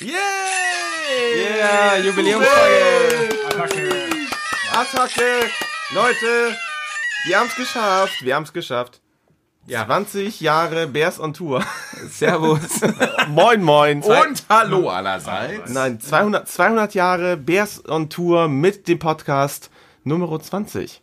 Yay! 0.00 0.10
Ja, 1.58 1.96
Jubiläumsfolge. 1.96 3.28
Attacke! 4.72 5.50
Leute, 5.92 6.56
wir 7.26 7.38
haben's 7.38 7.56
geschafft. 7.56 8.22
Wir 8.22 8.36
haben's 8.36 8.52
geschafft. 8.52 9.00
Ja. 9.66 9.84
20 9.86 10.40
Jahre 10.40 10.86
Bears 10.86 11.18
on 11.20 11.34
Tour. 11.34 11.64
Servus. 12.08 12.80
moin, 13.28 13.62
moin. 13.62 14.02
Und 14.02 14.44
hallo 14.48 14.88
allerseits. 14.88 15.72
Nein, 15.72 16.00
200, 16.00 16.48
200 16.48 16.94
Jahre 16.94 17.36
Bears 17.36 17.84
on 17.88 18.08
Tour 18.08 18.48
mit 18.48 18.86
dem 18.88 18.98
Podcast 18.98 19.70
Nummer 20.04 20.40
20. 20.40 21.02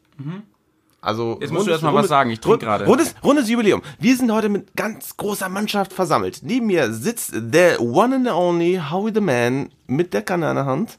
Also 1.01 1.35
Mhm. 1.35 1.41
Jetzt 1.41 1.51
musst 1.53 1.67
du 1.67 1.71
erst 1.71 1.83
mal 1.83 1.93
was 1.93 2.07
sagen, 2.07 2.29
ich 2.31 2.39
trink 2.39 2.59
gerade. 2.61 2.85
Rundes, 2.85 3.13
rundes 3.23 3.49
Jubiläum. 3.49 3.81
Wir 3.99 4.15
sind 4.15 4.31
heute 4.31 4.49
mit 4.49 4.75
ganz 4.75 5.15
großer 5.15 5.47
Mannschaft 5.49 5.93
versammelt. 5.93 6.39
Neben 6.43 6.65
mir 6.67 6.91
sitzt 6.91 7.31
der 7.35 7.79
one 7.81 8.15
and 8.15 8.27
only 8.27 8.81
Howie 8.91 9.11
the 9.13 9.21
Man 9.21 9.69
mit 9.87 10.13
der 10.13 10.21
Kanne 10.23 10.49
in 10.49 10.55
der 10.55 10.65
Hand. 10.65 10.97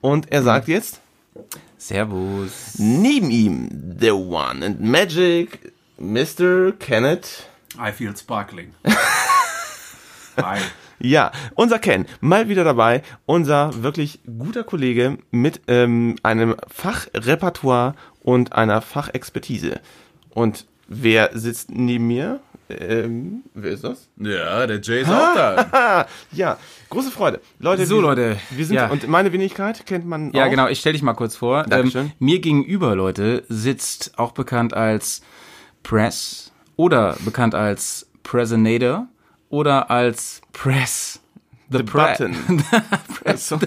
Und 0.00 0.30
er 0.30 0.42
sagt 0.42 0.68
jetzt, 0.68 1.00
Servus. 1.78 2.74
neben 2.78 3.30
ihm, 3.30 3.96
the 4.00 4.10
one 4.12 4.64
and 4.64 4.80
magic 4.80 5.72
Mr. 5.98 6.72
Kenneth. 6.78 7.46
I 7.78 7.90
feel 7.92 8.16
sparkling. 8.16 8.72
Hi. 10.36 10.58
Ja, 11.00 11.32
unser 11.54 11.78
Ken, 11.80 12.06
mal 12.20 12.48
wieder 12.48 12.64
dabei. 12.64 13.02
Unser 13.26 13.82
wirklich 13.82 14.20
guter 14.38 14.64
Kollege 14.64 15.18
mit 15.30 15.60
ähm, 15.68 16.16
einem 16.22 16.54
Fachrepertoire 16.68 17.94
und 18.24 18.52
einer 18.54 18.82
Fachexpertise. 18.82 19.80
Und 20.30 20.66
wer 20.88 21.30
sitzt 21.34 21.70
neben 21.70 22.08
mir? 22.08 22.40
Ähm, 22.70 23.42
wer 23.52 23.72
ist 23.72 23.84
das? 23.84 24.08
Ja, 24.16 24.66
der 24.66 24.80
Jay 24.80 25.02
ist 25.02 25.08
auch 25.10 25.34
da. 25.34 25.66
Ah, 25.70 26.06
ja, 26.32 26.56
große 26.88 27.10
Freude. 27.10 27.40
Leute, 27.58 27.84
So, 27.84 27.96
wir, 27.96 28.02
Leute, 28.02 28.36
Wir 28.50 28.64
sind, 28.64 28.76
ja. 28.76 28.88
und 28.90 29.06
meine 29.06 29.30
Wenigkeit 29.32 29.84
kennt 29.84 30.06
man 30.06 30.32
Ja, 30.32 30.46
auch. 30.46 30.50
genau, 30.50 30.68
ich 30.68 30.80
stell 30.80 30.94
dich 30.94 31.02
mal 31.02 31.12
kurz 31.12 31.36
vor. 31.36 31.64
Dankeschön. 31.64 32.06
Ähm, 32.06 32.12
mir 32.18 32.40
gegenüber, 32.40 32.96
Leute, 32.96 33.44
sitzt 33.48 34.18
auch 34.18 34.32
bekannt 34.32 34.72
als 34.72 35.20
Press 35.82 36.52
oder 36.76 37.16
bekannt 37.24 37.54
als 37.54 38.08
Presenator 38.22 39.06
oder 39.50 39.90
als 39.90 40.40
Press. 40.54 41.20
The, 41.78 41.84
The 41.84 41.92
Button. 41.92 42.36
so. 43.36 43.58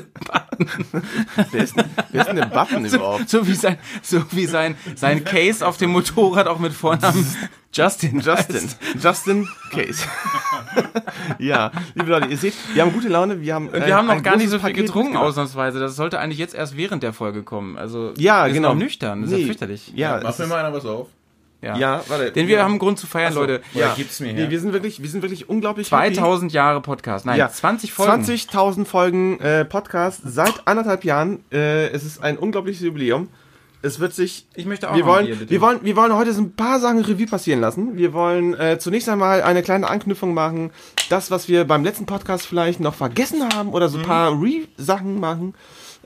wer, 1.52 1.63
ist, 1.63 1.75
denn- 1.77 1.86
wer 2.11 2.22
ist 2.22 2.27
denn 2.27 2.36
der 2.38 2.45
Button 2.45 2.86
überhaupt? 2.86 3.30
So 3.30 3.45
wie 3.47 3.53
sein, 3.53 3.77
so 4.02 4.23
wie 4.31 4.45
sein, 4.45 4.75
sein 4.95 5.23
Case 5.23 5.66
auf 5.66 5.77
dem 5.77 5.91
Motorrad 5.91 6.47
auch 6.47 6.59
mit 6.59 6.73
Vornamen 6.73 7.25
Justin. 7.73 8.19
Justin. 8.25 8.69
Justin 9.02 9.47
Case. 9.72 10.03
ja, 11.39 11.72
liebe 11.95 12.09
Leute, 12.09 12.28
ihr 12.28 12.38
seht, 12.38 12.53
wir 12.73 12.81
haben 12.81 12.94
gute 12.94 13.09
Laune. 13.09 13.41
Wir 13.41 13.53
haben, 13.55 13.67
Und 13.69 13.85
wir 13.85 13.95
haben 13.95 14.08
noch 14.08 14.23
gar 14.23 14.38
nicht 14.38 14.50
so 14.50 14.58
viel 14.58 14.69
Paket 14.69 14.85
getrunken 14.85 15.09
mitgebracht. 15.09 15.30
ausnahmsweise. 15.31 15.80
Das 15.80 15.95
sollte 15.95 16.19
eigentlich 16.19 16.39
jetzt 16.39 16.55
erst 16.55 16.78
während 16.78 17.03
der 17.03 17.13
Folge 17.13 17.44
kommen. 17.44 17.78
Also 17.78 18.13
Ja, 18.17 18.45
wir 18.47 18.53
genau. 18.53 18.69
sind 18.69 18.80
nüchtern. 18.80 19.22
Das 19.22 19.30
ist 19.31 19.35
Nee. 19.35 19.41
ja 19.41 19.45
fürchterlich. 19.47 19.91
Ja, 19.95 20.19
Mach 20.23 20.30
es 20.31 20.38
mir 20.39 20.45
ist, 20.45 20.50
mal 20.50 20.59
einer 20.66 20.73
was 20.73 20.85
auf. 20.85 21.08
Ja. 21.61 21.75
ja, 21.77 22.03
warte. 22.08 22.31
Denn 22.31 22.47
wir 22.47 22.61
haben 22.63 22.72
einen 22.73 22.80
Grund 22.80 23.00
zu 23.00 23.08
feiern, 23.08 23.33
Leute. 23.33 23.61
ja. 23.73 23.94
gib's 23.95 24.19
mir 24.19 24.31
Nee, 24.33 24.41
her. 24.41 24.50
wir 24.52 24.59
sind 24.59 24.73
wirklich, 24.73 25.02
wir 25.02 25.09
sind 25.09 25.23
wirklich 25.23 25.50
unglaublich 25.50 25.91
happy. 25.91 26.13
2000 26.13 26.53
Jahre 26.53 26.81
Podcast. 26.81 27.25
Nein, 27.25 27.38
Ja. 27.39 27.50
20 27.50 27.91
Folgen. 27.94 28.23
20.000 28.23 28.86
Folgen 28.86 29.39
äh, 29.39 29.66
Podcast 29.66 30.22
seit 30.23 30.53
anderthalb 30.67 31.03
Jahren. 31.03 31.39
Äh, 31.52 31.88
es 31.88 32.03
ist 32.03 32.22
ein 32.22 32.38
unglaubliches 32.38 32.81
Jubiläum. 32.83 33.30
Es 33.81 34.00
wird 34.00 34.13
sich. 34.13 34.47
Ich 34.55 34.66
möchte 34.66 34.89
auch 34.89 34.95
wir 34.95 35.03
noch 35.05 35.16
ein 35.17 35.25
wollen, 35.28 35.38
bitte. 35.39 35.50
wir 35.52 35.61
wollen, 35.61 35.80
wir 35.83 35.95
wollen 35.95 36.13
heute 36.16 36.33
so 36.33 36.41
ein 36.41 36.53
paar 36.53 36.80
Sachen 36.80 37.00
Revue 37.00 37.28
passieren 37.28 37.59
lassen. 37.61 37.95
Wir 37.97 38.11
wollen 38.13 38.53
äh, 38.55 38.78
zunächst 38.80 39.08
einmal 39.09 39.41
eine 39.44 39.61
kleine 39.63 39.88
Anknüpfung 39.88 40.33
machen. 40.33 40.72
Das, 41.09 41.30
was 41.31 41.47
wir 41.47 41.63
beim 41.66 41.83
letzten 41.83 42.05
Podcast 42.05 42.45
vielleicht 42.47 42.80
noch 42.80 42.95
vergessen 42.95 43.47
haben 43.53 43.69
oder 43.73 43.88
Mhm. 43.88 43.91
so 43.91 43.97
ein 44.00 44.05
paar 44.05 44.31
Re-Sachen 44.41 45.19
machen. 45.19 45.53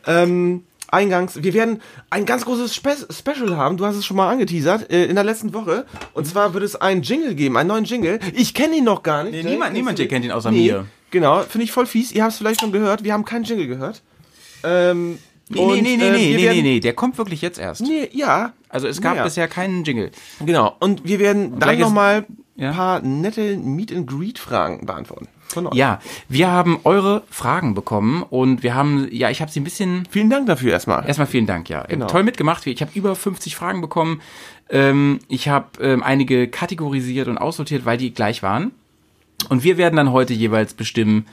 Ähm, 0.06 0.64
eingangs, 0.92 1.42
wir 1.44 1.54
werden 1.54 1.82
ein 2.10 2.26
ganz 2.26 2.46
großes 2.46 2.76
Spe 2.76 2.96
Special 3.12 3.56
haben. 3.58 3.78
Du 3.78 3.86
hast 3.86 3.96
es 3.96 4.06
schon 4.06 4.18
mal 4.18 4.30
angeteasert 4.30 4.92
äh, 4.92 5.06
in 5.06 5.16
der 5.16 5.24
letzten 5.24 5.54
Woche. 5.54 5.86
Und 6.14 6.28
zwar 6.28 6.54
wird 6.54 6.64
es 6.64 6.76
einen 6.76 7.02
Jingle 7.02 7.34
geben, 7.36 7.58
einen 7.58 7.70
neuen 7.70 7.86
Jingle. 7.86 8.20
Ich 8.34 8.54
kenne 8.54 8.76
ihn 8.76 8.84
noch 8.84 9.02
gar 9.04 9.24
nicht. 9.24 9.34
Nee, 9.34 9.44
ne? 9.44 9.50
niemand- 9.52 9.74
niemand 9.74 9.98
hier 10.00 10.08
kennt 10.08 10.26
ihn 10.26 10.32
außer 10.32 10.52
Nee, 10.52 10.72
mir. 10.72 10.86
Genau, 11.10 11.42
finde 11.42 11.64
ich 11.66 11.72
voll 11.72 11.86
fies. 11.88 12.12
Ihr 12.12 12.24
habt 12.24 12.34
es 12.34 12.38
vielleicht 12.38 12.62
schon 12.62 12.72
gehört. 12.72 13.04
Wir 13.04 13.14
haben 13.14 13.26
keinen 13.26 13.44
Jingle 13.46 13.68
gehört. 13.68 14.02
Ähm, 14.64 15.18
Nee, 15.54 15.60
und, 15.60 15.74
nee, 15.74 15.82
nee, 15.82 15.98
nee, 15.98 16.08
äh, 16.08 16.12
nee, 16.12 16.18
nee, 16.38 16.44
werden- 16.44 16.56
nee, 16.58 16.62
nee, 16.62 16.80
der 16.80 16.94
kommt 16.94 17.18
wirklich 17.18 17.42
jetzt 17.42 17.60
erst. 17.60 17.82
Nee, 17.82 18.08
ja, 18.14 18.54
Also 18.70 18.88
es 18.88 19.02
gab 19.02 19.18
Ja. 19.18 19.26
bisher 19.26 19.50
keinen 19.50 19.84
Jingle. 19.84 20.12
genau. 20.46 20.78
Und 20.80 21.04
wir 21.04 21.20
werden 21.20 21.52
dann 21.52 21.60
gleich 21.60 21.80
ist- 21.80 21.84
nochmal 21.84 22.26
Ja. 22.56 22.70
ein 22.70 22.76
paar 22.76 23.02
nette 23.02 23.58
Meet-and-Greet-Fragen 23.58 24.86
beantworten. 24.86 25.28
Von 25.54 25.68
euch. 25.68 25.74
Ja, 25.74 26.00
wir 26.30 26.50
haben 26.50 26.80
eure 26.84 27.24
Fragen 27.30 27.74
bekommen 27.74 28.24
und 28.24 28.64
wir 28.64 28.76
haben, 28.76 29.08
ja, 29.12 29.30
ich 29.30 29.42
habe 29.42 29.52
sie 29.52 29.60
ein 29.60 29.64
bisschen, 29.64 30.08
Vielen 30.10 30.30
Dank 30.30 30.48
dafür 30.48 30.72
erstmal. 30.72 31.06
erstmal 31.08 31.28
vielen 31.28 31.46
Dank, 31.46 31.70
ja. 31.70 31.84
Genau. 31.84 32.08
Toll 32.08 32.24
mitgemacht. 32.24 32.66
Ich 32.68 32.82
habe 32.82 32.92
über 32.94 33.16
50 33.16 33.56
Fragen 33.56 33.82
bekommen. 33.82 34.22
Ähm, 34.70 35.20
ich 35.28 35.50
habe 35.50 35.68
ähm, 35.82 36.04
einige 36.04 36.48
kategorisiert 36.48 37.28
und 37.28 37.38
aussortiert, 37.38 37.86
weil 37.86 37.98
die 37.98 38.14
gleich 38.14 38.44
waren. 38.44 38.72
Und 39.50 39.64
wir 39.64 39.78
werden 39.78 39.96
dann 39.96 40.12
heute 40.12 40.34
jeweils 40.34 40.74
bestimmen, 40.74 41.26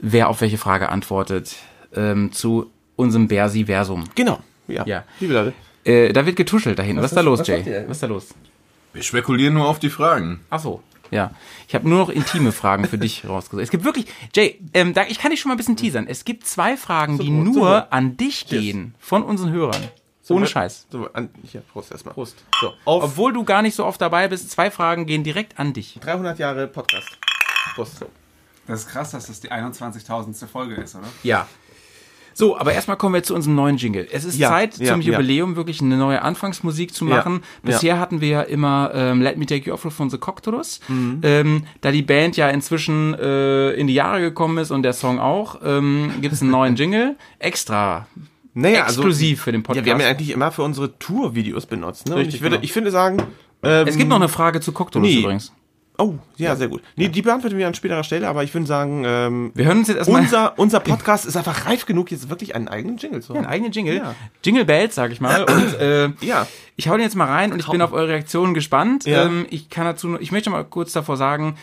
wer 0.00 0.28
auf 0.28 0.40
welche 0.40 0.58
Frage 0.58 0.88
antwortet 0.88 1.56
ähm, 1.94 2.32
zu 2.32 2.70
unserem 2.96 3.28
Bersi-Versum. 3.28 4.04
Genau. 4.14 4.40
Ja. 4.68 4.84
Ja. 4.86 5.04
Liebe 5.20 5.34
Leute. 5.34 5.52
Äh, 5.84 6.12
da 6.12 6.26
wird 6.26 6.36
getuschelt 6.36 6.78
dahin. 6.78 6.96
Was, 6.96 7.06
ist 7.06 7.16
da 7.16 7.20
los, 7.20 7.40
was 7.40 7.46
Jay? 7.46 7.64
Was 7.86 7.98
ist 7.98 8.02
da 8.02 8.06
los? 8.06 8.28
Wir 8.92 9.02
spekulieren 9.02 9.54
nur 9.54 9.68
auf 9.68 9.78
die 9.78 9.90
Fragen. 9.90 10.40
Ach 10.50 10.60
so. 10.60 10.82
Ja, 11.14 11.30
ich 11.68 11.76
habe 11.76 11.88
nur 11.88 11.98
noch 11.98 12.08
intime 12.08 12.50
Fragen 12.50 12.86
für 12.86 12.98
dich 12.98 13.24
rausgesucht. 13.28 13.62
Es 13.62 13.70
gibt 13.70 13.84
wirklich, 13.84 14.06
Jay, 14.34 14.58
ähm, 14.74 14.94
da, 14.94 15.04
ich 15.06 15.20
kann 15.20 15.30
dich 15.30 15.40
schon 15.40 15.48
mal 15.48 15.54
ein 15.54 15.58
bisschen 15.58 15.76
teasern. 15.76 16.06
Es 16.08 16.24
gibt 16.24 16.44
zwei 16.44 16.76
Fragen, 16.76 17.18
die 17.18 17.28
Wohl, 17.28 17.44
zum 17.44 17.44
nur 17.44 17.68
Wohl. 17.70 17.86
an 17.90 18.16
dich 18.16 18.48
gehen 18.48 18.94
von 18.98 19.22
unseren 19.22 19.52
Hörern. 19.52 19.88
Ohne 20.28 20.46
Scheiß. 20.46 20.86
So, 20.90 21.08
an, 21.12 21.28
hier, 21.44 21.60
Prost 21.60 21.92
erstmal. 21.92 22.14
Prost. 22.14 22.42
So, 22.60 22.72
auf 22.84 23.04
Obwohl 23.04 23.32
du 23.32 23.44
gar 23.44 23.62
nicht 23.62 23.76
so 23.76 23.84
oft 23.84 24.00
dabei 24.00 24.26
bist, 24.26 24.50
zwei 24.50 24.70
Fragen 24.72 25.06
gehen 25.06 25.22
direkt 25.22 25.58
an 25.58 25.72
dich. 25.72 25.98
300 26.00 26.38
Jahre 26.38 26.66
Podcast. 26.66 27.08
Prost. 27.74 27.98
So. 27.98 28.06
Das 28.66 28.80
ist 28.80 28.88
krass, 28.88 29.12
dass 29.12 29.26
das 29.26 29.40
die 29.40 29.52
21.000. 29.52 30.46
Folge 30.46 30.74
ist, 30.74 30.96
oder? 30.96 31.06
Ja. 31.22 31.46
So, 32.36 32.58
aber 32.58 32.72
erstmal 32.72 32.96
kommen 32.96 33.14
wir 33.14 33.22
zu 33.22 33.34
unserem 33.34 33.54
neuen 33.54 33.76
Jingle. 33.76 34.06
Es 34.10 34.24
ist 34.24 34.36
Ja, 34.36 34.48
Zeit 34.50 34.76
ja, 34.78 34.92
zum 34.92 35.00
ja. 35.00 35.12
Jubiläum 35.12 35.56
wirklich 35.56 35.80
eine 35.80 35.96
neue 35.96 36.20
Anfangsmusik 36.20 36.92
zu 36.92 37.06
Ja, 37.08 37.16
machen. 37.16 37.42
Bisher 37.62 37.98
hatten 38.00 38.20
wir 38.20 38.28
ja 38.28 38.42
immer 38.42 38.90
ähm, 38.92 39.22
Let 39.22 39.38
Me 39.38 39.46
Take 39.46 39.66
You 39.68 39.74
Off 39.74 39.82
von 39.82 40.10
The 40.10 40.18
Coctorus. 40.18 40.80
Ähm, 41.22 41.64
da 41.80 41.92
die 41.92 42.02
Band 42.02 42.36
ja 42.36 42.48
inzwischen 42.50 43.14
äh, 43.14 43.70
in 43.72 43.86
die 43.86 43.94
Jahre 43.94 44.20
gekommen 44.20 44.58
ist 44.58 44.70
und 44.72 44.82
der 44.82 44.92
Song 44.92 45.18
auch, 45.20 45.60
ähm, 45.64 46.10
gibt 46.20 46.34
es 46.34 46.42
einen 46.42 46.50
neuen 46.50 46.74
Jingle. 46.76 47.16
Extra. 47.38 48.06
Naja, 48.52 48.84
exklusiv 48.84 49.42
für 49.42 49.52
den 49.52 49.62
Ja, 49.62 49.66
Podcast. 49.66 49.84
wir 49.86 49.92
haben 49.94 50.00
ja 50.00 50.08
eigentlich 50.08 50.30
immer 50.30 50.50
für 50.52 50.62
unsere 50.62 50.98
Tour-Videos 50.98 51.66
benutzt. 51.66 52.08
Ne? 52.08 52.16
Richtig, 52.16 52.36
ich, 52.36 52.40
würde, 52.42 52.56
genau. 52.56 52.64
ich 52.64 52.72
finde 52.72 52.90
sagen. 52.90 53.22
Ähm, 53.62 53.86
es 53.88 53.96
gibt 53.96 54.08
noch 54.10 54.16
eine 54.16 54.28
Frage 54.28 54.60
zu 54.60 54.72
Coctorus 54.72 55.06
Nee. 55.08 55.20
übrigens. 55.20 55.52
Oh, 55.96 56.14
ja, 56.36 56.56
sehr 56.56 56.66
gut. 56.66 56.82
Nee, 56.96 57.08
die 57.08 57.22
beantworten 57.22 57.56
wir 57.56 57.68
an 57.68 57.74
späterer 57.74 58.02
Stelle, 58.02 58.26
aber 58.28 58.42
ich 58.42 58.52
würde 58.52 58.66
sagen, 58.66 59.04
ähm, 59.06 59.52
Wir 59.54 59.64
hören 59.66 59.78
uns 59.78 59.86
jetzt 59.88 59.98
erstmal 59.98 60.22
unser, 60.22 60.54
unser 60.58 60.80
Podcast 60.80 61.24
ist 61.24 61.36
einfach 61.36 61.66
reif 61.66 61.86
genug, 61.86 62.10
jetzt 62.10 62.28
wirklich 62.30 62.56
einen 62.56 62.66
eigenen 62.66 62.96
Jingle 62.96 63.22
zu 63.22 63.28
haben. 63.30 63.38
einen 63.38 63.46
eigenen 63.46 63.70
Jingle. 63.70 63.96
Ja. 63.98 64.14
Jingle 64.44 64.64
Bells, 64.64 64.96
sag 64.96 65.12
ich 65.12 65.20
mal. 65.20 65.44
Und 65.44 65.74
äh, 65.80 66.10
Ja. 66.20 66.48
Ich 66.76 66.88
hau 66.88 66.94
den 66.94 67.02
jetzt 67.02 67.14
mal 67.14 67.26
rein 67.28 67.52
und 67.52 67.60
ich 67.60 67.68
bin 67.68 67.80
auf 67.80 67.92
eure 67.92 68.08
Reaktionen 68.08 68.54
gespannt. 68.54 69.04
Ja. 69.06 69.26
Ähm, 69.26 69.46
ich 69.50 69.70
kann 69.70 69.84
dazu, 69.84 70.08
nur- 70.08 70.20
ich 70.20 70.32
möchte 70.32 70.50
mal 70.50 70.64
kurz 70.64 70.92
davor 70.92 71.16
sagen, 71.16 71.54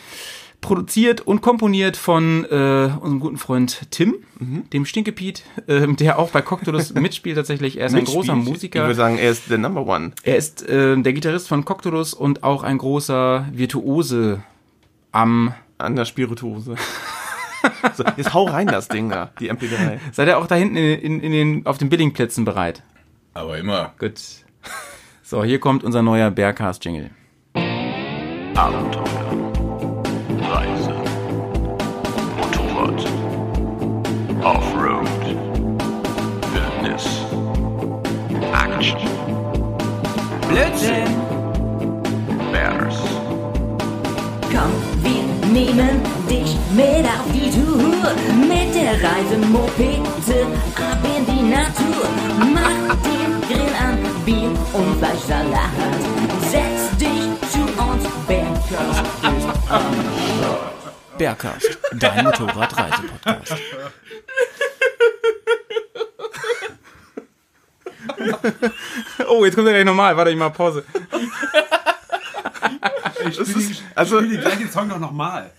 produziert 0.62 1.22
und 1.22 1.42
komponiert 1.42 1.98
von 1.98 2.46
äh, 2.46 2.90
unserem 3.00 3.20
guten 3.20 3.38
Freund 3.38 3.82
Tim, 3.92 4.16
Mhm. 4.40 4.70
dem 4.72 4.86
Stinkepiet, 4.86 5.44
ähm, 5.68 5.96
der 5.98 6.18
auch 6.18 6.30
bei 6.32 6.42
Coctolus 6.42 6.94
mitspielt 6.96 7.36
tatsächlich. 7.36 7.78
Er 7.80 7.88
ist 7.88 7.94
ein 7.96 8.06
großer 8.06 8.34
Mitspielt. 8.36 8.48
Ich 8.48 8.50
Musiker. 8.54 8.82
würde 8.84 8.96
sagen, 8.96 9.18
er 9.20 9.30
ist 9.30 9.50
der 9.52 9.58
Number 9.60 9.86
One. 9.86 10.12
Er 10.24 10.38
ist 10.38 10.68
äh, 10.68 10.98
der 11.00 11.14
Gitarrist 11.14 11.48
von 11.48 11.64
Coctolus 11.66 12.14
und 12.16 12.44
auch 12.44 12.64
ein 12.64 12.78
großer 12.80 13.46
Virtuose 13.52 14.42
am. 15.12 15.54
An 15.78 15.96
der 15.96 16.06
Spirituose. 16.06 16.76
so, 17.96 18.04
jetzt 18.16 18.34
hau 18.36 18.46
rein 18.46 18.68
das 18.68 18.88
Ding 18.88 19.10
da, 19.10 19.32
die 19.40 19.52
MP3. 19.52 19.98
Seid 20.12 20.28
ihr 20.28 20.38
auch 20.38 20.46
da 20.46 20.54
hinten 20.56 20.78
in, 20.78 21.00
in, 21.00 21.20
in 21.22 21.32
den, 21.32 21.66
auf 21.66 21.80
den 21.80 21.90
Billingplätzen 21.90 22.46
bereit? 22.46 22.84
Aber 23.34 23.58
immer. 23.58 23.94
Gut. 24.00 24.20
So, 25.24 25.44
hier 25.44 25.60
kommt 25.60 25.84
unser 25.84 26.02
neuer 26.04 26.30
Bearcast-Jingle. 26.30 27.10
Abenteuer, 28.56 29.41
Offroad, 34.44 35.08
Wildnis, 36.52 37.06
Action, 38.54 38.98
Blödsinn! 40.48 41.08
Bears, 42.52 42.98
Komm, 44.52 44.74
wir 45.04 45.24
nehmen 45.52 46.02
dich 46.30 46.58
mit 46.76 47.06
auf 47.06 47.28
die 47.34 47.52
Tour. 47.52 48.12
Mit 48.48 48.74
der 48.74 48.94
Reisemopete 48.94 50.48
ab 50.76 50.98
in 51.04 51.26
die 51.26 51.44
Natur. 51.44 52.10
Mach 52.54 52.96
den 53.04 53.42
Grill 53.48 53.74
an, 53.80 53.98
Bier 54.26 54.50
und 54.74 54.98
Fleischsalat. 54.98 55.70
Setz 56.50 56.98
dich 56.98 57.50
zu 57.52 57.62
uns, 57.80 58.04
Berg 58.28 58.52
Podcast 58.72 59.04
ist 59.24 59.72
am 59.72 60.71
Bergcast, 61.18 61.78
dein 61.94 62.24
Motorradreisepodcast. 62.26 63.54
Oh, 69.28 69.46
jetzt 69.46 69.56
kommt 69.56 69.68
er 69.68 69.74
gleich 69.74 69.86
nochmal. 69.86 70.16
Warte, 70.18 70.32
ich 70.32 70.38
mach 70.38 70.54
Pause. 70.54 70.84
Ich 73.28 73.36
spiele 73.36 73.60
die, 73.68 73.76
also- 73.96 74.20
spiel 74.20 74.32
den 74.32 74.42
gleichen 74.42 74.70
Song 74.70 74.90
doch 74.90 75.00
nochmal. 75.00 75.52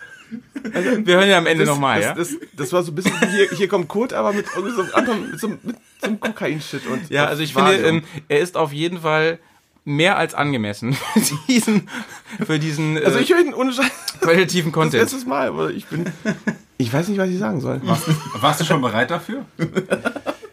Wir 0.63 1.17
hören 1.17 1.29
ja 1.29 1.37
am 1.39 1.47
Ende 1.47 1.65
nochmal, 1.67 2.01
das, 2.01 2.07
ja? 2.09 2.15
das, 2.15 2.49
das 2.55 2.73
war 2.73 2.83
so 2.83 2.91
ein 2.91 2.95
bisschen 2.95 3.13
wie 3.21 3.27
hier, 3.27 3.49
hier 3.51 3.69
kommt 3.69 3.89
Kurt, 3.89 4.15
aber 4.15 4.33
mit 4.33 4.47
irgendwie 4.57 4.75
so 4.75 4.83
mit 4.83 5.41
so, 5.41 5.49
mit 5.49 5.77
so 6.01 6.07
einem 6.07 6.19
Kokain-Shit 6.21 6.87
und 6.87 7.11
Ja, 7.11 7.27
also 7.27 7.43
ich 7.43 7.53
finde, 7.53 7.73
Valium. 7.73 7.97
ähm, 7.99 8.05
er 8.29 8.41
ist 8.41 8.57
auf 8.57 8.73
jeden 8.73 9.01
Fall 9.03 9.39
mehr 9.85 10.17
als 10.17 10.35
angemessen 10.35 10.93
für 11.15 11.37
diesen, 11.49 11.89
für 12.45 12.59
diesen 12.59 12.97
also 13.03 13.19
äh, 13.19 13.23
ich 13.23 13.31
höre 13.33 13.41
ihn 13.41 13.55
ohne 13.55 13.73
Scheiß 13.73 13.91
qualitativen 14.21 14.71
das 14.71 14.75
Content. 14.75 15.03
letztes 15.03 15.27
Mal, 15.27 15.49
aber 15.49 15.71
ich 15.71 15.87
bin, 15.87 16.05
ich 16.79 16.93
weiß 16.93 17.09
nicht, 17.09 17.19
was 17.19 17.29
ich 17.29 17.39
sagen 17.39 17.61
soll. 17.61 17.81
Warst 18.41 18.61
du 18.61 18.65
schon 18.65 18.81
bereit 18.81 19.11
dafür? 19.11 19.45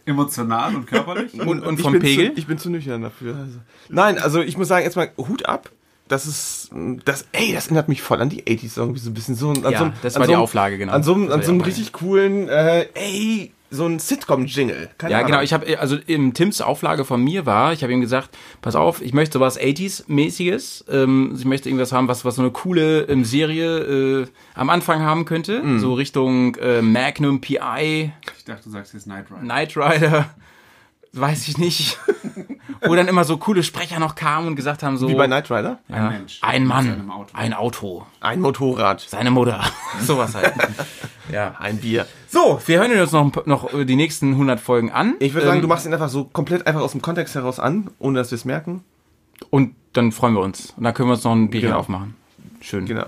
Emotional 0.05 0.75
und 0.75 0.87
körperlich? 0.87 1.33
Und, 1.39 1.61
und 1.65 1.75
ich 1.77 1.81
vom 1.83 1.93
bin 1.93 2.01
Pegel? 2.01 2.33
Zu, 2.33 2.39
ich 2.39 2.47
bin 2.47 2.57
zu 2.57 2.69
nüchtern 2.69 3.01
dafür. 3.03 3.35
Also. 3.35 3.59
Nein, 3.89 4.17
also 4.17 4.41
ich 4.41 4.57
muss 4.57 4.67
sagen, 4.67 4.83
erstmal 4.83 5.11
Hut 5.17 5.45
ab. 5.45 5.69
Das 6.07 6.25
ist, 6.25 6.71
das, 7.05 7.27
ey, 7.33 7.53
das 7.53 7.65
erinnert 7.67 7.87
mich 7.87 8.01
voll 8.01 8.19
an 8.19 8.29
die 8.29 8.41
80s 8.43 8.77
irgendwie 8.79 8.99
so 8.99 9.11
ein 9.11 9.13
bisschen 9.13 9.35
so. 9.35 9.51
An 9.51 9.61
Ja, 9.71 9.77
so 9.77 9.83
einem- 9.85 9.93
das 10.01 10.15
an 10.15 10.21
war 10.21 10.25
so 10.25 10.31
die 10.31 10.35
Auflage, 10.37 10.79
genau. 10.79 10.91
An 10.93 11.03
so 11.03 11.13
einem, 11.13 11.27
Das 11.27 11.35
an 11.35 11.43
so 11.43 11.51
einem 11.51 11.61
richtig 11.61 11.93
coolen, 11.93 12.49
äh, 12.49 12.87
ey, 12.95 13.51
so 13.71 13.85
ein 13.85 13.99
Sitcom-Jingle. 13.99 14.89
Ja, 15.03 15.17
Ahnung. 15.17 15.27
genau. 15.27 15.41
Ich 15.41 15.53
habe 15.53 15.79
also 15.79 15.95
im 16.07 16.33
Tims 16.33 16.59
Auflage 16.61 17.05
von 17.05 17.23
mir 17.23 17.45
war, 17.45 17.71
ich 17.73 17.83
habe 17.83 17.93
ihm 17.93 18.01
gesagt, 18.01 18.35
pass 18.61 18.75
auf, 18.75 19.01
ich 19.01 19.13
möchte 19.13 19.33
sowas 19.37 19.59
80s-mäßiges. 19.59 20.85
Ähm, 20.89 21.33
ich 21.37 21.45
möchte 21.45 21.69
irgendwas 21.69 21.91
haben, 21.91 22.07
was 22.07 22.25
was 22.25 22.35
so 22.35 22.41
eine 22.41 22.51
coole 22.51 23.01
ähm, 23.03 23.23
Serie 23.25 24.21
äh, 24.23 24.27
am 24.55 24.69
Anfang 24.69 25.01
haben 25.01 25.25
könnte, 25.25 25.61
Mhm. 25.61 25.79
so 25.79 25.93
Richtung 25.93 26.55
äh, 26.55 26.81
Magnum 26.81 27.41
PI, 27.41 28.11
Ich 28.37 28.45
dachte, 28.45 28.63
du 28.65 28.69
sagst 28.71 28.93
jetzt 28.93 29.03
Knight 29.03 29.25
Rider. 29.29 29.41
Knight 29.41 29.77
Rider, 29.77 30.29
weiß 31.13 31.47
ich 31.47 31.57
nicht. 31.57 31.97
Wo 32.85 32.95
dann 32.95 33.07
immer 33.07 33.23
so 33.23 33.37
coole 33.37 33.63
Sprecher 33.63 33.99
noch 33.99 34.15
kamen 34.15 34.47
und 34.47 34.55
gesagt 34.55 34.83
haben 34.83 34.97
so 34.97 35.07
Wie 35.09 35.15
bei 35.15 35.27
Knight 35.27 35.49
Rider. 35.51 35.79
ja, 35.89 35.95
Ein 35.95 36.09
Mensch 36.09 36.39
ein 36.41 36.65
Mann, 36.65 37.09
Auto. 37.11 37.29
ein 37.33 37.53
Auto, 37.53 38.05
Ein 38.21 38.41
Motorrad. 38.41 39.01
seine 39.01 39.31
Mutter, 39.31 39.63
sowas 40.01 40.35
halt. 40.35 40.53
ja. 41.31 41.55
Ein 41.59 41.77
Bier. 41.77 42.05
So, 42.27 42.59
wir 42.65 42.79
hören 42.79 42.99
uns 42.99 43.11
noch, 43.11 43.45
noch 43.45 43.73
äh, 43.73 43.85
die 43.85 43.95
nächsten 43.95 44.31
100 44.33 44.59
Folgen 44.59 44.91
an. 44.91 45.15
Ich 45.19 45.33
würde 45.33 45.45
sagen, 45.47 45.57
Ähm, 45.57 45.61
du 45.63 45.67
machst 45.67 45.85
ihn 45.85 45.93
einfach 45.93 46.09
so 46.09 46.25
komplett 46.25 46.67
einfach 46.67 46.81
aus 46.81 46.91
dem 46.91 47.01
Kontext 47.01 47.35
heraus 47.35 47.59
an, 47.59 47.89
ohne 47.99 48.19
dass 48.19 48.31
wir 48.31 48.35
es 48.35 48.45
merken. 48.45 48.83
Und 49.49 49.73
dann 49.93 50.11
freuen 50.11 50.33
wir 50.35 50.41
uns. 50.41 50.73
Und 50.77 50.83
dann 50.83 50.93
können 50.93 51.09
wir 51.09 51.13
uns 51.13 51.23
noch 51.23 51.31
ein 51.33 51.49
Bierchen 51.49 51.69
Genau. 51.69 51.79
aufmachen. 51.79 52.15
Schön. 52.61 52.85
Genau. 52.85 53.05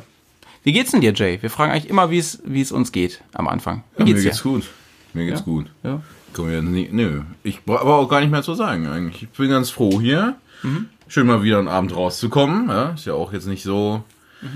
Wie 0.63 0.71
geht's 0.73 0.91
denn 0.91 1.01
dir, 1.01 1.13
Jay? 1.13 1.41
Wir 1.41 1.49
fragen 1.49 1.71
eigentlich 1.71 1.89
immer, 1.89 2.09
wie 2.09 2.19
es, 2.19 2.41
wie 2.45 2.61
es 2.61 2.71
uns 2.71 2.91
geht 2.91 3.21
am 3.33 3.47
Anfang. 3.47 3.83
Wie 3.97 3.99
Ja, 3.99 4.05
mir 4.05 4.13
geht's 4.13 4.23
geht's 4.23 4.37
dir? 4.43 4.49
gut. 4.49 4.69
Mir 5.13 5.25
geht's 5.25 5.39
Ja? 5.41 5.45
gut. 5.45 5.65
Ja. 5.83 6.01
Komm 6.33 6.51
ja 6.51 6.61
nie, 6.61 6.89
nö. 6.91 7.21
Ich 7.43 7.63
brauche 7.63 7.81
aber 7.81 7.95
auch 7.95 8.07
gar 8.07 8.21
nicht 8.21 8.31
mehr 8.31 8.43
zu 8.43 8.53
sagen 8.53 8.87
eigentlich. 8.87 9.23
Ich 9.23 9.29
bin 9.29 9.49
ganz 9.49 9.69
froh 9.69 9.99
hier. 9.99 10.35
Mhm. 10.63 10.89
Schön 11.07 11.27
mal 11.27 11.43
wieder 11.43 11.59
einen 11.59 11.67
Abend 11.67 11.95
rauszukommen. 11.95 12.69
Ja, 12.69 12.89
ist 12.91 13.05
ja 13.05 13.13
auch 13.13 13.33
jetzt 13.33 13.47
nicht 13.47 13.63
so. 13.63 14.03
Äh, 14.41 14.47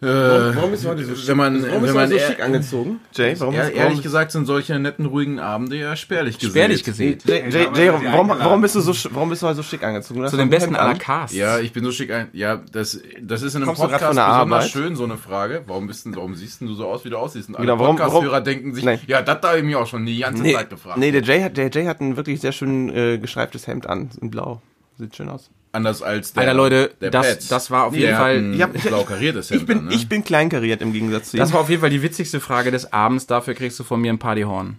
Warum 0.00 0.70
bist 0.70 0.84
du 0.84 0.88
heute 0.88 1.04
so 1.04 1.14
schick, 1.14 1.28
wenn 1.28 1.36
man, 1.38 1.62
warum 1.62 1.80
bist 1.80 1.82
wenn 1.82 1.88
du 1.88 1.94
man 1.94 2.10
heute 2.10 2.18
so 2.20 2.26
schick 2.26 2.42
angezogen? 2.42 3.00
Jay, 3.14 3.34
warum 3.38 3.54
bist, 3.54 3.70
ehrlich 3.70 3.82
warum, 3.92 4.02
gesagt 4.02 4.32
sind 4.32 4.44
solche 4.44 4.78
netten, 4.78 5.06
ruhigen 5.06 5.38
Abende 5.38 5.76
ja 5.76 5.96
spärlich 5.96 6.36
gesehen. 6.38 6.50
Spärlich 6.50 6.84
gesehen. 6.84 7.18
Jay, 7.24 7.44
Jay, 7.48 7.68
Jay, 7.74 7.90
warum, 8.12 8.28
warum 8.28 8.60
bist 8.60 8.74
du 8.74 8.80
so, 8.80 8.92
warum 9.14 9.30
bist 9.30 9.42
du 9.42 9.46
heute 9.46 9.56
so 9.56 9.62
schick 9.62 9.82
angezogen? 9.82 10.26
Zu 10.28 10.36
den 10.36 10.50
besten 10.50 10.76
aller 10.76 10.94
Casts. 10.98 11.34
Ja, 11.34 11.58
ich 11.58 11.72
bin 11.72 11.84
so 11.84 11.92
schick 11.92 12.10
ein. 12.12 12.28
Ja, 12.32 12.60
das, 12.72 13.00
das 13.22 13.42
ist 13.42 13.54
in 13.54 13.62
einem 13.62 13.66
Kommst 13.68 13.80
Podcast 13.80 14.02
besonders 14.10 14.24
Arbeit? 14.26 14.68
schön, 14.70 14.94
so 14.96 15.04
eine 15.04 15.16
Frage. 15.16 15.62
Warum 15.66 15.86
bist 15.86 16.04
du, 16.04 16.14
warum 16.16 16.34
siehst 16.34 16.60
denn 16.60 16.68
du 16.68 16.74
so 16.74 16.86
aus, 16.86 17.04
wie 17.06 17.10
du 17.10 17.16
aussiehst? 17.16 17.48
Und 17.48 17.56
alle 17.56 17.64
Genau, 17.66 17.78
warum- 17.78 17.96
Podcast-Hörer 17.96 18.32
warum- 18.32 18.44
denken 18.44 18.74
sich, 18.74 18.84
Nein. 18.84 19.00
ja, 19.06 19.22
das 19.22 19.40
da 19.40 19.48
habe 19.48 19.58
ich 19.58 19.64
mir 19.64 19.78
auch 19.78 19.86
schon 19.86 20.04
die 20.04 20.18
ganze 20.18 20.42
Nee, 20.42 20.52
Zeit 20.54 20.68
gefragt. 20.70 20.98
nee 20.98 21.12
der, 21.12 21.22
Jay 21.22 21.40
hat, 21.42 21.56
der 21.56 21.70
Jay 21.70 21.86
hat 21.86 22.00
ein 22.00 22.16
wirklich 22.18 22.40
sehr 22.40 22.52
schön 22.52 22.90
äh, 22.94 23.16
gestreiftes 23.18 23.66
Hemd 23.66 23.86
an, 23.86 24.10
in 24.20 24.30
blau. 24.30 24.60
Sieht 24.98 25.16
schön 25.16 25.28
aus. 25.30 25.50
Anders 25.74 26.02
als 26.02 26.32
der. 26.32 26.42
Alter, 26.42 26.54
Leute, 26.54 26.94
der 27.00 27.10
das- 27.10 27.26
Pets. 27.26 27.48
das 27.48 27.70
war 27.70 27.84
auf 27.84 27.92
Der 27.92 28.00
jeden 28.00 28.16
Fall- 28.16 28.36
Ein 28.38 28.54
Ja, 28.54 28.66
blau 28.68 29.02
kariertes 29.04 29.50
Hemd 29.50 29.60
Ich 29.62 29.66
bin, 29.66 29.78
an, 29.80 29.84
ne? 29.86 29.94
ich 29.94 30.08
bin 30.08 30.22
kleinkariert 30.24 30.80
im 30.82 30.92
Gegensatz 30.92 31.30
zu 31.30 31.36
ihm. 31.36 31.40
Das 31.40 31.52
war 31.52 31.60
auf 31.60 31.68
jeden 31.68 31.80
Fall 31.80 31.90
die 31.90 32.02
witzigste 32.02 32.40
Frage 32.40 32.70
des 32.70 32.92
Abends. 32.92 33.26
Dafür 33.26 33.54
kriegst 33.54 33.78
du 33.80 33.84
von 33.84 34.00
mir 34.00 34.12
ein 34.12 34.18
Partyhorn. 34.18 34.78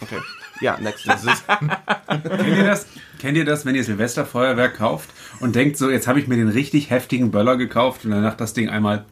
okay. 0.00 0.18
Ja, 0.60 0.76
next. 0.80 1.06
Das 1.08 1.24
ist, 1.24 1.44
Kennt 1.46 2.56
ihr 2.56 2.64
das? 2.64 2.86
Kennt 3.20 3.36
ihr 3.36 3.44
das, 3.44 3.64
wenn 3.66 3.74
ihr 3.74 3.84
Silvesterfeuerwerk 3.84 4.76
kauft 4.76 5.10
und 5.40 5.54
denkt 5.56 5.76
so, 5.76 5.90
jetzt 5.90 6.06
habe 6.08 6.20
ich 6.20 6.26
mir 6.28 6.36
den 6.36 6.48
richtig 6.48 6.90
heftigen 6.90 7.30
Böller 7.30 7.56
gekauft 7.56 8.04
und 8.04 8.10
danach 8.10 8.34
das 8.36 8.52
Ding 8.54 8.68
einmal 8.68 9.04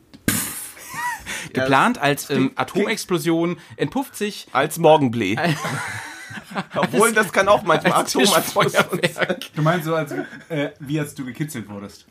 Geplant 1.53 1.99
als 1.99 2.31
ähm, 2.31 2.53
Atomexplosion 2.55 3.59
entpufft 3.77 4.17
sich 4.17 4.47
als 4.53 4.79
Morgenblee. 4.79 5.37
Obwohl, 6.77 7.13
das 7.13 7.33
kann 7.33 7.49
auch 7.49 7.63
manchmal 7.63 7.93
als 7.93 8.15
Atom 8.17 8.23
Tischfeuerwerk. 8.25 9.41
Du 9.55 9.63
meinst 9.63 9.87
so, 9.87 9.95
als, 9.95 10.13
äh, 10.49 10.71
wie 10.81 10.99
als 11.01 11.15
du 11.15 11.25
gekitzelt 11.25 11.69
wurdest. 11.69 12.07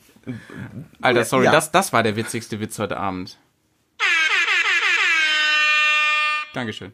Alter, 1.01 1.25
sorry, 1.25 1.45
Ja. 1.45 1.51
das, 1.51 1.71
das 1.71 1.91
war 1.93 2.03
der 2.03 2.15
witzigste 2.15 2.59
Witz 2.59 2.77
heute 2.79 2.97
Abend. 2.97 3.37
Dankeschön. 6.53 6.91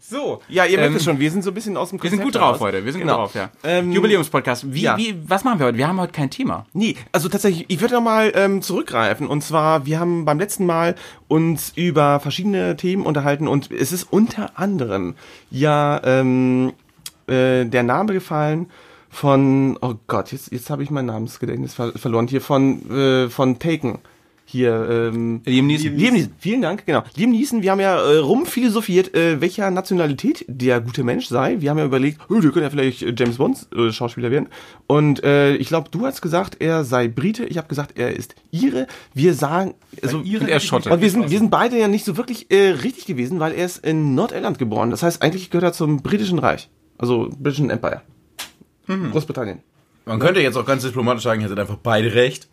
So, 0.00 0.42
Ja, 0.48 0.64
ihr 0.64 0.76
merkt 0.76 0.90
Ähm, 0.90 0.96
es 0.96 1.04
schon, 1.04 1.18
wir 1.20 1.30
sind 1.30 1.42
so 1.42 1.50
ein 1.50 1.54
bisschen 1.54 1.76
aus 1.76 1.90
dem 1.90 2.02
wir 2.02 2.10
sind 2.10 2.18
Konzept 2.20 2.34
gut 2.34 2.42
drauf 2.42 2.54
raus. 2.56 2.60
heute. 2.60 2.84
Wir 2.84 2.92
sind 2.92 3.02
Genau. 3.02 3.14
gut 3.26 3.34
drauf, 3.34 3.34
ja. 3.34 3.50
Ähm, 3.62 3.92
Jubiläumspodcast. 3.92 4.72
Wie, 4.74 4.82
ja. 4.82 4.96
wie, 4.98 5.16
was 5.26 5.44
machen 5.44 5.60
wir 5.60 5.66
heute? 5.66 5.78
Wir 5.78 5.88
haben 5.88 6.00
heute 6.00 6.12
kein 6.12 6.30
Thema. 6.30 6.66
Nee, 6.72 6.96
also 7.12 7.28
tatsächlich, 7.28 7.66
ich 7.68 7.80
würde 7.80 7.94
nochmal 7.94 8.32
ähm, 8.34 8.60
zurückgreifen. 8.60 9.26
Und 9.28 9.42
zwar, 9.42 9.86
wir 9.86 10.00
haben 10.00 10.24
beim 10.24 10.38
letzten 10.38 10.66
Mal 10.66 10.94
uns 11.28 11.72
über 11.76 12.20
verschiedene 12.20 12.76
Themen 12.76 13.06
unterhalten 13.06 13.46
und 13.48 13.70
es 13.70 13.92
ist 13.92 14.04
unter 14.04 14.58
anderem 14.58 15.14
ja 15.50 16.00
ähm, 16.04 16.72
äh, 17.26 17.64
der 17.64 17.82
Name 17.82 18.12
gefallen 18.12 18.66
von, 19.08 19.78
oh 19.80 19.94
Gott, 20.06 20.32
jetzt, 20.32 20.52
jetzt 20.52 20.70
habe 20.70 20.82
ich 20.82 20.90
mein 20.90 21.06
Namensgedächtnis 21.06 21.74
ver 21.74 21.92
verloren, 21.92 22.26
hier 22.26 22.40
von, 22.40 22.90
äh, 22.90 23.28
von 23.28 23.58
Taken. 23.58 23.98
Hier, 24.46 25.10
ähm, 25.12 25.40
Liam 25.46 25.66
Neeson. 25.66 25.96
Liam 25.96 26.14
Neeson, 26.14 26.32
vielen 26.38 26.60
Dank, 26.60 26.84
genau. 26.84 27.02
Liam 27.16 27.30
Neeson, 27.30 27.62
wir 27.62 27.70
haben 27.70 27.80
ja 27.80 27.96
äh, 27.96 28.18
rumphilosophiert, 28.18 29.14
äh, 29.14 29.40
welcher 29.40 29.70
Nationalität 29.70 30.44
der 30.48 30.80
gute 30.82 31.02
Mensch 31.02 31.26
sei. 31.28 31.60
Wir 31.60 31.70
haben 31.70 31.78
ja 31.78 31.84
überlegt, 31.86 32.20
oh, 32.28 32.34
der 32.40 32.50
könnte 32.50 32.60
ja 32.60 32.70
vielleicht 32.70 33.02
äh, 33.02 33.14
James 33.16 33.38
Bond 33.38 33.66
äh, 33.74 33.90
Schauspieler 33.90 34.30
werden. 34.30 34.48
Und 34.86 35.24
äh, 35.24 35.56
ich 35.56 35.68
glaube, 35.68 35.88
du 35.90 36.04
hast 36.04 36.20
gesagt, 36.20 36.60
er 36.60 36.84
sei 36.84 37.08
Brite. 37.08 37.46
Ich 37.46 37.56
habe 37.56 37.68
gesagt, 37.68 37.98
er 37.98 38.14
ist 38.14 38.34
Ire. 38.50 38.86
Wir 39.14 39.32
sagen, 39.32 39.74
also 40.02 40.18
Und 40.18 40.48
er 40.48 40.58
ist 40.58 40.64
Schotte. 40.64 40.90
und 40.90 41.00
wir 41.00 41.10
sind, 41.10 41.30
wir 41.30 41.38
sind 41.38 41.50
beide 41.50 41.78
ja 41.78 41.88
nicht 41.88 42.04
so 42.04 42.18
wirklich 42.18 42.50
äh, 42.50 42.70
richtig 42.70 43.06
gewesen, 43.06 43.40
weil 43.40 43.52
er 43.52 43.64
ist 43.64 43.84
in 43.84 44.14
Nordirland 44.14 44.58
geboren. 44.58 44.90
Das 44.90 45.02
heißt, 45.02 45.22
eigentlich 45.22 45.50
gehört 45.50 45.64
er 45.64 45.72
zum 45.72 46.02
britischen 46.02 46.38
Reich. 46.38 46.68
Also 46.98 47.28
Britischen 47.38 47.70
Empire. 47.70 48.02
Mhm. 48.86 49.10
Großbritannien. 49.12 49.60
Man 50.06 50.18
könnte 50.18 50.40
jetzt 50.40 50.56
auch 50.56 50.66
ganz 50.66 50.82
diplomatisch 50.82 51.22
sagen, 51.24 51.40
ihr 51.40 51.46
hättet 51.46 51.58
einfach 51.58 51.78
beide 51.82 52.14
recht. 52.14 52.48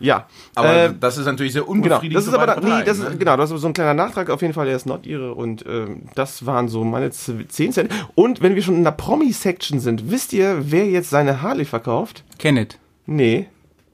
Ja. 0.00 0.26
Aber 0.56 0.74
äh, 0.74 0.94
das 0.98 1.16
ist 1.16 1.26
natürlich 1.26 1.52
sehr 1.52 1.62
Genau, 1.62 1.72
unbefriedigend. 1.72 2.16
das 2.16 2.26
ist 2.26 2.34
aber 2.34 2.46
da, 2.46 2.58
nee, 2.60 2.84
das 2.84 2.98
ist, 2.98 3.08
ne? 3.10 3.16
genau, 3.16 3.36
das 3.36 3.52
ist 3.52 3.60
so 3.60 3.68
ein 3.68 3.72
kleiner 3.72 3.94
Nachtrag. 3.94 4.30
Auf 4.30 4.42
jeden 4.42 4.52
Fall, 4.52 4.66
er 4.66 4.74
ist 4.74 4.84
Nordire 4.84 5.32
und 5.34 5.64
ähm, 5.64 6.02
das 6.16 6.44
waren 6.44 6.66
so 6.68 6.82
meine 6.82 7.10
z- 7.12 7.50
10 7.52 7.72
Cent. 7.72 7.92
Und 8.16 8.42
wenn 8.42 8.56
wir 8.56 8.62
schon 8.62 8.74
in 8.74 8.82
der 8.82 8.90
Promi-Section 8.90 9.78
sind, 9.78 10.10
wisst 10.10 10.32
ihr, 10.32 10.56
wer 10.72 10.86
jetzt 10.88 11.10
seine 11.10 11.40
Harley 11.40 11.64
verkauft? 11.64 12.24
Kenneth. 12.38 12.78
Nee. 13.06 13.46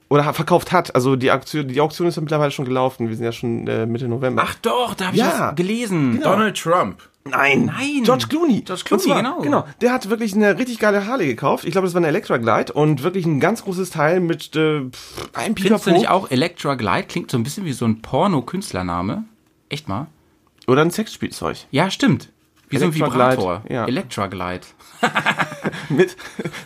Oder 0.09 0.33
verkauft 0.33 0.73
hat. 0.73 0.95
Also 0.95 1.15
die 1.17 1.31
Auktion, 1.31 1.69
die 1.69 1.81
Auktion 1.83 2.09
ist 2.09 2.17
ja 2.17 2.23
mittlerweile 2.23 2.53
schon 2.53 2.65
gelaufen. 2.65 3.11
Wir 3.11 3.15
sind 3.17 3.27
ja 3.27 3.33
schon 3.33 3.67
äh, 3.67 3.85
Mitte 3.85 4.09
November. 4.09 4.45
Ach 4.47 4.55
doch, 4.63 4.95
da 4.95 5.07
habe 5.09 5.17
ich 5.17 5.21
Ja. 5.23 5.49
was 5.51 5.57
gelesen. 5.57 6.21
Donald 6.23 6.57
Trump. 6.59 7.03
Nein, 7.31 7.67
Nein. 7.67 8.03
George 8.05 8.27
Clooney. 8.29 8.63
George 8.63 8.83
Clooney, 8.85 9.03
zwar, 9.05 9.17
genau. 9.17 9.41
Genau, 9.41 9.65
der 9.81 9.93
hat 9.93 10.09
wirklich 10.11 10.35
eine 10.35 10.59
richtig 10.59 10.79
geile 10.79 11.07
Harley 11.07 11.27
gekauft. 11.27 11.65
Ich 11.65 11.73
glaube, 11.73 11.87
das 11.87 11.95
war 11.95 12.01
eine 12.01 12.09
Electra 12.09 12.37
Glide 12.37 12.73
und 12.73 13.03
wirklich 13.03 13.27
ein 13.27 13.41
ganz 13.41 13.65
großes 13.65 13.91
Teil 13.91 14.21
mit 14.21 14.55
äh, 14.57 14.61
einem 14.79 14.91
Findest 15.57 15.59
du 15.59 15.63
Pipapo. 15.63 15.91
nicht 15.91 16.09
auch 16.09 16.31
Electra 16.31 16.75
Glide? 16.75 17.05
Klingt 17.05 17.31
so 17.31 17.39
ein 17.39 17.43
bisschen 17.43 17.65
wie 17.65 17.73
so 17.73 17.85
ein 17.85 18.03
Porno-Künstlername. 18.03 19.25
Echt 19.69 19.89
mal? 19.89 20.07
Oder 20.67 20.83
ein 20.83 20.91
Sexspielzeug. 20.91 21.57
Ja, 21.71 21.91
stimmt. 21.91 22.31
Wie 22.69 22.77
so 22.79 22.85
ein 22.87 22.95
Vibrator. 22.95 23.61
Glide, 23.61 23.75
ja. 23.75 23.87
Electra 23.87 24.27
Glide. 24.27 24.67
mit, 25.89 26.17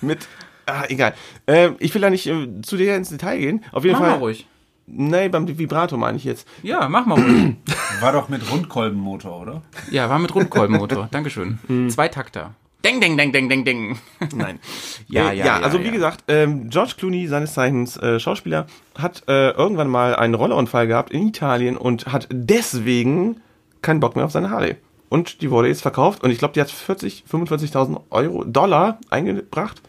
mit, 0.00 0.26
ah, 0.66 0.84
egal. 0.88 1.14
Ähm, 1.46 1.76
ich 1.78 1.94
will 1.94 2.02
da 2.02 2.10
nicht 2.10 2.26
äh, 2.26 2.60
zu 2.62 2.76
dir 2.76 2.96
ins 2.96 3.10
Detail 3.10 3.38
gehen. 3.38 3.64
Auf 3.70 3.84
jeden 3.84 3.94
Mach 3.94 4.00
mal 4.00 4.10
Fall. 4.10 4.18
ruhig. 4.18 4.46
Nee, 4.94 5.30
beim 5.30 5.48
Vibrator 5.48 5.98
meine 5.98 6.18
ich 6.18 6.24
jetzt. 6.24 6.46
Ja, 6.62 6.86
mach 6.86 7.06
mal 7.06 7.18
ruhig. 7.18 7.56
War 8.00 8.12
doch 8.12 8.28
mit 8.28 8.50
Rundkolbenmotor, 8.50 9.40
oder? 9.40 9.62
ja, 9.90 10.10
war 10.10 10.18
mit 10.18 10.34
Rundkolbenmotor. 10.34 11.08
Dankeschön. 11.10 11.58
Zwei 11.88 12.08
Takter. 12.08 12.54
Deng, 12.84 13.00
deng, 13.00 13.16
deng, 13.16 13.32
deng, 13.32 13.48
deng, 13.48 13.64
deng. 13.64 13.98
Nein. 14.34 14.58
Ja, 15.08 15.30
äh, 15.30 15.36
ja, 15.36 15.44
ja, 15.46 15.60
also 15.60 15.80
wie 15.80 15.86
ja. 15.86 15.92
gesagt, 15.92 16.24
ähm, 16.28 16.68
George 16.68 16.94
Clooney, 16.98 17.26
seines 17.26 17.54
Zeichens 17.54 17.96
äh, 17.96 18.18
Schauspieler, 18.18 18.66
hat 18.98 19.22
äh, 19.28 19.50
irgendwann 19.50 19.88
mal 19.88 20.14
einen 20.16 20.34
Rollerunfall 20.34 20.86
gehabt 20.86 21.10
in 21.10 21.28
Italien 21.28 21.76
und 21.76 22.12
hat 22.12 22.28
deswegen 22.30 23.40
keinen 23.80 24.00
Bock 24.00 24.16
mehr 24.16 24.24
auf 24.26 24.32
seine 24.32 24.50
Harley. 24.50 24.76
Und 25.08 25.42
die 25.42 25.50
wurde 25.50 25.68
jetzt 25.68 25.82
verkauft 25.82 26.22
und 26.22 26.30
ich 26.30 26.38
glaube, 26.38 26.54
die 26.54 26.60
hat 26.60 26.70
40, 26.70 27.24
45.000 27.30 28.00
Euro, 28.10 28.44
Dollar 28.44 28.98
eingebracht 29.10 29.80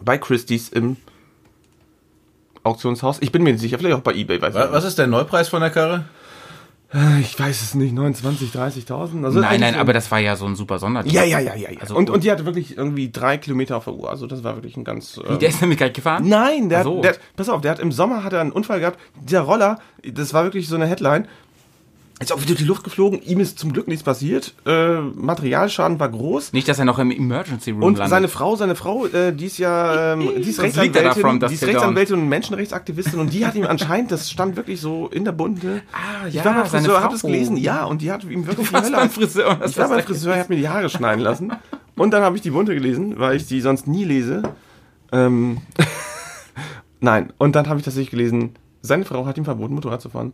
bei 0.00 0.18
Christie's 0.18 0.68
im 0.68 0.96
Auktionshaus. 2.64 3.18
Ich 3.20 3.32
bin 3.32 3.42
mir 3.42 3.52
nicht 3.52 3.60
sicher, 3.60 3.78
vielleicht 3.78 3.96
auch 3.96 4.00
bei 4.00 4.14
Ebay. 4.14 4.40
Weiß 4.40 4.54
Wa- 4.54 4.66
ich 4.66 4.72
Was 4.72 4.84
ist 4.84 4.98
der 4.98 5.06
Neupreis 5.06 5.48
von 5.48 5.60
der 5.60 5.70
Karre? 5.70 6.04
nicht. 6.94 7.32
Ich 7.32 7.40
weiß 7.40 7.62
es 7.62 7.74
nicht, 7.74 7.94
29, 7.94 8.50
30.000? 8.50 9.24
Also 9.24 9.40
Nein, 9.40 9.60
nein, 9.60 9.74
so- 9.74 9.80
aber 9.80 9.94
das 9.94 10.10
war 10.10 10.18
ja 10.18 10.36
so 10.36 10.44
ein 10.44 10.56
super 10.56 10.78
Sondertag. 10.78 11.10
Ja, 11.10 11.24
ja, 11.24 11.38
ja, 11.40 11.54
ja. 11.54 11.70
ja. 11.70 11.80
Also- 11.80 11.96
und, 11.96 12.10
und 12.10 12.22
die 12.22 12.30
hatte 12.30 12.44
wirklich 12.44 12.76
irgendwie 12.76 13.10
drei 13.10 13.38
Kilometer 13.38 13.78
auf 13.78 13.84
der 13.84 13.94
Uhr. 13.94 14.10
Also 14.10 14.26
das 14.26 14.44
war 14.44 14.56
wirklich 14.56 14.76
ein 14.76 14.84
ganz... 14.84 15.18
Ähm, 15.26 15.38
Der 15.38 15.48
ist 15.48 15.60
nämlich 15.62 15.78
gleich 15.78 15.94
gefahren? 15.94 16.28
Nein, 16.28 16.68
der, 16.68 16.82
so. 16.82 16.96
hat, 16.98 17.04
der 17.04 17.10
hat, 17.12 17.20
pass 17.34 17.48
auf, 17.48 17.62
der 17.62 17.70
hat 17.70 17.78
im 17.78 17.92
Sommer 17.92 18.24
hat 18.24 18.34
er 18.34 18.42
einen 18.42 18.52
Unfall 18.52 18.80
gehabt. 18.80 18.98
Dieser 19.22 19.40
Roller, 19.40 19.78
das 20.04 20.34
war 20.34 20.44
wirklich 20.44 20.68
so 20.68 20.74
eine 20.74 20.86
Headline. 20.86 21.26
Ist 22.22 22.32
auch 22.32 22.38
wieder 22.38 22.48
durch 22.48 22.58
die 22.58 22.64
Luft 22.64 22.84
geflogen. 22.84 23.20
Ihm 23.22 23.40
ist 23.40 23.58
zum 23.58 23.72
Glück 23.72 23.88
nichts 23.88 24.02
passiert. 24.02 24.54
Äh, 24.64 25.00
Materialschaden 25.00 25.98
war 26.00 26.08
groß. 26.08 26.52
Nicht, 26.52 26.68
dass 26.68 26.78
er 26.78 26.84
noch 26.84 26.98
im 26.98 27.10
Emergency 27.10 27.70
Room 27.70 27.82
Und 27.82 27.98
landet. 27.98 28.10
seine 28.10 28.28
Frau, 28.28 28.56
seine 28.56 28.74
Frau, 28.74 29.06
äh, 29.06 29.32
die 29.32 29.46
ist 29.46 29.58
ja, 29.58 30.12
ähm, 30.14 30.20
die 30.36 30.50
ist 30.50 30.60
Rechtsanwältin, 30.60 31.40
die 31.40 31.54
ist? 31.54 31.64
Rechtsanwältin 31.64 32.16
und 32.16 32.28
Menschenrechtsaktivistin 32.28 33.18
und 33.20 33.32
die 33.32 33.44
hat 33.46 33.54
ihm 33.54 33.66
anscheinend, 33.66 34.12
das 34.12 34.30
stand 34.30 34.56
wirklich 34.56 34.80
so 34.80 35.08
in 35.08 35.24
der 35.24 35.32
Bunte. 35.32 35.82
Ah, 35.92 36.26
ich 36.26 36.34
ja, 36.34 36.44
war 36.44 36.54
beim 36.54 36.66
Friseur, 36.66 37.02
hab 37.02 37.10
das 37.10 37.22
gelesen, 37.22 37.56
ja, 37.56 37.84
und 37.84 38.02
die 38.02 38.12
hat 38.12 38.24
ihm 38.24 38.46
wirklich 38.46 38.68
die 38.68 38.76
Hölle 38.76 38.90
beim 38.96 39.10
Friseur 39.10 39.60
Ich 39.66 39.76
war 39.76 39.88
beim 39.88 40.02
Friseur, 40.02 40.34
er 40.34 40.40
hat 40.40 40.48
mir 40.48 40.56
die 40.56 40.68
Haare 40.68 40.88
schneiden 40.88 41.22
lassen. 41.22 41.52
Und 41.94 42.10
dann 42.12 42.22
habe 42.22 42.36
ich 42.36 42.42
die 42.42 42.50
Bunte 42.50 42.72
gelesen, 42.74 43.18
weil 43.18 43.36
ich 43.36 43.46
die 43.46 43.60
sonst 43.60 43.86
nie 43.86 44.04
lese. 44.04 44.42
Ähm, 45.12 45.58
Nein, 47.00 47.32
und 47.36 47.54
dann 47.54 47.68
habe 47.68 47.78
ich 47.78 47.84
tatsächlich 47.84 48.10
gelesen, 48.10 48.54
seine 48.80 49.04
Frau 49.04 49.26
hat 49.26 49.36
ihm 49.36 49.44
verboten, 49.44 49.74
Motorrad 49.74 50.00
zu 50.00 50.08
fahren. 50.08 50.32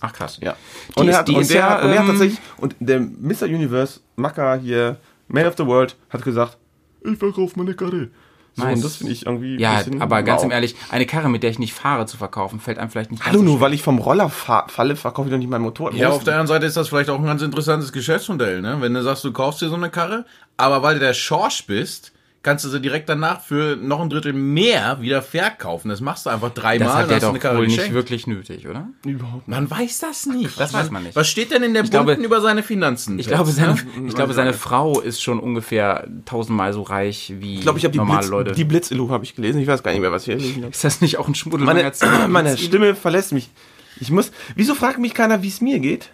Ach 0.00 0.12
krass. 0.12 0.38
Ja. 0.42 0.54
Die 0.96 1.00
Und 1.00 1.08
ist- 1.08 1.14
er 1.14 1.18
hat, 1.18 1.28
und 1.28 1.48
der, 1.50 1.56
ja, 1.56 1.70
hat, 1.70 1.82
und 1.84 1.88
er 1.90 1.94
hat 1.98 2.00
ähm, 2.04 2.08
tatsächlich, 2.10 2.38
und 2.58 2.76
der 2.80 3.00
Mr. 3.00 3.44
Universe, 3.44 4.00
Macker 4.16 4.56
hier, 4.56 4.96
Man 5.28 5.46
of 5.46 5.54
the 5.56 5.66
World, 5.66 5.96
hat 6.10 6.22
gesagt, 6.24 6.56
ich 7.04 7.18
verkaufe 7.18 7.58
meine 7.58 7.74
Karre. 7.74 8.08
So, 8.54 8.64
Nice. 8.64 8.76
und 8.76 8.84
das 8.86 8.96
finde 8.96 9.12
ich 9.12 9.26
irgendwie 9.26 9.58
Ja, 9.60 9.76
bisschen 9.78 10.00
aber 10.00 10.22
ganz 10.22 10.38
wow. 10.38 10.46
im 10.46 10.50
Ehrlich, 10.50 10.76
eine 10.88 11.04
Karre, 11.04 11.28
mit 11.28 11.42
der 11.42 11.50
ich 11.50 11.58
nicht 11.58 11.74
fahre, 11.74 12.06
zu 12.06 12.16
verkaufen, 12.16 12.58
fällt 12.58 12.78
einem 12.78 12.88
vielleicht 12.90 13.10
nicht 13.10 13.24
Hallo, 13.26 13.42
nur 13.42 13.60
weil 13.60 13.74
ich 13.74 13.82
vom 13.82 13.98
Roller 13.98 14.30
fa 14.30 14.64
falle, 14.68 14.96
verkaufe 14.96 15.28
ich 15.28 15.32
doch 15.32 15.38
nicht 15.38 15.50
mein 15.50 15.60
Motorrad. 15.60 15.92
Ja, 15.94 16.08
auf 16.08 16.24
der 16.24 16.32
anderen 16.34 16.46
Seite 16.46 16.64
ist 16.64 16.74
das 16.76 16.88
vielleicht 16.88 17.10
auch 17.10 17.18
ein 17.18 17.26
ganz 17.26 17.42
interessantes 17.42 17.92
Geschäftsmodell, 17.92 18.62
ne? 18.62 18.78
Wenn 18.80 18.94
du 18.94 19.02
sagst, 19.02 19.24
du 19.24 19.32
kaufst 19.32 19.60
dir 19.60 19.68
so 19.68 19.74
eine 19.74 19.90
Karre, 19.90 20.24
aber 20.56 20.82
weil 20.82 20.94
du 20.94 21.00
der 21.00 21.12
Schorsch 21.12 21.66
bist, 21.66 22.12
kannst 22.46 22.64
du 22.64 22.68
sie 22.68 22.80
direkt 22.80 23.08
danach 23.08 23.40
für 23.40 23.74
noch 23.76 24.00
ein 24.00 24.08
Drittel 24.08 24.32
mehr 24.32 25.00
wieder 25.00 25.20
verkaufen. 25.20 25.88
Das 25.88 26.00
machst 26.00 26.26
du 26.26 26.30
einfach 26.30 26.50
Das 26.54 26.62
dreimal, 26.62 26.88
hat 26.94 27.10
der 27.10 27.16
hast 27.16 27.34
du 27.34 27.38
doch 27.38 27.56
wohl 27.56 27.66
nicht 27.66 27.92
wirklich 27.92 28.28
nötig, 28.28 28.68
oder? 28.68 28.88
Überhaupt 29.04 29.48
Man 29.48 29.68
weiß 29.68 29.98
das 29.98 30.26
nicht. 30.26 30.58
Das 30.60 30.72
weiß 30.72 30.92
man 30.92 31.02
nicht. 31.02 31.16
Was 31.16 31.28
steht 31.28 31.50
denn 31.50 31.64
in 31.64 31.74
der 31.74 31.82
Ich 31.82 31.90
glaube- 31.90 32.12
Bunten 32.12 32.22
über 32.24 32.40
seine 32.40 32.62
Finanzen? 32.62 33.18
Ich 33.18 33.26
glaube, 33.26 33.50
seine, 33.50 33.74
ne? 33.74 33.80
ich 34.06 34.14
glaube, 34.14 34.32
seine 34.32 34.52
Frau 34.52 35.00
ist 35.00 35.20
schon 35.20 35.40
ungefähr 35.40 36.06
tausendmal 36.24 36.72
so 36.72 36.82
reich 36.82 37.34
wie 37.40 37.56
Ich 37.56 37.62
glaube, 37.62 37.78
ich 37.80 37.84
habe 37.84 37.92
die, 37.92 37.98
normale 37.98 38.20
Blitz, 38.20 38.30
Leute. 38.30 38.52
die 38.52 38.64
Blitzilu 38.64 39.10
habe 39.10 39.24
ich 39.24 39.34
gelesen. 39.34 39.60
Ich 39.60 39.66
weiß 39.66 39.82
gar 39.82 39.90
nicht 39.90 40.00
mehr, 40.00 40.12
was 40.12 40.24
hier 40.24 40.36
ist. 40.36 40.56
ist 40.56 40.84
das 40.84 41.00
nicht 41.00 41.18
auch 41.18 41.26
ein 41.26 41.34
Schmuddel? 41.34 41.66
Meine, 41.66 41.92
meine 42.28 42.56
Stimme 42.56 42.94
verlässt 42.94 43.32
mich. 43.32 43.50
Ich 43.98 44.10
muss. 44.10 44.30
Wieso 44.54 44.74
fragt 44.76 44.98
mich 45.00 45.14
keiner, 45.14 45.42
wie 45.42 45.48
es 45.48 45.60
mir 45.60 45.80
geht? 45.80 46.10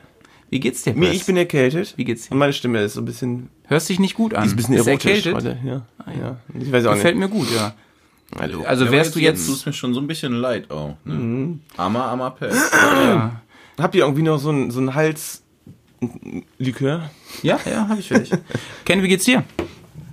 Wie 0.52 0.60
geht's 0.60 0.82
dir? 0.82 0.92
Mir, 0.94 1.10
ich 1.10 1.24
bin 1.24 1.36
erkältet. 1.38 1.94
Wie 1.96 2.04
geht's 2.04 2.24
dir? 2.28 2.32
Und 2.32 2.38
meine 2.38 2.52
Stimme 2.52 2.80
ist 2.82 2.92
so 2.92 3.00
ein 3.00 3.06
bisschen, 3.06 3.48
Hörst 3.68 3.88
dich 3.88 3.98
nicht 3.98 4.14
gut 4.14 4.34
an. 4.34 4.44
ist 4.44 4.52
ein 4.52 4.56
bisschen 4.56 4.74
Ist 4.74 4.86
erotisch 4.86 5.24
erkältet? 5.26 5.34
heute. 5.34 5.58
Ja, 5.64 5.82
ja. 6.20 6.36
Ich 6.60 6.70
weiß 6.70 6.84
auch 6.84 6.92
Gefällt 6.94 7.16
nicht. 7.16 7.30
mir 7.32 7.34
gut, 7.34 7.48
ja. 7.54 7.74
Hallo. 8.38 8.62
Also 8.64 8.84
Ja, 8.84 8.90
wärst 8.90 9.14
du 9.16 9.18
jetzt, 9.20 9.46
tust 9.46 9.64
mir 9.64 9.72
schon 9.72 9.94
so 9.94 10.00
ein 10.00 10.06
bisschen 10.06 10.34
leid 10.34 10.70
auch. 10.70 10.94
Ne? 11.06 11.14
Mhm. 11.14 11.60
Armer, 11.78 12.04
armer 12.04 12.30
Pell. 12.32 12.52
Habt 13.78 13.94
ihr 13.94 14.02
irgendwie 14.02 14.22
noch 14.22 14.38
so 14.38 14.50
ein, 14.50 14.70
so 14.70 14.80
ein 14.80 14.94
Hals. 14.94 15.42
Likör? 16.58 17.10
ja, 17.42 17.58
ja, 17.64 17.88
habe 17.88 18.00
ich 18.00 18.08
dich. 18.08 18.30
Ken, 18.84 19.02
wie 19.02 19.08
geht's 19.08 19.24
dir? 19.24 19.44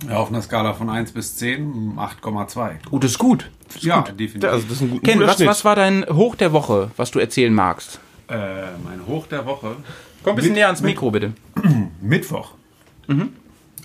Ja, 0.08 0.16
auf 0.16 0.28
einer 0.30 0.40
Skala 0.40 0.72
von 0.72 0.88
1 0.88 1.12
bis 1.12 1.36
10, 1.36 1.96
8,2. 1.98 2.70
Oh, 2.90 2.98
das 2.98 3.10
ist 3.10 3.18
gut. 3.18 3.50
Ja, 3.80 4.00
definitiv. 4.02 4.42
Ja, 4.44 4.50
also 4.50 4.62
das 4.68 4.76
ist 4.76 4.82
ein, 4.82 4.90
gu- 4.92 5.00
Ken, 5.00 5.18
guter 5.18 5.28
was, 5.32 5.44
was 5.44 5.64
war 5.66 5.76
dein 5.76 6.06
Hoch 6.08 6.34
der 6.36 6.52
Woche, 6.54 6.90
was 6.96 7.10
du 7.10 7.18
erzählen 7.18 7.52
magst? 7.52 8.00
äh, 8.28 8.36
mein 8.84 9.04
Hoch 9.06 9.26
der 9.26 9.44
Woche. 9.44 9.76
Komm 10.22 10.32
ein 10.32 10.36
bisschen 10.36 10.54
näher 10.54 10.66
ans 10.66 10.82
Mikro, 10.82 11.10
bitte. 11.10 11.32
Mittwoch. 12.00 12.54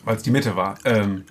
Weil 0.03 0.15
es 0.15 0.23
die 0.23 0.31
Mitte 0.31 0.55
war. 0.55 0.75
Ähm, 0.85 1.23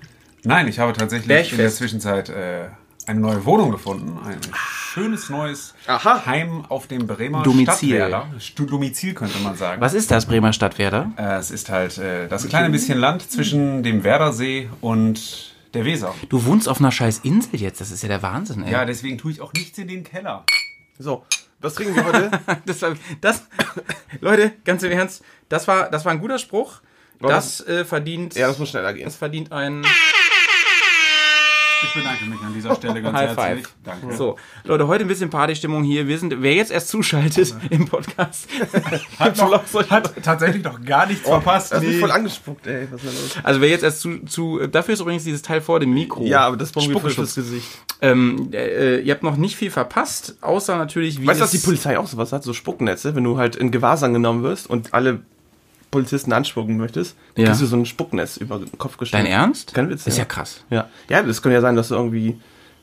nein, 0.43 0.67
ich 0.67 0.79
habe 0.79 0.93
tatsächlich 0.93 1.29
Bergfest. 1.29 1.53
in 1.53 1.59
der 1.59 1.71
Zwischenzeit 1.71 2.29
äh, 2.29 2.69
eine 3.07 3.21
neue 3.21 3.45
Wohnung 3.45 3.71
gefunden. 3.71 4.19
Ein 4.25 4.39
schönes 4.55 5.31
neues 5.31 5.75
Aha. 5.87 6.27
Heim 6.27 6.65
auf 6.69 6.87
dem 6.87 7.07
Bremer 7.07 7.43
Domizil. 7.43 7.65
Stadtwerder. 7.99 8.27
Domizil 8.67 9.15
könnte 9.15 9.39
man 9.41 9.57
sagen. 9.57 9.81
Was 9.81 9.95
ist 9.95 10.11
das, 10.11 10.27
Bremer 10.27 10.53
Stadtwerder? 10.53 11.13
Äh, 11.17 11.37
es 11.37 11.51
ist 11.51 11.69
halt 11.71 11.99
äh, 11.99 12.27
das 12.29 12.49
kleine 12.49 12.71
bisschen 12.71 12.99
Land 12.99 13.31
zwischen 13.31 13.83
dem 13.83 14.03
Werdersee 14.05 14.69
und 14.81 15.55
der 15.75 15.85
Weser. 15.85 16.15
Du 16.29 16.45
wohnst 16.45 16.69
auf 16.69 16.81
einer 16.81 16.93
scheiß 16.93 17.19
Insel 17.25 17.61
jetzt, 17.61 17.81
das 17.81 17.91
ist 17.91 18.03
ja 18.03 18.09
der 18.09 18.23
Wahnsinn, 18.23 18.65
ey. 18.65 18.73
Ja, 18.73 18.85
deswegen 18.85 19.19
tue 19.19 19.33
ich 19.33 19.41
auch 19.41 19.53
nichts 19.53 19.77
in 19.79 19.89
den 19.89 20.05
Keller. 20.05 20.45
So, 20.99 21.25
was 21.65 21.75
trinken 21.75 21.97
wir 21.97 22.05
heute? 22.05 22.31
Das 22.67 22.83
war, 22.83 22.95
das, 23.21 23.43
Leute, 24.21 24.53
ganz 24.65 24.83
im 24.83 24.93
Ernst, 24.93 25.25
das 25.49 25.67
war, 25.67 25.91
das 25.91 26.05
war 26.05 26.13
ein 26.13 26.21
guter 26.21 26.39
Spruch. 26.39 26.81
Das 27.21 27.67
äh, 27.67 27.85
verdient, 27.85 28.35
ja, 28.35 28.49
das 28.49 28.59
muss 28.59 28.69
schneller 28.71 28.93
gehen. 28.93 29.05
das 29.05 29.17
verdient 29.17 29.51
ein 29.51 29.83
Ich 31.87 31.95
bedanke 31.95 32.25
mich 32.25 32.41
an 32.41 32.55
dieser 32.55 32.75
Stelle 32.75 33.03
ganz 33.03 33.17
High 33.17 33.37
herzlich. 33.37 33.67
five. 33.67 33.75
Danke. 33.85 34.17
So, 34.17 34.37
Leute, 34.65 34.87
heute 34.87 35.05
ein 35.05 35.09
bisschen 35.09 35.31
Partystimmung 35.31 35.83
hier. 35.85 36.07
Wir 36.09 36.19
sind, 36.19 36.35
wer 36.43 36.55
jetzt 36.55 36.71
erst 36.73 36.89
zuschaltet 36.89 37.55
im 37.71 37.87
Podcast, 37.87 38.49
Hat, 39.19 39.37
noch, 39.39 39.63
hat 39.91 40.13
tatsächlich 40.23 40.65
noch 40.65 40.83
gar 40.85 41.07
nichts 41.07 41.29
verpasst. 41.29 41.73
Das 41.73 41.83
ist 41.83 41.89
Nee. 41.91 41.99
voll 42.01 42.11
angespuckt, 42.11 42.67
ey. 42.67 42.89
Was 42.91 43.03
ist 43.05 43.13
denn 43.13 43.23
los? 43.23 43.39
also 43.45 43.61
wer 43.61 43.69
jetzt 43.69 43.83
erst 43.85 44.01
zu, 44.01 44.19
zu 44.25 44.67
dafür 44.67 44.95
ist 44.95 45.01
übrigens 45.01 45.25
dieses 45.25 45.43
Teil 45.43 45.61
vor 45.61 45.81
dem 45.81 45.93
Mikro. 45.93 46.25
Ja, 46.25 46.41
aber 46.47 46.57
das 46.57 46.73
brauchen 46.73 46.93
wir 46.93 47.01
fürs 47.01 47.35
Gesicht. 47.35 47.69
Ähm, 48.01 48.51
äh, 48.53 49.01
ihr 49.01 49.13
habt 49.13 49.23
noch 49.23 49.37
nicht 49.37 49.57
viel 49.57 49.71
verpasst, 49.71 50.37
außer 50.41 50.77
natürlich, 50.77 51.21
wie 51.21 51.27
Weißt 51.27 51.41
du, 51.41 51.45
dass 51.45 51.51
die 51.53 51.59
Polizei 51.59 51.99
auch 51.99 52.07
sowas 52.07 52.33
hat? 52.33 52.43
So 52.45 52.53
Spucknetze, 52.53 53.15
wenn 53.15 53.25
du 53.25 53.39
halt 53.39 53.57
in 53.57 53.71
Gewahrsam 53.71 54.13
genommen 54.13 54.43
wirst 54.43 54.69
und 54.69 54.93
alle 54.95 55.21
Polizisten 55.95 56.33
anspucken 56.33 56.77
möchtest, 56.77 57.17
Ja. 57.37 57.47
kriegst 57.47 57.63
du 57.63 57.67
so 57.67 57.77
ein 57.77 57.87
Spucknetz 57.87 58.37
über 58.37 58.59
den 58.59 58.77
Kopf 58.79 58.97
gestellt. 58.97 59.25
Dein 59.25 59.31
Ernst? 59.33 59.73
Kein 59.75 59.89
Witz, 59.89 60.07
Ist 60.07 60.17
ja 60.19 60.23
ja. 60.25 60.29
krass. 60.29 60.65
Ja. 60.71 60.89
ja, 61.09 61.23
das 61.23 61.41
kann 61.41 61.53
ja 61.53 61.61
sein, 61.61 61.77
dass 61.77 61.89
du 61.89 61.95
irgendwie 61.95 62.39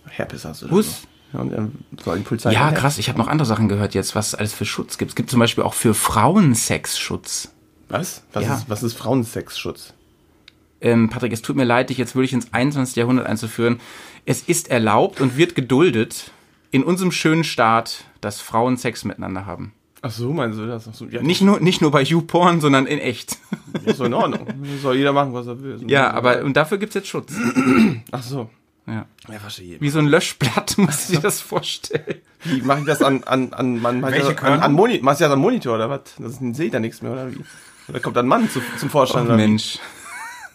Herpes 0.10 0.46
hast 0.46 0.64
oder 0.64 0.72
Hus. 0.72 1.02
so. 1.02 1.08
Ja, 1.34 1.40
und 1.42 1.52
dann 1.54 1.72
soll 2.04 2.18
die 2.18 2.24
Polizei 2.24 2.52
Ja, 2.52 2.72
krass. 2.72 2.98
Ich 2.98 3.08
habe 3.08 3.18
noch 3.20 3.28
andere 3.28 3.46
Sachen 3.46 3.70
gehört 3.70 3.94
jetzt, 3.94 4.16
was 4.16 4.28
es 4.30 4.36
alles 4.36 4.54
für 4.54 4.66
Schutz 4.66 4.98
gibt. 4.98 5.12
Es 5.12 5.16
gibt 5.16 5.30
zum 5.30 5.40
Beispiel 5.40 5.64
auch 5.64 5.74
für 5.74 5.94
Frauen 5.94 6.56
Sexschutz. 6.56 7.52
Was? 7.90 8.24
Was, 8.34 8.44
Ja. 8.46 8.56
ist, 8.56 8.70
was 8.70 8.84
ist 8.84 8.94
Frauensexschutz? 8.98 9.94
Ähm, 10.82 11.10
Patrick, 11.10 11.32
es 11.34 11.42
tut 11.42 11.56
mir 11.56 11.64
leid, 11.64 11.90
dich 11.90 11.98
jetzt 11.98 12.16
wirklich 12.16 12.34
ins 12.34 12.54
21. 12.54 12.96
Jahrhundert 12.96 13.28
einzuführen. 13.28 13.80
Es 14.26 14.42
ist 14.42 14.70
erlaubt 14.72 15.22
und 15.22 15.38
wird 15.38 15.56
geduldet 15.56 16.32
in 16.72 16.84
unserem 16.84 17.12
schönen 17.12 17.44
Staat, 17.44 18.06
dass 18.22 18.40
Frauen 18.42 18.78
Sex 18.78 19.04
miteinander 19.06 19.46
haben. 19.46 19.74
Ach 20.04 20.12
so, 20.12 20.34
meinst 20.34 20.58
du 20.58 20.66
das? 20.66 20.88
Ach 20.90 20.96
so, 20.96 21.06
ja, 21.06 21.22
Nicht 21.22 21.42
nur, 21.42 21.60
nicht 21.60 21.82
nur 21.82 21.92
bei 21.92 22.02
YouPorn, 22.02 22.60
sondern 22.60 22.88
in 22.88 22.98
echt. 23.00 23.38
Ist 23.86 23.98
so 23.98 24.06
in 24.06 24.14
Ordnung. 24.14 24.48
Soll 24.82 24.96
jeder 24.98 25.14
machen, 25.14 25.34
was 25.34 25.46
er 25.48 25.62
will. 25.62 25.84
Ja, 25.88 26.12
aber 26.12 26.44
und 26.44 26.58
dafür 26.58 26.78
gibt's 26.80 26.96
jetzt 26.96 27.08
Schutz. 27.08 27.34
Ach 28.12 28.24
so. 28.24 28.50
Ja. 28.88 29.06
Ja, 29.32 29.40
verstehe. 29.40 29.80
Wie 29.80 29.90
so 29.90 30.00
ein 30.00 30.08
Löschblatt, 30.08 30.76
muss 30.78 31.10
ich 31.10 31.16
dir 31.18 31.22
das 31.22 31.40
vorstellen. 31.40 32.16
Wie 32.44 32.62
mache 32.62 32.80
ich 32.80 32.86
das 32.86 33.04
an, 33.04 33.24
an, 33.26 33.54
an, 33.54 33.80
man, 33.80 34.02
Welche 34.02 34.34
das 34.34 34.44
an, 34.44 34.60
an 34.60 34.74
Moni 34.74 35.00
machst 35.04 35.22
du 35.22 35.26
das 35.26 35.34
am 35.34 35.40
Monitor 35.40 35.76
oder 35.76 35.90
was? 35.90 36.02
Das 36.18 36.38
sehe 36.40 36.66
ich 36.66 36.72
da 36.72 36.80
nichts 36.80 37.04
mehr, 37.04 37.12
oder 37.12 37.32
wie? 37.32 37.38
Da 37.88 38.00
kommt 38.00 38.18
ein 38.18 38.28
Mann 38.28 38.50
zu, 38.50 38.62
zum 38.80 38.90
Vorstand. 38.90 39.28
oder 39.30 39.38
wie? 39.38 39.60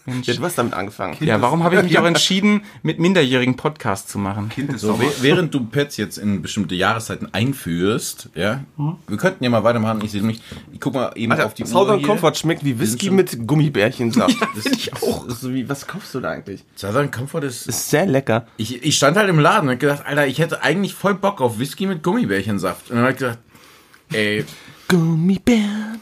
Mensch. 0.07 0.27
Ja, 0.27 0.33
du 0.33 0.41
hast 0.43 0.57
damit 0.57 0.73
angefangen. 0.73 1.17
Ja, 1.19 1.41
warum 1.41 1.63
habe 1.63 1.75
ich 1.75 1.83
mich 1.83 1.99
auch 1.99 2.05
entschieden, 2.15 2.61
mit 2.81 2.99
minderjährigen 2.99 3.55
Podcast 3.55 4.09
zu 4.09 4.17
machen? 4.17 4.49
Kind 4.49 4.79
So, 4.79 4.99
während 5.21 5.53
du 5.53 5.65
Pets 5.65 5.97
jetzt 5.97 6.17
in 6.17 6.41
bestimmte 6.41 6.75
Jahreszeiten 6.75 7.27
einführst, 7.33 8.29
ja, 8.35 8.63
wir 9.07 9.17
könnten 9.17 9.43
ja 9.43 9.49
mal 9.49 9.63
weitermachen. 9.63 10.01
Ich 10.03 10.11
sehe 10.11 10.21
nämlich, 10.21 10.41
ich 10.71 10.79
guck 10.79 10.93
mal 10.93 11.11
eben 11.15 11.31
Alter, 11.31 11.45
auf 11.45 11.53
die 11.53 11.65
Southern 11.65 11.95
Uhr 11.95 11.97
hier. 11.99 12.07
Comfort 12.07 12.35
schmeckt 12.35 12.63
wie 12.63 12.79
Whisky 12.79 13.09
mit 13.09 13.47
Gummibärchensaft. 13.47 14.35
Das 14.55 14.63
finde 14.63 14.77
ich 14.79 14.93
auch. 14.93 15.29
So 15.29 15.53
wie, 15.53 15.69
was 15.69 15.85
kaufst 15.85 16.15
du 16.15 16.19
da 16.19 16.31
eigentlich? 16.31 16.63
Southern 16.75 17.11
Comfort 17.11 17.43
ist. 17.43 17.67
Ist 17.67 17.89
sehr 17.89 18.05
lecker. 18.05 18.47
Ich, 18.57 18.83
ich 18.83 18.95
stand 18.95 19.17
halt 19.17 19.29
im 19.29 19.39
Laden 19.39 19.69
und 19.69 19.79
gedacht, 19.79 20.03
Alter, 20.05 20.25
ich 20.25 20.39
hätte 20.39 20.63
eigentlich 20.63 20.93
voll 20.93 21.13
Bock 21.13 21.41
auf 21.41 21.59
Whisky 21.59 21.85
mit 21.85 22.01
Gummibärchensaft. 22.01 22.89
Und 22.89 22.95
dann 22.97 23.05
hab 23.05 23.11
ich 23.11 23.17
gedacht, 23.17 23.39
ey, 24.13 24.45
Gummibären. 24.87 25.99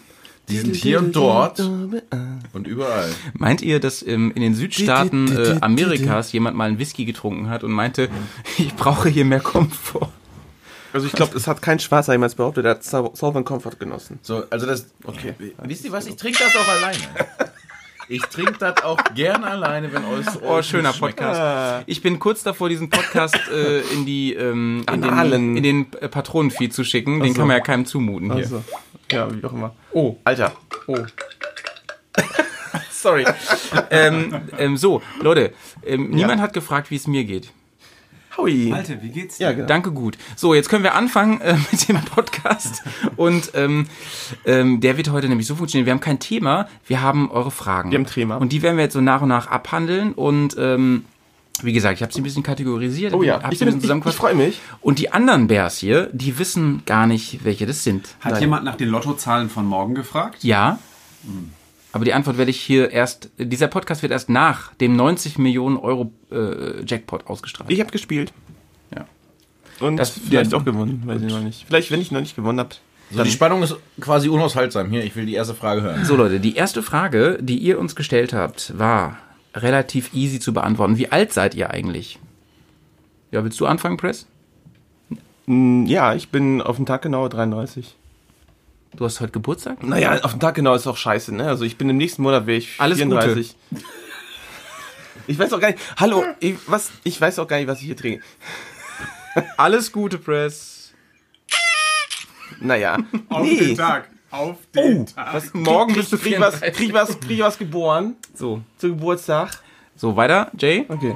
Die 0.50 0.58
sind 0.58 0.76
hier 0.76 1.00
und 1.00 1.16
dort 1.16 1.60
und 1.60 2.68
überall. 2.68 3.10
Meint 3.34 3.62
ihr, 3.62 3.80
dass 3.80 4.06
ähm, 4.06 4.32
in 4.36 4.42
den 4.42 4.56
Südstaaten 4.56 5.36
äh, 5.36 5.58
Amerikas 5.62 6.32
jemand 6.32 6.56
mal 6.56 6.66
einen 6.66 6.80
Whisky 6.80 7.06
getrunken 7.06 7.50
hat 7.50 7.64
und 7.64 7.72
meinte, 7.72 8.10
ich 8.58 8.76
brauche 8.76 9.10
hier 9.10 9.26
mehr 9.26 9.40
Komfort? 9.40 10.10
Also 10.94 11.08
ich 11.08 11.14
glaube, 11.14 11.36
es 11.36 11.48
hat 11.48 11.62
kein 11.62 11.80
Schwarzer 11.80 12.14
jemals 12.14 12.36
behauptet, 12.36 12.64
er 12.64 12.72
hat 12.72 12.84
Southern 12.84 13.44
Comfort 13.44 13.78
genossen. 13.80 14.20
So, 14.22 14.44
also 14.50 14.66
das. 14.66 14.88
Okay. 15.04 15.34
Wisst 15.64 15.84
ihr 15.84 15.92
was? 15.92 16.08
Ich 16.08 16.16
trinke 16.16 16.40
das 16.42 16.56
auch 16.56 16.68
alleine. 16.68 16.98
Ich 18.08 18.22
trinke 18.22 18.54
das 18.60 18.84
auch 18.84 19.00
gern 19.16 19.44
alleine, 19.44 19.92
wenn 19.92 20.06
euch 20.06 20.26
Oh, 20.44 20.62
schöner 20.62 20.94
Podcast. 20.94 21.84
Ich 21.88 22.02
bin 22.02 22.20
kurz 22.20 22.44
davor, 22.44 22.70
diesen 22.70 22.90
Podcast 22.90 23.40
äh, 23.52 23.82
in 23.94 24.06
die 24.06 24.34
ähm, 24.34 24.86
in 24.88 25.02
den, 25.02 25.10
Annalen. 25.10 25.58
in 25.58 25.64
den 25.64 25.90
Patronenfeed 25.90 26.74
zu 26.74 26.84
schicken. 26.84 27.22
Den 27.22 27.34
so. 27.34 27.40
kann 27.40 27.48
man 27.48 27.58
ja 27.58 27.64
keinem 27.64 27.86
zumuten 27.86 28.32
hier. 28.34 28.44
Also, 28.44 28.64
ja, 29.12 29.28
wie 29.34 29.44
auch 29.44 29.54
immer. 29.54 29.74
Oh, 29.96 30.18
Alter. 30.26 30.52
oh. 30.88 30.98
Sorry. 32.92 33.26
ähm, 33.92 34.42
ähm, 34.58 34.76
so, 34.76 35.02
Leute, 35.22 35.54
ähm, 35.86 36.10
niemand 36.10 36.42
hat 36.42 36.52
gefragt, 36.52 36.92
wie 36.92 36.98
es 36.98 37.08
mir 37.08 37.24
geht. 37.24 37.54
Howie. 38.36 38.72
Malte, 38.72 39.02
wie 39.02 39.08
geht's 39.08 39.38
dir? 39.38 39.46
Ja, 39.46 39.54
genau. 39.54 39.68
Danke, 39.68 39.94
gut. 39.94 40.18
So, 40.36 40.54
jetzt 40.54 40.68
können 40.68 40.84
wir 40.84 40.96
anfangen 40.96 41.40
äh, 41.40 41.56
mit 41.72 41.88
dem 41.88 42.04
Podcast. 42.04 42.84
Und 43.16 43.52
ähm, 43.54 43.88
ähm, 44.46 44.82
der 44.82 44.98
wird 44.98 45.12
heute 45.12 45.30
nämlich 45.30 45.48
so 45.48 45.56
funktionieren. 45.56 45.86
Wir 45.86 45.94
haben 45.94 46.02
kein 46.02 46.20
Thema, 46.20 46.68
wir 46.88 47.02
haben 47.02 47.32
eure 47.32 47.52
Fragen. 47.52 47.92
Wir 47.92 47.98
haben 47.98 48.06
ein 48.06 48.12
Thema. 48.12 48.36
Und 48.36 48.52
die 48.52 48.62
werden 48.64 48.76
wir 48.76 48.84
jetzt 48.84 48.96
so 48.96 49.02
nach 49.02 49.22
und 49.22 49.30
nach 49.30 49.48
abhandeln. 49.48 50.12
Und 50.12 50.58
ähm, 50.60 51.06
wie 51.64 51.74
gesagt, 51.74 51.98
ich 51.98 52.04
habe 52.04 52.12
sie 52.14 52.20
ein 52.22 52.24
bisschen 52.24 52.44
kategorisiert. 52.44 53.14
Oh 53.14 53.24
ja, 53.24 53.42
hab 53.42 53.52
ich, 53.54 53.60
sie 53.60 53.66
ein 53.66 53.72
bin, 53.72 53.80
bisschen 53.80 53.98
ich, 54.00 54.06
ich 54.06 54.14
zusammengefasst. 54.14 54.18
freue 54.18 54.36
mich. 54.36 54.60
Und 54.82 55.00
die 55.00 55.12
anderen 55.12 55.48
Bears 55.48 55.78
hier, 55.78 56.10
die 56.14 56.38
wissen 56.38 56.84
gar 56.86 57.08
nicht, 57.08 57.44
welche 57.46 57.66
das 57.66 57.84
sind. 57.84 58.16
Hat 58.20 58.40
jemand 58.42 58.66
nach 58.66 58.76
den 58.76 58.90
Lottozahlen 58.90 59.50
von 59.50 59.66
morgen 59.66 59.96
gefragt? 59.96 60.44
Ja. 60.44 60.80
Aber 61.92 62.04
die 62.06 62.14
Antwort 62.14 62.38
werde 62.38 62.52
ich 62.52 62.60
hier 62.60 62.92
erst, 62.92 63.30
dieser 63.38 63.68
Podcast 63.68 64.02
wird 64.02 64.12
erst 64.12 64.30
nach 64.30 64.74
dem 64.76 64.96
90 64.98 65.38
Millionen 65.38 65.78
Euro 65.78 66.12
äh, 66.32 66.84
Jackpot 66.86 67.28
ausgestrahlt. 67.28 67.72
Ich 67.72 67.80
habe 67.80 67.90
gespielt. 67.92 68.34
Ja. 68.94 69.06
Und 69.80 69.98
Das- 69.98 70.10
vielleicht 70.10 70.52
ja. 70.52 70.58
auch 70.58 70.66
gewonnen, 70.66 71.04
weiß 71.06 71.22
ich 71.22 71.32
noch 71.32 71.42
nicht. 71.42 71.66
Vielleicht, 71.68 71.92
wenn 71.92 72.02
ich 72.02 72.12
noch 72.12 72.20
nicht 72.20 72.36
gewonnen 72.36 72.60
habe. 72.60 72.76
So, 73.12 73.24
die 73.24 73.32
Spannung 73.32 73.62
ist 73.64 73.76
quasi 74.02 74.30
unaushaltsam. 74.30 74.90
Hier, 74.90 75.04
ich 75.04 75.16
will 75.16 75.26
die 75.28 75.36
erste 75.36 75.54
Frage 75.54 75.84
hören. 75.84 76.04
So 76.06 76.16
Leute, 76.16 76.40
die 76.40 76.56
erste 76.56 76.82
Frage, 76.82 77.38
die 77.40 77.58
ihr 77.60 77.80
uns 77.80 77.96
gestellt 77.96 78.34
habt, 78.34 78.78
war 78.78 79.18
relativ 79.56 80.14
easy 80.14 80.40
zu 80.40 80.54
beantworten. 80.54 80.98
Wie 80.98 81.12
alt 81.12 81.34
seid 81.34 81.56
ihr 81.56 81.72
eigentlich? 81.72 82.20
Ja, 83.32 83.44
willst 83.44 83.60
du 83.60 83.66
anfangen, 83.66 83.98
Press? 83.98 84.28
Ja, 85.48 86.14
ich 86.14 86.30
bin 86.30 86.62
auf 86.62 86.76
den 86.76 86.86
Tag 86.86 87.02
genau 87.02 87.28
33. 87.28 87.96
Du 88.96 89.06
hast 89.06 89.20
heute 89.20 89.32
Geburtstag? 89.32 89.84
Naja, 89.84 90.22
auf 90.24 90.32
den 90.32 90.40
Tag 90.40 90.56
genau 90.56 90.74
ist 90.74 90.88
auch 90.88 90.98
scheiße, 90.98 91.36
ne? 91.36 91.48
Also 91.48 91.66
ich 91.66 91.78
bin 91.78 91.90
im 91.90 91.98
nächsten 91.98 92.22
Monat 92.22 92.48
wäre 92.48 92.58
ich 92.58 92.80
Alles 92.80 92.98
34. 92.98 93.56
Ich 95.28 95.40
weiß 95.40 95.54
auch 95.54 95.60
gar 95.60 95.70
nicht. 95.70 95.80
Hallo, 95.98 96.24
ich, 96.40 96.56
was, 96.68 96.92
ich 97.04 97.20
weiß 97.20 97.40
auch 97.40 97.48
gar 97.48 97.58
nicht, 97.58 97.68
was 97.68 97.80
ich 97.80 97.88
hier 97.88 97.98
trinke. 97.98 98.24
Alles 99.58 99.92
Gute, 99.92 100.18
Press. 100.18 100.94
Naja. 102.60 102.98
Auf 103.30 103.44
nee. 103.44 103.58
den 103.58 103.76
Tag. 103.76 104.10
Auf 104.32 104.58
den 104.74 105.02
Oh, 105.02 105.06
Tag. 105.16 105.34
Was, 105.34 105.54
morgen 105.54 105.94
krieg- 105.94 105.98
bist 106.02 106.14
du, 106.14 106.18
krieg 106.18 106.40
was, 106.40 106.60
krieg 106.62 106.94
was, 106.94 107.20
krieg 107.22 107.40
was 107.40 107.58
geboren. 107.58 108.16
So. 108.34 108.62
Zu 108.78 108.90
Geburtstag. 108.90 109.52
So, 109.96 110.16
weiter, 110.16 110.52
Jay? 110.58 110.86
Okay. 110.90 111.16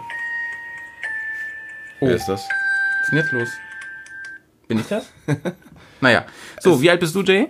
Wer 2.00 2.16
ist 2.16 2.28
das? 2.28 2.42
Was 2.42 2.48
ist 3.04 3.12
denn 3.12 3.18
jetzt 3.20 3.32
los? 3.34 3.50
Bin 4.68 4.80
ich 4.80 4.88
das? 4.88 5.12
naja. 6.02 6.26
So, 6.62 6.82
wie 6.82 6.90
alt 6.90 7.00
bist 7.00 7.14
du, 7.16 7.22
Jay? 7.24 7.48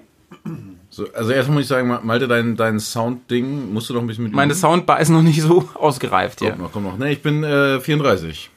So, 0.90 1.06
also 1.14 1.32
erstmal 1.32 1.56
muss 1.56 1.64
ich 1.64 1.68
sagen, 1.70 1.88
Ma- 1.88 2.02
Malte, 2.02 2.28
dein, 2.28 2.56
dein 2.56 2.80
Sound-Ding 2.80 3.72
musst 3.72 3.90
du 3.90 3.94
doch 3.94 4.02
ein 4.02 4.08
bisschen 4.08 4.24
mit. 4.24 4.34
Meine 4.34 4.56
Soundbar 4.56 5.00
ist 5.02 5.10
noch 5.10 5.22
nicht 5.22 5.42
so 5.42 5.70
ausgereift 5.76 6.40
hier. 6.40 6.50
Kommt 6.52 6.62
noch, 6.64 6.72
kommt 6.72 6.86
noch. 6.86 6.98
Ne, 6.98 7.12
ich 7.12 7.22
bin 7.22 7.44
äh, 7.44 7.80
34. 7.80 8.50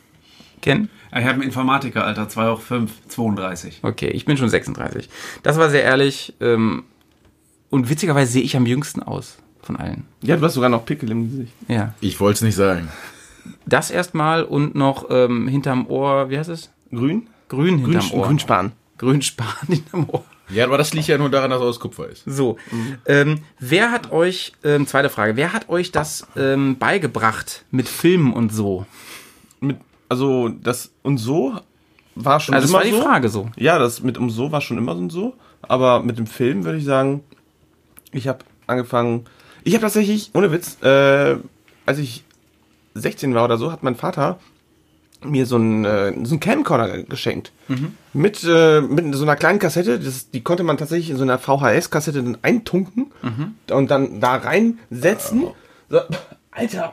Ken? 0.62 0.88
Ich 1.10 1.16
habe 1.18 1.28
einen 1.30 1.42
Informatiker, 1.42 2.06
Alter, 2.06 2.28
2 2.28 2.50
hoch 2.52 2.60
5, 2.60 2.90
32. 3.08 3.80
Okay, 3.82 4.08
ich 4.08 4.24
bin 4.24 4.38
schon 4.38 4.48
36. 4.48 5.10
Das 5.42 5.58
war 5.58 5.68
sehr 5.68 5.82
ehrlich. 5.82 6.32
Ähm, 6.40 6.84
und 7.72 7.88
witzigerweise 7.88 8.32
sehe 8.32 8.42
ich 8.42 8.54
am 8.54 8.66
jüngsten 8.66 9.02
aus 9.02 9.38
von 9.62 9.76
allen. 9.76 10.04
Ja, 10.20 10.36
du 10.36 10.44
hast 10.44 10.54
sogar 10.54 10.68
noch 10.68 10.84
Pickel 10.84 11.10
im 11.10 11.30
Gesicht. 11.30 11.52
Ja. 11.68 11.94
Ich 12.00 12.20
wollte 12.20 12.36
es 12.36 12.42
nicht 12.42 12.54
sagen. 12.54 12.88
Das 13.64 13.90
erstmal 13.90 14.44
und 14.44 14.74
noch 14.74 15.06
ähm, 15.08 15.48
hinterm 15.48 15.86
Ohr, 15.86 16.28
wie 16.28 16.38
heißt 16.38 16.50
es? 16.50 16.70
Grün? 16.90 17.28
Grün 17.48 17.78
hinterm 17.78 18.08
Grün, 18.08 18.20
Ohr. 18.20 18.26
Grünspan. 18.26 18.72
Grünspan 18.98 19.46
hinterm 19.66 20.06
Ohr. 20.10 20.24
Ja, 20.50 20.66
aber 20.66 20.76
das 20.76 20.92
liegt 20.92 21.08
ja 21.08 21.16
nur 21.16 21.30
daran, 21.30 21.50
dass 21.50 21.62
er 21.62 21.66
aus 21.66 21.80
Kupfer 21.80 22.08
ist. 22.10 22.24
So, 22.26 22.58
ähm, 23.06 23.38
wer 23.58 23.90
hat 23.90 24.12
euch, 24.12 24.52
ähm, 24.64 24.86
zweite 24.86 25.08
Frage, 25.08 25.36
wer 25.36 25.54
hat 25.54 25.70
euch 25.70 25.92
das 25.92 26.26
ähm, 26.36 26.76
beigebracht 26.78 27.64
mit 27.70 27.88
Filmen 27.88 28.34
und 28.34 28.52
so? 28.52 28.84
Mit, 29.60 29.78
also, 30.10 30.50
das 30.50 30.90
und 31.02 31.16
so 31.16 31.58
war 32.16 32.38
schon 32.38 32.54
Also 32.54 32.64
das 32.64 32.70
immer 32.70 32.78
war 32.80 32.84
die 32.84 32.90
so. 32.90 33.02
Frage 33.02 33.28
so. 33.30 33.50
Ja, 33.56 33.78
das 33.78 34.02
mit 34.02 34.18
um 34.18 34.28
so 34.28 34.52
war 34.52 34.60
schon 34.60 34.76
immer 34.76 34.94
so 34.94 35.00
und 35.00 35.10
so. 35.10 35.34
Aber 35.62 36.02
mit 36.02 36.18
dem 36.18 36.26
Film 36.26 36.64
würde 36.64 36.76
ich 36.78 36.84
sagen, 36.84 37.22
ich 38.12 38.28
habe 38.28 38.40
angefangen. 38.66 39.24
Ich 39.64 39.74
habe 39.74 39.82
tatsächlich, 39.82 40.30
ohne 40.34 40.52
Witz, 40.52 40.82
äh, 40.82 41.36
als 41.86 41.98
ich 41.98 42.24
16 42.94 43.34
war 43.34 43.44
oder 43.44 43.58
so, 43.58 43.72
hat 43.72 43.82
mein 43.82 43.94
Vater 43.96 44.38
mir 45.24 45.46
so 45.46 45.54
einen, 45.56 45.84
äh, 45.84 46.12
so 46.24 46.32
einen 46.34 46.40
Camcorder 46.40 47.02
geschenkt. 47.04 47.52
Mit, 48.12 48.44
äh, 48.44 48.80
mit 48.80 49.14
so 49.14 49.22
einer 49.22 49.36
kleinen 49.36 49.58
Kassette. 49.60 49.98
Das, 50.00 50.30
die 50.30 50.42
konnte 50.42 50.64
man 50.64 50.78
tatsächlich 50.78 51.10
in 51.10 51.16
so 51.16 51.22
einer 51.22 51.38
VHS-Kassette 51.38 52.22
dann 52.22 52.38
eintunken 52.42 53.12
und 53.70 53.90
dann 53.90 54.20
da 54.20 54.34
reinsetzen. 54.36 55.44
So, 55.88 56.00
Alter, 56.50 56.92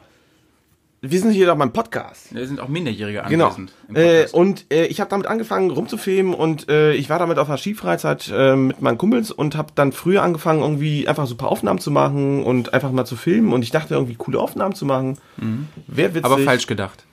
wir 1.02 1.20
sind 1.20 1.32
hier 1.32 1.46
doch 1.48 1.58
beim 1.58 1.72
Podcast. 1.72 2.28
Da 2.32 2.46
sind 2.46 2.60
auch 2.60 2.68
Minderjährige 2.68 3.24
Genau. 3.30 3.46
anwesend. 3.48 3.72
im 3.88 3.96
Äh, 3.96 4.26
und 4.34 4.66
äh, 4.72 4.86
ich 4.88 5.00
habe 5.00 5.10
damit 5.10 5.28
angefangen 5.28 5.72
rumzufilmen 5.72 6.34
und 6.34 6.68
äh, 6.70 6.94
ich 6.94 7.10
war 7.10 7.20
damit 7.20 7.38
auf 7.40 7.48
einer 7.48 7.58
Skifreizeit 7.58 8.30
äh, 8.34 8.56
mit 8.56 8.82
meinen 8.82 8.98
Kumpels 8.98 9.32
und 9.32 9.56
habe 9.56 9.70
dann 9.76 9.92
früher 9.94 10.24
angefangen 10.24 10.62
irgendwie 10.62 11.08
einfach 11.08 11.26
so 11.28 11.36
ein 11.36 11.38
paar 11.38 11.52
Aufnahmen 11.52 11.80
zu 11.80 11.90
machen 11.92 12.44
und 12.44 12.74
einfach 12.74 12.92
mal 12.92 13.06
zu 13.06 13.16
filmen 13.16 13.54
und 13.54 13.64
ich 13.64 13.72
dachte 13.72 13.94
irgendwie 13.94 14.16
coole 14.16 14.40
Aufnahmen 14.40 14.76
zu 14.76 14.86
machen. 14.86 15.18
Wäre 15.88 16.10
witzig. 16.16 16.26
Aber 16.26 16.38
falsch 16.40 16.68
gedacht. 16.68 17.06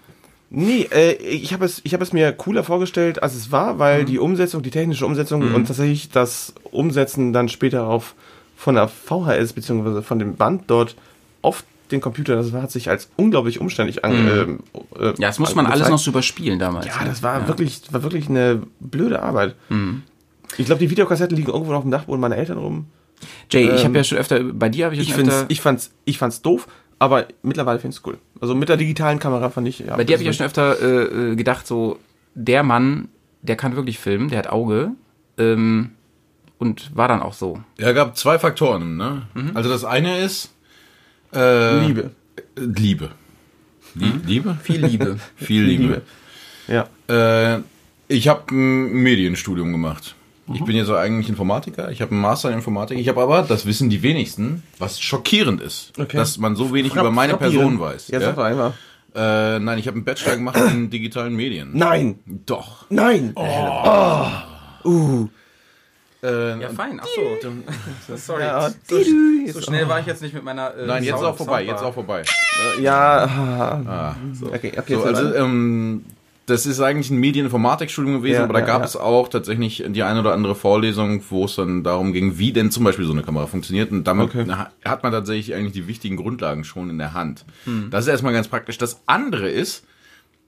Nee, 0.50 0.88
äh, 0.92 1.12
ich 1.14 1.52
habe 1.52 1.64
es, 1.64 1.80
ich 1.84 1.92
hab 1.92 2.00
es 2.00 2.12
mir 2.12 2.32
cooler 2.32 2.62
vorgestellt, 2.64 3.22
als 3.22 3.34
es 3.34 3.50
war, 3.50 3.78
weil 3.78 4.02
Mhm. 4.02 4.06
die 4.06 4.18
Umsetzung, 4.20 4.62
die 4.62 4.70
technische 4.70 5.04
Umsetzung 5.04 5.54
und 5.54 5.66
tatsächlich 5.66 6.10
das 6.10 6.54
Umsetzen 6.70 7.32
dann 7.32 7.48
später 7.48 7.86
auf 7.88 8.14
von 8.56 8.74
der 8.76 8.88
VHS 8.88 9.52
beziehungsweise 9.52 10.02
von 10.02 10.18
dem 10.18 10.36
Band 10.36 10.64
dort 10.68 10.96
auf 11.42 11.62
den 11.90 12.00
Computer, 12.00 12.36
das 12.36 12.52
hat 12.52 12.70
sich 12.70 12.88
als 12.88 13.08
unglaublich 13.16 13.60
umständlich 13.60 14.04
an. 14.04 14.12
ähm, 14.12 14.58
äh, 14.98 15.10
Mhm. 15.10 15.14
Ja, 15.18 15.28
das 15.28 15.38
muss 15.38 15.54
man 15.54 15.66
alles 15.66 15.88
noch 15.88 15.98
so 15.98 16.10
überspielen 16.10 16.58
damals. 16.58 16.86
Ja, 16.86 17.02
ne? 17.02 17.08
das 17.08 17.22
war 17.22 17.46
wirklich, 17.48 17.82
war 17.92 18.02
wirklich 18.02 18.28
eine 18.28 18.62
blöde 18.80 19.22
Arbeit. 19.22 19.54
Ich 20.58 20.66
glaube, 20.66 20.78
die 20.78 20.90
Videokassetten 20.90 21.36
liegen 21.36 21.50
irgendwo 21.50 21.72
auf 21.74 21.82
dem 21.82 21.90
Dachboden 21.90 22.20
meiner 22.20 22.36
Eltern 22.36 22.58
rum. 22.58 22.86
Jay, 23.50 23.64
ich 23.64 23.80
ähm, 23.80 23.86
habe 23.86 23.96
ja 23.98 24.04
schon 24.04 24.18
öfter, 24.18 24.42
bei 24.42 24.68
dir 24.68 24.86
habe 24.86 24.94
ich, 24.94 25.00
ja 25.00 25.08
Ich 25.08 25.14
schon 25.14 25.28
öfter, 25.28 25.46
ich 25.48 25.60
fand's, 25.60 25.90
ich 26.04 26.18
fand's 26.18 26.42
doof, 26.42 26.66
aber 26.98 27.26
mittlerweile 27.42 27.78
find's 27.78 28.02
cool. 28.06 28.18
Also 28.40 28.54
mit 28.54 28.68
der 28.68 28.76
digitalen 28.76 29.18
Kamera 29.18 29.50
fand 29.50 29.68
ich. 29.68 29.80
Ja, 29.80 29.96
bei 29.96 30.04
dir 30.04 30.14
habe 30.14 30.22
ich 30.22 30.26
ja 30.26 30.32
schon 30.32 30.46
öfter 30.46 30.80
äh, 30.80 31.32
äh, 31.32 31.36
gedacht, 31.36 31.66
so, 31.66 31.98
der 32.34 32.62
Mann, 32.62 33.08
der 33.42 33.56
kann 33.56 33.76
wirklich 33.76 33.98
filmen, 33.98 34.28
der 34.28 34.40
hat 34.40 34.48
Auge. 34.48 34.92
Ähm, 35.38 35.90
und 36.58 36.96
war 36.96 37.08
dann 37.08 37.20
auch 37.20 37.34
so. 37.34 37.60
Ja, 37.78 37.92
gab 37.92 38.16
zwei 38.16 38.38
Faktoren, 38.38 38.96
ne? 38.96 39.22
Also 39.54 39.68
das 39.68 39.84
eine 39.84 40.20
ist 40.20 40.54
äh, 41.36 41.86
Liebe. 41.86 42.10
Liebe. 42.56 43.10
Lie 43.94 44.12
Liebe? 44.26 44.58
Viel 44.62 44.84
Liebe. 44.84 45.18
Viel 45.36 45.62
Liebe. 45.62 46.02
Ja. 46.68 46.88
Äh, 47.08 47.60
ich 48.08 48.28
habe 48.28 48.54
ein 48.54 48.92
Medienstudium 49.02 49.72
gemacht. 49.72 50.14
Ich 50.54 50.62
bin 50.64 50.76
jetzt 50.76 50.90
eigentlich 50.90 51.28
Informatiker. 51.28 51.90
Ich 51.90 52.00
habe 52.00 52.12
einen 52.12 52.20
Master 52.20 52.50
in 52.50 52.56
Informatik. 52.56 52.98
Ich 52.98 53.08
habe 53.08 53.20
aber, 53.20 53.42
das 53.42 53.66
wissen 53.66 53.90
die 53.90 54.02
wenigsten, 54.02 54.62
was 54.78 55.00
schockierend 55.00 55.60
ist, 55.60 55.92
Okay. 55.98 56.16
dass 56.16 56.38
man 56.38 56.54
so 56.54 56.72
wenig 56.72 56.92
Frapp- 56.92 57.00
über 57.00 57.10
meine. 57.10 57.36
Person 57.36 57.80
weiß. 57.80 58.08
Ja, 58.08 58.20
sag 58.20 58.36
doch 58.36 58.44
einmal. 58.44 58.72
Äh, 59.14 59.58
nein, 59.58 59.78
ich 59.78 59.86
habe 59.88 59.96
einen 59.96 60.04
Bachelor 60.04 60.36
gemacht 60.36 60.56
in 60.72 60.88
digitalen 60.90 61.34
Medien. 61.34 61.70
Nein! 61.72 62.20
Doch. 62.44 62.84
Nein! 62.90 63.34
Äh, 66.22 66.60
Ja, 66.60 66.68
fein. 66.70 67.00
Ach 67.02 67.06
so. 67.06 68.16
Sorry. 68.16 68.42
Ja, 68.42 68.70
so, 68.88 68.96
so 69.52 69.60
schnell 69.60 69.88
war 69.88 70.00
ich 70.00 70.06
jetzt 70.06 70.22
nicht 70.22 70.34
mit 70.34 70.44
meiner. 70.44 70.74
Äh, 70.74 70.86
nein, 70.86 71.04
jetzt 71.04 71.16
ist 71.16 71.22
auch 71.22 71.36
vorbei. 71.36 71.58
Soundbar. 71.64 71.74
Jetzt 71.76 71.82
auch 71.84 71.94
vorbei. 71.94 72.22
Ja, 72.80 73.24
ah, 73.86 74.16
okay, 74.52 74.72
okay, 74.78 74.94
So, 74.94 75.02
also, 75.04 75.34
ähm, 75.34 76.04
das 76.46 76.64
ist 76.64 76.80
eigentlich 76.80 77.10
ein 77.10 77.18
Medieninformatikstudium 77.18 78.18
gewesen, 78.18 78.36
Ja, 78.36 78.44
aber 78.44 78.52
da 78.54 78.60
ja, 78.60 78.66
gab 78.66 78.78
ja. 78.80 78.84
es 78.86 78.96
auch 78.96 79.28
tatsächlich 79.28 79.84
die 79.88 80.02
eine 80.04 80.20
oder 80.20 80.32
andere 80.32 80.54
Vorlesung, 80.54 81.20
wo 81.28 81.44
es 81.46 81.56
dann 81.56 81.82
darum 81.82 82.12
ging, 82.12 82.38
wie 82.38 82.52
denn 82.52 82.70
zum 82.70 82.84
Beispiel 82.84 83.04
so 83.04 83.12
eine 83.12 83.22
Kamera 83.24 83.46
funktioniert. 83.46 83.90
Und 83.90 84.04
damit 84.04 84.28
Okay. 84.34 84.46
ha- 84.50 84.70
hat 84.84 85.02
man 85.02 85.10
tatsächlich 85.12 85.54
eigentlich 85.56 85.72
die 85.72 85.88
wichtigen 85.88 86.16
Grundlagen 86.16 86.62
schon 86.64 86.88
in 86.88 86.98
der 86.98 87.14
Hand. 87.14 87.44
Hm. 87.64 87.88
Das 87.90 88.04
ist 88.04 88.08
erstmal 88.08 88.32
ganz 88.32 88.46
praktisch. 88.46 88.78
Das 88.78 89.02
andere 89.06 89.48
ist, 89.50 89.84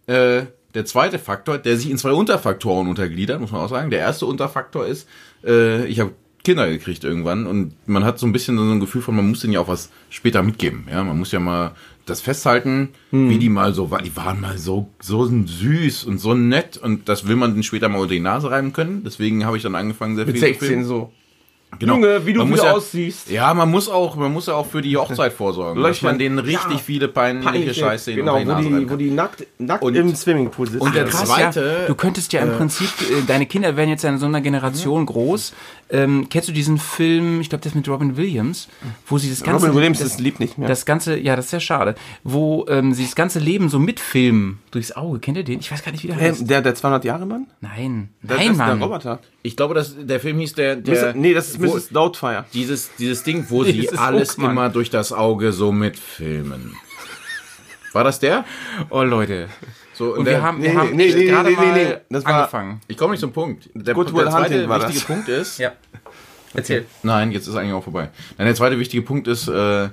äh, 0.06 0.42
der 0.74 0.84
zweite 0.84 1.18
Faktor, 1.18 1.58
der 1.58 1.76
sich 1.76 1.90
in 1.90 1.98
zwei 1.98 2.12
Unterfaktoren 2.12 2.88
untergliedert, 2.88 3.40
muss 3.40 3.52
man 3.52 3.60
auch 3.62 3.68
sagen. 3.70 3.90
Der 3.90 4.00
erste 4.00 4.26
Unterfaktor 4.26 4.86
ist, 4.86 5.08
äh, 5.44 5.86
ich 5.86 6.00
habe 6.00 6.12
Kinder 6.44 6.68
gekriegt 6.70 7.04
irgendwann 7.04 7.46
und 7.46 7.74
man 7.86 8.04
hat 8.04 8.18
so 8.18 8.26
ein 8.26 8.32
bisschen 8.32 8.56
so 8.56 8.62
ein 8.64 8.80
Gefühl 8.80 9.02
von, 9.02 9.16
man 9.16 9.28
muss 9.28 9.40
denen 9.40 9.52
ja 9.54 9.60
auch 9.60 9.68
was 9.68 9.90
später 10.08 10.42
mitgeben. 10.42 10.86
Ja, 10.90 11.02
man 11.04 11.18
muss 11.18 11.32
ja 11.32 11.40
mal 11.40 11.72
das 12.06 12.20
festhalten, 12.22 12.90
Hm. 13.10 13.28
wie 13.28 13.38
die 13.38 13.48
mal 13.50 13.74
so 13.74 13.90
waren. 13.90 14.04
Die 14.04 14.16
waren 14.16 14.40
mal 14.40 14.56
so, 14.56 14.88
so 15.00 15.26
süß 15.26 16.04
und 16.04 16.18
so 16.18 16.34
nett 16.34 16.76
und 16.78 17.08
das 17.08 17.26
will 17.28 17.36
man 17.36 17.50
denen 17.52 17.64
später 17.64 17.88
mal 17.88 17.98
unter 17.98 18.14
die 18.14 18.20
Nase 18.20 18.50
reiben 18.50 18.72
können. 18.72 19.02
Deswegen 19.04 19.44
habe 19.44 19.56
ich 19.56 19.62
dann 19.62 19.74
angefangen, 19.74 20.16
sehr 20.16 20.24
mit 20.26 20.36
viel 20.36 20.40
zu 20.42 20.46
16 20.48 20.68
filmen. 20.68 20.84
so. 20.84 21.12
Junge, 21.80 22.24
wie 22.26 22.32
du 22.32 22.48
wieder 22.48 22.64
ja, 22.64 22.72
aussiehst. 22.72 23.30
Ja, 23.30 23.52
man 23.54 23.70
muss 23.70 23.88
auch, 23.88 24.16
man 24.16 24.32
muss 24.32 24.46
ja 24.46 24.54
auch 24.54 24.66
für 24.66 24.80
die 24.82 24.96
Hochzeit 24.96 25.32
vorsorgen. 25.32 25.80
dass 25.82 25.96
Löchern. 26.00 26.10
man 26.10 26.18
denen 26.18 26.38
richtig 26.38 26.72
Ja. 26.72 26.78
viele 26.78 27.08
peinliche 27.08 27.74
Scheiße 27.74 28.10
in 28.12 28.16
genau, 28.16 28.38
die 28.38 28.46
wo 28.48 28.54
die, 28.54 28.90
wo 28.90 28.96
die 28.96 29.10
nackt, 29.10 29.46
nackt 29.58 29.82
Und- 29.84 29.94
im 29.94 30.14
Swimmingpool 30.14 30.66
sitzen. 30.68 30.80
und 30.82 30.94
der 30.94 31.04
Krass, 31.04 31.24
zweite, 31.28 31.78
ja. 31.82 31.86
Du 31.86 31.94
könntest 31.94 32.32
ja 32.32 32.40
im 32.40 32.52
Prinzip, 32.56 32.88
äh, 33.02 33.22
deine 33.26 33.46
Kinder 33.46 33.76
werden 33.76 33.90
jetzt 33.90 34.02
ja 34.02 34.10
in 34.10 34.18
so 34.18 34.26
einer 34.26 34.40
Generation 34.40 35.06
groß. 35.06 35.52
Ähm, 35.90 36.26
kennst 36.28 36.48
du 36.48 36.52
diesen 36.52 36.78
Film, 36.78 37.40
ich 37.40 37.48
glaube, 37.48 37.62
das 37.64 37.74
mit 37.74 37.88
Robin 37.88 38.16
Williams, 38.16 38.68
wo 39.06 39.16
sie 39.18 39.30
das 39.30 39.42
ganze... 39.42 39.66
Robin 39.66 39.76
Williams 39.78 39.98
das, 40.00 40.08
ist 40.12 40.20
lieb 40.20 40.40
nicht 40.40 40.58
mehr. 40.58 40.68
Das 40.68 40.84
ganze, 40.84 41.16
ja, 41.18 41.36
das 41.36 41.46
ist 41.46 41.50
sehr 41.52 41.60
schade, 41.60 41.94
wo 42.24 42.66
ähm, 42.68 42.92
sie 42.92 43.04
das 43.04 43.14
ganze 43.14 43.38
Leben 43.38 43.68
so 43.68 43.78
mitfilmen 43.78 44.58
durchs 44.70 44.92
Auge. 44.92 45.18
Kennt 45.20 45.36
ihr 45.38 45.44
den? 45.44 45.60
Ich 45.60 45.70
weiß 45.70 45.84
gar 45.84 45.92
nicht, 45.92 46.02
wie 46.04 46.08
der 46.08 46.16
Hä, 46.16 46.28
heißt. 46.30 46.48
der, 46.48 46.60
der 46.62 46.74
200-Jahre-Mann? 46.76 47.46
Nein, 47.60 48.08
Das 48.22 48.36
nein, 48.38 48.50
ist 48.52 48.58
Mann. 48.58 48.78
der 48.78 48.86
Roboter. 48.88 49.18
Ich 49.42 49.56
glaube, 49.56 49.74
dass 49.74 49.94
der 49.98 50.18
Film 50.20 50.38
hieß 50.38 50.54
der, 50.54 50.76
der 50.76 51.14
nee, 51.14 51.32
das 51.32 51.48
ist 51.50 51.60
Mrs. 51.60 51.90
Doubtfire. 51.90 52.44
dieses 52.52 52.90
dieses 52.98 53.22
Ding, 53.22 53.46
wo 53.48 53.62
Nee, 53.62 53.72
sie 53.72 53.88
alles 53.96 54.30
Oakman. 54.32 54.50
immer 54.50 54.68
durch 54.68 54.90
das 54.90 55.12
Auge 55.12 55.52
so 55.52 55.70
mitfilmen. 55.72 56.74
War 57.92 58.04
das 58.04 58.18
der? 58.18 58.44
Oh, 58.90 59.02
Leute. 59.02 59.48
So 59.94 60.14
Und 60.14 60.24
der, 60.26 60.34
wir 60.38 60.42
haben, 60.42 60.62
wir 60.62 60.70
nee, 60.70 60.76
haben 60.76 60.96
nee, 60.96 61.12
nee, 61.14 61.24
gerade 61.26 61.50
nee, 61.50 61.56
nee, 61.58 61.66
mal 61.66 61.74
nee. 61.74 61.96
Das 62.10 62.24
war- 62.24 62.34
angefangen. 62.34 62.80
ich 62.88 62.96
komme 62.96 63.12
nicht 63.12 63.20
zum 63.20 63.32
Punkt. 63.32 63.68
Der, 63.74 63.94
Good 63.94 64.08
der 64.16 64.30
zweite 64.30 64.54
Hunting 64.54 64.68
war 64.68 64.78
wichtige 64.80 64.98
das. 64.98 65.06
Punkt 65.06 65.28
ist, 65.28 65.58
Ja. 65.58 65.72
Erzähl. 66.54 66.86
Nein, 67.02 67.30
jetzt 67.32 67.46
ist 67.46 67.54
eigentlich 67.56 67.72
auch 67.74 67.84
vorbei. 67.84 68.10
Nein, 68.38 68.46
der 68.46 68.54
zweite 68.54 68.78
wichtige 68.78 69.02
Punkt 69.02 69.26
ist, 69.28 69.48
äh, 69.48 69.88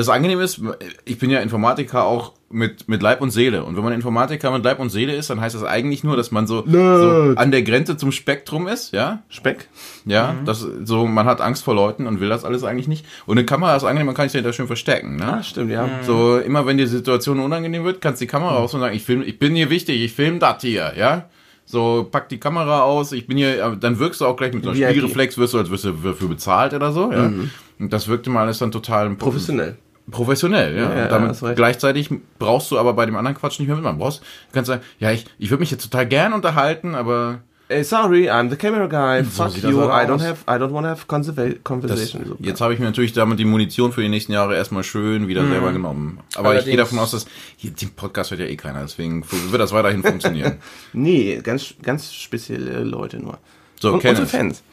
das 0.00 0.08
Angenehme 0.08 0.42
ist, 0.42 0.60
ich 1.04 1.18
bin 1.18 1.30
ja 1.30 1.40
Informatiker 1.40 2.04
auch 2.04 2.32
mit, 2.48 2.88
mit 2.88 3.02
Leib 3.02 3.20
und 3.20 3.30
Seele. 3.30 3.64
Und 3.64 3.76
wenn 3.76 3.84
man 3.84 3.92
Informatiker 3.92 4.50
mit 4.50 4.64
Leib 4.64 4.80
und 4.80 4.90
Seele 4.90 5.14
ist, 5.14 5.30
dann 5.30 5.40
heißt 5.40 5.54
das 5.54 5.62
eigentlich 5.62 6.02
nur, 6.02 6.16
dass 6.16 6.30
man 6.30 6.46
so, 6.46 6.64
so 6.66 7.34
an 7.36 7.50
der 7.50 7.62
Grenze 7.62 7.96
zum 7.96 8.10
Spektrum 8.10 8.66
ist, 8.66 8.92
ja? 8.92 9.22
Speck. 9.28 9.68
Ja, 10.04 10.34
das, 10.44 10.66
so, 10.84 11.06
man 11.06 11.26
hat 11.26 11.40
Angst 11.40 11.62
vor 11.62 11.74
Leuten 11.74 12.06
und 12.06 12.20
will 12.20 12.28
das 12.28 12.44
alles 12.44 12.64
eigentlich 12.64 12.88
nicht. 12.88 13.06
Und 13.26 13.38
eine 13.38 13.46
Kamera 13.46 13.76
ist 13.76 13.84
angenehm, 13.84 14.06
man 14.06 14.14
kann 14.14 14.24
sich 14.28 14.32
dahinter 14.32 14.52
schön 14.52 14.66
verstecken, 14.66 15.16
ne? 15.16 15.34
Ah, 15.34 15.42
stimmt, 15.42 15.70
ja. 15.70 15.88
So, 16.02 16.38
immer 16.38 16.66
wenn 16.66 16.76
die 16.78 16.86
Situation 16.86 17.38
unangenehm 17.38 17.84
wird, 17.84 18.00
kannst 18.00 18.20
du 18.20 18.24
die 18.24 18.30
Kamera 18.30 18.52
raus 18.52 18.74
und 18.74 18.80
sagen, 18.80 18.96
ich 18.96 19.04
film, 19.04 19.22
ich 19.22 19.38
bin 19.38 19.54
hier 19.54 19.70
wichtig, 19.70 20.00
ich 20.00 20.12
film 20.12 20.40
das 20.40 20.62
hier, 20.62 20.92
ja? 20.96 21.28
So, 21.66 22.08
pack 22.10 22.28
die 22.28 22.40
Kamera 22.40 22.82
aus, 22.82 23.12
ich 23.12 23.28
bin 23.28 23.36
hier, 23.36 23.64
aber 23.64 23.76
dann 23.76 24.00
wirkst 24.00 24.20
du 24.20 24.26
auch 24.26 24.36
gleich 24.36 24.52
mit 24.52 24.64
so 24.64 24.70
einem. 24.70 24.82
Spiegelreflex, 24.82 25.38
wirst 25.38 25.54
du, 25.54 25.58
als 25.58 25.70
wirst 25.70 25.84
du 25.84 25.92
dafür 25.92 26.28
bezahlt 26.28 26.74
oder 26.74 26.90
so, 26.92 27.12
ja? 27.12 27.30
Und 27.78 27.92
das 27.92 28.08
wirkte 28.08 28.28
mal 28.28 28.42
alles 28.42 28.58
dann 28.58 28.72
total 28.72 29.08
Professionell. 29.10 29.76
Professionell, 30.10 30.76
ja. 30.76 30.96
Ja, 30.96 31.08
damit 31.08 31.36
gleichzeitig 31.56 32.10
brauchst 32.38 32.70
du 32.70 32.78
aber 32.78 32.92
bei 32.94 33.06
dem 33.06 33.16
anderen 33.16 33.36
Quatsch 33.36 33.58
nicht 33.58 33.68
mehr 33.68 33.76
mitmachen. 33.76 33.98
Brauchst, 33.98 34.20
du 34.20 34.54
kannst 34.54 34.68
sagen, 34.68 34.82
ja, 34.98 35.10
ich, 35.10 35.26
ich 35.38 35.50
würde 35.50 35.60
mich 35.60 35.70
jetzt 35.70 35.84
total 35.84 36.06
gern 36.06 36.32
unterhalten, 36.32 36.94
aber 36.94 37.40
Ey, 37.70 37.84
sorry, 37.84 38.28
I'm 38.28 38.50
the 38.50 38.56
camera 38.56 38.86
guy. 38.88 39.22
Fuck 39.22 39.50
sieht 39.50 39.62
das 39.62 39.70
you. 39.70 39.80
I 39.80 40.04
don't 40.04 40.20
have, 40.20 40.42
I 40.48 40.60
don't 40.60 40.72
want 40.72 40.86
to 40.86 40.88
have 40.88 41.06
das, 41.06 41.62
conversation. 41.62 42.24
So, 42.26 42.36
jetzt 42.40 42.60
habe 42.60 42.74
ich 42.74 42.80
mir 42.80 42.86
natürlich 42.86 43.12
damit 43.12 43.38
die 43.38 43.44
Munition 43.44 43.92
für 43.92 44.02
die 44.02 44.08
nächsten 44.08 44.32
Jahre 44.32 44.56
erstmal 44.56 44.82
schön 44.82 45.28
wieder 45.28 45.46
selber 45.46 45.72
genommen. 45.72 46.18
Aber 46.34 46.56
ich 46.58 46.64
gehe 46.64 46.72
Allerdings- 46.72 46.76
davon 46.78 46.98
aus, 46.98 47.12
dass 47.12 47.26
hier, 47.56 47.70
den 47.70 47.90
Podcast 47.90 48.32
hört 48.32 48.40
ja 48.40 48.46
eh 48.46 48.56
keiner, 48.56 48.82
deswegen 48.82 49.24
wird 49.50 49.62
das 49.62 49.70
weiterhin 49.70 50.02
funktionieren. 50.02 50.54
Nee, 50.92 51.38
ganz, 51.44 51.74
ganz 51.80 52.12
spezielle 52.12 52.82
Leute 52.82 53.20
nur. 53.20 53.38
So, 53.80 53.92
und 53.92 54.04
unsere 54.04 54.26
Fans. 54.26 54.64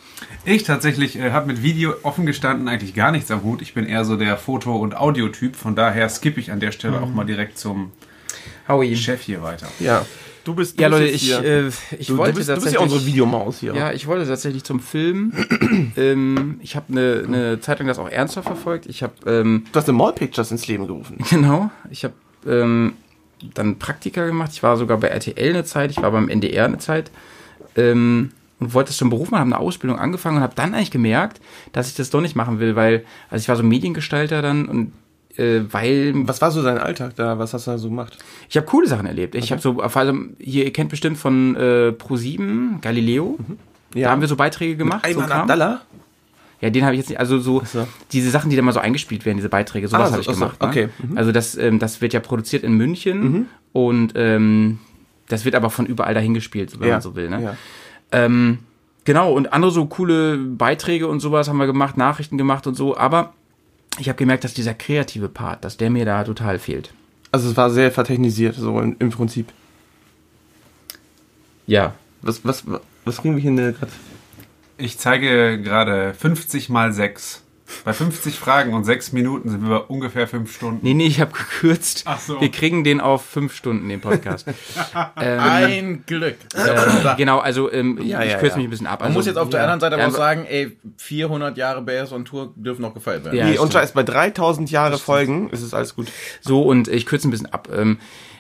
Ich 0.45 0.63
tatsächlich 0.63 1.17
äh, 1.17 1.31
habe 1.31 1.47
mit 1.47 1.61
Video 1.61 1.93
offen 2.03 2.25
gestanden 2.25 2.67
eigentlich 2.67 2.93
gar 2.93 3.11
nichts 3.11 3.29
am 3.31 3.43
Hut. 3.43 3.61
Ich 3.61 3.73
bin 3.73 3.85
eher 3.85 4.05
so 4.05 4.15
der 4.15 4.37
Foto- 4.37 4.77
und 4.77 4.95
Audiotyp. 4.95 5.55
Von 5.55 5.75
daher 5.75 6.09
skippe 6.09 6.39
ich 6.39 6.51
an 6.51 6.59
der 6.59 6.71
Stelle 6.71 7.01
auch 7.01 7.09
mal 7.09 7.25
direkt 7.25 7.57
zum 7.57 7.91
Howie. 8.67 8.95
Chef 8.95 9.21
hier 9.21 9.43
weiter. 9.43 9.67
Ja. 9.79 10.05
Du 10.43 10.55
bist, 10.55 10.77
du 10.77 10.83
Ja, 10.83 10.87
Leute, 10.87 11.07
ich, 11.07 11.29
äh, 11.29 11.67
ich 11.99 12.07
du, 12.07 12.17
wollte 12.17 12.31
du, 12.31 12.37
bist, 12.37 12.49
du 12.49 12.53
bist 12.53 12.65
tatsächlich... 12.65 12.73
ja 12.73 12.79
unsere 12.79 13.05
Videomaus 13.05 13.59
hier. 13.59 13.75
Ja, 13.75 13.91
ich 13.91 14.07
wollte 14.07 14.25
tatsächlich 14.25 14.63
zum 14.63 14.79
Film. 14.79 15.33
ähm, 15.97 16.59
ich 16.63 16.77
habe 16.77 16.85
eine 16.89 17.27
ne 17.27 17.59
Zeit 17.59 17.79
lang 17.79 17.87
das 17.89 17.99
auch 17.99 18.09
ernsthaft 18.09 18.47
verfolgt. 18.47 18.85
Ich 18.85 19.03
habe, 19.03 19.13
ähm, 19.25 19.65
Du 19.73 19.77
hast 19.77 19.87
The 19.87 19.91
Mall 19.91 20.13
Pictures 20.13 20.49
ins 20.51 20.65
Leben 20.67 20.87
gerufen. 20.87 21.17
genau, 21.29 21.69
ich 21.89 22.05
habe 22.05 22.13
ähm, 22.45 22.93
dann 23.53 23.77
Praktika 23.77 24.25
gemacht. 24.25 24.51
Ich 24.53 24.63
war 24.63 24.77
sogar 24.77 24.97
bei 24.97 25.09
RTL 25.09 25.49
eine 25.49 25.65
Zeit, 25.65 25.91
ich 25.91 26.01
war 26.01 26.11
beim 26.11 26.29
NDR 26.29 26.63
eine 26.63 26.77
Zeit. 26.77 27.11
Ähm, 27.75 28.31
und 28.59 28.73
wollte 28.73 28.91
es 28.91 28.97
zum 28.97 29.09
Beruf 29.09 29.29
machen, 29.31 29.41
habe 29.41 29.55
eine 29.55 29.59
Ausbildung 29.59 29.99
angefangen 29.99 30.37
und 30.37 30.43
habe 30.43 30.55
dann 30.55 30.73
eigentlich 30.73 30.91
gemerkt, 30.91 31.39
dass 31.73 31.87
ich 31.89 31.95
das 31.95 32.09
doch 32.09 32.21
nicht 32.21 32.35
machen 32.35 32.59
will, 32.59 32.75
weil, 32.75 33.05
also 33.29 33.41
ich 33.43 33.49
war 33.49 33.55
so 33.55 33.63
Mediengestalter 33.63 34.41
dann 34.41 34.65
und 34.65 34.91
äh, 35.37 35.61
weil 35.71 36.13
Was 36.27 36.41
war 36.41 36.49
so 36.49 36.63
dein 36.63 36.79
Alltag 36.79 37.15
da? 37.15 37.37
Was 37.37 37.53
hast 37.53 37.67
du 37.67 37.71
da 37.71 37.77
so 37.77 37.89
gemacht? 37.89 38.17
ich 38.49 38.57
habe 38.57 38.65
coole 38.65 38.87
Sachen 38.87 39.05
erlebt. 39.05 39.35
Ich 39.35 39.51
habe 39.51 39.61
so, 39.61 39.79
allem, 39.81 40.35
hier, 40.39 40.65
ihr 40.65 40.73
kennt 40.73 40.89
bestimmt 40.89 41.17
von 41.17 41.55
äh, 41.55 41.93
Pro7, 41.97 42.81
Galileo. 42.81 43.37
Da 43.93 44.09
haben 44.09 44.21
wir 44.21 44.27
so 44.27 44.35
Beiträge 44.35 44.75
gemacht. 44.75 45.05
so 45.05 45.11
Ayman 45.11 45.27
Kram. 45.27 45.41
Abdallah? 45.41 45.81
Ja, 46.59 46.71
den 46.71 46.83
habe 46.83 46.95
ich 46.95 46.99
jetzt 47.01 47.09
nicht. 47.09 47.19
Also 47.19 47.37
so, 47.37 47.61
so. 47.71 47.87
diese 48.11 48.31
Sachen, 48.31 48.49
die 48.49 48.55
da 48.55 48.63
mal 48.63 48.71
so 48.71 48.79
eingespielt 48.79 49.25
werden, 49.25 49.37
diese 49.37 49.49
Beiträge, 49.49 49.87
sowas 49.87 50.09
Ah, 50.09 50.11
habe 50.13 50.21
ich 50.21 50.25
so, 50.27 50.33
so, 50.33 50.39
gemacht. 50.39 50.59
Ne? 50.59 50.67
okay, 50.67 50.89
Also 51.15 51.31
das, 51.31 51.55
ähm, 51.55 51.77
das 51.77 52.01
wird 52.01 52.13
ja 52.13 52.19
produziert 52.19 52.63
in 52.63 52.73
München 52.73 53.47
und 53.73 54.13
ähm, 54.15 54.79
das 55.29 55.45
wird 55.45 55.53
aber 55.53 55.69
von 55.69 55.85
überall 55.85 56.15
dahin 56.15 56.33
gespielt, 56.33 56.79
wenn 56.79 56.87
Ja, 56.87 56.95
man 56.95 57.01
so 57.03 57.15
will. 57.15 57.29
Ne? 57.29 57.43
ja. 57.43 57.57
Ähm, 58.11 58.59
genau, 59.03 59.33
und 59.33 59.53
andere 59.53 59.71
so 59.71 59.85
coole 59.85 60.37
Beiträge 60.37 61.07
und 61.07 61.19
sowas 61.19 61.47
haben 61.47 61.57
wir 61.57 61.67
gemacht, 61.67 61.97
Nachrichten 61.97 62.37
gemacht 62.37 62.67
und 62.67 62.75
so, 62.75 62.97
aber 62.97 63.33
ich 63.99 64.09
habe 64.09 64.17
gemerkt, 64.17 64.43
dass 64.43 64.53
dieser 64.53 64.73
kreative 64.73 65.29
Part, 65.29 65.63
dass 65.63 65.77
der 65.77 65.89
mir 65.89 66.05
da 66.05 66.23
total 66.23 66.59
fehlt. 66.59 66.93
Also 67.31 67.49
es 67.49 67.57
war 67.57 67.69
sehr 67.69 67.91
vertechnisiert, 67.91 68.55
so 68.55 68.79
im, 68.79 68.95
im 68.99 69.09
Prinzip. 69.09 69.51
Ja. 71.65 71.93
Was, 72.21 72.43
was, 72.45 72.63
was 73.05 73.17
kriegen 73.17 73.35
wir 73.35 73.41
hier 73.41 73.73
gerade? 73.73 73.91
Ich 74.77 74.97
zeige 74.97 75.61
gerade 75.61 76.13
50 76.13 76.69
mal 76.69 76.93
6. 76.93 77.43
Bei 77.83 77.93
50 77.93 78.39
Fragen 78.39 78.73
und 78.73 78.83
6 78.85 79.11
Minuten 79.11 79.49
sind 79.49 79.61
wir 79.61 79.79
bei 79.79 79.85
ungefähr 79.85 80.27
5 80.27 80.53
Stunden. 80.53 80.79
Nee, 80.81 80.93
nee, 80.93 81.07
ich 81.07 81.19
habe 81.19 81.31
gekürzt. 81.33 82.03
Ach 82.05 82.19
so. 82.19 82.39
Wir 82.39 82.49
kriegen 82.51 82.83
den 82.83 83.01
auf 83.01 83.25
fünf 83.25 83.53
Stunden, 83.55 83.89
den 83.89 83.99
Podcast. 84.01 84.47
ähm, 85.21 85.39
Ein 85.39 86.03
Glück. 86.05 86.35
äh, 86.55 87.15
genau, 87.17 87.39
also 87.39 87.71
ähm, 87.71 87.99
Ja, 88.01 88.23
ich 88.23 88.31
ja, 88.31 88.37
kürze 88.37 88.53
ja. 88.53 88.57
mich 88.57 88.67
ein 88.67 88.69
bisschen 88.69 88.87
ab. 88.87 88.99
Man 89.01 89.07
Also, 89.07 89.19
muss 89.19 89.25
jetzt 89.25 89.37
auf 89.37 89.49
der 89.49 89.61
anderen 89.61 89.79
Seite 89.79 89.95
aber 89.95 90.07
auch 90.07 90.17
sagen, 90.17 90.45
ey, 90.49 90.77
400 90.97 91.57
Jahre 91.57 91.81
BS 91.81 92.11
on 92.13 92.25
Tour 92.25 92.53
dürfen 92.55 92.81
noch 92.81 92.93
gefeiert 92.93 93.25
werden. 93.25 93.35
Ja, 93.37 93.45
Nee, 93.45 93.51
und 93.57 93.69
stimmt. 93.69 93.73
Scheiß, 93.73 93.91
bei 93.93 94.03
3000 94.03 94.71
Jahre 94.71 94.97
Folgen 94.97 95.49
ist 95.49 95.61
es 95.61 95.73
alles 95.73 95.95
gut. 95.95 96.07
So, 96.41 96.61
und 96.63 96.87
ich 96.87 97.05
kürze 97.05 97.27
ein 97.27 97.31
bisschen 97.31 97.51
ab. 97.53 97.67
Ähm, 97.75 97.97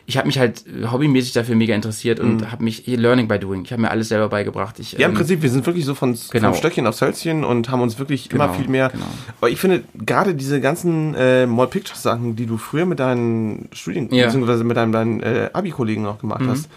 ich 0.09 0.15
habe 0.17 0.25
mich 0.27 0.39
halt 0.39 0.63
äh, 0.65 0.87
hobbymäßig 0.87 1.33
dafür 1.33 1.55
mega 1.55 1.75
interessiert 1.75 2.19
und 2.21 2.49
habe 2.51 2.63
mich 2.63 2.87
Learning 2.87 3.27
by 3.27 3.37
Doing. 3.39 3.65
Ich 3.65 3.73
habe 3.73 3.81
mir 3.81 3.91
alles 3.91 4.07
selber 4.07 4.29
beigebracht. 4.29 4.79
Ich, 4.79 4.93
Ja, 4.93 4.99
im 5.05 5.11
ähm, 5.11 5.17
Prinzip, 5.17 5.41
wir 5.41 5.49
sind 5.49 5.65
wirklich 5.65 5.83
so 5.85 5.95
von, 5.95 6.17
genau. 6.31 6.49
vom 6.51 6.57
Stöckchen 6.57 6.87
aufs 6.87 7.01
Hölzchen 7.01 7.43
und 7.43 7.69
haben 7.69 7.81
uns 7.81 7.99
wirklich 7.99 8.29
Genau, 8.29 8.45
immer 8.45 8.53
viel 8.53 8.69
mehr. 8.69 8.87
genau. 8.89 9.05
Aber 9.41 9.49
ich 9.49 9.59
finde, 9.59 9.83
gerade 10.05 10.33
diese 10.33 10.61
ganzen 10.61 11.13
äh, 11.15 11.45
Mall 11.45 11.67
Pictures 11.67 12.01
Sachen, 12.01 12.37
die 12.37 12.45
du 12.45 12.57
früher 12.57 12.85
mit 12.85 12.99
deinen 12.99 13.67
Studien, 13.73 14.07
Ja. 14.13 14.25
beziehungsweise 14.27 14.63
mit 14.63 14.77
deinen, 14.77 14.93
deinen 14.93 15.19
äh, 15.21 15.49
Abi-Kollegen 15.51 16.03
noch 16.03 16.19
gemacht 16.19 16.41
Mhm. 16.41 16.49
hast, 16.51 16.69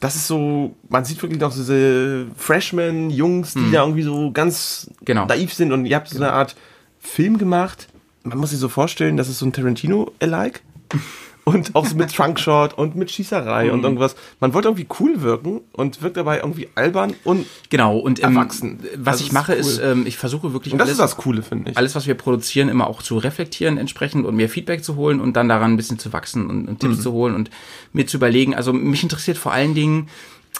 das 0.00 0.16
ist 0.16 0.26
so, 0.26 0.74
man 0.88 1.04
sieht 1.04 1.22
wirklich 1.22 1.40
noch 1.40 1.52
diese 1.54 2.26
Freshmen-Jungs, 2.36 3.54
die 3.54 3.70
da 3.72 3.82
irgendwie 3.82 4.02
so 4.02 4.30
ganz 4.32 4.88
Mhm. 5.00 5.04
Genau. 5.04 5.26
naiv 5.26 5.52
sind 5.52 5.70
und 5.72 5.84
ihr 5.86 5.96
habt 5.96 6.08
so 6.08 6.16
eine 6.16 6.32
Art 6.32 6.56
Film 6.98 7.36
gemacht. 7.38 7.88
Man 8.22 8.38
muss 8.38 8.50
sich 8.50 8.58
so 8.58 8.70
vorstellen, 8.70 9.16
das 9.18 9.28
ist 9.28 9.38
so 9.38 9.44
ein 9.46 9.52
Tarantino-alike. 9.52 10.60
Und 11.44 11.74
auch 11.74 11.84
so 11.84 11.94
mit 11.96 12.10
Trunkshot 12.14 12.72
und 12.72 12.96
mit 12.96 13.10
Schießerei 13.10 13.66
Mhm. 13.66 13.72
und 13.72 13.82
irgendwas. 13.84 14.16
Man 14.40 14.54
wollte 14.54 14.68
irgendwie 14.68 14.86
cool 14.98 15.20
wirken 15.20 15.60
und 15.72 16.00
wirkt 16.00 16.16
dabei 16.16 16.38
irgendwie 16.38 16.68
albern 16.74 17.14
und 17.22 17.46
genau, 17.68 17.98
und 17.98 18.22
ähm, 18.24 18.34
Erwachsen. 18.36 18.78
was 18.96 19.04
Das 19.16 19.20
ich 19.20 19.26
ist 19.28 19.32
mache, 19.34 19.52
cool. 19.52 19.58
ist, 19.58 19.78
ähm, 19.78 20.06
ich 20.06 20.16
versuche 20.16 20.52
wirklich 20.54 20.72
Und 20.72 20.78
das 20.78 20.88
alles, 20.88 20.98
ist 20.98 21.02
das 21.02 21.16
Coole, 21.16 21.42
finde 21.42 21.70
ich. 21.72 21.76
alles, 21.76 21.94
was 21.94 22.06
wir 22.06 22.14
produzieren, 22.14 22.68
immer 22.70 22.86
auch 22.88 23.02
zu 23.02 23.18
reflektieren 23.18 23.76
entsprechend 23.76 24.24
und 24.24 24.34
mir 24.36 24.48
Feedback 24.48 24.82
zu 24.82 24.96
holen 24.96 25.20
und 25.20 25.36
dann 25.36 25.48
daran 25.48 25.72
ein 25.72 25.76
bisschen 25.76 25.98
zu 25.98 26.12
wachsen 26.14 26.48
und, 26.48 26.66
und 26.66 26.70
Mhm. 26.74 26.78
Tipps 26.78 27.02
zu 27.02 27.12
holen 27.12 27.34
und 27.34 27.50
mir 27.92 28.06
zu 28.06 28.16
überlegen. 28.16 28.54
Also 28.54 28.72
mich 28.72 29.02
interessiert 29.02 29.36
vor 29.36 29.52
allen 29.52 29.74
Dingen, 29.74 30.08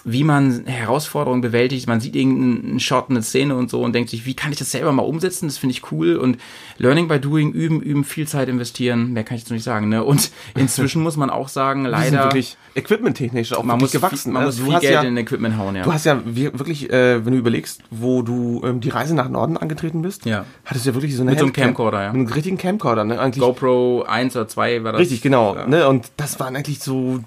wie 0.04 0.24
man 0.24 0.66
Herausforderungen 0.66 1.40
bewältigt. 1.40 1.86
Man 1.86 2.00
sieht 2.00 2.14
irgendeinen 2.14 2.78
Shot, 2.80 3.08
eine 3.08 3.22
Szene 3.22 3.56
und 3.56 3.70
so 3.70 3.80
und 3.82 3.94
denkt 3.94 4.10
sich, 4.10 4.26
wie 4.26 4.34
kann 4.34 4.52
ich 4.52 4.58
das 4.58 4.70
selber 4.70 4.92
mal 4.92 5.02
umsetzen? 5.02 5.46
Das 5.46 5.56
finde 5.56 5.72
ich 5.72 5.90
cool. 5.92 6.16
Und 6.16 6.36
Learning 6.76 7.08
by 7.08 7.18
Doing, 7.18 7.52
üben, 7.52 7.80
üben, 7.80 8.04
viel 8.04 8.28
Zeit 8.28 8.48
investieren. 8.48 9.12
Mehr 9.14 9.24
kann 9.24 9.36
ich 9.36 9.42
jetzt 9.42 9.50
noch 9.50 9.54
nicht 9.54 9.64
sagen. 9.64 9.88
Ne? 9.88 10.04
Und 10.04 10.30
inzwischen 10.58 11.02
muss 11.02 11.16
man 11.16 11.30
auch 11.30 11.48
sagen, 11.48 11.84
leider, 11.86 12.24
wirklich 12.24 12.56
equipmenttechnisch 12.74 13.52
auch 13.54 13.62
man 13.62 13.78
muss, 13.78 13.92
gewachsen. 13.92 14.24
viel, 14.24 14.32
man 14.32 14.42
ne? 14.42 14.46
muss 14.48 14.58
viel 14.60 14.78
Geld 14.80 14.92
ja, 14.92 15.02
in 15.02 15.16
Equipment 15.16 15.56
hauen. 15.56 15.76
Ja. 15.76 15.84
Du 15.84 15.92
hast 15.92 16.04
ja 16.04 16.20
wir- 16.24 16.58
wirklich, 16.58 16.90
äh, 16.90 17.24
wenn 17.24 17.32
du 17.32 17.38
überlegst, 17.38 17.82
wo 17.90 18.22
du 18.22 18.60
ähm, 18.64 18.80
die 18.80 18.90
Reise 18.90 19.14
nach 19.14 19.28
Norden 19.28 19.56
angetreten 19.56 20.02
bist, 20.02 20.26
Ja. 20.26 20.44
hattest 20.66 20.84
du 20.84 20.90
ja 20.90 20.94
wirklich 20.94 21.14
so 21.16 21.22
eine 21.22 21.30
Mit 21.30 21.38
so 21.38 21.46
einem 21.46 21.54
Camcorder, 21.54 22.02
ja. 22.02 22.12
Mit 22.12 22.26
einem 22.26 22.32
richtigen 22.32 22.58
Camcorder, 22.58 23.04
ne? 23.04 23.18
Eigentlich 23.20 23.42
GoPro 23.42 24.02
1 24.02 24.36
oder 24.36 24.48
2 24.48 24.84
war 24.84 24.92
das. 24.92 25.00
richtig, 25.00 25.22
genau. 25.22 25.54
Ja. 25.56 25.66
Ne? 25.66 25.88
Und 25.88 26.10
das 26.18 26.38
waren 26.40 26.54
eigentlich 26.56 26.80
so 26.80 27.20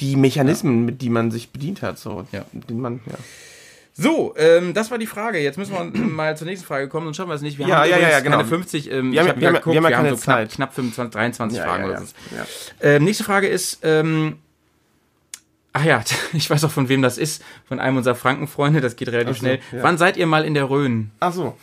die 0.00 0.16
Mechanismen, 0.16 0.84
mit 0.84 1.02
die 1.02 1.10
man 1.10 1.30
sich 1.30 1.50
bedient 1.50 1.82
hat, 1.82 1.98
so. 1.98 2.26
Ja. 2.32 2.44
Den 2.52 2.80
man, 2.80 3.00
ja. 3.06 3.14
So, 4.00 4.32
ähm, 4.36 4.74
das 4.74 4.92
war 4.92 4.98
die 4.98 5.06
Frage. 5.08 5.38
Jetzt 5.40 5.58
müssen 5.58 5.72
wir 5.74 5.84
mal 6.00 6.36
zur 6.36 6.46
nächsten 6.46 6.64
Frage 6.66 6.88
kommen, 6.88 7.06
sonst 7.06 7.16
schaffen 7.16 7.30
wir 7.30 7.34
es 7.34 7.42
nicht. 7.42 7.58
Wir 7.58 7.66
Ja, 7.66 7.80
haben 7.80 7.90
ja, 7.90 7.98
ja, 7.98 8.20
genau. 8.20 8.36
keine 8.38 8.48
50. 8.48 8.90
Ähm, 8.92 9.10
Wir 9.12 9.20
haben- 9.20 9.26
ich 9.26 9.32
hab 9.32 9.40
wir 9.40 9.48
haben- 9.48 9.54
geguckt, 9.56 9.74
wir 9.74 9.76
haben 9.78 9.84
ja 9.84 9.90
wir 9.90 9.96
haben 9.96 10.04
keine 10.04 10.16
so 10.16 10.22
knapp, 10.22 10.36
Zeit. 10.38 10.50
knapp 10.52 10.74
25, 10.74 11.12
23 11.12 11.58
Ja, 11.58 11.64
Fragen 11.64 11.82
ja, 11.82 11.88
oder 11.90 11.98
ja. 12.00 12.04
so. 12.06 12.14
Ja. 12.36 12.46
Ähm, 12.92 13.04
nächste 13.04 13.24
Frage 13.24 13.48
ist, 13.48 13.80
ähm, 13.82 14.36
ach 15.72 15.84
ja, 15.84 16.04
ich 16.32 16.48
weiß 16.48 16.62
auch 16.64 16.70
von 16.70 16.88
wem 16.88 17.02
das 17.02 17.18
ist, 17.18 17.42
von 17.66 17.80
einem 17.80 17.96
unserer 17.96 18.14
Frankenfreunde, 18.14 18.80
das 18.80 18.94
geht 18.94 19.08
relativ 19.08 19.34
so, 19.36 19.40
schnell. 19.40 19.58
ja. 19.72 19.82
Wann 19.82 19.98
seid 19.98 20.16
ihr 20.16 20.26
mal 20.26 20.44
in 20.44 20.54
der 20.54 20.70
Rhön? 20.70 21.10
Ach 21.18 21.32
so. 21.32 21.56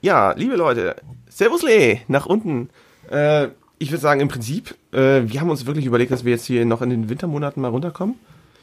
ja, 0.00 0.32
liebe 0.32 0.56
Leute, 0.56 0.96
Servus 1.28 1.62
Lee, 1.62 2.00
nach 2.08 2.26
unten. 2.26 2.70
Äh, 3.10 3.48
ich 3.78 3.90
würde 3.90 4.00
sagen, 4.00 4.20
im 4.20 4.28
Prinzip, 4.28 4.74
äh, 4.92 5.22
wir 5.24 5.40
haben 5.40 5.50
uns 5.50 5.66
wirklich 5.66 5.86
überlegt, 5.86 6.10
dass 6.10 6.24
wir 6.24 6.32
jetzt 6.32 6.46
hier 6.46 6.64
noch 6.64 6.82
in 6.82 6.90
den 6.90 7.08
Wintermonaten 7.08 7.60
mal 7.60 7.68
runterkommen. 7.68 8.16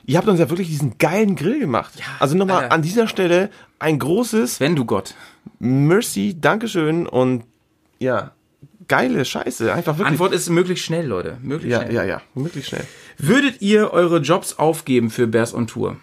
Ihr 0.06 0.18
habt 0.18 0.28
uns 0.28 0.40
ja 0.40 0.50
wirklich 0.50 0.68
diesen 0.68 0.98
geilen 0.98 1.36
Grill 1.36 1.60
gemacht. 1.60 1.94
also 2.20 2.36
nochmal 2.36 2.70
an 2.70 2.82
dieser 2.82 3.08
Stelle 3.08 3.50
ein 3.80 4.00
großes 4.00 4.60
Wenn 4.60 4.76
du 4.76 4.86
Gott. 4.86 5.16
Mercy, 5.60 6.36
Dankeschön 6.40 7.08
und 7.08 7.44
ja, 8.00 8.32
geile 8.88 9.24
Scheiße. 9.24 9.74
Einfach 9.74 9.98
wirklich. 9.98 10.14
Antwort 10.14 10.34
ist 10.34 10.50
möglichst 10.50 10.84
schnell, 10.86 11.06
Leute. 11.06 11.38
Möglichst 11.42 11.72
ja, 11.72 11.82
schnell. 11.84 11.94
ja, 11.94 12.04
ja, 12.04 12.22
möglichst 12.36 12.70
schnell. 12.70 12.86
Würdet 13.18 13.62
ihr 13.62 13.92
eure 13.92 14.18
Jobs 14.20 14.60
aufgeben 14.60 15.10
für 15.10 15.28
Bears 15.28 15.54
on 15.54 15.68
Tour? 15.68 15.98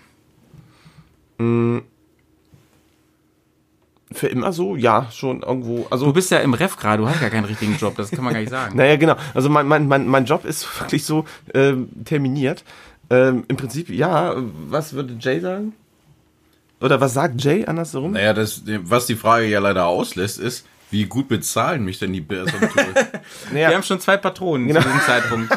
Für 4.12 4.26
immer 4.26 4.52
so? 4.52 4.74
Ja, 4.76 5.08
schon 5.12 5.42
irgendwo. 5.42 5.82
Du 5.82 5.86
Also, 5.90 6.12
bist 6.12 6.30
ja 6.32 6.38
im 6.38 6.52
Ref 6.54 6.76
gerade, 6.76 7.02
du 7.02 7.08
hast 7.08 7.20
gar 7.20 7.30
keinen 7.30 7.44
richtigen 7.44 7.76
Job, 7.76 7.94
das 7.96 8.10
kann 8.10 8.24
man 8.24 8.32
gar 8.32 8.40
nicht 8.40 8.50
sagen. 8.50 8.76
naja, 8.76 8.96
genau. 8.96 9.14
Also 9.34 9.48
mein, 9.48 9.68
mein, 9.68 9.86
mein, 9.86 10.08
mein 10.08 10.24
Job 10.24 10.44
ist 10.44 10.66
wirklich 10.80 11.04
so 11.04 11.24
ähm, 11.54 11.88
terminiert. 12.04 12.64
Ähm, 13.08 13.44
Im 13.48 13.56
Prinzip, 13.56 13.88
ja, 13.88 14.34
was 14.68 14.92
würde 14.94 15.16
Jay 15.20 15.40
sagen? 15.40 15.74
Oder 16.80 17.00
was 17.00 17.14
sagt 17.14 17.42
Jay 17.42 17.66
andersherum? 17.66 18.12
Naja, 18.12 18.32
das, 18.32 18.62
was 18.82 19.06
die 19.06 19.14
Frage 19.16 19.46
ja 19.46 19.60
leider 19.60 19.86
auslässt, 19.86 20.38
ist, 20.38 20.66
wie 20.90 21.04
gut 21.04 21.28
bezahlen 21.28 21.84
mich 21.84 21.98
denn 22.00 22.12
die 22.12 22.20
Bears 22.20 22.52
on 22.54 22.60
Tour? 22.68 22.84
Wir 23.52 23.68
haben 23.68 23.82
schon 23.82 24.00
zwei 24.00 24.16
Patronen 24.16 24.66
Genau. 24.66 24.80
zu 24.80 24.86
diesem 24.88 25.00
Zeitpunkt. 25.02 25.52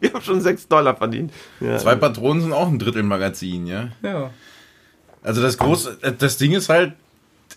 Wir 0.00 0.12
haben 0.12 0.22
schon 0.22 0.40
6 0.42 0.68
Dollar 0.68 0.96
verdient. 0.96 1.32
Ja. 1.60 1.78
Zwei 1.78 1.94
Patronen 1.94 2.42
sind 2.42 2.52
auch 2.52 2.68
ein 2.68 2.78
Drittel 2.78 3.02
Magazin, 3.04 3.66
ja. 3.66 3.88
Ja. 4.02 4.30
Also 5.22 5.40
das 5.40 5.56
große, 5.56 5.96
das 6.18 6.36
Ding 6.36 6.52
ist 6.52 6.68
halt, 6.68 6.92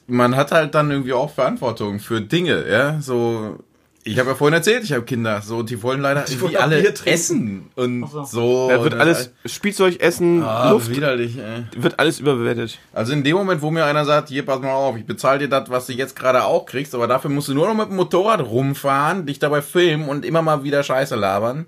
man 0.07 0.35
hat 0.35 0.51
halt 0.51 0.73
dann 0.73 0.89
irgendwie 0.89 1.13
auch 1.13 1.31
Verantwortung 1.31 1.99
für 1.99 2.21
Dinge, 2.21 2.65
ja. 2.69 2.99
So, 3.01 3.59
ich 4.07 4.17
habe 4.19 4.29
ja 4.29 4.35
vorhin 4.35 4.53
erzählt, 4.53 4.83
ich 4.83 4.93
habe 4.93 5.03
Kinder, 5.03 5.41
so 5.41 5.63
die 5.63 5.83
wollen 5.83 5.99
leider 5.99 6.21
wollen 6.21 6.31
irgendwie 6.31 6.57
alle 6.57 6.93
essen 7.05 7.69
und 7.75 8.07
so. 8.25 8.69
Da 8.69 8.81
wird 8.81 8.93
und 8.93 9.01
alles, 9.01 9.31
Spielzeug, 9.45 9.99
Essen, 9.99 10.43
ah, 10.43 10.71
Luft, 10.71 10.89
widerlich. 10.89 11.37
Ey. 11.37 11.65
wird 11.75 11.99
alles 11.99 12.21
überbewertet. 12.21 12.79
Also 12.93 13.11
in 13.11 13.23
dem 13.23 13.35
Moment, 13.35 13.61
wo 13.61 13.69
mir 13.69 13.85
einer 13.85 14.05
sagt, 14.05 14.29
hier 14.29 14.45
pass 14.45 14.61
mal 14.61 14.71
auf, 14.71 14.95
ich 14.97 15.05
bezahle 15.05 15.39
dir 15.39 15.49
das, 15.49 15.69
was 15.69 15.87
du 15.87 15.93
jetzt 15.93 16.15
gerade 16.15 16.45
auch 16.45 16.65
kriegst, 16.65 16.95
aber 16.95 17.07
dafür 17.07 17.29
musst 17.29 17.49
du 17.49 17.53
nur 17.53 17.67
noch 17.67 17.75
mit 17.75 17.89
dem 17.89 17.97
Motorrad 17.97 18.39
rumfahren, 18.39 19.25
dich 19.25 19.39
dabei 19.39 19.61
filmen 19.61 20.07
und 20.07 20.23
immer 20.23 20.41
mal 20.41 20.63
wieder 20.63 20.83
Scheiße 20.83 21.15
labern. 21.15 21.65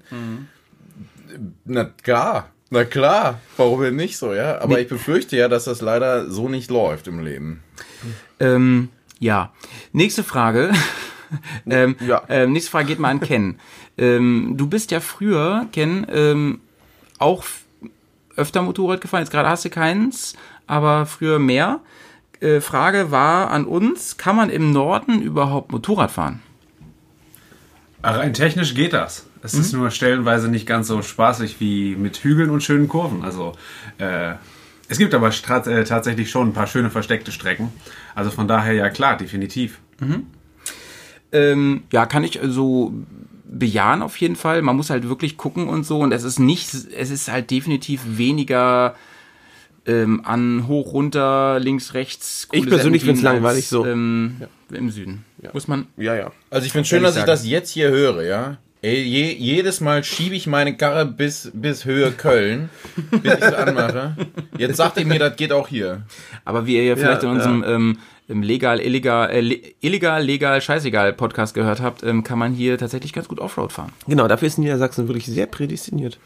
Na 1.66 1.86
klar, 1.86 2.50
na 2.70 2.86
klar, 2.86 3.40
warum 3.58 3.82
denn 3.82 3.96
nicht 3.96 4.18
so, 4.18 4.34
ja? 4.34 4.60
Aber 4.62 4.80
ich 4.80 4.88
befürchte 4.88 5.36
ja, 5.38 5.48
dass 5.48 5.66
das 5.66 5.82
leider 5.82 6.30
so 6.30 6.50
nicht 6.50 6.70
läuft 6.70 7.08
im 7.08 7.24
Leben. 7.24 7.64
Ähm, 8.40 8.90
ja. 9.20 9.52
Nächste 9.92 10.24
Frage. 10.24 10.72
ähm, 11.70 11.96
Ja. 12.06 12.24
ähm, 12.30 12.54
nächste 12.54 12.72
Frage 12.72 12.88
geht 12.88 13.00
mal 13.00 13.10
an 13.10 13.20
Ken. 13.22 13.60
ähm, 13.98 14.54
du 14.58 14.68
bist 14.68 14.92
ja 14.92 15.00
früher, 15.00 15.68
Ken, 15.72 16.06
ähm, 16.12 16.62
auch 17.18 17.44
öfter 18.36 18.62
Motorrad 18.62 19.02
gefahren. 19.02 19.22
Jetzt 19.24 19.32
gerade 19.32 19.50
hast 19.50 19.66
du 19.66 19.70
keins, 19.70 20.34
aber 20.68 21.06
früher 21.06 21.40
mehr. 21.40 21.82
Äh, 22.40 22.62
Frage 22.62 23.12
war 23.12 23.52
an 23.52 23.66
uns, 23.66 24.16
kann 24.18 24.36
man 24.36 24.50
im 24.50 24.72
Norden 24.72 25.22
überhaupt 25.22 25.72
Motorrad 25.72 26.12
fahren? 26.12 26.42
Rein 28.02 28.34
technisch 28.34 28.76
geht 28.76 28.94
das. 28.94 29.26
Es 29.42 29.54
ist 29.54 29.74
nur 29.74 29.90
stellenweise 29.92 30.50
nicht 30.50 30.66
ganz 30.68 30.88
so 30.88 31.02
spaßig 31.02 31.60
wie 31.60 31.96
mit 31.96 32.18
Hügeln 32.18 32.50
und 32.50 32.62
schönen 32.62 32.88
Kurven. 32.88 33.24
Also 33.24 33.54
äh, 33.98 34.34
es 34.90 34.98
gibt 34.98 35.14
aber 35.14 35.30
äh, 35.30 35.84
tatsächlich 35.84 36.30
schon 36.30 36.50
ein 36.50 36.54
paar 36.54 36.68
schöne 36.68 36.90
versteckte 36.90 37.32
Strecken. 37.32 37.72
Also 38.16 38.32
von 38.32 38.48
daher 38.48 38.74
ja 38.74 38.90
klar, 38.90 39.18
definitiv. 39.18 39.80
Ähm, 41.32 41.84
ja, 41.92 42.06
kann 42.06 42.24
ich 42.24 42.40
so 42.44 42.94
bejahen 43.46 44.02
auf 44.02 44.18
jeden 44.18 44.36
Fall. 44.36 44.62
Man 44.62 44.76
muss 44.76 44.90
halt 44.90 45.08
wirklich 45.08 45.38
gucken 45.38 45.68
und 45.70 45.86
so. 45.86 46.00
Und 46.00 46.12
es 46.12 46.24
ist 46.24 46.40
nicht, 46.40 46.74
es 46.74 47.10
ist 47.10 47.32
halt 47.32 47.52
definitiv 47.52 48.02
weniger 48.06 48.96
ähm, 49.86 50.22
an 50.26 50.68
hoch, 50.68 50.94
runter, 50.94 51.60
links, 51.60 51.94
rechts. 51.94 52.48
Ich 52.52 52.68
persönlich 52.68 53.04
find's 53.04 53.22
Serpentinen 53.22 53.44
langweilig 53.44 53.68
so. 53.68 53.86
Ähm, 53.86 54.42
Im 54.72 54.90
Süden. 54.90 55.26
Muss 55.54 55.68
man. 55.68 55.88
Ja, 55.98 56.16
ja. 56.16 56.32
Also 56.50 56.66
ich 56.66 56.72
finde 56.72 56.88
schön, 56.88 56.98
Ehrlich 56.98 57.08
dass 57.10 57.16
ich 57.16 57.22
sagen. 57.22 57.32
das 57.32 57.48
jetzt 57.48 57.72
hier 57.72 57.90
höre, 57.90 58.24
ja. 58.24 58.58
Ey, 58.82 59.02
je, 59.04 59.34
jedes 59.34 59.82
Mal 59.82 60.06
schiebe 60.06 60.36
ich 60.36 60.48
meine 60.48 60.78
Karre 60.78 61.06
bis, 61.06 61.52
bis 61.54 61.84
Höhe 61.84 62.12
Köln, 62.12 62.70
bis 63.12 63.34
ich 63.34 63.44
sie 63.44 63.58
anmache. 63.58 64.16
Jetzt 64.58 64.78
sagt 64.78 64.98
ihr 64.98 65.06
mir, 65.06 65.20
das 65.20 65.36
geht 65.36 65.52
auch 65.52 65.68
hier. 65.68 66.04
Aber 66.46 66.66
wie 66.66 66.78
ihr 66.78 66.86
ja 66.86 66.96
vielleicht 66.96 67.24
Ja, 67.24 67.30
in 67.30 67.36
unserem 67.36 67.64
ähm, 67.68 67.98
im 68.30 68.42
legal, 68.42 68.80
illegal, 68.80 69.30
äh, 69.32 69.42
le- 69.42 69.60
illegal, 69.82 70.24
legal, 70.24 70.62
scheißegal 70.62 71.12
Podcast 71.12 71.56
gehört 71.56 71.82
habt, 71.82 72.04
ähm, 72.04 72.24
kann 72.24 72.40
man 72.40 72.54
hier 72.54 72.78
tatsächlich 72.78 73.12
ganz 73.12 73.28
gut 73.28 73.40
Offroad 73.40 73.74
fahren. 73.74 73.92
Genau, 74.08 74.30
dafür 74.30 74.48
ist 74.48 74.58
Niedersachsen 74.58 75.08
wirklich 75.10 75.26
sehr 75.26 75.48
prädestiniert. 75.48 76.18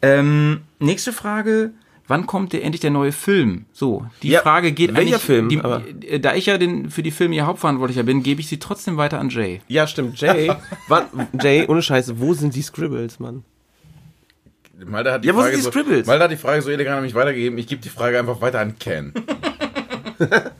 Ähm, 0.00 0.60
nächste 0.78 1.12
Frage. 1.12 1.72
Wann 2.06 2.26
kommt 2.26 2.52
der, 2.52 2.62
endlich 2.62 2.82
der 2.82 2.90
neue 2.90 3.12
Film? 3.12 3.64
So, 3.72 4.04
die 4.22 4.28
Ja, 4.28 4.40
Frage 4.42 4.72
geht 4.72 4.94
welcher 4.94 5.16
eigentlich. 5.16 5.22
Film? 5.22 5.48
Die, 5.48 6.06
äh, 6.06 6.20
da 6.20 6.34
ich 6.34 6.46
ja 6.46 6.58
den, 6.58 6.90
für 6.90 7.02
die 7.02 7.10
Filme 7.10 7.34
ja 7.34 7.46
Hauptverantwortlicher 7.46 8.02
bin, 8.02 8.22
gebe 8.22 8.40
ich 8.42 8.48
sie 8.48 8.58
trotzdem 8.58 8.96
weiter 8.98 9.18
an 9.18 9.30
Jay. 9.30 9.60
Ja, 9.68 9.86
stimmt. 9.86 10.20
Jay, 10.20 10.52
wann, 10.88 11.04
Jay, 11.40 11.66
ohne 11.66 11.80
Scheiße, 11.80 12.20
wo 12.20 12.34
sind 12.34 12.54
die 12.54 12.62
Scribbles, 12.62 13.18
Mann? 13.20 13.42
Malda 14.84 15.12
hat 15.12 15.24
die 15.24 15.28
Ja, 15.28 15.34
wo 15.34 15.38
sind 15.38 15.44
Frage 15.46 15.56
die 15.56 15.62
so, 15.62 15.70
Scribbles? 15.70 16.06
Malda 16.06 16.24
hat 16.24 16.30
die 16.32 16.36
Frage 16.36 16.60
so 16.60 16.70
elegant 16.70 16.96
an 16.98 17.04
mich 17.04 17.14
weitergegeben. 17.14 17.58
Ich 17.58 17.66
gebe 17.68 17.80
die 17.80 17.88
Frage 17.88 18.18
einfach 18.18 18.40
weiter 18.40 18.60
an 18.60 18.78
Ken. 18.78 19.14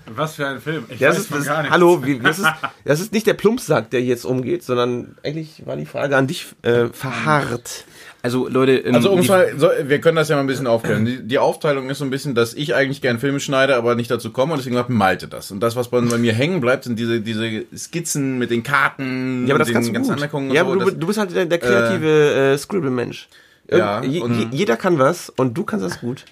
Was 0.07 0.37
für 0.37 0.47
ein 0.47 0.61
Film. 0.61 0.85
Ich 0.89 1.01
Ja, 1.01 1.09
weiß 1.09 1.17
das 1.17 1.25
ist, 1.25 1.29
von 1.31 1.39
das, 1.39 1.47
gar 1.47 1.59
nichts. 1.63 1.73
hallo, 1.75 2.05
wie, 2.05 2.19
das, 2.19 2.39
ist, 2.39 2.49
das 2.85 3.01
ist 3.01 3.13
nicht 3.13 3.27
der 3.27 3.35
Plumpsack, 3.35 3.91
der 3.91 4.03
jetzt 4.03 4.25
umgeht, 4.25 4.63
sondern 4.63 5.17
eigentlich 5.25 5.63
war 5.67 5.77
die 5.77 5.87
Frage 5.87 6.17
an 6.17 6.27
dich 6.27 6.47
äh, 6.63 6.87
verharrt. 6.89 7.85
Also 8.25 8.49
Leute, 8.49 8.79
ähm, 8.79 8.95
Also 8.95 9.13
um 9.13 9.21
die- 9.21 9.29
mal, 9.29 9.53
so, 9.59 9.69
wir 9.85 10.01
können 10.01 10.17
das 10.17 10.31
ja 10.31 10.37
mal 10.37 10.41
ein 10.41 10.47
bisschen 10.47 10.67
aufklären. 10.67 11.05
Die, 11.05 11.23
die 11.23 11.39
Aufteilung 11.39 11.91
ist 11.91 11.99
so 11.99 12.05
ein 12.05 12.11
bisschen, 12.11 12.35
dass 12.35 12.55
ich 12.55 12.75
eigentlich 12.75 13.03
gern 13.03 13.19
Filme 13.19 13.39
schneide, 13.39 13.77
aber 13.77 13.97
nicht 13.97 14.11
dazu 14.11 14.31
komme 14.31 14.53
und 14.55 14.59
deswegen 14.61 14.77
macht 14.77 14.89
Malte 14.89 15.29
das. 15.29 15.51
Und 15.51 15.61
das, 15.61 15.77
was 15.77 15.89
bei, 15.89 16.01
bei 16.01 16.17
mir 16.17 16.33
hängen 16.33 16.63
bleibt, 16.63 16.85
sind 16.85 16.99
diese, 16.99 17.21
diese 17.21 17.65
Skizzen 17.77 18.39
mit 18.39 18.51
den 18.51 18.63
Karten, 18.63 19.47
Ja, 19.47 19.53
aber 19.53 19.59
das 19.59 19.69
den 19.69 19.75
kannst 19.75 19.91
du 19.91 19.93
ganzen 19.93 20.09
gut. 20.09 20.15
Anmerkungen 20.17 20.51
Ja, 20.53 20.63
aber 20.63 20.73
so. 20.73 20.79
du, 20.79 20.85
Das- 20.87 20.99
du 20.99 21.07
bist 21.07 21.19
halt 21.19 21.37
der, 21.37 21.45
der 21.45 21.59
kreative 21.59 22.53
äh, 22.55 22.57
Scribble-Mensch. 22.57 23.29
Ja, 23.71 24.03
je, 24.03 24.23
jeder 24.53 24.79
kann 24.79 24.99
was 24.99 25.29
und 25.29 25.53
du 25.57 25.65
kannst 25.65 25.85
das 25.85 26.01
gut. 26.01 26.25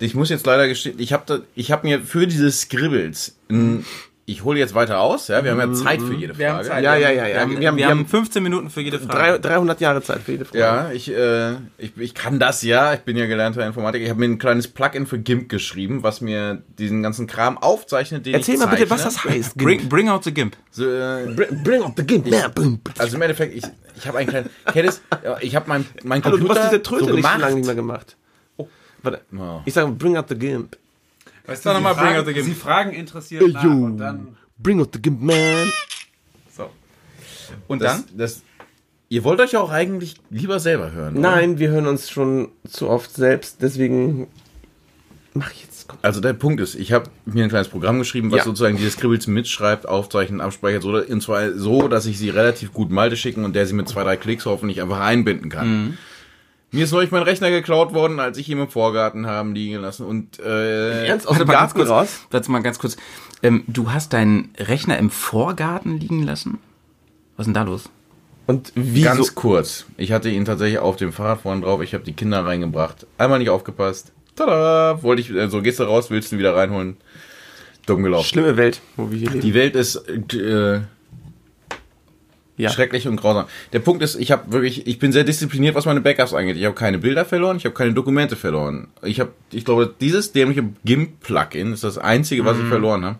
Ich 0.00 0.14
muss 0.14 0.28
jetzt 0.28 0.44
leider 0.44 0.68
gestehen, 0.68 0.96
ich 0.98 1.14
habe 1.14 1.44
ich 1.54 1.72
hab 1.72 1.84
mir 1.84 2.00
für 2.02 2.26
diese 2.26 2.50
Scribbles, 2.52 3.34
ein, 3.50 3.84
ich 4.26 4.42
hole 4.42 4.58
jetzt 4.58 4.74
weiter 4.74 5.00
aus, 5.00 5.28
ja, 5.28 5.44
wir 5.44 5.50
haben 5.50 5.58
ja 5.58 5.72
Zeit 5.74 6.00
für 6.00 6.14
jede 6.14 6.34
Frage. 6.34 6.38
wir 6.38 6.52
haben 6.54 6.64
Zeit. 6.64 6.82
Ja, 6.82 6.96
ja, 6.96 7.10
ja, 7.10 7.26
ja. 7.26 7.34
Wir 7.34 7.40
haben, 7.40 7.60
Wir 7.60 7.68
haben- 7.68 7.76
wir 7.76 7.88
haben 7.88 8.06
15 8.06 8.42
Minuten 8.42 8.70
für 8.70 8.80
jede 8.80 8.98
Frage. 8.98 9.38
300 9.38 9.80
Jahre 9.82 10.00
Zeit 10.02 10.22
für 10.22 10.32
jede 10.32 10.44
Frage. 10.46 10.58
Ja, 10.58 10.90
ich, 10.92 11.10
äh, 11.12 11.52
ich, 11.76 11.96
ich 11.98 12.14
kann 12.14 12.38
das 12.38 12.62
ja. 12.62 12.94
Ich 12.94 13.00
bin 13.00 13.16
ja 13.18 13.26
gelernter 13.26 13.66
Informatiker. 13.66 14.02
Ich 14.02 14.08
habe 14.10 14.20
mir 14.20 14.26
ein 14.26 14.38
kleines 14.38 14.68
Plugin 14.68 15.06
für 15.06 15.18
GIMP 15.18 15.50
geschrieben, 15.50 16.02
was 16.02 16.22
mir 16.22 16.62
diesen 16.78 17.02
ganzen 17.02 17.26
Kram 17.26 17.58
aufzeichnet, 17.58 18.24
den 18.24 18.34
Erzähl 18.34 18.54
ich 18.54 18.60
mal 18.60 18.66
bitte, 18.66 18.88
was 18.88 19.04
das 19.04 19.22
heißt. 19.24 19.56
Bring, 19.58 19.88
bring 19.90 20.08
out 20.08 20.24
the 20.24 20.32
Gimp. 20.32 20.56
So, 20.70 20.84
äh, 20.88 21.26
Bring, 21.34 21.62
bring 21.62 21.82
up 21.82 21.92
the. 21.96 22.22
Ja, 22.30 22.48
boom. 22.48 22.80
also 22.98 23.16
im 23.16 23.22
Endeffekt, 23.22 23.54
ich, 23.54 23.64
ich 23.96 24.06
habe 24.08 24.18
einen 24.18 24.28
kleinen. 24.28 24.48
Ja, 25.22 25.36
Ich 25.40 25.54
habe 25.54 25.68
mein, 25.68 25.84
mein 26.02 26.24
Hallo, 26.24 26.36
du 26.38 26.44
Computer 26.44 26.62
hast 26.64 26.70
diese 26.72 26.82
Tröte 26.82 27.04
so 27.04 27.10
nicht 27.10 27.16
gemacht. 27.16 27.32
schon 27.34 27.40
lange 27.42 27.54
nicht 27.56 27.66
mehr 27.66 27.74
gemacht. 27.74 28.16
Oh, 28.56 28.68
warte. 29.02 29.20
Oh. 29.36 29.60
Ich 29.66 29.74
sage, 29.74 29.90
bring 29.92 30.16
up 30.16 30.26
the 30.30 30.34
gimp. 30.34 30.76
Weißt 31.46 31.64
du, 31.66 31.72
noch 31.72 31.80
mal, 31.80 31.94
Sie 31.94 32.00
bring 32.00 32.06
fragen, 32.08 32.18
out 32.20 32.26
the 32.26 32.32
game. 32.34 32.44
Sie 32.44 32.54
fragen 32.54 32.92
interessiert 32.92 33.52
nach 33.52 33.64
yo. 33.64 33.70
und 33.70 33.98
dann... 33.98 34.36
Bring 34.58 34.80
up 34.80 34.88
the 34.92 35.02
gimp, 35.02 35.20
man. 35.20 35.34
So. 36.56 36.70
Und 37.66 37.82
Das, 37.82 38.06
dann? 38.06 38.16
das, 38.16 38.42
ihr 39.08 39.24
wollt 39.24 39.40
euch 39.40 39.52
ja 39.52 39.60
auch 39.60 39.70
eigentlich 39.70 40.14
lieber 40.30 40.58
selber 40.60 40.92
hören. 40.92 41.16
oder? 41.18 41.30
Nein, 41.30 41.58
wir 41.58 41.70
hören 41.70 41.86
uns 41.86 42.08
schon 42.10 42.48
zu 42.68 42.88
oft 42.88 43.12
selbst, 43.14 43.58
deswegen 43.62 44.28
mach 45.34 45.50
ich 45.52 45.62
jetzt. 45.62 45.88
Komm. 45.88 45.98
Also 46.00 46.20
der 46.22 46.32
Punkt 46.32 46.60
ist, 46.62 46.76
ich 46.76 46.92
habe 46.92 47.10
mir 47.26 47.42
ein 47.44 47.50
kleines 47.50 47.68
Programm 47.68 47.98
geschrieben, 47.98 48.30
was 48.30 48.38
Ja. 48.38 48.44
sozusagen 48.44 48.78
diese 48.78 48.90
Scribbles 48.90 49.26
mitschreibt, 49.26 49.86
aufzeichnet, 49.86 50.40
abspeichert, 50.40 50.82
so, 50.82 50.94
und 50.96 51.20
zwar 51.22 51.52
so, 51.52 51.88
dass 51.88 52.06
ich 52.06 52.16
sie 52.18 52.30
relativ 52.30 52.72
gut 52.72 52.90
Malte 52.90 53.16
schicken 53.18 53.44
und 53.44 53.54
der 53.54 53.66
sie 53.66 53.74
mit 53.74 53.86
zwei, 53.88 54.02
drei 54.02 54.16
Klicks 54.16 54.46
hoffentlich 54.46 54.80
einfach 54.80 55.00
einbinden 55.00 55.50
kann. 55.50 55.98
Mir 56.74 56.84
ist 56.84 56.90
neulich 56.90 57.10
mein 57.12 57.22
Rechner 57.22 57.50
geklaut 57.50 57.94
worden, 57.94 58.18
als 58.18 58.36
ich 58.36 58.48
ihn 58.48 58.58
im 58.58 58.68
Vorgarten 58.68 59.26
haben 59.26 59.54
liegen 59.54 59.80
lassen 59.80 60.04
und 60.04 60.40
äh, 60.40 61.06
Ernst 61.06 61.26
aus 61.28 61.34
Warte 61.34 61.44
dem 61.44 61.46
mal 61.48 61.52
ganz 61.54 61.74
Garten 61.74 61.78
kurz. 61.78 61.90
raus? 61.90 62.20
Warte 62.30 62.50
mal 62.50 62.62
ganz 62.62 62.78
kurz. 62.80 62.96
Ähm, 63.42 63.62
du 63.68 63.92
hast 63.92 64.12
deinen 64.12 64.50
Rechner 64.58 64.98
im 64.98 65.10
Vorgarten 65.10 65.98
liegen 65.98 66.24
lassen? 66.24 66.58
Was 67.36 67.44
ist 67.44 67.48
denn 67.48 67.54
da 67.54 67.62
los? 67.62 67.88
Und 68.46 68.72
wie 68.74 69.02
ganz 69.02 69.28
so? 69.28 69.32
kurz. 69.34 69.86
Ich 69.96 70.10
hatte 70.12 70.28
ihn 70.28 70.44
tatsächlich 70.44 70.80
auf 70.80 70.96
dem 70.96 71.12
Fahrrad 71.12 71.42
vorne 71.42 71.62
drauf. 71.62 71.80
Ich 71.80 71.94
habe 71.94 72.04
die 72.04 72.12
Kinder 72.12 72.44
reingebracht. 72.44 73.06
Einmal 73.18 73.38
nicht 73.38 73.50
aufgepasst. 73.50 74.12
Tada! 74.34 75.00
Wollte 75.02 75.22
ich, 75.22 75.30
äh, 75.30 75.48
so 75.48 75.62
gehst 75.62 75.78
du 75.78 75.84
raus, 75.84 76.10
willst 76.10 76.32
du 76.32 76.36
ihn 76.36 76.38
wieder 76.40 76.56
reinholen. 76.56 76.96
Dumm 77.86 78.02
gelaufen. 78.02 78.26
Schlimme 78.26 78.56
Welt, 78.56 78.80
wo 78.96 79.10
wir 79.10 79.18
hier 79.18 79.28
leben. 79.30 79.40
Die 79.42 79.54
Welt 79.54 79.76
ist 79.76 79.96
äh, 80.08 80.80
Ja. 82.56 82.70
schrecklich 82.70 83.08
und 83.08 83.16
grausam. 83.16 83.46
Der 83.72 83.80
Punkt 83.80 84.02
ist, 84.02 84.14
ich 84.14 84.30
habe 84.30 84.52
wirklich, 84.52 84.86
ich 84.86 84.98
bin 85.00 85.10
sehr 85.10 85.24
diszipliniert, 85.24 85.74
was 85.74 85.86
meine 85.86 86.00
Backups 86.00 86.32
angeht. 86.34 86.56
Ich 86.56 86.64
habe 86.64 86.74
keine 86.74 86.98
Bilder 86.98 87.24
verloren, 87.24 87.56
ich 87.56 87.64
habe 87.64 87.74
keine 87.74 87.94
Dokumente 87.94 88.36
verloren. 88.36 88.88
Ich 89.02 89.18
habe, 89.18 89.32
ich 89.50 89.64
glaube, 89.64 89.92
dieses 90.00 90.32
dämliche 90.32 90.64
GIMP-Plugin 90.84 91.72
ist 91.72 91.82
das 91.82 91.98
einzige, 91.98 92.44
was 92.44 92.58
ich 92.58 92.66
verloren 92.66 93.04
habe. 93.04 93.18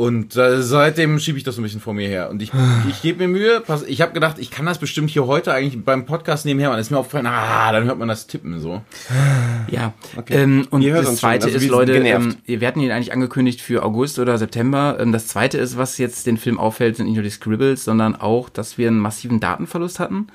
Und 0.00 0.36
äh, 0.36 0.62
seitdem 0.62 1.18
schiebe 1.18 1.38
ich 1.38 1.44
das 1.44 1.56
so 1.56 1.60
ein 1.60 1.64
bisschen 1.64 1.80
vor 1.80 1.92
mir 1.92 2.06
her. 2.06 2.30
Und 2.30 2.40
ich, 2.40 2.52
ich 2.88 3.02
gebe 3.02 3.18
mir 3.18 3.26
Mühe. 3.26 3.60
Pass, 3.60 3.82
ich 3.82 4.00
habe 4.00 4.12
gedacht, 4.12 4.38
ich 4.38 4.52
kann 4.52 4.64
das 4.64 4.78
bestimmt 4.78 5.10
hier 5.10 5.26
heute 5.26 5.52
eigentlich 5.52 5.84
beim 5.84 6.06
Podcast 6.06 6.46
nebenher. 6.46 6.70
Und 6.70 6.78
ist 6.78 6.92
mir 6.92 6.98
aufgefallen, 6.98 7.26
ah, 7.26 7.72
dann 7.72 7.82
hört 7.82 7.98
man 7.98 8.06
das 8.06 8.28
Tippen 8.28 8.60
so. 8.60 8.80
Ja. 9.70 9.92
Ähm, 10.30 10.66
und 10.70 10.80
Ihr 10.80 10.94
hört 10.94 11.06
das 11.06 11.16
zweite 11.16 11.46
also 11.46 11.58
ist, 11.58 11.68
Leute, 11.68 11.94
ähm, 11.96 12.36
wir 12.46 12.66
hatten 12.66 12.80
ihn 12.80 12.90
eigentlich 12.90 13.12
angekündigt 13.12 13.60
für 13.60 13.82
August 13.82 14.18
oder 14.18 14.38
September. 14.38 14.96
Ähm, 14.98 15.12
das 15.12 15.26
zweite 15.26 15.58
ist, 15.58 15.76
was 15.76 15.98
jetzt 15.98 16.26
den 16.26 16.38
Film 16.38 16.58
auffällt, 16.58 16.96
sind 16.96 17.06
nicht 17.06 17.16
nur 17.16 17.24
die 17.24 17.28
Scribbles, 17.28 17.84
sondern 17.84 18.16
auch, 18.16 18.48
dass 18.48 18.78
wir 18.78 18.88
einen 18.88 18.98
massiven 18.98 19.40
Datenverlust 19.40 20.00
hatten. 20.00 20.28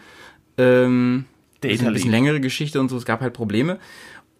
Ähm, 0.59 1.25
das 1.61 1.71
ist 1.71 1.79
Data 1.79 1.89
ein 1.89 1.93
bisschen 1.93 2.11
längere 2.11 2.41
Geschichte 2.41 2.79
und 2.79 2.89
so, 2.89 2.97
es 2.97 3.05
gab 3.05 3.21
halt 3.21 3.33
Probleme. 3.33 3.79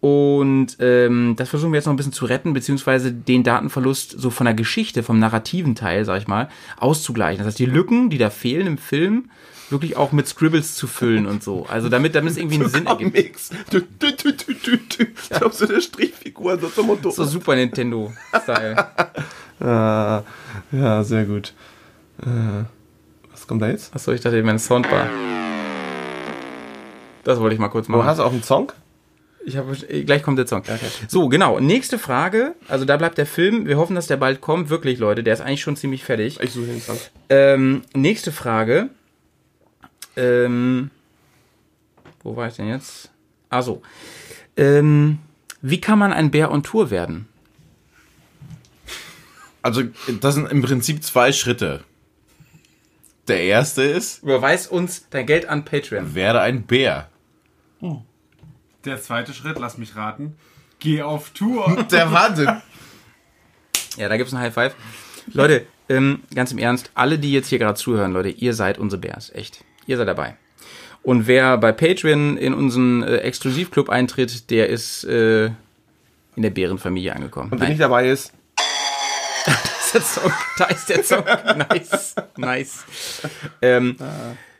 Und 0.04 0.76
ähm, 0.80 1.32
das 1.34 1.48
versuchen 1.48 1.72
wir 1.72 1.78
jetzt 1.78 1.86
noch 1.86 1.94
ein 1.94 1.96
bisschen 1.96 2.12
zu 2.12 2.26
retten, 2.26 2.52
beziehungsweise 2.52 3.10
den 3.10 3.42
Datenverlust 3.42 4.10
so 4.20 4.28
von 4.28 4.44
der 4.44 4.52
Geschichte, 4.52 5.02
vom 5.02 5.18
narrativen 5.18 5.74
Teil, 5.74 6.04
sag 6.04 6.20
ich 6.20 6.28
mal, 6.28 6.50
auszugleichen. 6.76 7.38
Das 7.38 7.46
heißt, 7.46 7.58
die 7.58 7.64
Lücken, 7.64 8.10
die 8.10 8.18
da 8.18 8.28
fehlen 8.28 8.66
im 8.66 8.76
Film, 8.76 9.30
wirklich 9.70 9.96
auch 9.96 10.12
mit 10.12 10.28
Scribbles 10.28 10.74
zu 10.74 10.88
füllen 10.88 11.24
und 11.24 11.42
so. 11.42 11.64
Also 11.70 11.88
damit, 11.88 12.14
damit 12.14 12.32
es 12.32 12.36
irgendwie 12.36 12.56
einen 12.56 12.68
Sinn 12.68 12.84
ergibt. 12.84 13.14
Mix. 13.14 13.48
Du, 13.70 13.80
du, 13.80 14.12
du, 14.14 14.32
du, 14.32 14.52
du, 14.52 14.76
du. 14.76 15.04
Ich 15.22 15.30
glaube, 15.30 15.54
so 15.54 15.66
eine 15.66 15.80
Strichfigur, 15.80 16.58
so 16.58 16.68
zum 16.68 16.88
Motto. 16.88 17.10
So 17.10 17.24
Super 17.24 17.56
Nintendo-Style. 17.56 18.86
Ah, 19.60 20.22
ja, 20.70 21.02
sehr 21.02 21.24
gut. 21.24 21.54
Äh, 22.20 22.64
was 23.30 23.46
kommt 23.46 23.62
da 23.62 23.68
jetzt? 23.68 23.94
Achso, 23.96 24.12
ich 24.12 24.20
dachte, 24.20 24.42
meine 24.42 24.58
Soundbar. 24.58 25.08
Das 27.24 27.40
wollte 27.40 27.54
ich 27.54 27.58
mal 27.58 27.68
kurz 27.68 27.88
machen. 27.88 28.02
Oh, 28.02 28.04
hast 28.04 28.18
du 28.18 28.24
auch 28.24 28.32
einen 28.32 28.42
Song? 28.42 28.70
Ich 29.46 29.56
habe 29.56 29.74
gleich 29.76 30.22
kommt 30.22 30.38
der 30.38 30.46
Song. 30.46 30.62
So, 31.08 31.28
genau. 31.28 31.60
Nächste 31.60 31.98
Frage. 31.98 32.54
Also 32.68 32.84
da 32.84 32.96
bleibt 32.96 33.18
der 33.18 33.26
Film. 33.26 33.66
Wir 33.66 33.76
hoffen, 33.76 33.94
dass 33.94 34.06
der 34.06 34.16
bald 34.16 34.40
kommt. 34.40 34.70
Wirklich, 34.70 34.98
Leute. 34.98 35.22
Der 35.22 35.34
ist 35.34 35.40
eigentlich 35.40 35.60
schon 35.60 35.76
ziemlich 35.76 36.04
fertig. 36.04 36.40
Ich 36.40 36.52
suche 36.52 36.66
den 36.66 36.80
Song. 36.80 36.98
Ähm, 37.28 37.82
nächste 37.94 38.32
Frage. 38.32 38.88
Ähm, 40.16 40.90
wo 42.22 42.36
war 42.36 42.48
ich 42.48 42.54
denn 42.54 42.68
jetzt? 42.68 43.10
Ah 43.50 43.62
so. 43.62 43.82
Ähm, 44.56 45.18
wie 45.60 45.80
kann 45.80 45.98
man 45.98 46.12
ein 46.12 46.30
Bär 46.30 46.50
on 46.50 46.62
Tour 46.62 46.90
werden? 46.90 47.28
Also, 49.62 49.82
das 50.20 50.34
sind 50.34 50.50
im 50.50 50.62
Prinzip 50.62 51.02
zwei 51.02 51.32
Schritte. 51.32 51.84
Der 53.28 53.42
erste 53.42 53.82
ist, 53.82 54.22
Überweis 54.22 54.66
uns 54.66 55.08
dein 55.08 55.24
Geld 55.26 55.46
an 55.46 55.64
Patreon. 55.64 56.14
werde 56.14 56.40
ein 56.40 56.64
Bär. 56.64 57.08
Der 58.84 59.00
zweite 59.00 59.32
Schritt, 59.32 59.58
lass 59.58 59.78
mich 59.78 59.96
raten. 59.96 60.36
Geh 60.78 61.02
auf 61.02 61.30
Tour. 61.30 61.86
Der 61.90 62.12
Wahnsinn. 62.12 62.60
Ja, 63.96 64.08
da 64.08 64.16
gibt's 64.16 64.32
ein 64.32 64.40
High 64.40 64.52
Five. 64.52 64.74
Leute, 65.32 65.66
ähm, 65.88 66.20
ganz 66.34 66.52
im 66.52 66.58
Ernst, 66.58 66.90
alle, 66.94 67.18
die 67.18 67.32
jetzt 67.32 67.48
hier 67.48 67.58
gerade 67.58 67.78
zuhören, 67.78 68.12
Leute, 68.12 68.28
ihr 68.28 68.52
seid 68.52 68.78
unsere 68.78 69.00
Bärs, 69.00 69.30
echt. 69.34 69.64
Ihr 69.86 69.96
seid 69.96 70.08
dabei. 70.08 70.36
Und 71.02 71.26
wer 71.26 71.56
bei 71.58 71.72
Patreon 71.72 72.36
in 72.36 72.54
unseren 72.54 73.02
äh, 73.02 73.18
Exklusivclub 73.18 73.88
eintritt, 73.88 74.50
der 74.50 74.68
ist 74.68 75.04
äh, 75.04 75.46
in 75.46 76.42
der 76.42 76.50
Bärenfamilie 76.50 77.14
angekommen. 77.14 77.52
Und 77.52 77.60
wer 77.60 77.68
nicht 77.68 77.80
dabei 77.80 78.08
ist, 78.08 78.32
ist 79.46 79.94
der 79.94 80.00
Song. 80.00 80.32
Da 80.58 80.64
ist 80.66 80.88
der 80.88 81.04
Song. 81.04 81.24
Nice. 81.70 82.14
Nice. 82.36 82.84
Ähm, 83.60 83.96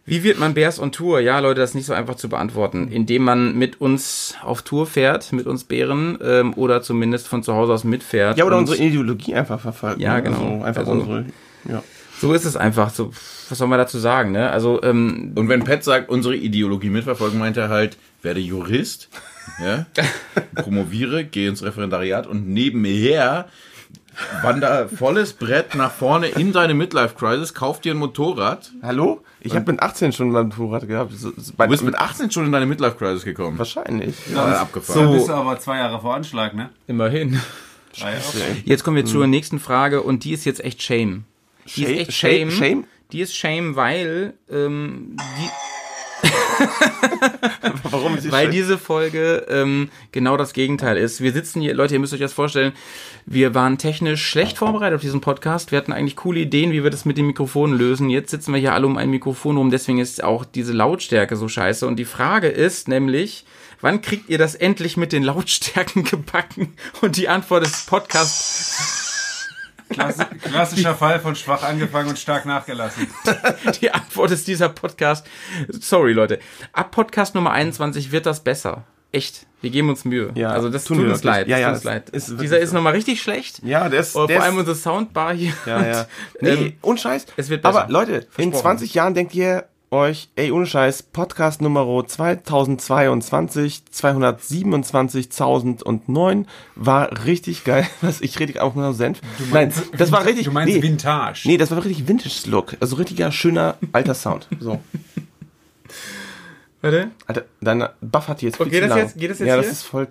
wie 0.07 0.23
wird 0.23 0.39
man 0.39 0.55
Bears 0.55 0.79
on 0.81 0.93
Tour? 0.93 1.21
Ja, 1.21 1.39
Leute, 1.39 1.61
das 1.61 1.71
ist 1.71 1.75
nicht 1.77 1.87
so 1.87 1.95
einfach 1.95 2.15
zu 2.17 2.29
beantworten. 2.29 2.89
Indem 2.89 3.25
man 3.25 3.57
mit 3.57 3.81
uns 3.81 4.35
auf 4.43 4.63
Tour 4.63 4.87
fährt, 4.87 5.33
mit 5.33 5.47
uns 5.47 5.65
Bären, 5.65 6.19
ähm, 6.23 6.53
oder 6.55 6.83
zumindest 6.83 7.27
von 7.29 7.43
zu 7.43 7.55
Hause 7.55 7.73
aus 7.73 7.85
mitfährt. 7.85 8.37
ja, 8.37 8.45
oder 8.45 8.59
unsere 8.59 8.77
Ideologie 8.79 9.35
einfach 9.35 9.61
verfolgt. 9.61 10.01
Ja, 10.01 10.15
ne? 10.17 10.23
genau. 10.25 10.37
Also 10.57 10.65
einfach 10.65 10.81
Also- 10.83 10.93
unsere, 10.93 11.25
ja. 11.69 11.83
So 12.21 12.33
ist 12.33 12.45
es 12.45 12.57
einfach. 12.57 12.91
So, 12.91 13.11
was 13.49 13.59
soll 13.59 13.67
man 13.67 13.79
dazu 13.79 13.99
sagen, 13.99 14.31
ne? 14.33 14.49
Also, 14.51 14.81
ähm, 14.83 15.33
Und 15.35 15.49
wenn 15.49 15.65
Pat 15.65 15.83
sagt, 15.83 16.09
unsere 16.11 16.37
Ideologie 16.37 16.89
mitverfolgen, 16.89 17.39
meint 17.39 17.57
er 17.57 17.69
halt, 17.71 17.97
werde 18.23 18.41
Jurist, 18.41 19.09
ja, 19.63 19.87
promoviere, 20.55 21.25
gehe 21.25 21.49
ins 21.49 21.63
Referendariat 21.65 22.27
und 22.27 22.49
nebenher 22.49 23.49
wander 24.43 24.89
volles 24.89 25.33
Brett 25.33 25.75
nach 25.75 25.91
vorne 25.91 26.29
in 26.29 26.53
deine 26.53 26.75
Midlife-Crisis, 26.75 27.53
kauf 27.53 27.81
dir 27.81 27.93
ein 27.95 27.99
Motorrad. 27.99 28.71
Hallo? 28.83 29.23
Ich 29.45 29.55
habe 29.55 29.71
mit 29.71 29.81
18 29.83 30.13
schon 30.13 30.31
mein 30.31 30.49
Motorrad 30.49 30.89
gehabt. 30.89 31.13
So, 31.17 31.33
so, 31.37 31.53
bei, 31.57 31.67
Du 31.67 31.71
bist 31.73 31.85
mit 31.85 31.95
18 31.97 32.31
schon 32.31 32.47
in 32.47 32.53
deine 32.53 32.67
Midlife-Crisis 32.67 33.25
gekommen. 33.25 33.59
Wahrscheinlich. 33.59 34.15
Ja, 34.35 34.61
abgefahren. 34.63 35.05
Dann 35.05 35.13
bist 35.13 35.29
du 35.29 35.33
aber 35.35 35.59
zwei 35.61 35.77
Jahre 35.79 36.01
vor 36.01 36.15
Anschlag, 36.15 36.55
ne? 36.55 36.71
immerhin. 36.87 37.41
Ah, 38.03 38.11
ja, 38.11 38.17
okay. 38.29 38.63
Jetzt 38.65 38.83
kommen 38.85 38.97
wir 38.97 39.05
zur 39.05 39.27
nächsten 39.27 39.61
Frage 39.61 40.03
und 40.03 40.25
die 40.25 40.33
ist 40.33 40.45
jetzt 40.47 40.65
echt 40.65 40.83
Shame. 40.83 41.25
Die 41.67 41.83
Shame- 41.83 41.85
ist 41.95 42.01
echt 42.01 42.13
Shame- 42.13 42.51
Shame. 42.51 42.51
Shame? 42.51 42.85
Die 43.13 43.21
ist 43.21 43.37
Shame, 43.37 43.77
weil, 43.77 44.35
ähm, 44.51 45.17
die, 45.39 45.49
Warum 47.83 48.17
ist 48.17 48.25
die 48.25 48.33
weil 48.33 48.51
diese 48.51 48.79
Folge 48.79 49.47
ähm, 49.49 49.91
genau 50.13 50.37
das 50.37 50.53
Gegenteil 50.53 50.97
ist. 50.97 51.21
Wir 51.21 51.33
sitzen 51.33 51.61
hier, 51.61 51.75
Leute, 51.75 51.95
ihr 51.95 52.01
müsst 52.01 52.13
euch 52.13 52.21
das 52.21 52.33
vorstellen, 52.33 52.73
wir 53.27 53.55
waren 53.55 53.79
technisch 53.79 54.27
schlecht 54.27 54.59
vorbereitet 54.59 54.97
auf 54.97 55.01
diesen 55.01 55.21
Podcast. 55.21 55.71
Wir 55.71 55.79
hatten 55.79 55.93
eigentlich 55.93 56.17
coole 56.17 56.41
Ideen, 56.41 56.73
wie 56.73 56.83
wir 56.83 56.91
das 56.91 57.05
mit 57.05 57.17
den 57.19 57.27
Mikrofonen 57.27 57.77
lösen. 57.77 58.11
Jetzt 58.11 58.31
sitzen 58.31 58.53
wir 58.53 58.61
hier 58.61 58.75
alle 58.75 58.87
um 58.87 58.97
ein 58.97 59.11
Mikrofon 59.11 59.57
rum, 59.57 59.71
deswegen 59.71 59.99
ist 59.99 60.23
auch 60.23 60.45
diese 60.45 60.73
Lautstärke 60.73 61.37
so 61.37 61.49
scheiße. 61.49 61.87
Und 61.87 61.97
die 61.97 62.05
Frage 62.05 62.49
ist 62.49 62.89
nämlich, 62.89 63.45
wann 63.81 64.03
kriegt 64.03 64.29
ihr 64.29 64.39
das 64.39 64.55
endlich 64.55 64.97
mit 64.97 65.13
den 65.13 65.23
Lautstärken 65.23 66.05
gebacken? 66.11 66.75
Und 67.01 67.17
die 67.17 67.29
Antwort 67.29 67.65
ist 67.65 67.87
Podcast. 67.87 69.04
Klass 69.95 70.17
klassischer 70.43 70.95
Fall 70.95 71.21
von 71.21 71.35
schwach 71.37 71.63
angefangen 71.63 72.09
und 72.11 72.19
stark 72.19 72.45
nachgelassen. 72.47 73.07
Die 73.81 73.91
Antwort 73.91 74.31
ist 74.31 74.47
dieser 74.49 74.69
Podcast. 74.69 75.27
Sorry, 75.69 76.13
Leute. 76.13 76.39
Ab 76.73 76.91
Podcast 76.91 77.35
Nummer 77.35 77.53
21 77.53 78.13
wird 78.13 78.27
das 78.27 78.43
besser. 78.45 78.85
Echt. 79.13 79.47
Wir 79.61 79.71
geben 79.71 79.89
uns 79.89 80.05
Mühe. 80.05 80.33
Ja, 80.35 80.51
also 80.51 80.69
das 80.69 80.85
tun 80.85 80.97
tut 80.97 81.07
wir 81.07 81.13
uns 81.13 81.23
wirklich. 81.23 81.47
leid. 81.47 81.49
Ja, 81.49 81.57
das 81.57 81.61
ja, 81.61 81.67
tut 81.69 81.75
uns 81.75 81.79
es 81.79 81.85
leid. 81.85 82.11
ist 82.35 82.41
Dieser 82.43 82.59
ist 82.59 82.73
nochmal 82.73 82.95
richtig 82.95 83.23
schlecht. 83.23 83.63
Ja, 83.63 83.89
der 83.89 84.01
ist, 84.01 84.17
Oder 84.17 84.27
der 84.27 84.37
vor 84.39 84.45
allem 84.47 84.59
unsere 84.59 84.77
Soundbar 84.77 85.33
hier. 85.35 85.53
Ja, 85.67 85.87
ja. 85.87 86.01
Und, 86.01 86.09
Nee, 86.43 86.49
ähm, 86.51 86.73
ohne 86.83 86.99
Scheiß. 86.99 87.27
es 87.37 87.49
wird 87.49 87.63
besser. 87.63 87.83
Aber 87.83 87.93
Leute, 87.93 88.13
in 88.13 88.51
Versprochen. 88.53 88.61
20 88.61 88.95
Jahren 88.95 89.15
denkt 89.15 89.35
ihr 89.35 89.69
euch, 89.95 90.29
ey, 90.37 90.51
ohne 90.51 90.67
Scheiß, 90.67 91.05
Podcast 91.05 91.63
Nummer 91.63 91.87
2022, 92.07 93.83
227.009 93.95 96.45
war 96.75 97.25
richtig 97.25 97.65
geil. 97.65 97.87
Was, 98.03 98.21
ich 98.21 98.39
rede 98.39 98.63
auch 98.63 98.75
nur 98.75 98.93
Senf. 98.95 99.21
Nein, 99.53 99.73
das 99.97 100.13
war 100.13 100.25
richtig, 100.27 100.45
Du 100.47 100.51
meinst 100.53 100.75
nee, 100.75 100.83
Vintage. 100.83 101.43
nee, 101.47 101.57
das 101.57 101.71
war 101.71 101.83
richtig 101.85 102.07
Vintage-Look. 102.09 102.77
Also 102.81 102.97
richtiger, 102.97 103.31
schöner, 103.33 103.77
alter 103.93 104.15
Sound. 104.15 104.49
So. 104.61 104.81
Warte. 106.83 107.11
Alter, 107.27 107.45
dein 107.63 107.89
Buff 108.03 108.29
hat 108.29 108.43
jetzt 108.43 108.59
viel 108.59 108.67
Okay, 108.67 108.75
zu 108.77 108.81
das 108.83 108.91
lang. 108.91 108.99
jetzt- 108.99 109.17
geht 109.19 109.31
das 109.31 109.39
jetzt 109.39 109.49
Ja, 109.49 109.55
hier? 109.55 109.63
das 109.63 109.73
ist 109.73 109.83
voll... 109.85 110.09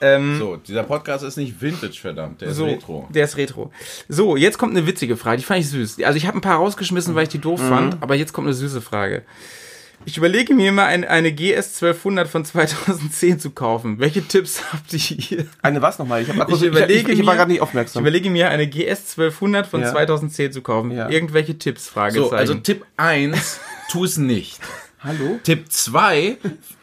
Ähm, 0.00 0.38
So, 0.38 0.56
dieser 0.56 0.82
Podcast 0.84 1.24
ist 1.24 1.36
nicht 1.36 1.60
Vintage, 1.60 1.98
verdammt, 2.00 2.40
der 2.40 2.48
ist 2.48 2.56
so, 2.56 2.64
Retro. 2.66 3.08
Der 3.12 3.24
ist 3.24 3.36
Retro. 3.36 3.72
So, 4.08 4.36
jetzt 4.36 4.58
kommt 4.58 4.76
eine 4.76 4.86
witzige 4.86 5.16
Frage. 5.16 5.38
Die 5.38 5.44
fand 5.44 5.60
ich 5.60 5.68
süß. 5.70 6.02
Also 6.02 6.16
ich 6.16 6.26
habe 6.26 6.38
ein 6.38 6.42
paar 6.42 6.56
rausgeschmissen, 6.56 7.14
weil 7.14 7.24
ich 7.24 7.28
die 7.28 7.38
Mhm. 7.38 7.42
doof 7.42 7.60
fand, 7.60 8.02
aber 8.02 8.14
jetzt 8.14 8.32
kommt 8.32 8.46
eine 8.46 8.54
süße 8.54 8.80
Frage. 8.80 9.22
Ich 10.04 10.16
überlege 10.16 10.54
mir 10.54 10.70
mal 10.70 10.86
ein, 10.86 11.04
eine 11.04 11.32
GS 11.32 11.74
1200 11.74 12.28
von 12.28 12.44
2010 12.44 13.40
zu 13.40 13.50
kaufen. 13.50 13.98
Welche 13.98 14.22
Tipps 14.22 14.62
habt 14.72 14.92
ihr 14.92 14.98
hier? 15.00 15.46
Eine 15.60 15.82
was 15.82 15.98
nochmal? 15.98 16.22
Ich, 16.22 16.28
hab, 16.28 16.48
Ich 16.50 16.62
überlege 16.62 17.12
ich, 17.12 17.18
ich 17.18 17.26
war 17.26 17.34
mir- 17.34 17.36
gerade 17.38 17.48
nicht 17.50 17.56
Ich 17.58 17.62
aufmerksam. 17.62 18.02
überlege 18.02 18.30
mir 18.30 18.48
eine 18.48 18.68
GS 18.68 19.06
1200 19.16 19.66
von 19.66 19.80
Ja. 19.82 19.90
2010 19.90 20.52
zu 20.52 20.62
kaufen. 20.62 20.92
Ja. 20.92 21.08
Irgendwelche 21.10 21.58
Tipps? 21.58 21.88
Fragezeichen. 21.88 22.28
So, 22.30 22.34
also 22.36 22.54
Tipp 22.54 22.84
1, 22.96 23.58
tu 23.90 24.04
es 24.04 24.16
nicht. 24.16 24.60
Hallo? 25.00 25.38
Tipp 25.44 25.70
2, 25.70 26.38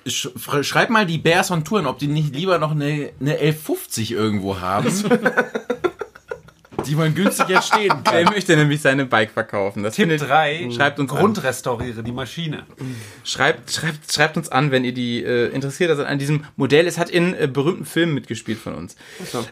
sch 0.08 0.30
schreib 0.62 0.90
mal 0.90 1.06
die 1.06 1.18
Bears 1.18 1.52
on 1.52 1.66
Touren, 1.66 1.86
ob 1.86 2.00
die 2.00 2.08
nicht 2.08 2.34
lieber 2.34 2.60
noch 2.60 2.72
eine, 2.72 3.12
eine 3.20 3.34
1150 3.34 4.12
irgendwo 4.12 4.60
haben. 4.62 4.88
die 6.86 6.96
man 6.96 7.16
günstig 7.16 7.50
erstehen 7.50 7.94
er 8.06 8.24
kann. 8.24 8.34
möchte 8.34 8.56
nämlich 8.56 8.82
seine 8.82 9.06
Bike 9.06 9.32
verkaufen. 9.32 9.84
Das 9.84 9.96
Tipp 9.96 10.04
findet, 10.04 10.30
3. 10.30 10.70
Schreibt 10.72 11.00
uns 11.00 11.12
an. 11.12 11.18
Grundrestauriere 11.18 12.04
die 12.04 12.12
Maschine. 12.12 12.64
Schreibt, 13.24 13.72
schreibt, 13.72 14.12
schreibt 14.12 14.38
uns 14.38 14.50
an, 14.50 14.72
wenn 14.72 14.86
ihr 14.86 14.94
die 14.94 15.24
äh, 15.24 15.48
interessiert 15.48 15.96
seid 15.96 16.08
an 16.08 16.20
diesem 16.20 16.46
Modell. 16.56 16.88
Es 16.88 16.98
hat 16.98 17.10
in 17.10 17.34
äh, 17.34 17.50
berühmten 17.52 17.86
Filmen 17.86 18.14
mitgespielt 18.14 18.60
von 18.60 18.76
uns. 18.76 18.96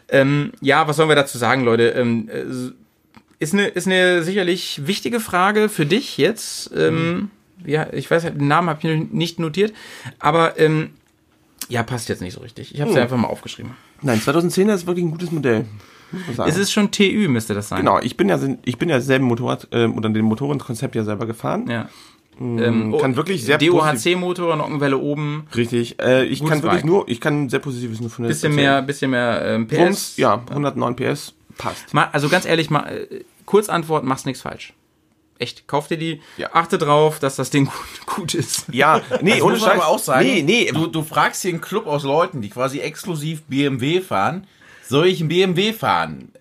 Ähm, 0.10 0.52
ja, 0.62 0.88
was 0.88 0.97
sollen 0.97 1.10
wir 1.10 1.15
dazu 1.15 1.38
sagen, 1.38 1.63
Leute? 1.63 1.89
Ähm, 1.89 2.30
äh, 2.30 2.43
ist 3.39 3.54
eine 3.54 3.67
ist 3.67 3.88
eine 3.88 4.23
sicherlich 4.23 4.82
wichtige 4.86 5.19
Frage 5.19 5.67
für 5.67 5.86
dich 5.86 6.17
jetzt. 6.17 6.71
Ähm, 6.76 7.30
ja, 7.65 7.88
ich 7.91 8.09
weiß, 8.09 8.23
den 8.23 8.47
Namen 8.47 8.69
habe 8.69 8.80
ich 8.88 9.11
nicht 9.11 9.39
notiert, 9.39 9.73
aber 10.19 10.59
ähm, 10.59 10.91
ja, 11.69 11.84
passt 11.84 12.09
jetzt 12.09 12.21
nicht 12.21 12.34
so 12.34 12.41
richtig. 12.41 12.73
Ich 12.73 12.82
habe 12.82 12.91
es 12.91 12.97
einfach 12.97 13.17
mal 13.17 13.28
aufgeschrieben. 13.28 13.71
Nein, 14.01 14.21
2010 14.21 14.69
ist 14.69 14.86
wirklich 14.86 15.05
ein 15.05 15.11
gutes 15.11 15.32
Modell. 15.32 15.65
Es 16.45 16.57
ist 16.57 16.71
schon 16.71 16.91
TÜ, 16.91 17.28
müsste 17.28 17.53
das 17.53 17.69
sein. 17.69 17.80
Genau, 17.80 17.99
ich 17.99 18.17
bin 18.17 18.30
ja, 18.30 18.39
ich 18.65 18.78
bin 18.78 18.89
ja 18.89 18.99
selben 19.01 19.25
Motorrad, 19.25 19.67
äh, 19.71 19.86
oder 19.86 20.09
dem 20.09 20.25
Motorradkonzept 20.25 20.95
ja 20.95 21.03
selber 21.03 21.25
gefahren. 21.25 21.69
Ja. 21.69 21.89
Ähm, 22.39 22.95
kann 22.99 23.15
wirklich 23.15 23.43
sehr 23.43 23.59
DOHC-Motor, 23.59 24.55
Nockenwelle 24.55 24.97
oben, 24.97 25.45
Richtig. 25.55 26.01
Äh, 26.01 26.25
ich 26.25 26.39
kann 26.39 26.63
wirklich 26.63 26.82
Bike. 26.82 26.86
nur, 26.86 27.07
ich 27.07 27.21
kann 27.21 27.47
sehr 27.47 27.59
positives 27.59 28.01
nur 28.01 28.09
von 28.09 28.23
der 28.23 28.30
bisschen 28.30 28.51
erzählen. 28.51 28.71
mehr, 28.71 28.82
bisschen 28.82 29.11
mehr 29.11 29.41
ähm, 29.45 29.67
PS. 29.67 29.78
Wumms, 29.78 30.17
ja, 30.17 30.43
109 30.49 30.95
PS, 30.95 31.34
passt. 31.57 31.93
Ma, 31.93 32.09
also 32.11 32.30
ganz 32.30 32.45
ehrlich, 32.45 32.71
mal, 32.71 32.88
äh, 32.88 33.23
Kurzantwort, 33.45 34.03
machst 34.03 34.25
nichts 34.25 34.41
falsch. 34.41 34.73
Echt, 35.43 35.67
kauf 35.67 35.87
dir 35.89 35.97
die, 35.97 36.21
Ja. 36.37 36.49
achte 36.53 36.77
drauf, 36.77 37.19
dass 37.19 37.35
das 37.35 37.49
Ding 37.49 37.65
gut, 38.05 38.05
gut 38.15 38.33
ist. 38.33 38.65
Ja, 38.71 39.01
nee, 39.21 39.41
ohne 39.41 39.59
Scheiß. 39.59 39.73
aber 39.73 39.87
auch 39.87 39.99
sagen, 39.99 40.25
Nee, 40.25 40.41
nee, 40.41 40.71
du, 40.71 40.87
du 40.87 41.03
fragst 41.03 41.41
hier 41.41 41.51
einen 41.51 41.59
Club 41.61 41.85
aus 41.85 42.03
Leuten, 42.03 42.41
die 42.41 42.49
quasi 42.49 42.79
exklusiv 42.79 43.43
BMW 43.43 43.99
fahren. 44.01 44.47
Soll 44.87 45.07
ich 45.07 45.19
einen 45.19 45.29
BMW 45.29 45.73
fahren? 45.73 46.31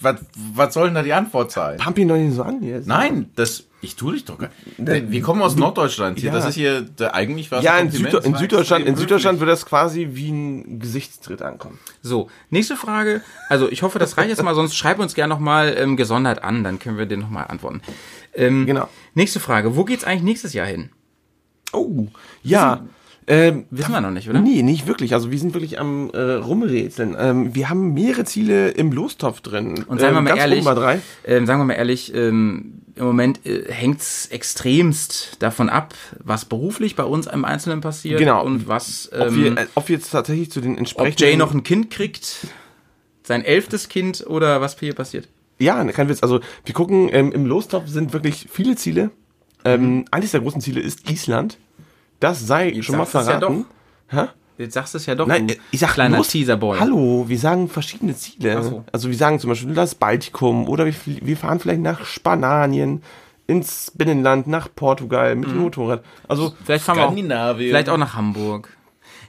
Was, 0.00 0.16
was 0.54 0.74
soll 0.74 0.86
denn 0.86 0.94
da 0.94 1.02
die 1.02 1.12
Antwort 1.14 1.50
sein? 1.50 1.78
pump 1.78 1.98
ihn 1.98 2.08
doch 2.08 2.16
nicht 2.16 2.34
so 2.34 2.42
an 2.42 2.62
jetzt. 2.62 2.86
Nein, 2.86 3.30
das, 3.34 3.64
ich 3.80 3.96
tue 3.96 4.12
dich 4.12 4.26
doch 4.26 4.36
gar 4.36 4.50
Wir 4.76 5.22
kommen 5.22 5.40
aus 5.40 5.56
Norddeutschland 5.56 6.18
hier. 6.18 6.28
Ja. 6.28 6.34
Das 6.36 6.44
ist 6.46 6.54
hier 6.54 6.82
der, 6.82 7.14
eigentlich 7.14 7.50
was. 7.50 7.64
Ja, 7.64 7.72
ein 7.74 7.86
in, 7.86 7.92
Kompliment. 7.92 8.12
Süd 8.24 8.24
in 8.26 8.36
Süddeutschland, 8.36 8.84
in 8.86 8.96
Süddeutschland 8.96 9.40
wird 9.40 9.48
das 9.48 9.64
quasi 9.64 10.08
wie 10.12 10.30
ein 10.30 10.80
Gesichtstritt 10.80 11.40
ankommen. 11.40 11.78
So, 12.02 12.28
nächste 12.50 12.76
Frage. 12.76 13.22
Also 13.48 13.70
ich 13.70 13.82
hoffe, 13.82 13.98
das 13.98 14.18
reicht 14.18 14.28
jetzt 14.28 14.42
mal, 14.42 14.54
sonst 14.54 14.76
schreib 14.76 14.98
uns 14.98 15.14
gerne 15.14 15.32
nochmal 15.32 15.74
ähm, 15.78 15.96
gesondert 15.96 16.44
an, 16.44 16.62
dann 16.62 16.78
können 16.78 16.98
wir 16.98 17.06
dir 17.06 17.16
nochmal 17.16 17.46
antworten. 17.48 17.80
Ähm, 18.36 18.66
Genau. 18.66 18.88
Nächste 19.14 19.40
Frage. 19.40 19.76
Wo 19.76 19.84
geht's 19.84 20.04
eigentlich 20.04 20.22
nächstes 20.22 20.52
Jahr 20.52 20.66
hin? 20.66 20.90
Oh, 21.72 22.06
ja. 22.42 22.84
Ähm, 23.28 23.64
Wissen 23.70 23.90
wir 23.90 24.00
noch 24.00 24.12
nicht, 24.12 24.30
oder? 24.30 24.40
Nee, 24.40 24.62
nicht 24.62 24.86
wirklich. 24.86 25.12
Also 25.12 25.32
wir 25.32 25.38
sind 25.38 25.52
wirklich 25.52 25.80
am 25.80 26.10
äh, 26.10 26.34
rumrätseln. 26.34 27.16
Ähm, 27.18 27.54
wir 27.56 27.68
haben 27.68 27.92
mehrere 27.92 28.24
Ziele 28.24 28.70
im 28.70 28.92
Lostopf 28.92 29.40
drin. 29.40 29.84
Und 29.88 30.00
seien 30.00 30.12
wir 30.14 30.18
ähm, 30.18 30.24
mal 30.24 30.36
ehrlich. 30.36 30.64
Ähm, 31.24 31.46
sagen 31.46 31.60
wir 31.60 31.64
mal 31.64 31.74
ehrlich, 31.74 32.14
ähm, 32.14 32.82
im 32.94 33.04
Moment 33.04 33.44
äh, 33.44 33.64
hängt's 33.70 34.26
extremst 34.26 35.42
davon 35.42 35.68
ab, 35.68 35.94
was 36.22 36.44
beruflich 36.44 36.94
bei 36.94 37.02
uns 37.02 37.26
im 37.26 37.44
Einzelnen 37.44 37.80
passiert 37.80 38.20
Genau. 38.20 38.44
und 38.44 38.68
was, 38.68 39.10
Ob, 39.12 39.28
ähm, 39.28 39.36
wir, 39.36 39.58
äh, 39.58 39.66
ob 39.74 39.88
wir 39.88 39.96
jetzt 39.96 40.10
tatsächlich 40.10 40.50
zu 40.52 40.60
den 40.60 40.72
ob 40.72 40.78
entsprechenden... 40.78 41.18
Jay 41.18 41.36
noch 41.36 41.52
ein 41.52 41.64
Kind 41.64 41.90
kriegt, 41.90 42.46
sein 43.24 43.44
elftes 43.44 43.88
Kind 43.88 44.24
oder 44.26 44.60
was 44.60 44.78
hier 44.78 44.94
passiert. 44.94 45.28
Ja, 45.58 45.82
kein 45.84 46.08
Witz. 46.08 46.22
Also 46.22 46.40
wir 46.64 46.74
gucken, 46.74 47.08
ähm, 47.12 47.32
im 47.32 47.46
Lostopf 47.46 47.88
sind 47.88 48.12
wirklich 48.12 48.46
viele 48.50 48.76
Ziele. 48.76 49.10
Ähm, 49.64 50.04
Eines 50.10 50.30
der 50.32 50.40
großen 50.40 50.60
Ziele 50.60 50.80
ist 50.80 51.10
Island. 51.10 51.58
Das 52.20 52.46
sei 52.46 52.70
Jetzt 52.70 52.84
schon 52.84 52.96
mal 52.96 53.04
du's 53.04 53.12
ja 53.14 53.22
verraten. 53.22 53.66
Hä? 54.08 54.26
Jetzt 54.58 54.74
sagst 54.74 54.94
du 54.94 54.98
es 54.98 55.06
ja 55.06 55.14
doch, 55.14 55.26
Nein, 55.26 55.50
äh, 55.50 55.56
ich 55.70 55.80
sag 55.80 55.92
kleiner 55.92 56.18
bloß- 56.18 56.30
Teaserboy. 56.30 56.78
Hallo, 56.78 57.24
wir 57.28 57.38
sagen 57.38 57.68
verschiedene 57.68 58.16
Ziele. 58.16 58.62
So. 58.62 58.84
Also 58.90 59.10
wir 59.10 59.16
sagen 59.16 59.38
zum 59.38 59.50
Beispiel 59.50 59.74
das 59.74 59.94
Baltikum 59.94 60.66
oder 60.68 60.86
wir, 60.86 60.94
wir 61.04 61.36
fahren 61.36 61.60
vielleicht 61.60 61.82
nach 61.82 62.06
Spanien, 62.06 63.02
ins 63.46 63.92
Binnenland, 63.94 64.46
nach 64.46 64.68
Portugal 64.74 65.36
mit 65.36 65.50
dem 65.50 65.58
Motorrad. 65.58 66.02
Also 66.26 66.54
Vielleicht 66.64 66.84
fahren 66.84 66.96
wir 67.16 67.32
auch, 67.34 67.56
vielleicht 67.56 67.88
auch 67.88 67.98
nach 67.98 68.14
Hamburg. 68.14 68.70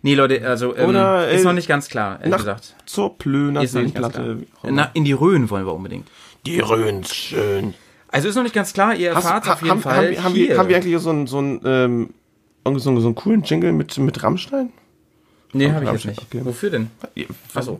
Nee, 0.01 0.15
Leute, 0.15 0.47
also 0.47 0.75
ähm, 0.75 0.89
Oder, 0.89 1.29
ist 1.29 1.41
äh, 1.41 1.43
noch 1.45 1.53
nicht 1.53 1.67
ganz 1.67 1.87
klar, 1.89 2.19
ehrlich 2.19 2.31
nach 2.31 2.37
gesagt. 2.39 2.75
zur 2.85 3.17
Plöner 3.17 3.63
Ist 3.63 3.71
Seenplatte. 3.71 4.43
Na, 4.63 4.89
in 4.93 5.05
die 5.05 5.13
Rhön 5.13 5.49
wollen 5.49 5.65
wir 5.65 5.73
unbedingt. 5.73 6.07
Die 6.45 6.59
Rhöns 6.59 7.13
schön. 7.13 7.73
Also 8.09 8.29
ist 8.29 8.35
noch 8.35 8.43
nicht 8.43 8.55
ganz 8.55 8.73
klar, 8.73 8.95
ihr 8.95 9.13
Hast, 9.13 9.25
erfahrt 9.25 9.47
ha, 9.47 9.53
auf 9.53 9.61
jeden 9.61 9.71
haben, 9.71 9.81
Fall 9.81 10.17
haben, 10.23 10.33
hier. 10.33 10.49
wir, 10.49 10.57
haben 10.57 10.69
wir 10.69 10.77
eigentlich 10.77 10.99
so 11.01 11.09
einen 11.09 11.27
so 11.27 11.39
einen, 11.39 11.61
ähm, 11.65 12.09
so 12.63 12.89
einen, 12.89 13.01
so 13.01 13.07
einen 13.07 13.15
coolen 13.15 13.43
Jingle 13.43 13.73
mit, 13.73 13.97
mit 13.97 14.23
Rammstein? 14.23 14.71
Nee, 15.53 15.71
habe 15.71 15.85
ich 15.85 15.91
jetzt 15.91 16.05
nicht. 16.05 16.21
okay. 16.21 16.41
Wofür 16.43 16.69
denn? 16.69 16.91
Achso. 17.53 17.79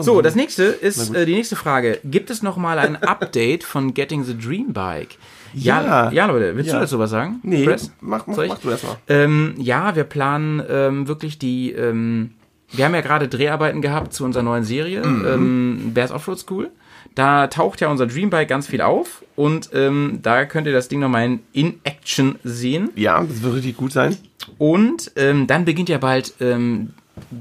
So, 0.00 0.20
das 0.20 0.34
nächste 0.34 0.64
ist 0.64 1.14
äh, 1.14 1.24
die 1.26 1.34
nächste 1.34 1.56
Frage. 1.56 2.00
Gibt 2.04 2.30
es 2.30 2.42
noch 2.42 2.56
mal 2.56 2.78
ein 2.78 2.96
Update 3.02 3.62
von 3.64 3.94
Getting 3.94 4.24
the 4.24 4.36
Dream 4.36 4.72
Bike? 4.72 5.16
Ja. 5.54 6.10
ja, 6.10 6.26
Leute, 6.26 6.56
willst 6.56 6.68
Ja. 6.70 6.76
du 6.76 6.80
dazu 6.82 6.98
was 6.98 7.10
sagen? 7.10 7.40
Nee, 7.42 7.64
Press? 7.64 7.90
mach, 8.00 8.26
mach, 8.26 8.36
mach 8.36 8.58
du 8.58 8.70
erstmal. 8.70 8.96
Ähm, 9.08 9.54
ja, 9.58 9.94
wir 9.96 10.04
planen 10.04 10.62
ähm, 10.68 11.08
wirklich 11.08 11.38
die. 11.38 11.72
Ähm, 11.72 12.30
wir 12.72 12.84
haben 12.84 12.94
ja 12.94 13.02
gerade 13.02 13.28
Dreharbeiten 13.28 13.82
gehabt 13.82 14.12
zu 14.14 14.24
unserer 14.24 14.42
neuen 14.42 14.64
Serie, 14.64 15.04
Mhm. 15.06 15.24
ähm, 15.26 15.90
Bears 15.94 16.10
Offroad 16.10 16.38
School. 16.38 16.70
Da 17.14 17.46
taucht 17.46 17.80
ja 17.80 17.88
unser 17.88 18.06
Dreambike 18.08 18.46
ganz 18.46 18.66
viel 18.66 18.80
auf 18.80 19.22
und 19.36 19.70
ähm, 19.72 20.18
da 20.22 20.44
könnt 20.46 20.66
ihr 20.66 20.72
das 20.72 20.88
Ding 20.88 20.98
nochmal 20.98 21.24
in, 21.26 21.40
in 21.52 21.74
Action 21.84 22.36
sehen. 22.42 22.90
Ja, 22.96 23.22
das 23.22 23.40
wird 23.42 23.54
richtig 23.54 23.76
gut 23.76 23.92
sein. 23.92 24.16
Und 24.58 25.12
ähm, 25.14 25.46
dann 25.46 25.64
beginnt 25.64 25.88
ja 25.88 25.98
bald 25.98 26.34
ähm, 26.40 26.90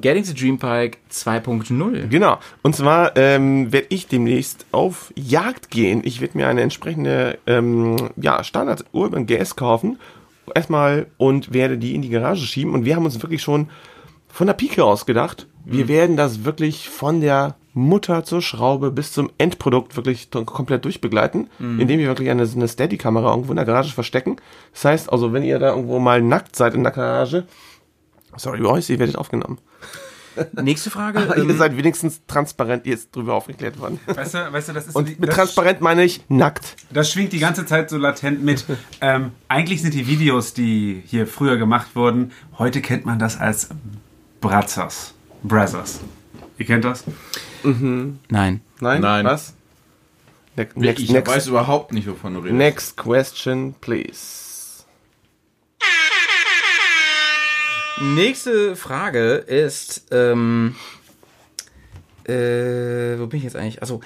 Getting 0.01 0.23
the 0.23 0.33
Dream 0.33 0.57
Bike 0.57 0.99
2.0. 1.11 2.07
Genau. 2.07 2.37
Und 2.61 2.75
zwar 2.75 3.15
ähm, 3.17 3.71
werde 3.71 3.87
ich 3.89 4.07
demnächst 4.07 4.65
auf 4.71 5.11
Jagd 5.15 5.71
gehen. 5.71 6.01
Ich 6.03 6.21
werde 6.21 6.37
mir 6.37 6.47
eine 6.47 6.61
entsprechende 6.61 7.37
ähm, 7.47 7.95
ja, 8.15 8.43
Standard 8.43 8.85
Urban 8.91 9.25
GS 9.25 9.55
kaufen. 9.55 9.97
Erstmal 10.53 11.07
und 11.17 11.53
werde 11.53 11.77
die 11.77 11.95
in 11.95 12.01
die 12.01 12.09
Garage 12.09 12.45
schieben. 12.45 12.73
Und 12.73 12.85
wir 12.85 12.95
haben 12.95 13.05
uns 13.05 13.21
wirklich 13.21 13.41
schon 13.41 13.69
von 14.27 14.47
der 14.47 14.53
Pike 14.53 14.83
aus 14.83 15.05
gedacht, 15.05 15.47
wir 15.65 15.87
werden 15.87 16.17
das 16.17 16.43
wirklich 16.43 16.89
von 16.89 17.21
der 17.21 17.55
Mutter 17.75 18.23
zur 18.25 18.41
Schraube 18.41 18.91
bis 18.91 19.13
zum 19.13 19.31
Endprodukt 19.37 19.95
wirklich 19.95 20.29
to- 20.29 20.43
komplett 20.43 20.83
durchbegleiten, 20.85 21.47
indem 21.79 21.99
wir 21.99 22.07
wirklich 22.07 22.29
eine, 22.29 22.43
eine 22.43 22.67
Steady-Kamera 22.67 23.31
irgendwo 23.31 23.51
in 23.51 23.55
der 23.55 23.65
Garage 23.65 23.93
verstecken. 23.93 24.35
Das 24.73 24.85
heißt 24.85 25.11
also, 25.11 25.31
wenn 25.33 25.43
ihr 25.43 25.57
da 25.59 25.69
irgendwo 25.69 25.97
mal 25.99 26.21
nackt 26.21 26.55
seid 26.55 26.73
in 26.75 26.83
der 26.83 26.91
Garage, 26.91 27.45
sorry 28.37 28.61
Boys, 28.61 28.89
ihr 28.89 28.99
werdet 28.99 29.15
aufgenommen. 29.15 29.59
Nächste 30.61 30.89
Frage. 30.89 31.19
Aber 31.19 31.37
ihr 31.37 31.43
ähm, 31.43 31.57
seid 31.57 31.77
wenigstens 31.77 32.21
transparent 32.27 32.85
jetzt 32.85 33.15
drüber 33.15 33.35
aufgeklärt 33.35 33.79
worden. 33.79 33.99
Weißt 34.07 34.33
du, 34.33 34.51
weißt 34.51 34.69
du, 34.69 34.73
das 34.73 34.87
ist 34.87 34.95
Und 34.95 35.09
die, 35.09 35.15
mit 35.19 35.29
das, 35.29 35.35
transparent 35.35 35.81
meine 35.81 36.03
ich 36.03 36.23
nackt. 36.29 36.75
das 36.91 37.11
schwingt 37.11 37.33
die 37.33 37.39
ganze 37.39 37.65
Zeit 37.65 37.89
so 37.89 37.97
latent 37.97 38.43
mit. 38.43 38.65
Ähm, 39.01 39.31
eigentlich 39.49 39.81
sind 39.81 39.93
die 39.93 40.07
Videos, 40.07 40.53
die 40.53 41.03
hier 41.05 41.27
früher 41.27 41.57
gemacht 41.57 41.95
wurden, 41.95 42.31
heute 42.57 42.81
kennt 42.81 43.05
man 43.05 43.19
das 43.19 43.37
als 43.37 43.67
Brazzers. 44.39 45.13
Brothers. 45.43 45.99
Ihr 46.57 46.65
kennt 46.65 46.85
das? 46.85 47.03
Nein. 47.63 48.19
Nein? 48.29 48.61
Nein. 49.01 49.25
Was? 49.25 49.53
Ne 50.55 50.69
next, 50.75 51.01
ich 51.01 51.11
next, 51.11 51.33
weiß 51.33 51.47
überhaupt 51.47 51.93
nicht, 51.93 52.07
wovon 52.07 52.35
du 52.35 52.39
redest. 52.39 52.57
next 52.57 52.97
question, 52.97 53.73
please. 53.81 54.52
Nächste 58.01 58.75
Frage 58.75 59.35
ist, 59.35 60.07
ähm, 60.11 60.75
äh, 62.25 63.19
wo 63.19 63.27
bin 63.27 63.37
ich 63.37 63.43
jetzt 63.43 63.55
eigentlich? 63.55 63.81
Also, 63.81 64.01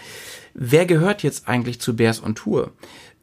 wer 0.54 0.86
gehört 0.86 1.24
jetzt 1.24 1.48
eigentlich 1.48 1.80
zu 1.80 1.96
Bears 1.96 2.22
on 2.22 2.36
Tour? 2.36 2.72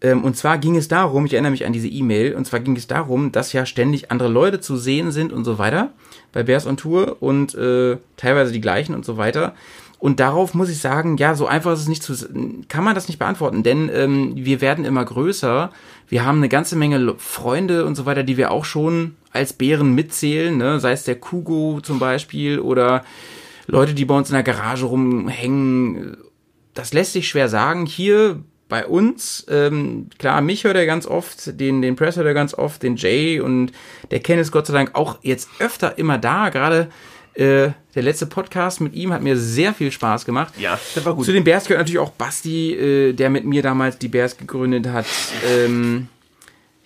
Ähm, 0.00 0.24
und 0.24 0.36
zwar 0.36 0.58
ging 0.58 0.76
es 0.76 0.88
darum, 0.88 1.26
ich 1.26 1.34
erinnere 1.34 1.52
mich 1.52 1.66
an 1.66 1.72
diese 1.72 1.88
E-Mail, 1.88 2.34
und 2.34 2.46
zwar 2.46 2.60
ging 2.60 2.76
es 2.76 2.86
darum, 2.86 3.30
dass 3.30 3.52
ja 3.52 3.66
ständig 3.66 4.10
andere 4.10 4.28
Leute 4.28 4.60
zu 4.60 4.76
sehen 4.76 5.12
sind 5.12 5.32
und 5.32 5.44
so 5.44 5.58
weiter 5.58 5.92
bei 6.32 6.42
Bears 6.42 6.66
on 6.66 6.76
Tour 6.76 7.18
und 7.20 7.54
äh, 7.54 7.98
teilweise 8.16 8.52
die 8.52 8.60
gleichen 8.60 8.94
und 8.94 9.04
so 9.04 9.16
weiter. 9.16 9.54
Und 10.04 10.20
darauf 10.20 10.52
muss 10.52 10.68
ich 10.68 10.80
sagen, 10.80 11.16
ja, 11.16 11.34
so 11.34 11.46
einfach 11.46 11.72
ist 11.72 11.80
es 11.80 11.88
nicht 11.88 12.02
zu, 12.02 12.14
kann 12.68 12.84
man 12.84 12.94
das 12.94 13.08
nicht 13.08 13.18
beantworten, 13.18 13.62
denn 13.62 13.90
ähm, 13.90 14.32
wir 14.34 14.60
werden 14.60 14.84
immer 14.84 15.02
größer. 15.02 15.70
Wir 16.10 16.26
haben 16.26 16.36
eine 16.36 16.50
ganze 16.50 16.76
Menge 16.76 17.14
Freunde 17.16 17.86
und 17.86 17.94
so 17.94 18.04
weiter, 18.04 18.22
die 18.22 18.36
wir 18.36 18.50
auch 18.50 18.66
schon 18.66 19.16
als 19.32 19.54
Bären 19.54 19.94
mitzählen, 19.94 20.58
ne? 20.58 20.78
sei 20.78 20.92
es 20.92 21.04
der 21.04 21.14
Kugo 21.14 21.80
zum 21.82 22.00
Beispiel 22.00 22.58
oder 22.58 23.02
Leute, 23.66 23.94
die 23.94 24.04
bei 24.04 24.14
uns 24.14 24.28
in 24.28 24.34
der 24.34 24.42
Garage 24.42 24.84
rumhängen. 24.84 26.18
Das 26.74 26.92
lässt 26.92 27.14
sich 27.14 27.26
schwer 27.26 27.48
sagen. 27.48 27.86
Hier 27.86 28.40
bei 28.68 28.86
uns, 28.86 29.46
ähm, 29.48 30.10
klar, 30.18 30.42
mich 30.42 30.64
hört 30.64 30.76
er 30.76 30.84
ganz 30.84 31.06
oft, 31.06 31.58
den, 31.58 31.80
den 31.80 31.96
Press 31.96 32.16
hört 32.16 32.26
er 32.26 32.34
ganz 32.34 32.52
oft, 32.52 32.82
den 32.82 32.96
Jay 32.96 33.40
und 33.40 33.72
der 34.10 34.20
Ken 34.20 34.38
ist 34.38 34.52
Gott 34.52 34.66
sei 34.66 34.74
Dank 34.74 34.90
auch 34.96 35.20
jetzt 35.22 35.48
öfter 35.60 35.96
immer 35.96 36.18
da. 36.18 36.50
Gerade 36.50 36.90
äh, 37.34 37.70
der 37.94 38.02
letzte 38.02 38.26
Podcast 38.26 38.80
mit 38.80 38.94
ihm 38.94 39.12
hat 39.12 39.22
mir 39.22 39.36
sehr 39.36 39.74
viel 39.74 39.90
Spaß 39.90 40.24
gemacht. 40.24 40.54
Ja, 40.58 40.78
der 40.94 41.04
war 41.04 41.14
gut. 41.14 41.24
Zu 41.24 41.32
den 41.32 41.44
Bears 41.44 41.64
gehört 41.64 41.80
natürlich 41.80 41.98
auch 41.98 42.10
Basti, 42.10 42.72
äh, 42.74 43.12
der 43.12 43.30
mit 43.30 43.44
mir 43.44 43.62
damals 43.62 43.98
die 43.98 44.08
Bears 44.08 44.36
gegründet 44.36 44.86
hat. 44.86 45.06
Ähm, 45.48 46.08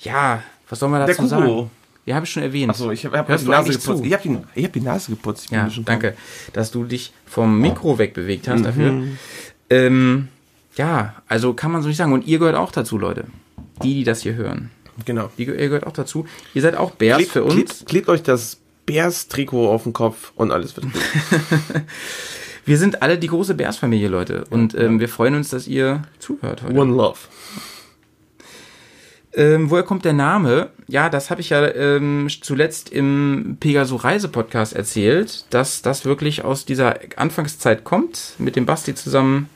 ja, 0.00 0.42
was 0.68 0.78
soll 0.78 0.88
man 0.88 1.00
dazu 1.00 1.22
Kugo. 1.22 1.28
sagen? 1.28 1.70
Ja, 2.06 2.14
habe 2.14 2.24
ich 2.24 2.32
schon 2.32 2.42
erwähnt. 2.42 2.70
Achso, 2.70 2.90
ich 2.90 3.04
habe 3.04 3.18
hab 3.18 3.26
die 3.26 3.44
Nase 3.44 3.72
geputzt. 3.72 4.04
Ich 4.04 4.12
habe 4.14 4.40
die, 4.56 4.64
hab 4.64 4.72
die 4.72 4.80
Nase 4.80 5.10
geputzt. 5.10 5.44
Ich 5.46 5.50
Ja, 5.50 5.68
danke, 5.84 6.14
dass 6.54 6.70
du 6.70 6.84
dich 6.84 7.12
vom 7.26 7.60
Mikro 7.60 7.98
wegbewegt 7.98 8.48
hast 8.48 8.64
dafür. 8.64 9.02
Ähm, 9.68 10.28
ja, 10.76 11.16
also 11.26 11.52
kann 11.52 11.70
man 11.70 11.82
so 11.82 11.88
nicht 11.88 11.98
sagen. 11.98 12.12
Und 12.12 12.26
ihr 12.26 12.38
gehört 12.38 12.56
auch 12.56 12.72
dazu, 12.72 12.96
Leute. 12.96 13.26
Die, 13.82 13.94
die 13.94 14.04
das 14.04 14.22
hier 14.22 14.34
hören. 14.34 14.70
Genau. 15.04 15.30
Die, 15.36 15.44
ihr 15.44 15.54
gehört 15.54 15.86
auch 15.86 15.92
dazu. 15.92 16.26
Ihr 16.54 16.62
seid 16.62 16.76
auch 16.76 16.92
Bears 16.92 17.18
Klebt, 17.18 17.32
für 17.32 17.44
uns. 17.44 17.54
klebt, 17.54 17.86
klebt 17.86 18.08
euch 18.08 18.22
das 18.22 18.58
Bears-Trikot 18.88 19.68
auf 19.68 19.84
den 19.84 19.92
Kopf 19.92 20.32
und 20.34 20.50
alles 20.50 20.74
wird 20.76 20.86
gut. 20.92 21.02
Wir 22.64 22.76
sind 22.76 23.00
alle 23.02 23.16
die 23.18 23.28
große 23.28 23.54
Bears-Familie, 23.54 24.08
Leute. 24.08 24.44
Und 24.50 24.74
ähm, 24.74 25.00
wir 25.00 25.08
freuen 25.08 25.34
uns, 25.36 25.48
dass 25.48 25.66
ihr 25.66 26.02
zuhört 26.18 26.62
heute. 26.62 26.74
One 26.74 26.94
Love. 26.94 27.16
Ähm, 29.32 29.70
woher 29.70 29.84
kommt 29.84 30.04
der 30.04 30.12
Name? 30.12 30.70
Ja, 30.86 31.08
das 31.08 31.30
habe 31.30 31.40
ich 31.40 31.50
ja 31.50 31.66
ähm, 31.66 32.28
zuletzt 32.42 32.90
im 32.90 33.56
Pegaso 33.60 33.96
Reise 33.96 34.28
Podcast 34.28 34.74
erzählt, 34.74 35.46
dass 35.50 35.80
das 35.80 36.04
wirklich 36.04 36.44
aus 36.44 36.66
dieser 36.66 36.96
Anfangszeit 37.16 37.84
kommt, 37.84 38.34
mit 38.38 38.56
dem 38.56 38.66
Basti 38.66 38.94
zusammen 38.94 39.48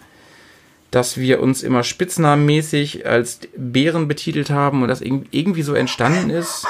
dass 0.90 1.16
wir 1.16 1.40
uns 1.40 1.62
immer 1.62 1.84
spitznamenmäßig 1.84 3.06
als 3.06 3.40
Bären 3.56 4.08
betitelt 4.08 4.50
haben 4.50 4.82
und 4.82 4.88
das 4.88 5.00
irg- 5.00 5.24
irgendwie 5.30 5.62
so 5.62 5.72
entstanden 5.72 6.28
ist. 6.28 6.66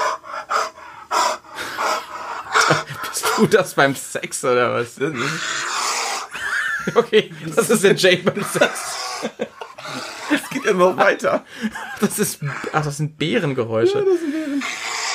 Du 3.42 3.48
das 3.48 3.74
beim 3.74 3.94
Sex 3.96 4.44
oder 4.44 4.74
was? 4.74 4.96
Okay, 6.94 7.30
das 7.54 7.70
ist 7.70 7.84
der 7.84 7.94
Jay 7.94 8.16
beim 8.16 8.42
Sex. 8.42 8.96
Geht 10.50 10.64
ja 10.64 10.72
noch 10.72 10.96
weiter. 10.96 11.44
Das 12.00 12.18
ist, 12.18 12.40
ach, 12.72 12.84
das 12.84 12.96
sind 12.96 13.18
Bärengeräusche. 13.18 14.04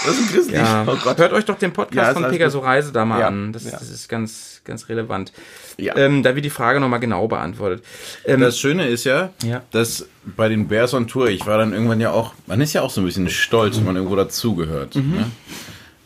Das 0.05 0.17
ist 0.17 0.31
christlich. 0.31 0.55
Ja, 0.57 0.85
Oh 0.87 0.95
Gott. 1.03 1.17
hört 1.17 1.33
euch 1.33 1.43
doch 1.45 1.57
den 1.57 1.71
Ja, 1.71 1.75
Podcast 1.75 2.11
ist 2.11 2.21
von 2.21 2.31
Pegaso 2.31 2.59
Reise 2.59 2.91
da 2.93 3.03
mal 3.03 3.19
Ja, 3.19 3.27
an. 3.27 3.51
Das, 3.51 3.65
ja. 3.65 3.71
das 3.71 3.89
ist 3.89 4.07
ganz, 4.07 4.61
ganz 4.63 4.87
relevant. 4.89 5.33
Ja. 5.77 5.95
Ähm, 5.97 6.23
da 6.23 6.35
wird 6.35 6.45
die 6.45 6.49
Frage 6.49 6.79
nochmal 6.79 6.99
genau 7.01 7.27
beantwortet. 7.27 7.83
Ähm, 8.25 8.39
Das 8.39 8.57
Schöne 8.59 8.87
ist 8.87 9.03
ja, 9.03 9.31
Ja. 9.43 9.61
dass 9.71 10.05
bei 10.23 10.47
den 10.49 10.67
Bears 10.69 10.93
on 10.93 11.07
Tour, 11.07 11.27
ich 11.29 11.45
war 11.45 11.57
dann 11.57 11.73
irgendwann 11.73 11.99
ja 11.99 12.11
auch, 12.11 12.33
man 12.45 12.61
ist 12.61 12.71
ja 12.73 12.81
auch 12.81 12.91
so 12.91 13.01
ein 13.01 13.05
bisschen 13.05 13.29
stolz, 13.29 13.75
wenn 13.77 13.85
man 13.85 13.95
irgendwo 13.97 14.15
dazugehört. 14.15 14.95
Ne? 14.95 15.29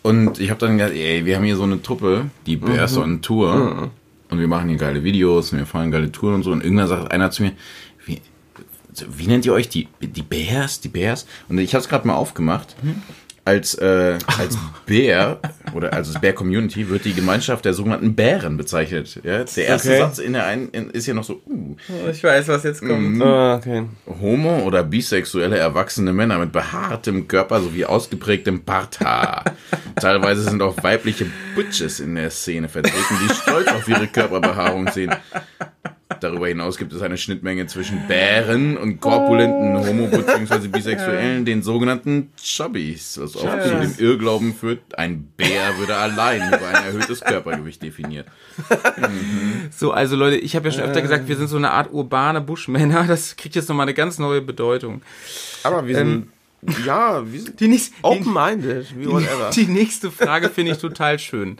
Und 0.04 0.40
ich 0.40 0.50
habe 0.50 0.60
dann 0.60 0.78
gedacht, 0.78 0.94
ey, 0.96 1.26
wir 1.26 1.36
haben 1.36 1.44
hier 1.44 1.56
so 1.56 1.64
eine 1.64 1.82
Truppe, 1.82 2.32
die 2.46 2.56
Bears 2.56 2.98
on 2.98 3.22
Tour. 3.22 3.92
Und 4.30 4.40
wir 4.40 4.48
machen 4.48 4.70
hier 4.70 4.78
geile 4.78 5.04
Videos 5.04 5.52
und 5.52 5.60
wir 5.60 5.66
fahren 5.66 5.92
geile 5.92 6.12
Touren 6.12 6.36
und 6.36 6.44
so. 6.44 6.52
Und 6.52 6.64
irgendwann 6.64 6.88
sagt 6.88 7.12
einer 7.12 7.30
zu 7.32 7.44
mir, 7.44 7.52
wie, 8.06 8.22
wie 9.10 9.28
nennt 9.28 9.46
ihr 9.46 9.54
euch? 9.54 9.70
Die, 9.70 9.88
die 10.02 10.22
Bears? 10.22 10.80
Die 10.80 10.88
Bears? 10.88 11.28
Und 11.50 11.58
ich 11.60 11.74
habe 11.74 11.82
es 11.84 11.90
gerade 11.90 12.08
mal 12.08 12.16
aufgemacht. 12.16 12.76
Als, 13.44 13.74
äh, 13.76 14.20
als 14.40 14.56
Bär 14.86 15.40
oder 15.74 15.94
als 15.94 16.14
Bär 16.22 16.34
Community 16.34 16.88
wird 16.90 17.06
die 17.06 17.14
Gemeinschaft 17.14 17.66
der 17.66 17.74
sogenannten 17.74 18.14
Bären 18.16 18.56
bezeichnet. 18.56 19.20
Ja? 19.24 19.44
Der 19.44 19.66
erste 19.68 19.90
Okay. 19.90 20.00
Satz 20.00 20.20
in 20.20 20.34
der 20.34 20.46
einen 20.46 20.70
in, 20.70 20.92
ist 20.92 21.08
ja 21.08 21.16
noch 21.16 21.24
so, 21.24 21.42
uh, 21.48 21.76
ich 22.12 22.24
weiß, 22.24 22.48
was 22.50 22.64
jetzt 22.64 22.82
kommt. 22.82 23.22
Ah, 23.22 23.56
okay. 23.56 23.84
Homo- 24.22 24.60
oder 24.64 24.84
bisexuelle 24.84 25.58
erwachsene 25.58 26.14
Männer 26.14 26.38
mit 26.38 26.52
behaartem 26.52 27.28
Körper 27.28 27.62
sowie 27.62 27.86
ausgeprägtem 27.86 28.64
Barthaar. 28.64 29.44
Teilweise 29.96 30.44
sind 30.44 30.62
auch 30.62 30.82
weibliche 30.84 31.26
Butches 31.56 32.00
in 32.00 32.14
der 32.16 32.30
Szene 32.30 32.70
vertreten, 32.70 33.16
die 33.28 33.34
stolz 33.34 33.68
auf 33.70 33.88
ihre 33.88 34.08
Körperbehaarung 34.08 34.88
sehen. 34.92 35.16
Darüber 36.22 36.48
hinaus 36.48 36.78
gibt 36.78 36.94
es 36.94 37.02
eine 37.02 37.18
Schnittmenge 37.18 37.66
zwischen 37.66 38.08
Bären 38.08 38.78
und 38.78 39.02
korpulenten 39.02 39.76
Homo- 39.86 40.08
bzw. 40.08 40.68
Bisexuellen, 40.68 41.46
den 41.46 41.64
sogenannten 41.64 42.32
Chubbies, 42.42 43.20
was 43.20 43.36
oft 43.36 43.64
zu 43.64 43.70
dem 43.70 43.96
Irrglauben 43.98 44.54
führt, 44.54 44.98
ein 44.98 45.24
Bär 45.36 45.78
würde 45.80 45.96
allein 45.96 46.48
über 46.48 46.68
ein 46.68 46.86
erhöhtes 46.86 47.22
Körpergewicht 47.22 47.82
definiert. 47.82 48.28
So, 49.76 49.92
also 49.92 50.16
Leute, 50.16 50.38
ich 50.38 50.56
habe 50.56 50.68
ja 50.70 50.72
schon 50.72 50.84
öfter 50.84 51.02
gesagt, 51.02 51.28
wir 51.28 51.36
sind 51.36 51.48
so 51.48 51.58
eine 51.58 51.72
Art 51.72 51.92
urbane 51.92 52.40
Buschmänner. 52.42 53.06
Das 53.08 53.36
kriegt 53.36 53.56
jetzt 53.56 53.68
nochmal 53.68 53.86
eine 53.86 53.94
ganz 53.94 54.20
neue 54.20 54.42
Bedeutung. 54.42 55.02
Aber 55.64 55.88
wir 55.88 55.96
sind, 55.96 56.28
ja, 56.86 57.24
wir 57.32 57.42
sind 57.42 57.60
Die, 57.60 57.68
nächste, 57.68 57.96
open-minded, 58.04 58.96
wie 58.98 59.08
whatever. 59.08 59.50
die 59.56 59.66
nächste 59.66 60.12
Frage 60.12 60.50
finde 60.50 60.74
ich 60.74 60.78
total 60.78 61.18
schön. 61.18 61.58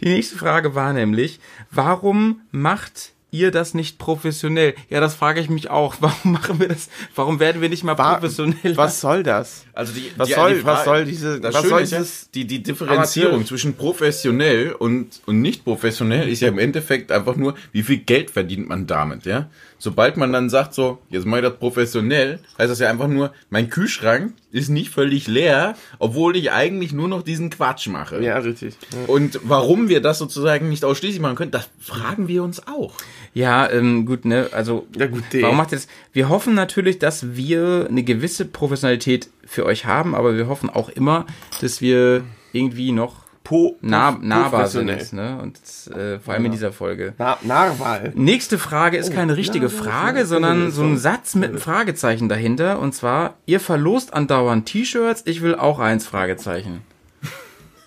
Die 0.00 0.08
nächste 0.08 0.36
Frage 0.38 0.74
war 0.74 0.92
nämlich, 0.94 1.40
warum 1.70 2.40
macht 2.50 3.12
ihr 3.32 3.50
das 3.50 3.74
nicht 3.74 3.98
professionell? 3.98 4.74
Ja, 4.88 5.00
das 5.00 5.14
frage 5.16 5.40
ich 5.40 5.50
mich 5.50 5.68
auch. 5.70 5.96
Warum 6.00 6.32
machen 6.32 6.60
wir 6.60 6.68
das? 6.68 6.88
Warum 7.16 7.40
werden 7.40 7.60
wir 7.60 7.68
nicht 7.68 7.82
mal 7.82 7.98
Wa- 7.98 8.14
professionell? 8.14 8.76
Was 8.76 9.00
soll 9.00 9.24
das? 9.24 9.64
Also 9.72 9.92
die, 9.94 10.12
Was 10.16 10.28
die, 10.28 10.34
soll- 10.34 10.54
die 10.54 10.60
Frage- 10.60 10.66
was 10.78 10.84
soll 10.84 11.04
diese- 11.04 11.40
das 11.40 11.54
was 11.54 11.68
soll 11.68 11.80
ist 11.82 11.92
dieses 11.92 12.30
die, 12.30 12.46
die 12.46 12.62
Differenzierung 12.62 13.32
Amateur- 13.34 13.48
zwischen 13.48 13.74
professionell 13.74 14.72
und, 14.72 15.20
und 15.26 15.40
nicht 15.40 15.64
professionell 15.64 16.28
ist 16.28 16.40
ja 16.40 16.48
im 16.48 16.58
Endeffekt 16.58 17.10
einfach 17.10 17.34
nur, 17.36 17.54
wie 17.72 17.82
viel 17.82 17.98
Geld 17.98 18.30
verdient 18.30 18.68
man 18.68 18.86
damit, 18.86 19.24
ja? 19.26 19.48
Sobald 19.82 20.16
man 20.16 20.32
dann 20.32 20.48
sagt 20.48 20.74
so, 20.74 20.98
jetzt 21.10 21.26
mache 21.26 21.40
ich 21.40 21.46
das 21.48 21.58
professionell, 21.58 22.38
heißt 22.56 22.70
das 22.70 22.78
ja 22.78 22.88
einfach 22.88 23.08
nur, 23.08 23.32
mein 23.50 23.68
Kühlschrank 23.68 24.32
ist 24.52 24.68
nicht 24.68 24.90
völlig 24.90 25.26
leer, 25.26 25.74
obwohl 25.98 26.36
ich 26.36 26.52
eigentlich 26.52 26.92
nur 26.92 27.08
noch 27.08 27.22
diesen 27.22 27.50
Quatsch 27.50 27.88
mache. 27.88 28.22
Ja, 28.22 28.38
richtig. 28.38 28.76
Und 29.08 29.40
warum 29.42 29.88
wir 29.88 30.00
das 30.00 30.18
sozusagen 30.18 30.68
nicht 30.68 30.84
ausschließlich 30.84 31.20
machen 31.20 31.34
können, 31.34 31.50
das 31.50 31.68
fragen 31.80 32.28
wir 32.28 32.44
uns 32.44 32.64
auch. 32.68 32.94
Ja, 33.34 33.68
ähm, 33.68 34.06
gut, 34.06 34.24
ne, 34.24 34.50
also, 34.52 34.86
Ja, 34.96 35.08
gut, 35.08 35.24
nee. 35.32 35.42
warum 35.42 35.56
macht 35.56 35.72
ihr 35.72 35.78
das? 35.78 35.88
Wir 36.12 36.28
hoffen 36.28 36.54
natürlich, 36.54 37.00
dass 37.00 37.34
wir 37.34 37.88
eine 37.90 38.04
gewisse 38.04 38.44
Professionalität 38.44 39.30
für 39.44 39.66
euch 39.66 39.84
haben, 39.84 40.14
aber 40.14 40.36
wir 40.36 40.46
hoffen 40.46 40.70
auch 40.70 40.90
immer, 40.90 41.26
dass 41.60 41.80
wir 41.80 42.22
irgendwie 42.52 42.92
noch 42.92 43.21
Po, 43.44 43.76
nah, 43.80 44.16
nahbar 44.20 44.68
sind, 44.68 45.12
ne, 45.12 45.38
und 45.42 45.58
äh, 45.96 46.20
vor 46.20 46.34
allem 46.34 46.44
in 46.44 46.52
dieser 46.52 46.72
Folge. 46.72 47.14
Na, 47.18 47.38
Narwal. 47.42 48.12
Nächste 48.14 48.58
Frage 48.58 48.96
ist 48.96 49.12
keine 49.12 49.36
richtige 49.36 49.68
Frage, 49.68 50.26
sondern 50.26 50.70
so 50.70 50.82
ein 50.82 50.96
Satz 50.96 51.34
mit 51.34 51.50
einem 51.50 51.58
Fragezeichen 51.58 52.28
dahinter. 52.28 52.78
Und 52.78 52.94
zwar, 52.94 53.34
ihr 53.46 53.58
verlost 53.58 54.14
andauernd 54.14 54.66
T-Shirts, 54.66 55.22
ich 55.26 55.42
will 55.42 55.56
auch 55.56 55.80
eins, 55.80 56.06
Fragezeichen. 56.06 56.82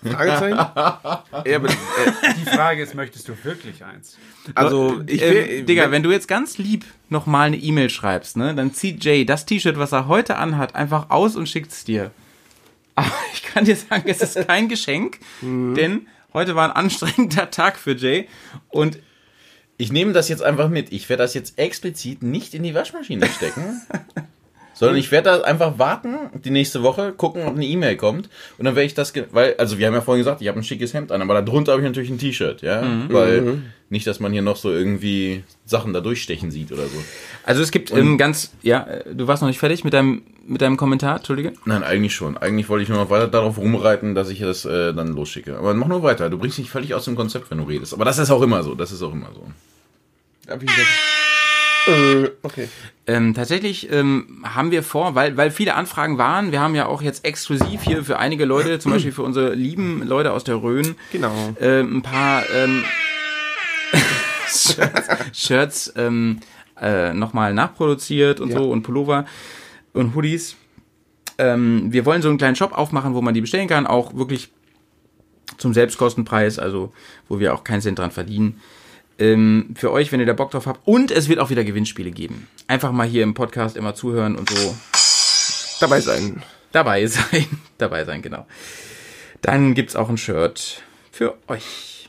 Fragezeichen? 0.04 0.56
ja, 0.76 1.22
aber, 1.32 1.44
äh, 1.44 2.34
Die 2.38 2.50
Frage 2.50 2.82
ist, 2.82 2.94
möchtest 2.94 3.28
du 3.28 3.32
wirklich 3.42 3.84
eins? 3.84 4.16
also, 4.54 5.02
ich 5.06 5.20
will, 5.20 5.46
ähm, 5.48 5.66
Digga, 5.66 5.90
wenn 5.90 6.02
du 6.02 6.12
jetzt 6.12 6.28
ganz 6.28 6.58
lieb 6.58 6.84
nochmal 7.08 7.48
eine 7.48 7.56
E-Mail 7.56 7.90
schreibst, 7.90 8.36
ne, 8.36 8.54
dann 8.54 8.72
zieht 8.72 9.04
Jay 9.04 9.24
das 9.24 9.46
T-Shirt, 9.46 9.78
was 9.78 9.92
er 9.92 10.06
heute 10.06 10.36
anhat, 10.36 10.74
einfach 10.74 11.10
aus 11.10 11.36
und 11.36 11.48
schickt 11.48 11.72
es 11.72 11.84
dir. 11.84 12.10
Aber 12.96 13.12
ich 13.32 13.42
kann 13.44 13.64
dir 13.64 13.76
sagen, 13.76 14.04
es 14.06 14.20
ist 14.20 14.48
kein 14.48 14.68
Geschenk, 14.68 15.20
denn 15.40 16.08
heute 16.32 16.56
war 16.56 16.68
ein 16.68 16.76
anstrengender 16.76 17.50
Tag 17.50 17.78
für 17.78 17.94
Jay 17.94 18.28
und 18.68 18.98
Ich 19.78 19.92
nehme 19.92 20.12
das 20.14 20.28
jetzt 20.28 20.42
einfach 20.42 20.68
mit. 20.70 20.90
Ich 20.92 21.08
werde 21.08 21.22
das 21.22 21.34
jetzt 21.34 21.58
explizit 21.58 22.22
nicht 22.22 22.54
in 22.54 22.62
die 22.62 22.74
Waschmaschine 22.74 23.28
stecken. 23.28 23.82
Sondern 24.78 24.96
ich 24.98 25.10
werde 25.10 25.30
da 25.30 25.40
einfach 25.40 25.78
warten, 25.78 26.16
die 26.44 26.50
nächste 26.50 26.82
Woche, 26.82 27.12
gucken, 27.16 27.44
ob 27.46 27.54
eine 27.54 27.64
E-Mail 27.64 27.96
kommt. 27.96 28.28
Und 28.58 28.66
dann 28.66 28.76
werde 28.76 28.86
ich 28.86 28.92
das, 28.94 29.12
ge- 29.14 29.24
weil, 29.32 29.54
also 29.56 29.78
wir 29.78 29.86
haben 29.86 29.94
ja 29.94 30.02
vorhin 30.02 30.20
gesagt, 30.22 30.42
ich 30.42 30.48
habe 30.48 30.58
ein 30.58 30.64
schickes 30.64 30.92
Hemd 30.92 31.12
an, 31.12 31.22
aber 31.22 31.32
da 31.34 31.40
drunter 31.42 31.72
habe 31.72 31.80
ich 31.82 31.88
natürlich 31.88 32.10
ein 32.10 32.18
T-Shirt, 32.18 32.60
ja. 32.60 32.82
Weil 33.08 33.62
nicht, 33.88 34.06
dass 34.06 34.20
man 34.20 34.32
hier 34.32 34.42
noch 34.42 34.56
so 34.56 34.70
irgendwie 34.70 35.44
Sachen 35.64 35.92
da 35.94 36.00
durchstechen 36.00 36.50
sieht 36.50 36.72
oder 36.72 36.82
so. 36.88 37.02
also 37.44 37.62
es 37.62 37.70
gibt 37.70 37.90
ähm, 37.92 38.18
ganz, 38.18 38.52
ja, 38.62 38.82
äh, 38.82 39.14
du 39.14 39.26
warst 39.28 39.40
noch 39.42 39.48
nicht 39.48 39.58
fertig 39.60 39.82
mit 39.84 39.94
deinem, 39.94 40.22
mit 40.46 40.60
deinem 40.60 40.76
Kommentar, 40.76 41.16
Entschuldige? 41.16 41.52
Nein, 41.64 41.82
eigentlich 41.82 42.14
schon. 42.14 42.36
Eigentlich 42.36 42.68
wollte 42.68 42.82
ich 42.82 42.88
nur 42.90 42.98
noch 42.98 43.08
weiter 43.10 43.28
darauf 43.28 43.56
rumreiten, 43.58 44.14
dass 44.14 44.28
ich 44.28 44.40
das 44.40 44.64
äh, 44.66 44.92
dann 44.92 45.08
losschicke. 45.08 45.56
Aber 45.56 45.72
mach 45.72 45.86
nur 45.88 46.02
weiter. 46.02 46.28
Du 46.30 46.36
bringst 46.38 46.58
dich 46.58 46.68
völlig 46.68 46.94
aus 46.94 47.04
dem 47.06 47.16
Konzept, 47.16 47.50
wenn 47.50 47.58
du 47.58 47.64
redest. 47.64 47.94
Aber 47.94 48.04
das 48.04 48.18
ist 48.18 48.30
auch 48.30 48.42
immer 48.42 48.62
so. 48.62 48.74
Das 48.74 48.92
ist 48.92 49.02
auch 49.02 49.12
immer 49.12 49.30
so. 49.34 49.46
Hab 50.50 50.62
ich 50.62 50.68
gesagt. 50.68 50.88
Äh, 51.86 52.30
okay. 52.42 52.68
Ähm, 53.06 53.34
tatsächlich 53.34 53.90
ähm, 53.92 54.44
haben 54.44 54.70
wir 54.72 54.82
vor, 54.82 55.14
weil, 55.14 55.36
weil 55.36 55.50
viele 55.50 55.74
Anfragen 55.74 56.18
waren, 56.18 56.50
wir 56.52 56.60
haben 56.60 56.74
ja 56.74 56.86
auch 56.86 57.02
jetzt 57.02 57.24
exklusiv 57.24 57.82
hier 57.82 58.02
für 58.04 58.18
einige 58.18 58.44
Leute, 58.44 58.78
zum 58.78 58.92
Beispiel 58.92 59.12
für 59.12 59.22
unsere 59.22 59.54
lieben 59.54 60.02
Leute 60.02 60.32
aus 60.32 60.42
der 60.44 60.56
Rhön, 60.56 60.96
Genau. 61.12 61.32
ähm, 61.60 61.98
ein 61.98 62.02
paar 62.02 62.42
ähm, 62.50 62.82
Shirts, 64.48 65.08
Shirts 65.32 65.92
ähm, 65.96 66.40
äh, 66.80 67.12
nochmal 67.14 67.54
nachproduziert 67.54 68.40
und 68.40 68.50
Ja. 68.50 68.58
so 68.58 68.70
und 68.70 68.82
Pullover 68.82 69.26
und 69.92 70.14
Hoodies. 70.14 70.56
Ähm, 71.38 71.92
wir 71.92 72.04
wollen 72.06 72.22
so 72.22 72.28
einen 72.28 72.38
kleinen 72.38 72.56
Shop 72.56 72.72
aufmachen, 72.76 73.14
wo 73.14 73.20
man 73.22 73.34
die 73.34 73.40
bestellen 73.40 73.68
kann, 73.68 73.86
auch 73.86 74.14
wirklich 74.14 74.50
zum 75.58 75.74
Selbstkostenpreis, 75.74 76.58
also 76.58 76.92
wo 77.28 77.38
wir 77.38 77.54
auch 77.54 77.62
keinen 77.64 77.80
Cent 77.80 77.98
dran 77.98 78.10
verdienen. 78.10 78.60
Ähm, 79.18 79.74
für 79.76 79.92
euch, 79.92 80.12
wenn 80.12 80.20
ihr 80.20 80.26
da 80.26 80.34
Bock 80.34 80.50
drauf 80.50 80.66
habt. 80.66 80.86
Und 80.86 81.10
es 81.10 81.28
wird 81.28 81.38
auch 81.38 81.50
wieder 81.50 81.64
Gewinnspiele 81.64 82.10
geben. 82.10 82.48
Einfach 82.66 82.92
mal 82.92 83.06
hier 83.06 83.22
im 83.22 83.34
Podcast 83.34 83.76
immer 83.76 83.94
zuhören 83.94 84.36
und 84.36 84.50
so 84.50 84.76
Dabei 85.80 86.00
sein. 86.00 86.42
dabei 86.72 87.06
sein. 87.06 87.46
dabei 87.78 88.04
sein, 88.04 88.22
genau. 88.22 88.46
Dann 89.42 89.74
gibt's 89.74 89.96
auch 89.96 90.08
ein 90.08 90.18
Shirt 90.18 90.82
für 91.12 91.36
euch. 91.48 92.08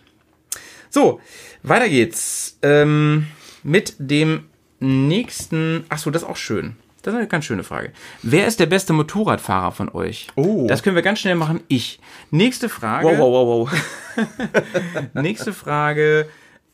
So, 0.89 1.21
weiter 1.63 1.89
geht's. 1.89 2.57
Ähm, 2.61 3.27
mit 3.63 3.95
dem 3.99 4.45
nächsten. 4.79 5.85
Ach 5.89 5.97
so, 5.97 6.09
das 6.09 6.23
ist 6.23 6.27
auch 6.27 6.37
schön. 6.37 6.75
Das 7.03 7.13
ist 7.13 7.19
eine 7.19 7.27
ganz 7.27 7.45
schöne 7.45 7.63
Frage. 7.63 7.91
Wer 8.21 8.47
ist 8.47 8.59
der 8.59 8.65
beste 8.65 8.91
Motorradfahrer 8.91 9.71
von 9.71 9.89
euch? 9.89 10.27
Oh. 10.35 10.65
Das 10.67 10.83
können 10.83 10.95
wir 10.95 11.03
ganz 11.03 11.19
schnell 11.19 11.35
machen. 11.35 11.61
Ich. 11.67 11.99
Nächste 12.31 12.69
Frage. 12.69 13.07
Wow, 13.07 13.17
wow, 13.17 13.47
wow, 13.47 13.71
wow. 13.71 15.09
Nächste 15.13 15.53
Frage. 15.53 16.27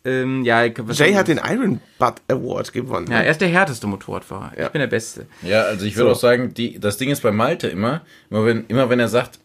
Ähm, 0.05 0.43
ja, 0.43 0.65
was 0.79 0.97
Jay 0.99 1.13
hat 1.13 1.29
den 1.29 1.39
Iron 1.43 1.79
Butt 1.97 2.15
Award 2.27 2.73
gewonnen. 2.73 3.07
Ja, 3.09 3.19
er 3.21 3.31
ist 3.31 3.39
der 3.39 3.47
härteste 3.47 3.87
Motorradfahrer. 3.87 4.51
Ja. 4.57 4.65
Ich 4.65 4.71
bin 4.71 4.79
der 4.81 4.87
Beste. 4.87 5.25
Ja, 5.41 5.61
also 5.63 5.85
ich 5.85 5.95
würde 5.95 6.09
So. 6.09 6.15
auch 6.15 6.19
sagen, 6.19 6.53
die, 6.53 6.77
das 6.79 6.97
Ding 6.97 7.09
ist 7.09 7.21
bei 7.23 7.31
Malte 7.31 7.67
immer, 7.69 8.01
immer 8.29 8.45
wenn, 8.45 8.65
immer 8.67 8.89
wenn 8.89 8.99
er 8.99 9.07
sagt, 9.07 9.39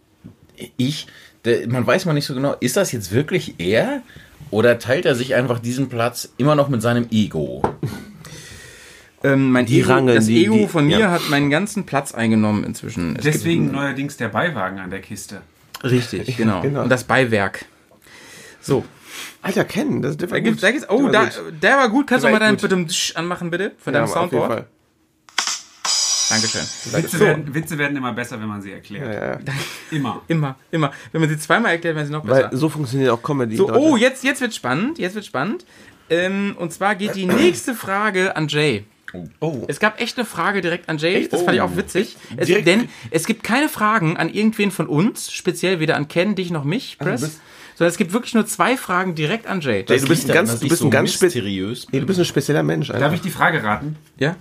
ich, 0.76 1.06
der, 1.44 1.68
man 1.68 1.86
weiß 1.86 2.06
mal 2.06 2.12
nicht 2.12 2.26
so 2.26 2.34
genau, 2.34 2.56
ist 2.58 2.76
das 2.76 2.90
jetzt 2.90 3.12
wirklich 3.12 3.54
er? 3.58 4.02
Oder 4.50 4.78
teilt 4.80 5.04
er 5.06 5.14
sich 5.14 5.34
einfach 5.34 5.58
diesen 5.60 5.88
Platz 5.88 6.32
immer 6.38 6.54
noch 6.56 6.68
mit 6.68 6.82
seinem 6.82 7.06
Ego? 7.10 7.62
Ähm, 9.24 9.50
mein 9.50 9.66
Die 9.66 9.80
Ego, 9.80 9.88
Rangeln, 9.90 10.14
das 10.16 10.26
die- 10.26 10.44
Ego 10.44 10.54
die- 10.54 10.68
von 10.68 10.86
mir 10.86 10.98
ja. 11.00 11.10
hat 11.10 11.28
meinen 11.28 11.50
ganzen 11.50 11.84
Platz 11.86 12.14
eingenommen 12.14 12.62
inzwischen. 12.62 13.16
Es 13.16 13.24
Deswegen 13.24 13.72
neuerdings 13.72 14.16
der 14.16 14.28
Beiwagen 14.28 14.78
an 14.78 14.90
der 14.90 15.00
Kiste. 15.00 15.40
Gibt, 15.82 15.92
richtig, 15.92 16.36
genau. 16.36 16.60
genau. 16.62 16.82
Und 16.84 16.88
das 16.88 17.02
Beiwerk. 17.02 17.64
So. 18.60 18.84
Alter, 19.42 19.64
Ken, 19.64 20.02
das, 20.02 20.16
der 20.16 20.30
war 20.30 20.38
Da 20.38 20.40
gibt's, 20.44 20.60
gut. 20.60 20.62
da 20.68 20.70
gibt's, 20.72 20.88
oh, 20.90 21.02
Der 21.02 21.12
da, 21.12 21.18
war 21.20 21.26
gut. 21.44 21.62
der 21.62 21.76
war 21.76 21.88
gut. 21.88 22.06
Kannst 22.06 22.24
Der 22.24 22.30
du 22.32 22.38
mal 22.38 22.56
deinen 22.68 22.88
Tsch 22.88 23.14
anmachen, 23.16 23.50
bitte? 23.50 23.72
Von 23.78 23.94
Ja, 23.94 24.00
deinem 24.00 24.10
auf 24.10 24.16
jeden 24.16 24.30
Soundboard? 24.30 24.52
Fall. 24.52 24.66
Dankeschön. 26.30 26.60
Witze, 26.92 27.16
So. 27.18 27.24
werden, 27.24 27.54
Witze 27.54 27.78
werden 27.78 27.96
immer 27.96 28.12
besser, 28.12 28.38
wenn 28.38 28.48
man 28.48 28.60
sie 28.60 28.72
erklärt. 28.72 29.06
Ja, 29.14 29.30
ja. 29.32 29.38
Immer. 29.90 30.22
Immer, 30.28 30.56
immer. 30.70 30.92
Wenn 31.12 31.22
man 31.22 31.30
sie 31.30 31.38
zweimal 31.38 31.72
erklärt, 31.72 31.96
werden 31.96 32.06
sie 32.06 32.12
noch 32.12 32.26
Weil 32.26 32.44
besser. 32.44 32.56
so 32.56 32.68
funktioniert 32.68 33.10
auch 33.10 33.22
Comedy. 33.22 33.56
So, 33.56 33.72
oh, 33.72 33.96
jetzt, 33.96 34.24
jetzt 34.24 34.42
wird 34.42 34.54
spannend. 34.54 34.98
Jetzt 34.98 35.14
wird 35.14 35.24
spannend. 35.24 35.64
Ähm, 36.10 36.54
und 36.58 36.70
zwar 36.72 36.96
geht 36.96 37.14
die 37.14 37.24
nächste 37.26 37.74
Frage 37.74 38.36
an 38.36 38.48
Jay. 38.48 38.84
Oh. 39.40 39.64
Es 39.68 39.80
gab 39.80 40.02
echt 40.02 40.18
eine 40.18 40.26
Frage 40.26 40.60
direkt 40.60 40.90
an 40.90 40.98
Jay. 40.98 41.14
Echt? 41.14 41.32
Das 41.32 41.40
fand 41.42 41.54
ich 41.56 41.62
Oh. 41.62 41.64
auch 41.64 41.76
witzig. 41.76 42.16
Es, 42.36 42.48
denn 42.48 42.90
es 43.10 43.24
gibt 43.26 43.42
keine 43.42 43.70
Fragen 43.70 44.18
an 44.18 44.28
irgendwen 44.28 44.70
von 44.70 44.86
uns, 44.86 45.32
speziell 45.32 45.80
weder 45.80 45.96
an 45.96 46.08
Ken, 46.08 46.34
dich 46.34 46.50
noch 46.50 46.64
mich, 46.64 46.98
Press, 46.98 47.22
bist- 47.22 47.40
sondern 47.78 47.92
es 47.92 47.96
gibt 47.96 48.12
wirklich 48.12 48.34
nur 48.34 48.44
zwei 48.44 48.76
Fragen 48.76 49.14
direkt 49.14 49.46
an 49.46 49.60
Jay. 49.60 49.84
Jay, 49.88 50.00
du 50.00 50.08
bist 50.08 50.28
ein 50.28 50.34
ganz, 50.34 50.58
du 50.58 50.68
bist 50.68 50.82
ein 50.82 50.90
ganz 50.90 51.20
mysteriös. 51.20 51.86
Nee, 51.92 52.00
du 52.00 52.06
bist 52.06 52.18
ein 52.18 52.24
spezieller 52.24 52.64
Mensch, 52.64 52.90
Alter. 52.90 52.98
Darf 53.04 53.14
ich 53.14 53.20
die 53.20 53.30
Frage 53.30 53.62
raten? 53.62 53.94
Ja? 54.18 54.34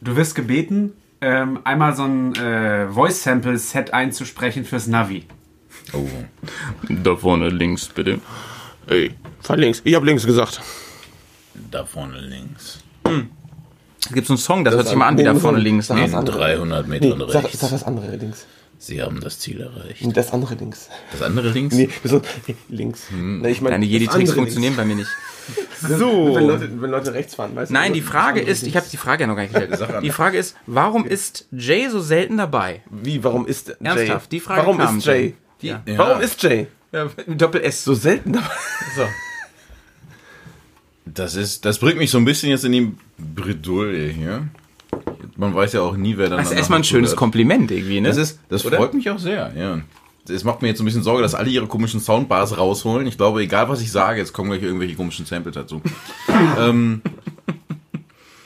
Du 0.00 0.16
wirst 0.16 0.34
gebeten, 0.34 0.94
ähm, 1.20 1.60
einmal 1.64 1.94
so 1.94 2.04
ein 2.04 2.34
äh, 2.36 2.88
Voice-Sample-Set 2.88 3.92
einzusprechen 3.92 4.64
fürs 4.64 4.86
Navi. 4.86 5.26
Oh. 5.92 6.06
Da 6.88 7.16
vorne 7.16 7.50
links, 7.50 7.86
bitte. 7.88 8.18
Ey, 8.86 9.12
fahr 9.42 9.58
links. 9.58 9.82
Ich 9.84 9.94
hab 9.94 10.02
links 10.04 10.24
gesagt. 10.24 10.62
Da 11.70 11.84
vorne 11.84 12.18
links. 12.18 12.82
Es 14.06 14.12
gibt 14.12 14.26
so 14.26 14.32
einen 14.32 14.38
Song, 14.38 14.64
das, 14.64 14.74
hört 14.74 14.86
sich 14.88 14.96
mal 14.96 15.08
an, 15.08 15.18
wie 15.18 15.24
da 15.24 15.34
vorne 15.34 15.58
links. 15.58 15.88
sag 15.88 15.96
Nee. 15.98 16.04
was 16.04 16.14
an. 16.14 16.24
300 16.24 16.88
Nee, 16.88 17.00
Metern 17.00 17.28
sag, 17.30 17.44
rechts. 17.44 17.60
sag 17.60 17.70
das 17.70 17.84
andere 17.84 18.16
links. 18.16 18.46
Sie 18.78 19.00
haben 19.02 19.20
das 19.20 19.38
Ziel 19.38 19.60
erreicht. 19.60 20.04
Das 20.16 20.32
andere 20.32 20.54
links. 20.54 20.88
Das 21.12 21.22
andere 21.22 21.50
links? 21.50 21.74
Nee, 21.74 21.88
so, 22.04 22.20
links. 22.68 23.06
Nee, 23.12 23.50
ich 23.50 23.60
mein, 23.60 23.72
Deine 23.72 23.86
Jedi-Tricks 23.86 24.32
funktionieren 24.32 24.76
bei 24.76 24.84
mir 24.84 24.96
nicht. 24.96 25.10
So. 25.86 26.34
Wenn 26.34 26.46
Leute, 26.46 26.70
wenn 26.80 26.90
Leute 26.90 27.12
rechts 27.12 27.34
fahren, 27.34 27.54
weißt 27.54 27.70
du? 27.70 27.74
Nein, 27.74 27.92
die 27.92 28.00
Frage 28.00 28.40
ist, 28.40 28.66
ich 28.66 28.76
habe 28.76 28.86
die 28.90 28.96
Frage 28.96 29.24
ja 29.24 29.26
noch 29.26 29.36
gar 29.36 29.42
nicht 29.42 29.52
gestellt. 29.52 30.02
Die 30.02 30.10
Frage 30.10 30.38
ist, 30.38 30.56
warum 30.66 31.04
ist 31.04 31.46
Jay 31.52 31.90
so 31.90 32.00
selten 32.00 32.38
dabei? 32.38 32.82
Wie, 32.90 33.22
warum 33.22 33.46
ist 33.46 33.68
Jay? 33.68 33.74
Ernsthaft, 33.82 34.32
die 34.32 34.40
Frage 34.40 34.62
Warum 34.62 34.78
kam, 34.78 34.98
ist 34.98 35.04
Jay? 35.04 35.34
Die, 35.60 35.66
Ja. 35.66 35.82
Warum 35.96 36.22
ist 36.22 36.42
Jay? 36.42 36.68
ja, 36.92 37.10
Doppel 37.26 37.60
S. 37.60 37.84
So 37.84 37.92
selten 37.92 38.32
dabei? 38.32 38.46
So. 38.96 39.02
Das 41.04 41.34
ist, 41.34 41.64
das 41.66 41.78
bringt 41.78 41.98
mich 41.98 42.10
so 42.10 42.18
ein 42.18 42.24
bisschen 42.24 42.48
jetzt 42.48 42.64
in 42.64 42.72
die 42.72 42.92
Bredouille 43.18 44.08
hier. 44.08 44.48
Man 45.36 45.54
weiß 45.54 45.72
ja 45.72 45.80
auch 45.80 45.96
nie, 45.96 46.16
wer 46.16 46.28
dann. 46.28 46.38
Das 46.38 46.50
ist 46.50 46.56
erstmal 46.56 46.80
ein 46.80 46.84
schönes. 46.84 47.16
Kompliment 47.16 47.70
irgendwie, 47.70 48.00
ne? 48.00 48.08
Das 48.08 48.16
ist, 48.16 48.40
das 48.48 48.64
Oder? 48.64 48.76
freut 48.76 48.94
mich 48.94 49.10
auch 49.10 49.18
sehr, 49.18 49.52
ja. 49.56 49.80
Es 50.28 50.44
macht 50.44 50.62
mir 50.62 50.68
jetzt 50.68 50.80
ein 50.80 50.86
bisschen 50.86 51.02
Sorge, 51.02 51.22
dass 51.22 51.34
alle 51.34 51.50
ihre 51.50 51.66
komischen 51.66 52.00
Soundbars 52.00 52.56
rausholen. 52.56 53.06
Ich 53.06 53.18
glaube, 53.18 53.42
egal 53.42 53.68
was 53.68 53.82
ich 53.82 53.92
sage, 53.92 54.20
jetzt 54.20 54.32
kommen 54.32 54.50
gleich 54.50 54.62
irgendwelche 54.62 54.94
komischen 54.94 55.26
Samples 55.26 55.54
dazu. 55.54 55.82
ähm, 56.58 57.02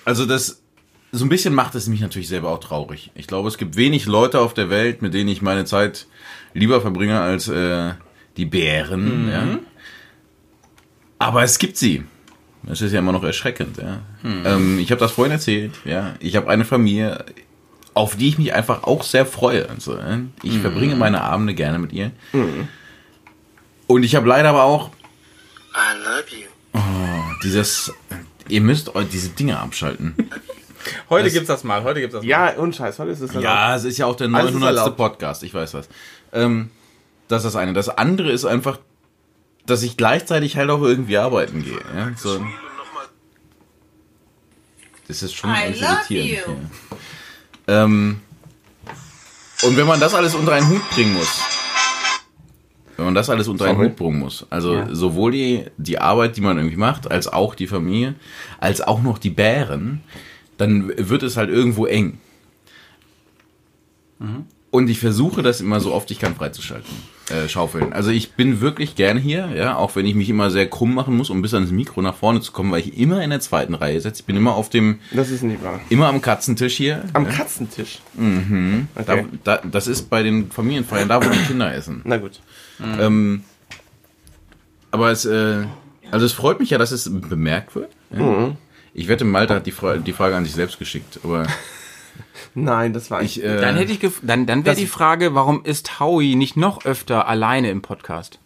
also 0.05 0.27
das, 0.27 0.61
so 1.13 1.25
ein 1.25 1.29
bisschen 1.29 1.55
macht 1.55 1.75
es 1.77 1.87
mich 1.87 2.01
natürlich 2.01 2.29
selber 2.29 2.51
auch 2.51 2.59
traurig. 2.59 3.13
Ich 3.15 3.27
glaube, 3.27 3.49
es 3.49 3.59
gibt 3.59 3.77
wenig 3.77 4.07
Leute 4.07 4.41
auf 4.41 4.55
der 4.55 4.71
Welt, 4.71 5.03
mit 5.03 5.15
denen 5.15 5.29
ich 5.29 5.41
meine 5.41 5.67
Zeit 5.67 6.07
lieber 6.53 6.81
verbringe 6.81 7.21
als 7.21 7.47
äh, 7.49 7.93
die 8.37 8.47
Bären. 8.47 9.29
Ja. 9.31 9.59
Aber 11.19 11.43
es 11.43 11.59
gibt 11.59 11.77
sie. 11.77 12.05
Das 12.69 12.81
ist 12.83 12.93
ja 12.93 12.99
immer 12.99 13.13
noch 13.13 13.25
erschreckend. 13.25 13.79
Ja. 13.79 14.01
Ähm, 14.45 14.79
ich 14.79 14.91
habe 14.91 15.01
das 15.01 15.13
vorhin 15.13 15.33
erzählt. 15.33 15.73
Ja. 15.85 16.15
Ich 16.21 16.37
habe 16.37 16.49
eine 16.51 16.65
Familie, 16.67 17.25
auf 17.95 18.17
die 18.17 18.29
ich 18.29 18.39
mich 18.39 18.53
einfach 18.55 18.85
auch 18.85 19.03
sehr 19.03 19.25
freue. 19.27 19.69
Also. 19.71 19.99
Ich 20.43 20.59
verbringe 20.59 20.95
meine 20.97 21.23
Abende 21.23 21.55
gerne 21.55 21.79
mit 21.79 21.93
ihr. 21.93 22.11
Und 23.87 24.03
ich 24.03 24.15
habe 24.15 24.29
leider 24.29 24.51
aber 24.51 24.65
auch 24.65 24.91
I 25.75 25.97
love 26.05 26.43
you. 26.43 26.81
dieses, 27.43 27.93
ihr 28.49 28.61
müsst 28.61 28.95
euch 28.95 29.09
diese 29.09 29.31
Dinge 29.31 29.59
abschalten. 29.59 30.15
Heute 31.11 31.25
Das- 31.25 31.33
gibt's 31.33 31.49
das 31.49 31.65
mal, 31.65 31.83
heute 31.85 32.01
gibt's 32.01 32.15
das 32.15 32.23
mal. 32.23 32.29
Ja, 32.29 32.51
und 32.57 32.75
Scheiß, 32.77 32.99
heute 32.99 33.11
ist 33.13 33.21
es 33.21 33.33
Ja, 33.35 33.75
es 33.77 33.85
ist 33.85 33.99
ja 33.99 34.07
auch 34.07 34.17
der 34.17 34.27
Alles 34.29 34.51
ist 34.51 34.55
900. 34.55 34.77
erlaubt. 34.79 34.97
Podcast, 34.97 35.43
ich 35.43 35.53
weiß 35.55 35.75
was. 35.75 35.89
Ähm, 36.33 36.71
das 37.29 37.45
ist 37.45 37.55
das 37.55 37.57
eine. 37.57 37.73
Das 37.73 37.89
andere 37.89 38.31
ist 38.31 38.45
einfach, 38.45 38.79
dass 39.69 39.83
ich 39.83 39.97
gleichzeitig 39.97 40.57
halt 40.57 40.71
auch 40.71 40.83
irgendwie 40.83 41.19
arbeiten 41.19 41.63
gehe. 41.63 41.81
Ja? 41.95 42.13
So. 42.17 42.45
Das 45.07 45.23
ist 45.23 45.35
schon 45.35 45.51
I 45.51 45.75
irritierend. 45.79 46.71
Ja. 47.67 47.85
Ähm, 47.85 48.21
und 49.63 49.77
wenn 49.77 49.87
man 49.87 50.01
das 50.01 50.15
alles 50.15 50.35
unter 50.35 50.53
einen 50.53 50.69
Hut 50.69 50.89
bringen 50.91 51.15
muss, 51.15 51.41
wenn 52.97 53.05
man 53.05 53.15
das 53.15 53.31
alles 53.31 53.47
unter 53.47 53.67
einen 53.67 53.77
Sorry. 53.77 53.89
Hut 53.89 53.97
bringen 53.97 54.19
muss, 54.19 54.47
also 54.51 54.87
sowohl 54.93 55.33
die, 55.33 55.67
die 55.77 55.99
Arbeit, 55.99 56.37
die 56.37 56.41
man 56.41 56.57
irgendwie 56.57 56.77
macht, 56.77 57.11
als 57.11 57.29
auch 57.29 57.55
die 57.55 57.67
Familie, 57.67 58.15
als 58.59 58.81
auch 58.81 59.03
noch 59.03 59.19
die 59.19 59.31
Bären, 59.31 60.03
dann 60.57 60.93
wird 60.97 61.23
es 61.23 61.37
halt 61.37 61.49
irgendwo 61.49 61.87
eng. 61.87 62.19
Und 64.71 64.91
ich 64.91 64.99
versuche 64.99 65.43
das 65.43 65.61
immer 65.61 65.81
so 65.81 65.95
oft 65.95 66.11
ich 66.11 66.19
kann 66.19 66.35
freizuschalten, 66.35 66.93
äh, 67.31 67.49
schaufeln. 67.49 67.93
Also 67.93 68.11
ich 68.11 68.33
bin 68.33 68.61
wirklich 68.61 68.95
gerne 68.95 69.21
hier, 69.21 69.49
ja, 69.55 69.77
auch 69.77 69.97
wenn 69.97 70.07
ich 70.07 70.15
mich 70.15 70.29
immer 70.31 70.51
sehr 70.51 70.69
krumm 70.69 70.95
machen 70.95 71.17
muss, 71.17 71.31
um 71.31 71.43
bis 71.43 71.55
ans 71.55 71.71
Mikro 71.71 72.01
nach 72.03 72.15
vorne 72.15 72.41
zu 72.41 72.53
kommen, 72.53 72.71
weil 72.73 72.81
ich 72.81 72.97
immer 72.99 73.23
in 73.23 73.31
der 73.31 73.41
zweiten 73.41 73.75
Reihe 73.75 74.01
sitze. 74.01 74.21
Ich 74.23 74.27
bin 74.27 74.37
immer 74.37 74.55
auf 74.55 74.71
dem, 74.71 74.99
Das 75.13 75.31
ist 75.31 75.43
nicht 75.43 75.63
wahr. 75.63 75.81
immer 75.89 76.09
am 76.09 76.21
Katzentisch 76.23 76.77
hier. 76.77 77.05
Am 77.13 77.25
ja. 77.25 77.31
Katzentisch. 77.33 77.99
Da, 78.15 79.13
Okay. 79.15 79.25
da, 79.45 79.61
das 79.71 79.87
ist 79.87 80.09
bei 80.11 80.23
den 80.23 80.51
Familienfeiern, 80.51 81.09
da 81.09 81.25
wo 81.25 81.29
die 81.29 81.39
Kinder 81.47 81.73
essen. 81.75 82.01
Na 82.05 82.17
gut. 82.17 82.41
Ähm, 83.01 83.43
aber 84.91 85.11
es, 85.11 85.25
äh, 85.25 85.65
also 86.11 86.25
es 86.25 86.33
freut 86.33 86.61
mich 86.61 86.71
ja, 86.71 86.79
dass 86.79 86.91
es 86.93 87.11
bemerkt 87.11 87.75
wird. 87.75 87.91
Ja. 88.17 88.57
Ich 88.95 89.07
wette, 89.09 89.25
Malte 89.25 89.55
hat 89.55 89.67
die, 89.67 89.73
Fra 89.73 89.97
die 89.97 90.13
Frage 90.13 90.35
an 90.35 90.45
sich 90.45 90.55
selbst 90.55 90.79
geschickt, 90.79 91.21
aber 91.23 91.47
Nein, 92.55 92.93
das 92.93 93.11
war 93.11 93.23
ich, 93.23 93.39
ich. 93.39 93.45
äh, 93.45 93.61
Dann 93.61 93.77
hätte 93.77 93.93
ich 93.93 94.01
gef- 94.01 94.21
dann, 94.23 94.47
dann 94.47 94.65
wäre 94.65 94.77
die 94.77 94.87
Frage, 94.87 95.35
warum 95.35 95.65
ist 95.65 96.01
Howie 96.01 96.35
nicht 96.37 96.57
noch 96.57 96.85
öfter 96.85 97.29
alleine 97.29 97.71
im 97.71 97.83
Podcast? 97.83 98.39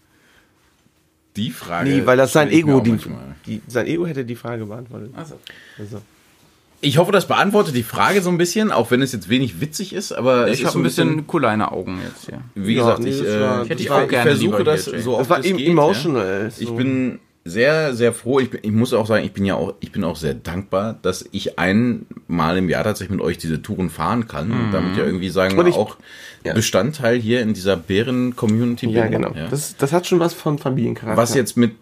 die 1.36 1.50
Frage. 1.50 1.88
Nee, 1.88 2.04
weil 2.06 2.18
das 2.18 2.32
sein 2.34 2.48
ich 2.48 2.56
Ego, 2.58 2.80
die, 2.80 2.98
die, 3.46 3.62
sein 3.66 3.86
Ego 3.86 4.06
hätte 4.06 4.24
die 4.26 4.36
Frage 4.36 4.66
beantwortet. 4.66 5.12
Also. 5.16 5.38
Also. 5.78 6.02
Ich 6.82 6.98
hoffe, 6.98 7.10
das 7.12 7.26
beantwortet 7.28 7.74
die 7.74 7.84
Frage 7.84 8.20
so 8.22 8.28
ein 8.28 8.36
bisschen, 8.38 8.70
auch 8.72 8.90
wenn 8.90 9.00
es 9.00 9.12
jetzt 9.12 9.28
wenig 9.30 9.60
witzig 9.60 9.92
ist, 9.94 10.12
aber 10.12 10.48
Ich 10.48 10.62
habe 10.64 10.72
so 10.72 10.78
ein 10.80 10.82
bisschen 10.82 11.26
cooler 11.26 11.72
Augen 11.72 12.00
jetzt 12.04 12.26
hier. 12.26 12.42
Wie 12.54 12.74
Ja, 12.74 12.80
gesagt, 12.82 12.98
nee, 12.98 13.10
ich, 13.10 13.24
äh, 13.24 13.40
war- 13.40 13.62
ich, 13.62 13.68
das 13.68 13.80
ich 13.80 13.90
auch 13.90 14.08
gerne 14.08 14.30
versuche 14.30 14.64
das 14.64 14.84
so 14.84 15.12
oft 15.12 15.20
Das 15.22 15.30
war 15.30 15.38
es 15.38 15.46
geht, 15.46 15.68
emotional. 15.68 16.42
Ja. 16.44 16.50
so. 16.50 16.62
Ich 16.62 16.70
bin 16.76 17.20
sehr, 17.45 17.95
sehr 17.95 18.12
froh. 18.12 18.38
Ich, 18.40 18.51
bin, 18.51 18.61
ich 18.62 18.70
muss 18.70 18.93
auch 18.93 19.07
sagen, 19.07 19.24
ich 19.24 19.32
bin 19.32 19.45
ja 19.45 19.55
auch, 19.57 19.74
ich 19.80 19.90
bin 19.90 20.05
auch 20.05 20.16
sehr 20.16 20.34
dankbar, 20.34 20.99
dass 21.03 21.24
ich 21.32 21.59
einmal 21.59 22.57
im 22.57 22.68
Jahr 22.68 22.84
tatsächlich 22.84 23.16
mit 23.16 23.24
euch 23.24 23.38
diese 23.38 23.61
Touren 23.62 23.90
fahren 23.90 24.28
kann 24.28 24.51
und 24.53 24.70
damit 24.72 24.97
ja 24.97 25.05
irgendwie 25.05 25.28
sagen 25.28 25.57
wir 25.57 25.66
ich- 25.66 25.74
auch 25.74 25.97
ja. 26.45 26.55
Bestandteil 26.55 27.18
hier 27.18 27.40
in 27.43 27.53
dieser 27.55 27.76
Bären-Community 27.76 28.86
Ja, 28.90 29.03
bin. 29.03 29.12
genau. 29.12 29.32
Ja. 29.34 29.49
Das, 29.49 29.76
das 29.76 29.93
hat 29.93 30.07
schon 30.07 30.20
was 30.20 30.34
von 30.34 30.59
Familiencharakter. 30.59 31.20
Was 31.20 31.34
jetzt 31.34 31.57
mit 31.57 31.72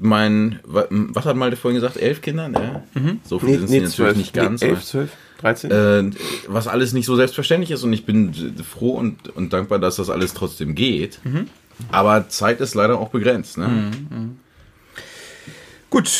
meinen, 0.00 0.58
wa- 0.64 0.86
was 0.90 1.24
hat 1.24 1.36
Malte 1.36 1.56
vorhin 1.56 1.80
gesagt, 1.80 1.96
elf 1.96 2.20
Kindern? 2.20 2.54
Ja. 2.54 2.82
So 3.24 3.38
viele 3.38 3.52
Nee, 3.52 3.58
sind 3.58 3.70
nee, 3.70 3.76
sie 3.78 3.80
natürlich 3.82 3.94
zwölf. 3.94 4.16
nicht 4.16 4.32
ganz. 4.34 4.60
Nee, 4.60 4.68
elf, 4.70 4.84
zwölf, 4.84 5.10
dreizehn. 5.38 5.70
äh, 5.70 6.10
was 6.48 6.66
alles 6.66 6.92
nicht 6.92 7.06
so 7.06 7.14
selbstverständlich 7.14 7.70
ist 7.70 7.84
und 7.84 7.92
ich 7.92 8.04
bin 8.04 8.32
froh 8.68 8.92
und, 8.94 9.28
und 9.36 9.52
dankbar, 9.52 9.78
dass 9.78 9.96
das 9.96 10.10
alles 10.10 10.34
trotzdem 10.34 10.74
geht. 10.74 11.20
Aber 11.92 12.28
Zeit 12.28 12.60
ist 12.60 12.74
leider 12.74 12.98
auch 12.98 13.10
begrenzt. 13.10 13.58
Ne? 13.58 13.90
Gut, 15.88 16.10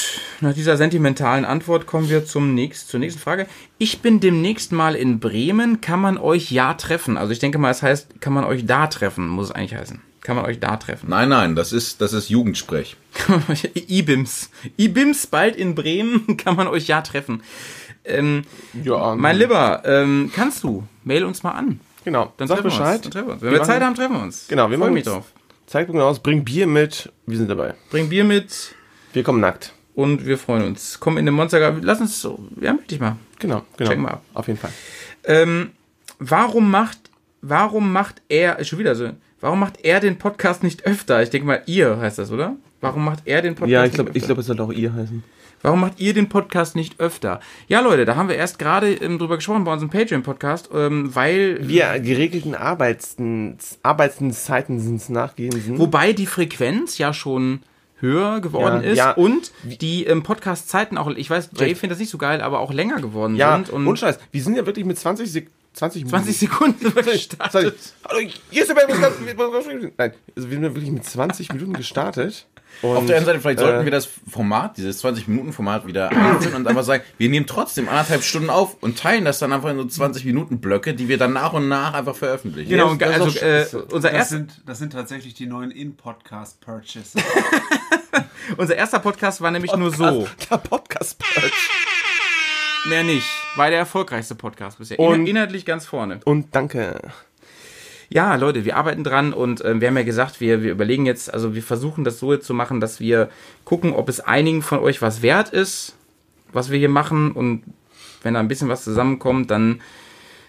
nach 0.41 0.55
dieser 0.55 0.77
sentimentalen 0.77 1.45
Antwort 1.45 1.87
kommen 1.87 2.09
wir 2.09 2.25
zum 2.25 2.55
nächst, 2.55 2.89
zur 2.89 3.01
nächsten 3.01 3.21
Frage. 3.21 3.47
Ich 3.79 4.01
bin 4.01 4.21
demnächst 4.21 4.71
mal 4.73 4.95
in 4.95 5.19
Bremen. 5.19 5.81
Kann 5.81 6.01
man 6.01 6.19
euch 6.19 6.51
ja 6.53 6.75
treffen? 6.75 7.17
Also 7.17 7.33
ich 7.33 7.41
denke 7.41 7.59
mal, 7.59 7.71
es 7.71 7.83
heißt, 7.83 8.21
kann 8.21 8.33
man 8.33 8.45
euch 8.45 8.65
da 8.65 8.87
treffen, 8.87 9.27
muss 9.29 9.47
es 9.47 9.53
eigentlich 9.53 9.75
heißen. 9.75 10.01
Kann 10.21 10.37
man 10.37 10.45
euch 10.45 10.61
da 10.61 10.77
treffen? 10.77 11.09
Nein, 11.11 11.29
nein, 11.29 11.55
das 11.57 11.73
ist, 11.73 12.01
das 12.01 12.13
ist 12.13 12.29
Jugendsprech. 12.31 12.97
IBIMS. 13.89 14.51
IBIMS 14.77 15.27
bald 15.29 15.57
in 15.57 15.75
Bremen. 15.75 16.37
Kann 16.37 16.57
man 16.57 16.67
euch 16.69 16.89
ja 16.89 17.01
treffen. 17.03 17.43
Ähm, 18.05 18.43
ja, 18.85 19.15
mein 19.15 19.37
Lieber, 19.37 19.83
ähm, 19.85 20.31
kannst 20.35 20.65
du? 20.65 20.85
Mail 21.05 21.25
uns 21.25 21.43
mal 21.43 21.53
an. 21.53 21.81
Genau, 22.05 22.33
Dann 22.39 22.47
sag 22.49 22.57
treffen 22.61 22.65
wir 22.65 22.73
uns. 22.73 22.79
Bescheid. 22.79 23.05
Dann 23.05 23.11
treffen 23.13 23.27
wir 23.29 23.33
uns. 23.35 23.43
Wenn 23.43 23.51
Wir 23.53 23.59
wir 23.59 23.65
Zeit 23.65 23.77
machen- 23.81 23.87
haben, 23.87 23.95
treffen 23.95 24.15
wir 24.15 24.23
uns. 24.23 24.47
Genau, 24.49 24.71
wir 24.71 24.79
Freu 24.79 24.85
machen 24.85 24.95
mich 24.95 25.07
uns- 25.07 25.13
drauf. 25.15 25.25
Zeitpunkt 25.67 26.01
aus, 26.01 26.21
bring 26.21 26.45
Bier 26.45 26.69
mit, 26.69 27.11
wir 27.27 27.37
sind 27.37 27.49
dabei. 27.51 27.75
Bring 27.91 28.09
Bier 28.09 28.23
mit 28.23 28.76
Wir 29.17 29.23
kommen 29.23 29.41
nackt. 29.41 29.73
und 29.95 30.27
wir 30.27 30.37
freuen 30.37 30.63
uns. 30.63 31.01
Komm 31.01 31.17
in 31.17 31.25
den 31.25 31.35
Monster. 31.35 31.75
Lass 31.81 32.03
uns 32.03 32.21
so. 32.21 32.39
Ja, 32.61 32.75
meld 32.75 32.91
dich 32.91 33.01
mal. 33.01 33.17
Genau, 33.39 33.63
genau. 33.79 33.89
Checken 33.91 34.05
wir 34.05 34.11
ab. 34.11 34.23
Auf 34.35 34.47
jeden 34.47 34.59
Fall. 34.59 34.71
Ähm, 35.25 35.71
warum 36.19 36.71
macht, 36.71 36.99
warum 37.41 37.91
macht 37.93 38.21
er, 38.29 38.63
schon 38.63 38.79
wieder 38.79 38.95
so, 38.95 39.09
warum 39.41 39.59
macht 39.59 39.83
er 39.83 40.01
den 40.01 40.19
Podcast 40.19 40.63
nicht 40.63 40.85
öfter? 40.85 41.23
Ich 41.23 41.31
denke 41.31 41.47
mal, 41.47 41.63
ihr 41.65 41.97
heißt 41.97 42.19
das, 42.19 42.31
oder? 42.31 42.57
Warum 42.83 43.07
macht 43.07 43.23
er 43.25 43.41
den 43.41 43.55
Podcast 43.55 43.73
Ja, 43.73 43.87
ich 43.87 43.93
glaube, 43.95 44.11
öfter? 44.11 44.19
ich 44.19 44.25
glaube, 44.27 44.43
es 44.43 44.49
soll 44.49 44.61
auch 44.61 44.71
ihr 44.71 44.93
heißen. 44.93 45.25
Warum 45.63 45.81
macht 45.81 45.99
ihr 45.99 46.13
den 46.13 46.29
Podcast 46.29 46.77
nicht 46.77 47.01
öfter? 47.01 47.41
Ja, 47.69 47.81
Leute, 47.81 48.05
da 48.05 48.17
haben 48.17 48.29
wir 48.29 48.37
erst 48.37 48.59
gerade 48.59 48.93
ähm, 48.93 49.19
drüber 49.19 49.37
gesprochen 49.37 49.65
bei 49.65 49.73
unserem 49.73 49.89
Patreon-Podcast, 49.89 50.69
ähm, 50.75 51.15
weil, 51.15 51.67
Wir 51.67 51.99
geregelten 52.01 52.55
Arbeitszeiten 52.55 53.57
nachgehen 55.09 55.53
sind. 55.53 55.79
wobei 55.79 56.13
die 56.13 56.27
Frequenz 56.27 56.99
ja 56.99 57.15
schon 57.15 57.61
höher 57.99 58.41
geworden 58.41 58.83
Ja, 58.83 58.91
ist 58.91 58.99
ja. 58.99 59.11
und 59.13 59.53
die 59.65 60.05
ähm, 60.05 60.23
Podcast-Zeiten 60.23 60.99
auch, 60.99 61.09
ich 61.11 61.31
weiß, 61.31 61.51
Jay 61.57 61.75
findet 61.75 61.93
das 61.93 61.99
nicht 62.01 62.11
so 62.11 62.19
geil, 62.19 62.41
aber 62.41 62.61
auch 62.61 62.73
länger 62.73 63.01
geworden 63.01 63.37
Ja, 63.37 63.57
sind. 63.57 63.71
Und 63.71 63.87
und 63.87 63.99
Scheiß, 63.99 64.19
wir 64.33 64.43
sind 64.43 64.57
ja 64.57 64.67
wirklich 64.67 64.85
mit 64.85 64.99
20 64.99 65.31
Sek 65.31 65.51
20 65.73 66.05
Minuten. 66.05 66.25
20 66.25 66.39
Sekunden 66.39 66.95
gestartet. 67.05 67.77
Hallo, 68.09 68.29
hier 68.51 68.63
ist 68.63 68.69
der 68.69 68.77
Nein, 69.99 70.13
also 70.35 70.49
wir 70.49 70.55
sind 70.55 70.63
ja 70.63 70.75
wirklich 70.75 70.91
mit 70.91 71.05
20 71.05 71.53
Minuten 71.53 71.75
gestartet. 71.75 72.47
Und, 72.83 72.97
Auf 72.97 73.07
der 73.07 73.17
einen 73.17 73.25
Seite, 73.27 73.41
vielleicht 73.41 73.59
sollten 73.61 73.81
äh, 73.81 73.85
wir 73.85 73.91
das 73.91 74.07
Format, 74.31 74.77
dieses 74.77 75.03
20-Minuten-Format 75.03 75.87
wieder 75.87 76.11
einführen 76.11 76.55
und 76.57 76.69
einfach 76.69 76.85
sagen, 76.85 77.03
wir 77.17 77.29
nehmen 77.29 77.47
trotzdem 77.47 77.89
anderthalb 77.89 78.23
Stunden 78.23 78.51
auf 78.51 78.77
und 78.83 78.99
teilen 78.99 79.25
das 79.25 79.39
dann 79.39 79.53
einfach 79.53 79.71
in 79.71 79.89
so 79.89 80.05
20-Minuten-Blöcke, 80.05 80.95
die 80.95 81.09
wir 81.09 81.17
dann 81.19 81.33
nach 81.33 81.53
und 81.55 81.69
nach 81.69 81.95
einfach 81.95 82.15
veröffentlichen. 82.15 82.69
Genau, 82.69 82.91
und 82.91 83.01
das 83.01 83.15
also 83.15 83.27
doch 83.27 83.37
äh, 83.37 83.61
scheiße. 83.63 83.85
unser, 83.87 84.09
Das 84.11 84.19
erst, 84.19 84.31
sind, 84.31 84.63
das 84.67 84.79
sind 84.79 84.93
tatsächlich 84.93 85.35
die 85.35 85.47
neuen 85.47 85.71
In-Podcast-Purchases. 85.71 87.15
unser 88.57 88.77
erster 88.77 88.99
Podcast 88.99 89.41
war 89.41 89.51
nämlich 89.51 89.75
nur 89.75 89.91
so. 89.93 90.27
Der 90.51 90.59
Podcast. 90.59 91.17
Mehr 92.89 93.03
nicht. 93.05 93.27
War 93.57 93.71
der 93.71 93.81
erfolgreichste 93.81 94.35
Podcast 94.35 94.79
bisher. 94.79 95.01
Und- 95.01 95.21
In, 95.23 95.27
inhaltlich 95.27 95.65
ganz 95.65 95.87
vorne. 95.87 96.21
Und 96.25 96.55
danke. 96.55 97.01
Ja, 98.09 98.35
Leute, 98.37 98.65
wir 98.65 98.77
arbeiten 98.77 99.05
dran 99.05 99.33
und 99.33 99.65
ähm, 99.65 99.81
wir 99.81 99.89
haben 99.89 99.97
ja 99.97 100.05
gesagt, 100.05 100.41
wir, 100.41 100.63
wir 100.63 100.71
überlegen 100.71 101.07
jetzt, 101.07 101.33
also 101.33 101.55
wir 101.55 101.63
versuchen 101.63 102.05
das 102.05 102.21
so 102.21 102.37
zu 102.37 102.55
machen, 102.55 102.81
dass 102.81 103.01
wir 103.01 103.29
gucken, 103.65 103.93
ob 103.93 104.09
es 104.09 104.21
einigen 104.21 104.63
von 104.63 104.79
euch 104.79 105.03
was 105.03 105.23
wert 105.23 105.51
ist, 105.51 105.97
was 106.53 106.71
wir 106.71 106.79
hier 106.79 106.89
machen 106.89 107.33
und 107.33 107.63
wenn 108.23 108.35
da 108.35 108.41
ein 108.41 108.49
bisschen 108.49 108.69
was 108.69 108.85
zusammenkommt, 108.85 109.51
dann 109.51 109.81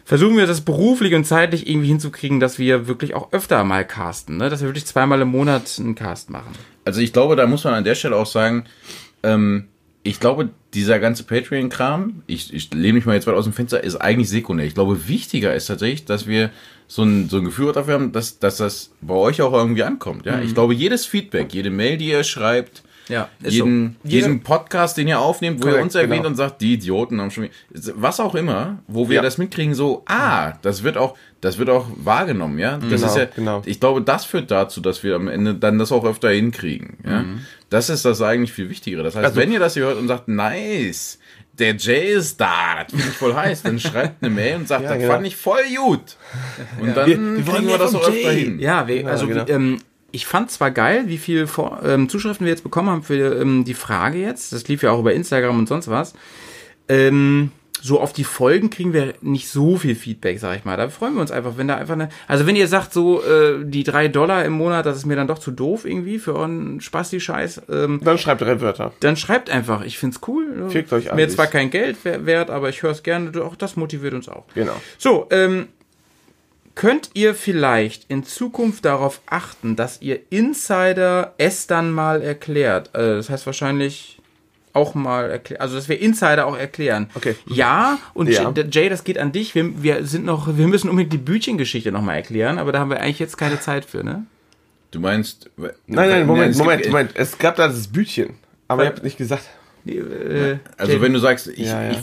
versuchen 0.05 0.37
wir 0.37 0.47
das 0.47 0.61
beruflich 0.61 1.13
und 1.15 1.25
zeitlich 1.25 1.67
irgendwie 1.67 1.87
hinzukriegen, 1.87 2.39
dass 2.39 2.59
wir 2.59 2.87
wirklich 2.87 3.13
auch 3.13 3.33
öfter 3.33 3.63
mal 3.63 3.85
casten, 3.85 4.37
ne? 4.37 4.49
dass 4.49 4.61
wir 4.61 4.69
wirklich 4.69 4.85
zweimal 4.85 5.21
im 5.21 5.27
Monat 5.29 5.77
einen 5.79 5.95
Cast 5.95 6.29
machen. 6.29 6.53
Also 6.85 7.01
ich 7.01 7.11
glaube, 7.11 7.35
da 7.35 7.45
muss 7.45 7.63
man 7.63 7.73
an 7.73 7.83
der 7.83 7.95
Stelle 7.95 8.15
auch 8.15 8.25
sagen, 8.25 8.65
ähm, 9.23 9.67
ich 10.07 10.19
glaube, 10.19 10.49
dieser 10.73 10.99
ganze 10.99 11.23
Patreon-Kram, 11.23 12.23
ich, 12.27 12.53
ich 12.53 12.73
lehne 12.73 12.93
mich 12.93 13.05
mal 13.05 13.13
jetzt 13.15 13.27
weit 13.27 13.35
aus 13.35 13.43
dem 13.43 13.53
Fenster, 13.53 13.83
ist 13.83 13.97
eigentlich 13.97 14.29
sekundär. 14.29 14.65
Ich 14.65 14.73
glaube, 14.73 15.07
wichtiger 15.07 15.53
ist 15.53 15.65
tatsächlich, 15.67 16.05
dass 16.05 16.27
wir 16.27 16.49
so 16.87 17.03
ein, 17.03 17.27
so 17.29 17.37
ein 17.37 17.43
Gefühl 17.45 17.73
dafür 17.73 17.95
haben, 17.95 18.11
dass, 18.13 18.39
dass 18.39 18.57
das 18.57 18.91
bei 19.01 19.13
euch 19.15 19.41
auch 19.41 19.51
irgendwie 19.53 19.83
ankommt. 19.83 20.25
Ja? 20.25 20.39
Ich 20.41 20.53
glaube, 20.53 20.73
jedes 20.73 21.05
Feedback, 21.05 21.53
jede 21.53 21.69
Mail, 21.69 21.97
die 21.97 22.07
ihr 22.09 22.23
schreibt, 22.23 22.83
Ja, 23.09 23.29
jeden, 23.45 23.97
so. 24.03 24.09
Jeden 24.09 24.41
Podcast, 24.41 24.97
den 24.97 25.07
ihr 25.09 25.19
aufnehmt, 25.19 25.61
wo 25.61 25.65
ihr 25.67 25.71
Korrekt, 25.71 25.83
uns 25.85 25.95
erwähnt 25.95 26.11
genau. 26.23 26.29
und 26.29 26.35
sagt, 26.35 26.61
die 26.61 26.73
Idioten 26.73 27.19
haben 27.19 27.31
schon, 27.31 27.49
was 27.95 28.19
auch 28.19 28.35
immer, 28.35 28.79
wo 28.87 29.09
wir 29.09 29.17
Ja. 29.17 29.21
das 29.21 29.37
mitkriegen, 29.37 29.73
so, 29.75 30.03
ah, 30.07 30.53
das 30.61 30.83
wird 30.83 30.97
auch, 30.97 31.15
das 31.41 31.57
wird 31.57 31.69
auch 31.69 31.85
wahrgenommen, 32.03 32.57
ja. 32.59 32.77
Das 32.77 32.89
Genau, 32.89 33.07
ist 33.07 33.17
ja, 33.17 33.25
genau. 33.35 33.61
ich 33.65 33.79
glaube, 33.79 34.01
das 34.01 34.23
führt 34.25 34.49
dazu, 34.51 34.79
dass 34.81 35.03
wir 35.03 35.15
am 35.15 35.27
Ende 35.27 35.55
dann 35.55 35.77
das 35.79 35.91
auch 35.91 36.03
öfter 36.05 36.29
hinkriegen, 36.29 36.97
ja. 37.05 37.23
Das 37.69 37.89
ist 37.89 38.05
das 38.05 38.21
eigentlich 38.21 38.53
viel 38.53 38.69
Wichtigere. 38.69 39.03
Das 39.03 39.15
heißt, 39.15 39.25
Also- 39.25 39.37
wenn 39.37 39.51
ihr 39.51 39.59
das 39.59 39.73
hier 39.73 39.83
hört 39.83 39.97
und 39.97 40.07
sagt, 40.07 40.27
nice, 40.27 41.19
der 41.53 41.75
Jay 41.75 42.13
ist 42.13 42.39
da, 42.39 42.83
das 42.83 42.91
finde 42.91 43.07
ich 43.09 43.15
voll 43.17 43.33
heiß, 43.35 43.63
dann 43.63 43.79
schreibt 43.79 44.23
eine 44.23 44.33
Mail 44.33 44.57
und 44.57 44.67
sagt, 44.67 44.83
Ja, 44.83 44.89
das 44.91 44.99
genau. 44.99 45.13
fand 45.13 45.27
ich 45.27 45.35
voll 45.35 45.63
gut. 45.75 46.17
Und 46.79 46.95
dann 46.95 47.07
Wir- 47.07 47.45
wir 47.45 47.53
kriegen 47.53 47.67
wir 47.67 47.77
das 47.77 47.95
auch 47.95 48.07
öfter 48.07 48.31
hin. 48.31 48.59
Ja, 48.59 48.87
wir, 48.87 49.07
also 49.07 49.27
genau. 49.27 49.47
wie, 49.47 49.51
ähm, 49.51 49.77
ich 50.11 50.25
fand 50.25 50.49
zwar 50.51 50.71
geil, 50.71 51.03
wie 51.07 51.17
viel 51.17 51.47
Vor 51.47 51.81
ähm, 51.83 52.07
Zuschriften 52.09 52.45
wir 52.45 52.51
jetzt 52.51 52.63
bekommen 52.63 52.89
haben 52.89 53.03
für 53.03 53.41
ähm, 53.41 53.65
die 53.65 53.73
Frage 53.73 54.19
jetzt. 54.19 54.53
Das 54.53 54.67
lief 54.67 54.81
ja 54.83 54.91
auch 54.91 54.99
über 54.99 55.13
Instagram 55.13 55.57
und 55.59 55.67
sonst 55.67 55.89
was. 55.89 56.13
Ähm, 56.87 57.51
so 57.81 57.99
auf 57.99 58.13
die 58.13 58.23
Folgen 58.23 58.69
kriegen 58.69 58.93
wir 58.93 59.13
nicht 59.21 59.49
so 59.49 59.77
viel 59.77 59.95
Feedback, 59.95 60.39
sag 60.39 60.57
ich 60.57 60.65
mal. 60.65 60.77
Da 60.77 60.89
freuen 60.89 61.13
wir 61.15 61.21
uns 61.21 61.31
einfach, 61.31 61.57
wenn 61.57 61.67
da 61.67 61.75
einfach 61.75 61.93
eine. 61.93 62.09
Also 62.27 62.45
wenn 62.47 62.55
ihr 62.55 62.67
sagt, 62.67 62.93
so 62.93 63.23
äh, 63.23 63.63
die 63.63 63.83
drei 63.83 64.07
Dollar 64.07 64.43
im 64.45 64.53
Monat, 64.53 64.85
das 64.85 64.97
ist 64.97 65.05
mir 65.05 65.15
dann 65.15 65.27
doch 65.27 65.39
zu 65.39 65.51
doof 65.51 65.85
irgendwie 65.85 66.19
für 66.19 66.35
euren 66.35 66.81
Spasti-Scheiß, 66.81 67.61
ähm, 67.69 68.01
Dann 68.03 68.17
schreibt 68.17 68.41
drei 68.41 68.59
Wörter. 68.61 68.93
dann 68.99 69.15
schreibt 69.17 69.49
einfach. 69.49 69.83
Ich 69.83 69.97
find's 69.97 70.19
cool. 70.27 70.69
Fickt 70.69 70.91
euch 70.93 71.05
Mir 71.05 71.11
alles. 71.13 71.35
zwar 71.35 71.47
kein 71.47 71.69
Geld 71.69 71.97
wer- 72.03 72.25
wert, 72.25 72.49
aber 72.49 72.69
ich 72.69 72.81
höre 72.83 72.91
es 72.91 73.03
gerne. 73.03 73.31
Auch 73.43 73.55
das 73.55 73.75
motiviert 73.75 74.13
uns 74.13 74.27
auch. 74.29 74.45
Genau. 74.55 74.73
So, 74.97 75.27
ähm, 75.31 75.67
könnt 76.75 77.09
ihr 77.15 77.33
vielleicht 77.33 78.05
in 78.09 78.23
Zukunft 78.23 78.85
darauf 78.85 79.21
achten, 79.25 79.75
dass 79.75 80.01
ihr 80.01 80.19
Insider 80.29 81.33
es 81.37 81.67
dann 81.67 81.91
mal 81.91 82.21
erklärt? 82.21 82.89
Äh, 82.93 83.15
das 83.15 83.29
heißt 83.29 83.45
wahrscheinlich 83.45 84.16
auch 84.77 84.95
mal 84.95 85.29
erklären, 85.29 85.59
also 85.61 85.75
dass 85.75 85.89
wir 85.89 85.99
Insider 85.99 86.45
auch 86.47 86.57
erklären. 86.57 87.09
Okay. 87.15 87.35
Ja, 87.47 87.99
und 88.13 88.29
Ja. 88.29 88.49
Jay, 88.55 88.65
Jay, 88.71 88.89
das 88.89 89.03
geht 89.03 89.17
an 89.17 89.31
dich. 89.33 89.53
Wir, 89.55 89.83
wir 89.83 90.05
sind 90.05 90.23
noch, 90.25 90.55
wir 90.57 90.67
müssen 90.67 90.89
unbedingt 90.89 91.11
die 91.11 91.17
Bütchengeschichte 91.17 91.91
noch 91.91 92.01
mal 92.01 92.15
erklären, 92.15 92.57
aber 92.59 92.71
da 92.71 92.79
haben 92.79 92.89
wir 92.89 93.01
eigentlich 93.01 93.19
jetzt 93.19 93.37
keine 93.37 93.59
Zeit 93.59 93.83
für, 93.83 94.03
ne? 94.03 94.25
Du 94.91 95.01
meinst, 95.01 95.49
Nein, 95.57 95.71
nein, 95.87 96.25
Moment, 96.25 96.51
es 96.51 96.57
gibt- 96.57 96.65
Moment, 96.69 96.87
Moment. 96.87 97.11
Es 97.15 97.37
gab 97.37 97.57
da 97.57 97.67
das 97.67 97.87
Bütchen. 97.89 98.35
Aber 98.69 98.83
ihr 98.83 98.89
habt 98.89 99.03
nicht 99.03 99.17
gesagt. 99.17 99.43
Äh, 99.85 100.57
Also 100.77 100.93
Jay, 100.93 101.01
wenn 101.01 101.13
du 101.13 101.19
sagst, 101.19 101.47
ich, 101.47 101.59
Ja, 101.67 101.83
ja. 101.83 101.91
ich 101.91 101.97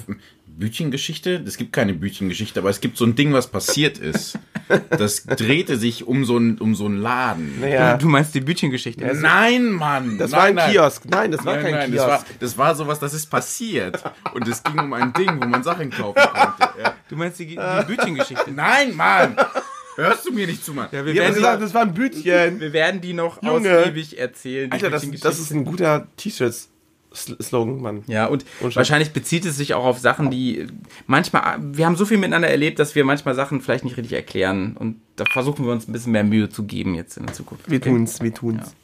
Bütchengeschichte, 0.58 1.42
es 1.46 1.56
gibt 1.56 1.72
keine 1.72 1.94
Bütchengeschichte, 1.94 2.60
aber 2.60 2.70
es 2.70 2.80
gibt 2.80 2.96
so 2.96 3.04
ein 3.04 3.14
Ding, 3.16 3.32
was 3.32 3.48
passiert 3.48 3.98
ist. 3.98 4.38
Das 4.90 5.24
drehte 5.24 5.76
sich 5.76 6.06
um 6.06 6.24
so 6.24 6.38
ein, 6.38 6.58
um 6.58 6.74
so 6.74 6.86
einen 6.86 6.98
Laden. 6.98 7.60
Naja, 7.60 7.96
du 7.96 8.08
meinst 8.08 8.34
die 8.34 8.40
Bütchengeschichte. 8.40 9.04
Nein, 9.14 9.70
Mann! 9.72 10.16
das 10.18 10.30
nein, 10.30 10.38
war 10.40 10.46
ein 10.46 10.54
nein. 10.54 10.70
Kiosk. 10.70 11.04
Nein, 11.06 11.32
das 11.32 11.44
war 11.44 11.54
Nein, 11.56 11.62
kein 11.64 11.72
nein, 11.72 11.92
das 11.92 12.04
Kiosk. 12.06 12.28
war, 12.28 12.36
das 12.40 12.58
war 12.58 12.74
sowas, 12.74 12.98
das 13.00 13.14
ist 13.14 13.26
passiert. 13.26 14.02
Und 14.32 14.46
es 14.48 14.62
ging 14.62 14.78
um 14.78 14.92
ein 14.92 15.12
Ding, 15.12 15.40
wo 15.40 15.46
man 15.46 15.62
Sachen 15.62 15.90
kaufen 15.90 16.22
konnte. 16.34 16.80
Ja. 16.82 16.94
Du 17.08 17.16
meinst 17.16 17.38
die, 17.38 17.46
die 17.46 17.86
Bütchengeschichte. 17.86 18.52
Nein, 18.52 18.94
Mann! 18.96 19.36
Hörst 19.96 20.26
du 20.26 20.32
mir 20.32 20.46
nicht 20.46 20.64
zu, 20.64 20.72
Mann? 20.72 20.88
Ja, 20.90 21.04
wir, 21.04 21.12
hab 21.12 21.18
werden 21.20 21.34
gesagt, 21.34 21.60
die, 21.60 21.64
das 21.64 21.74
war 21.74 21.82
ein 21.82 21.94
Bütchen. 21.94 22.60
wir 22.60 22.72
werden 22.72 23.00
die 23.00 23.12
noch 23.12 23.42
Junge. 23.42 23.78
ausgiebig 23.78 24.18
erzählen. 24.18 24.70
die 24.70 24.74
Alter, 24.74 24.90
das, 24.90 25.08
das 25.20 25.38
ist 25.38 25.52
ein 25.52 25.64
guter 25.64 26.08
T-Shirt-Slogan, 27.14 27.80
Mann. 27.80 28.02
Ja, 28.06 28.26
und 28.26 28.44
Und 28.60 28.76
wahrscheinlich 28.76 29.12
bezieht 29.12 29.44
es 29.44 29.56
sich 29.56 29.74
auch 29.74 29.84
auf 29.84 29.98
Sachen, 29.98 30.30
die 30.30 30.66
manchmal, 31.06 31.58
wir 31.60 31.86
haben 31.86 31.96
so 31.96 32.04
viel 32.04 32.18
miteinander 32.18 32.48
erlebt, 32.48 32.78
dass 32.78 32.94
wir 32.94 33.04
manchmal 33.04 33.34
Sachen 33.34 33.60
vielleicht 33.60 33.84
nicht 33.84 33.96
richtig 33.96 34.12
erklären 34.12 34.76
und 34.78 35.00
da 35.16 35.24
versuchen 35.32 35.64
wir 35.64 35.72
uns 35.72 35.88
ein 35.88 35.92
bisschen 35.92 36.12
mehr 36.12 36.24
Mühe 36.24 36.48
zu 36.48 36.64
geben 36.64 36.94
jetzt 36.94 37.16
in 37.16 37.26
der 37.26 37.34
Zukunft. 37.34 37.70
Wir 37.70 37.80
tun's, 37.80 38.20
wir 38.20 38.34
tun's. 38.34 38.74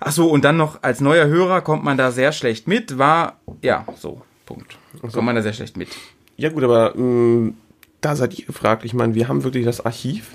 Ach 0.00 0.12
so, 0.12 0.30
und 0.30 0.44
dann 0.44 0.56
noch 0.56 0.82
als 0.82 1.00
neuer 1.00 1.26
Hörer 1.26 1.60
kommt 1.60 1.84
man 1.84 1.96
da 1.96 2.10
sehr 2.10 2.32
schlecht 2.32 2.68
mit, 2.68 2.98
war, 2.98 3.40
ja, 3.62 3.84
so, 3.96 4.22
Punkt. 4.46 4.78
Kommt 5.00 5.24
man 5.24 5.34
da 5.34 5.42
sehr 5.42 5.52
schlecht 5.52 5.76
mit. 5.76 5.88
Ja 6.36 6.50
gut, 6.50 6.62
aber 6.62 6.96
mh, 6.96 7.52
da 8.00 8.14
seid 8.14 8.38
ihr 8.38 8.46
gefragt. 8.46 8.84
Ich 8.84 8.94
meine, 8.94 9.14
wir 9.14 9.28
haben 9.28 9.42
wirklich 9.42 9.64
das 9.64 9.84
Archiv 9.84 10.30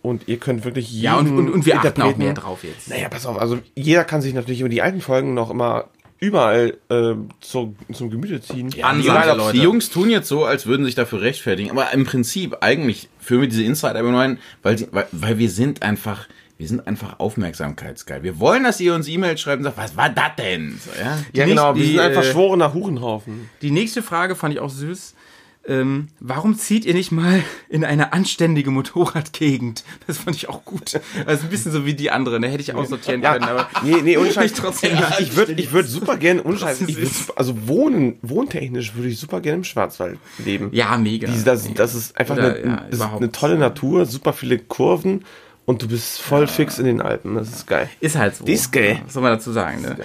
und 0.00 0.26
ihr 0.26 0.38
könnt 0.38 0.64
wirklich 0.64 0.90
jeden 0.90 1.04
Ja, 1.04 1.18
und, 1.18 1.36
und, 1.36 1.50
und 1.50 1.66
wir 1.66 1.78
achten 1.78 2.02
auch 2.02 2.16
mehr 2.16 2.32
drauf 2.34 2.64
jetzt. 2.64 2.88
Naja, 2.88 3.08
pass 3.08 3.26
auf, 3.26 3.38
also 3.38 3.58
jeder 3.74 4.04
kann 4.04 4.22
sich 4.22 4.34
natürlich 4.34 4.60
über 4.60 4.70
die 4.70 4.82
alten 4.82 5.00
Folgen 5.00 5.34
noch 5.34 5.50
immer 5.50 5.84
überall 6.22 6.78
äh, 6.88 7.14
zu, 7.40 7.74
zum 7.92 8.08
Gemüte 8.08 8.40
ziehen. 8.40 8.72
Ansage, 8.80 9.00
Egal, 9.24 9.36
Leute. 9.36 9.58
Die 9.58 9.64
Jungs 9.64 9.90
tun 9.90 10.08
jetzt 10.08 10.28
so, 10.28 10.44
als 10.44 10.66
würden 10.66 10.82
sie 10.84 10.90
sich 10.90 10.94
dafür 10.94 11.20
rechtfertigen. 11.20 11.72
Aber 11.72 11.92
im 11.92 12.04
Prinzip, 12.04 12.58
eigentlich 12.60 13.08
führen 13.18 13.40
wir 13.40 13.48
diese 13.48 13.64
Insider 13.64 13.98
immer 13.98 14.12
nur 14.12 14.20
ein, 14.20 14.38
weil, 14.62 14.78
sie, 14.78 14.86
weil, 14.92 15.06
weil 15.10 15.38
wir 15.38 15.50
sind 15.50 15.82
einfach, 15.82 16.28
wir 16.58 16.68
sind 16.68 16.86
einfach 16.86 17.18
aufmerksamkeitsgeil. 17.18 18.22
Wir 18.22 18.38
wollen, 18.38 18.62
dass 18.62 18.78
ihr 18.78 18.94
uns 18.94 19.08
E-Mails 19.08 19.40
schreibt 19.40 19.58
und 19.58 19.64
sagt, 19.64 19.78
was 19.78 19.96
war 19.96 20.10
das 20.10 20.36
denn? 20.38 20.78
So, 20.78 20.90
ja? 20.96 21.18
Ja, 21.32 21.44
Die 21.44 21.50
genau, 21.50 21.74
wir 21.74 21.84
sind 21.84 21.98
ein 21.98 22.12
die, 22.12 22.18
äh, 22.18 22.22
verschworener 22.22 22.72
Hurenhaufen. 22.72 23.50
Die 23.60 23.72
nächste 23.72 24.00
Frage 24.00 24.36
fand 24.36 24.54
ich 24.54 24.60
auch 24.60 24.70
süß. 24.70 25.16
Ähm, 25.64 26.08
warum 26.18 26.56
zieht 26.58 26.84
ihr 26.84 26.92
nicht 26.94 27.12
mal 27.12 27.40
in 27.68 27.84
eine 27.84 28.12
anständige 28.12 28.70
Motorradgegend? 28.72 29.84
Das 30.06 30.18
fand 30.18 30.34
ich 30.36 30.48
auch 30.48 30.64
gut. 30.64 31.00
Also 31.26 31.44
ein 31.44 31.50
bisschen 31.50 31.70
so 31.70 31.86
wie 31.86 31.94
die 31.94 32.10
andere, 32.10 32.40
ne? 32.40 32.48
Hätte 32.48 32.62
ich 32.62 32.74
aussortieren 32.74 33.22
können, 33.22 33.44
aber 33.44 33.68
Nee, 33.84 33.96
nee, 34.02 34.16
ohne 34.16 34.32
Scheiß. 34.32 34.46
Ich 34.52 34.58
trotzdem 34.58 34.92
ich 34.94 35.20
ich 35.28 35.36
würde 35.36 35.52
ich 35.52 35.72
würd 35.72 35.86
super 35.86 36.16
gerne, 36.16 36.42
ohne 36.42 36.56
Scheiß, 36.58 36.78
Trotzdem 36.78 36.88
ich 36.88 36.96
würd, 36.96 37.08
süß. 37.08 37.18
super- 37.26 37.38
also 37.38 37.68
wohnen, 37.68 38.18
wohntechnisch 38.22 38.94
würde 38.96 39.08
ich 39.08 39.18
super 39.20 39.40
gerne 39.40 39.58
im 39.58 39.64
Schwarzwald 39.64 40.18
leben. 40.44 40.68
ja, 40.72 40.96
mega. 40.98 41.28
Diese, 41.30 41.44
das, 41.44 41.72
das 41.74 41.94
ist 41.94 42.16
einfach 42.18 42.36
Oder, 42.36 42.54
eine, 42.56 42.88
ja, 42.98 43.16
eine 43.16 43.30
tolle 43.30 43.56
Natur, 43.56 44.04
super 44.06 44.32
viele 44.32 44.58
Kurven 44.58 45.24
und 45.64 45.80
du 45.82 45.86
bist 45.88 46.20
voll 46.20 46.48
fix 46.48 46.80
in 46.80 46.86
den 46.86 47.00
Alpen. 47.00 47.36
Das 47.36 47.48
ist 47.50 47.66
geil. 47.68 47.88
Ist 48.00 48.16
halt 48.16 48.34
so. 48.34 48.44
Die 48.44 48.52
ist 48.54 48.72
geil. 48.72 49.00
Was 49.04 49.12
soll 49.14 49.22
man 49.22 49.32
dazu 49.32 49.52
sagen, 49.52 49.80
ne? 49.82 49.96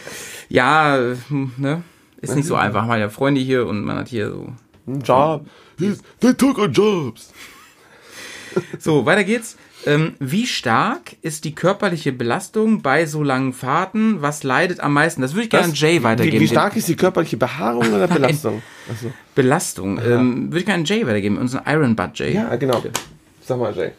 Ja, 0.49 0.99
hm, 1.29 1.51
ne? 1.57 1.81
Ist 2.21 2.35
nicht 2.35 2.45
so 2.47 2.55
einfach. 2.55 2.81
Man 2.83 2.91
hat 2.91 2.99
ja 2.99 3.09
Freunde 3.09 3.41
hier 3.41 3.65
und 3.67 3.83
man 3.83 3.97
hat 3.97 4.07
hier 4.07 4.29
so. 4.29 4.49
Ein 4.87 5.01
Job. 5.01 5.45
They 6.19 6.33
took 6.33 6.57
our 6.57 6.67
jobs. 6.67 7.31
So, 8.79 9.05
weiter 9.05 9.23
geht's. 9.23 9.57
Ähm, 9.85 10.15
wie 10.19 10.47
stark 10.47 11.15
ist 11.21 11.45
die 11.45 11.53
körperliche 11.53 12.11
Belastung 12.11 12.81
bei 12.81 13.05
so 13.05 13.23
langen 13.23 13.53
Fahrten? 13.53 14.21
Was 14.21 14.43
leidet 14.43 14.79
am 14.79 14.93
meisten? 14.93 15.21
Das 15.21 15.33
würde 15.33 15.43
ich 15.43 15.49
gerne 15.49 15.65
an 15.65 15.73
Jay 15.73 16.01
weitergeben. 16.03 16.37
Wie, 16.37 16.41
wie 16.41 16.47
stark 16.47 16.75
ist 16.75 16.87
die 16.87 16.95
körperliche 16.95 17.37
Behaarung 17.37 17.93
oder 17.93 18.07
Belastung? 18.07 18.61
Also, 18.89 19.11
Belastung. 19.35 19.99
Ähm, 19.99 20.47
würde 20.47 20.59
ich 20.59 20.65
gerne 20.65 20.79
an 20.81 20.85
Jay 20.85 21.05
weitergeben. 21.05 21.37
Unseren 21.37 21.61
Iron 21.67 21.95
Butt 21.95 22.17
Jay. 22.17 22.33
ja, 22.33 22.55
genau. 22.55 22.83
Sag 23.43 23.59
mal, 23.59 23.73
Jay. 23.75 23.91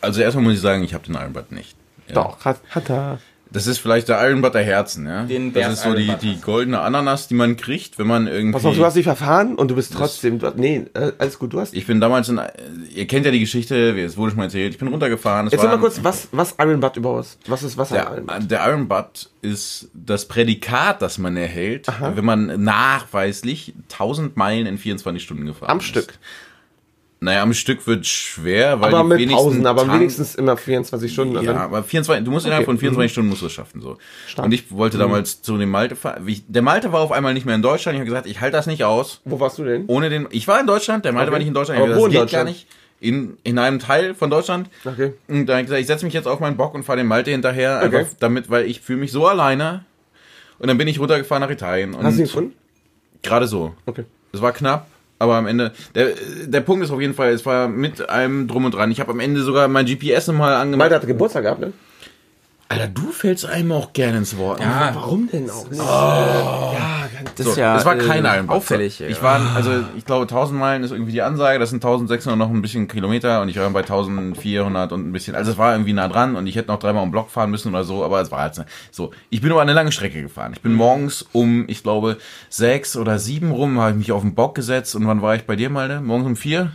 Also 0.00 0.22
erstmal 0.22 0.44
muss 0.44 0.54
ich 0.54 0.60
sagen, 0.60 0.82
ich 0.82 0.94
habe 0.94 1.04
den 1.04 1.14
Iron 1.14 1.32
Butt 1.32 1.52
nicht. 1.52 1.76
Ja. 2.08 2.14
Doch, 2.14 2.44
hat, 2.44 2.60
hat 2.70 2.88
er. 2.88 3.20
Das 3.50 3.66
ist 3.66 3.78
vielleicht 3.78 4.08
der 4.08 4.20
Iron 4.28 4.42
Butter 4.42 4.60
Herzen, 4.60 5.06
ja. 5.06 5.24
Den 5.24 5.52
das 5.52 5.72
ist 5.74 5.82
so 5.82 5.94
die, 5.94 6.12
die 6.20 6.40
goldene 6.40 6.80
Ananas, 6.80 7.28
die 7.28 7.34
man 7.34 7.56
kriegt, 7.56 7.98
wenn 7.98 8.06
man 8.06 8.26
irgendwie. 8.26 8.52
Pass 8.52 8.64
auf, 8.64 8.76
du 8.76 8.84
hast 8.84 8.94
dich 8.94 9.04
verfahren 9.04 9.54
und 9.54 9.70
du 9.70 9.74
bist 9.74 9.92
trotzdem. 9.94 10.38
Du, 10.38 10.52
nee, 10.56 10.84
äh, 10.94 11.12
alles 11.18 11.38
gut, 11.38 11.52
du 11.52 11.60
hast. 11.60 11.74
ich 11.74 11.86
bin 11.86 12.00
damals 12.00 12.28
in, 12.28 12.40
ihr 12.94 13.06
kennt 13.06 13.24
ja 13.26 13.32
die 13.32 13.40
Geschichte, 13.40 13.98
es 13.98 14.16
wurde 14.16 14.30
schon 14.32 14.38
mal 14.38 14.44
erzählt, 14.44 14.72
ich 14.74 14.78
bin 14.78 14.88
runtergefahren. 14.88 15.48
Jetzt 15.48 15.60
sag 15.60 15.70
mal 15.70 15.78
kurz, 15.78 16.00
was, 16.02 16.28
was 16.32 16.54
Iron 16.58 16.80
Butt 16.80 16.96
überhaupt? 16.96 17.38
Was 17.46 17.62
ist 17.62 17.78
was 17.78 17.88
Der, 17.88 18.10
Iron 18.12 18.26
Butt? 18.26 18.50
der 18.50 18.66
Iron 18.68 18.88
Butt 18.88 19.30
ist 19.40 19.88
das 19.94 20.26
Prädikat, 20.28 21.00
das 21.00 21.18
man 21.18 21.36
erhält, 21.36 21.86
wenn 22.14 22.24
man 22.24 22.62
nachweislich 22.62 23.74
1000 23.92 24.36
Meilen 24.36 24.66
in 24.66 24.78
24 24.78 25.22
Stunden 25.22 25.46
gefahren 25.46 25.70
Am 25.70 25.78
ist. 25.78 25.84
Stück. 25.84 26.14
Naja, 27.20 27.42
am 27.42 27.52
Stück 27.52 27.84
wird 27.88 28.06
schwer, 28.06 28.80
weil 28.80 28.94
Aber 28.94 29.02
die 29.02 29.08
mit 29.08 29.18
wenigsten 29.18 29.36
Pausen, 29.44 29.66
aber 29.66 29.80
Tank- 29.86 29.94
wenigstens 29.94 30.36
immer 30.36 30.56
24 30.56 31.12
Stunden. 31.12 31.36
und 31.36 31.44
Ja, 31.44 31.52
dann- 31.52 31.62
aber 31.62 31.82
24, 31.82 32.24
du 32.24 32.30
musst 32.30 32.46
innerhalb 32.46 32.62
Okay, 32.62 32.70
von 32.70 32.78
24 32.78 33.10
mhm. 33.10 33.12
Stunden 33.12 33.30
musst 33.30 33.42
du 33.42 33.46
es 33.46 33.52
schaffen, 33.52 33.80
so. 33.80 33.98
Stark. 34.28 34.46
Und 34.46 34.52
ich 34.52 34.70
wollte 34.70 34.98
damals 34.98 35.42
zu 35.42 35.58
dem 35.58 35.68
Malte 35.70 35.96
fahren. 35.96 36.24
Der 36.46 36.62
Malte 36.62 36.92
war 36.92 37.00
auf 37.00 37.10
einmal 37.10 37.34
nicht 37.34 37.44
mehr 37.44 37.56
in 37.56 37.62
Deutschland. 37.62 37.96
Ich 37.96 38.00
habe 38.00 38.08
gesagt, 38.08 38.26
ich 38.28 38.40
halte 38.40 38.56
das 38.56 38.68
nicht 38.68 38.84
aus. 38.84 39.20
Wo 39.24 39.40
warst 39.40 39.58
du 39.58 39.64
denn? 39.64 39.84
Ohne 39.88 40.10
den, 40.10 40.28
ich 40.30 40.46
war 40.46 40.60
in 40.60 40.68
Deutschland, 40.68 41.04
der 41.04 41.12
Malte 41.12 41.26
Okay. 41.28 41.32
war 41.32 41.38
nicht 41.40 41.48
in 41.48 41.54
Deutschland. 41.54 41.80
Ich 41.80 41.84
Aber 41.86 41.94
hab 41.94 42.00
wo 42.00 42.04
gesagt, 42.06 42.20
in 42.22 42.26
geht 42.26 42.32
gar 42.32 42.44
Deutschland? 42.44 42.56
nicht. 42.56 42.66
In, 43.00 43.36
in 43.44 43.58
einem 43.58 43.78
Teil 43.80 44.14
von 44.14 44.30
Deutschland. 44.30 44.70
Okay. 44.84 45.12
Und 45.28 45.46
da 45.46 45.54
habe 45.54 45.62
ich 45.62 45.66
gesagt, 45.66 45.80
ich 45.80 45.86
setze 45.88 46.04
mich 46.04 46.14
jetzt 46.14 46.26
auf 46.28 46.38
meinen 46.40 46.56
Bock 46.56 46.74
und 46.74 46.84
fahre 46.84 46.98
den 46.98 47.06
Malte 47.08 47.30
hinterher. 47.32 47.80
Okay. 47.84 47.96
Einfach 47.98 48.12
damit, 48.20 48.48
weil 48.50 48.66
ich 48.66 48.80
fühle 48.80 49.00
mich 49.00 49.10
so 49.12 49.26
alleine. 49.26 49.84
Und 50.60 50.68
dann 50.68 50.78
bin 50.78 50.86
ich 50.88 50.98
runtergefahren 51.00 51.40
nach 51.42 51.50
Italien. 51.50 51.96
Hast 52.00 52.16
du 52.16 52.22
ihn 52.22 52.26
gefunden? 52.26 52.54
Gerade 53.22 53.46
so. 53.48 53.74
Okay. 53.86 54.04
Es 54.32 54.40
war 54.42 54.52
knapp, 54.52 54.86
aber 55.18 55.36
am 55.36 55.46
Ende, 55.46 55.72
der, 55.94 56.08
der 56.46 56.60
Punkt 56.60 56.84
ist 56.84 56.90
auf 56.90 57.00
jeden 57.00 57.14
Fall, 57.14 57.30
es 57.30 57.44
war 57.44 57.68
mit 57.68 58.08
allem 58.08 58.46
drum 58.46 58.64
und 58.64 58.74
dran. 58.74 58.90
Ich 58.90 59.00
habe 59.00 59.10
am 59.10 59.20
Ende 59.20 59.42
sogar 59.42 59.68
mein 59.68 59.86
GPS 59.86 60.28
mal 60.28 60.54
angemacht. 60.54 60.78
Malte 60.78 60.94
hatte 60.94 61.06
Geburtstag 61.06 61.42
gehabt, 61.42 61.60
ne? 61.60 61.72
Alter, 62.70 62.88
du 62.88 63.12
fällst 63.12 63.46
einem 63.46 63.72
auch 63.72 63.94
gerne 63.94 64.18
ins 64.18 64.36
Wort. 64.36 64.60
Ja, 64.60 64.90
Warum 64.94 65.26
denn 65.30 65.48
auch 65.48 65.70
nicht? 65.70 65.80
das 65.80 67.46
So, 67.46 67.50
ist 67.52 67.56
ja 67.56 67.78
es 67.78 67.84
war 67.86 67.96
kein 67.96 68.26
äh, 68.26 68.42
Butt. 68.42 68.56
auffällig. 68.56 69.00
Ich 69.00 69.22
war, 69.22 69.40
also 69.56 69.70
ich 69.96 70.04
glaube 70.04 70.24
1000 70.24 70.60
Meilen 70.60 70.82
ist 70.84 70.90
irgendwie 70.90 71.12
die 71.12 71.22
Ansage, 71.22 71.58
das 71.58 71.70
sind 71.70 71.82
1600 71.82 72.36
noch 72.38 72.50
ein 72.50 72.60
bisschen 72.60 72.86
Kilometer 72.86 73.40
und 73.40 73.48
ich 73.48 73.56
war 73.56 73.70
bei 73.70 73.80
1400 73.80 74.92
und 74.92 75.08
ein 75.08 75.12
bisschen, 75.12 75.34
also 75.34 75.52
es 75.52 75.56
war 75.58 75.72
irgendwie 75.72 75.94
nah 75.94 76.08
dran 76.08 76.36
und 76.36 76.46
ich 76.46 76.56
hätte 76.56 76.68
noch 76.68 76.78
dreimal 76.78 77.02
um 77.04 77.10
Block 77.10 77.30
fahren 77.30 77.50
müssen 77.50 77.70
oder 77.70 77.84
so, 77.84 78.04
aber 78.04 78.20
es 78.20 78.30
war 78.30 78.44
jetzt 78.46 78.62
so. 78.90 79.12
Ich 79.30 79.40
bin 79.40 79.50
aber 79.50 79.62
eine 79.62 79.72
lange 79.72 79.90
Strecke 79.90 80.20
gefahren. 80.20 80.52
Ich 80.54 80.60
bin 80.60 80.74
morgens 80.74 81.24
um, 81.32 81.64
ich 81.68 81.82
glaube, 81.82 82.18
sechs 82.50 82.96
oder 82.98 83.18
sieben 83.18 83.50
rum, 83.50 83.80
habe 83.80 83.92
ich 83.92 83.96
mich 83.96 84.12
auf 84.12 84.20
den 84.22 84.34
Bock 84.34 84.54
gesetzt 84.54 84.94
und 84.94 85.06
wann 85.06 85.22
war 85.22 85.34
ich 85.34 85.44
bei 85.46 85.56
dir, 85.56 85.70
Malte? 85.70 86.02
Morgens 86.02 86.26
um 86.26 86.36
vier? 86.36 86.72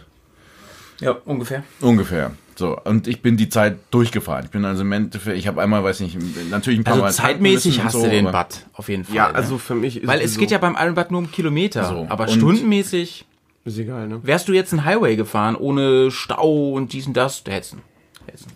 ja, 0.99 1.11
ungefähr. 1.25 1.63
Ungefähr. 1.81 2.31
So, 2.55 2.77
und 2.83 3.07
ich 3.07 3.21
bin 3.21 3.35
die 3.37 3.49
Zeit 3.49 3.77
durchgefahren. 3.91 4.45
Ich 4.45 4.51
bin 4.51 4.63
also 4.65 4.81
im 4.83 4.91
Endeffekt, 4.91 5.37
ich 5.37 5.47
habe 5.47 5.61
einmal, 5.61 5.83
weiß 5.83 5.99
nicht, 6.01 6.17
natürlich 6.51 6.79
ein 6.79 6.83
paar 6.83 6.93
Also 6.93 7.03
Mal 7.05 7.11
zeitmäßig 7.13 7.83
hast 7.83 7.93
so, 7.93 8.03
du 8.03 8.09
den 8.09 8.25
Butt, 8.25 8.65
auf 8.73 8.89
jeden 8.89 9.03
Fall. 9.03 9.15
Ja, 9.15 9.27
ne? 9.29 9.35
also 9.35 9.57
für 9.57 9.75
mich 9.75 9.97
ist 9.97 10.07
Weil 10.07 10.21
es 10.21 10.35
so- 10.35 10.39
geht 10.39 10.51
ja 10.51 10.57
beim 10.59 10.75
Iron 10.79 10.93
Butt 10.95 11.09
nur 11.11 11.19
um 11.19 11.31
Kilometer. 11.31 11.85
So, 11.85 12.05
aber 12.09 12.25
und- 12.25 12.29
stundenmäßig 12.31 13.25
Ist 13.65 13.77
egal, 13.77 14.07
ne? 14.07 14.19
wärst 14.23 14.47
du 14.47 14.53
jetzt 14.53 14.71
einen 14.73 14.85
Highway 14.85 15.15
gefahren, 15.15 15.55
ohne 15.55 16.11
Stau 16.11 16.73
und 16.73 16.93
dies 16.93 17.07
und 17.07 17.13
das, 17.17 17.43
der 17.43 17.55
hättest. 17.55 17.77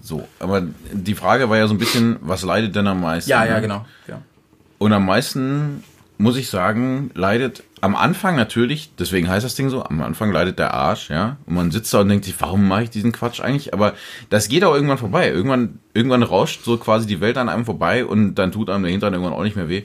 So, 0.01 0.27
aber 0.39 0.63
die 0.91 1.13
Frage 1.15 1.49
war 1.49 1.57
ja 1.57 1.67
so 1.67 1.73
ein 1.73 1.77
bisschen, 1.77 2.17
was 2.21 2.43
leidet 2.43 2.75
denn 2.75 2.87
am 2.87 3.01
meisten? 3.01 3.29
Ja, 3.29 3.45
ja, 3.45 3.55
ne? 3.55 3.61
genau. 3.61 3.85
Ja. 4.07 4.21
Und 4.77 4.93
am 4.93 5.05
meisten, 5.05 5.83
muss 6.17 6.37
ich 6.37 6.49
sagen, 6.49 7.11
leidet 7.15 7.63
am 7.81 7.95
Anfang 7.95 8.35
natürlich, 8.35 8.91
deswegen 8.97 9.29
heißt 9.29 9.45
das 9.45 9.55
Ding 9.55 9.69
so, 9.69 9.83
am 9.83 10.01
Anfang 10.01 10.31
leidet 10.31 10.59
der 10.59 10.73
Arsch, 10.73 11.09
ja. 11.09 11.37
Und 11.45 11.55
man 11.55 11.71
sitzt 11.71 11.93
da 11.93 12.01
und 12.01 12.09
denkt 12.09 12.25
sich, 12.25 12.35
warum 12.39 12.67
mache 12.67 12.83
ich 12.83 12.89
diesen 12.89 13.11
Quatsch 13.11 13.41
eigentlich? 13.41 13.73
Aber 13.73 13.93
das 14.29 14.49
geht 14.49 14.63
auch 14.63 14.73
irgendwann 14.73 14.97
vorbei. 14.97 15.29
Irgendwann, 15.29 15.79
irgendwann 15.93 16.23
rauscht 16.23 16.63
so 16.63 16.77
quasi 16.77 17.05
die 17.07 17.21
Welt 17.21 17.37
an 17.37 17.49
einem 17.49 17.65
vorbei 17.65 18.05
und 18.05 18.35
dann 18.35 18.51
tut 18.51 18.69
einem 18.69 18.83
der 18.83 18.91
Hintern 18.91 19.13
irgendwann 19.13 19.33
auch 19.33 19.43
nicht 19.43 19.55
mehr 19.55 19.69
weh. 19.69 19.83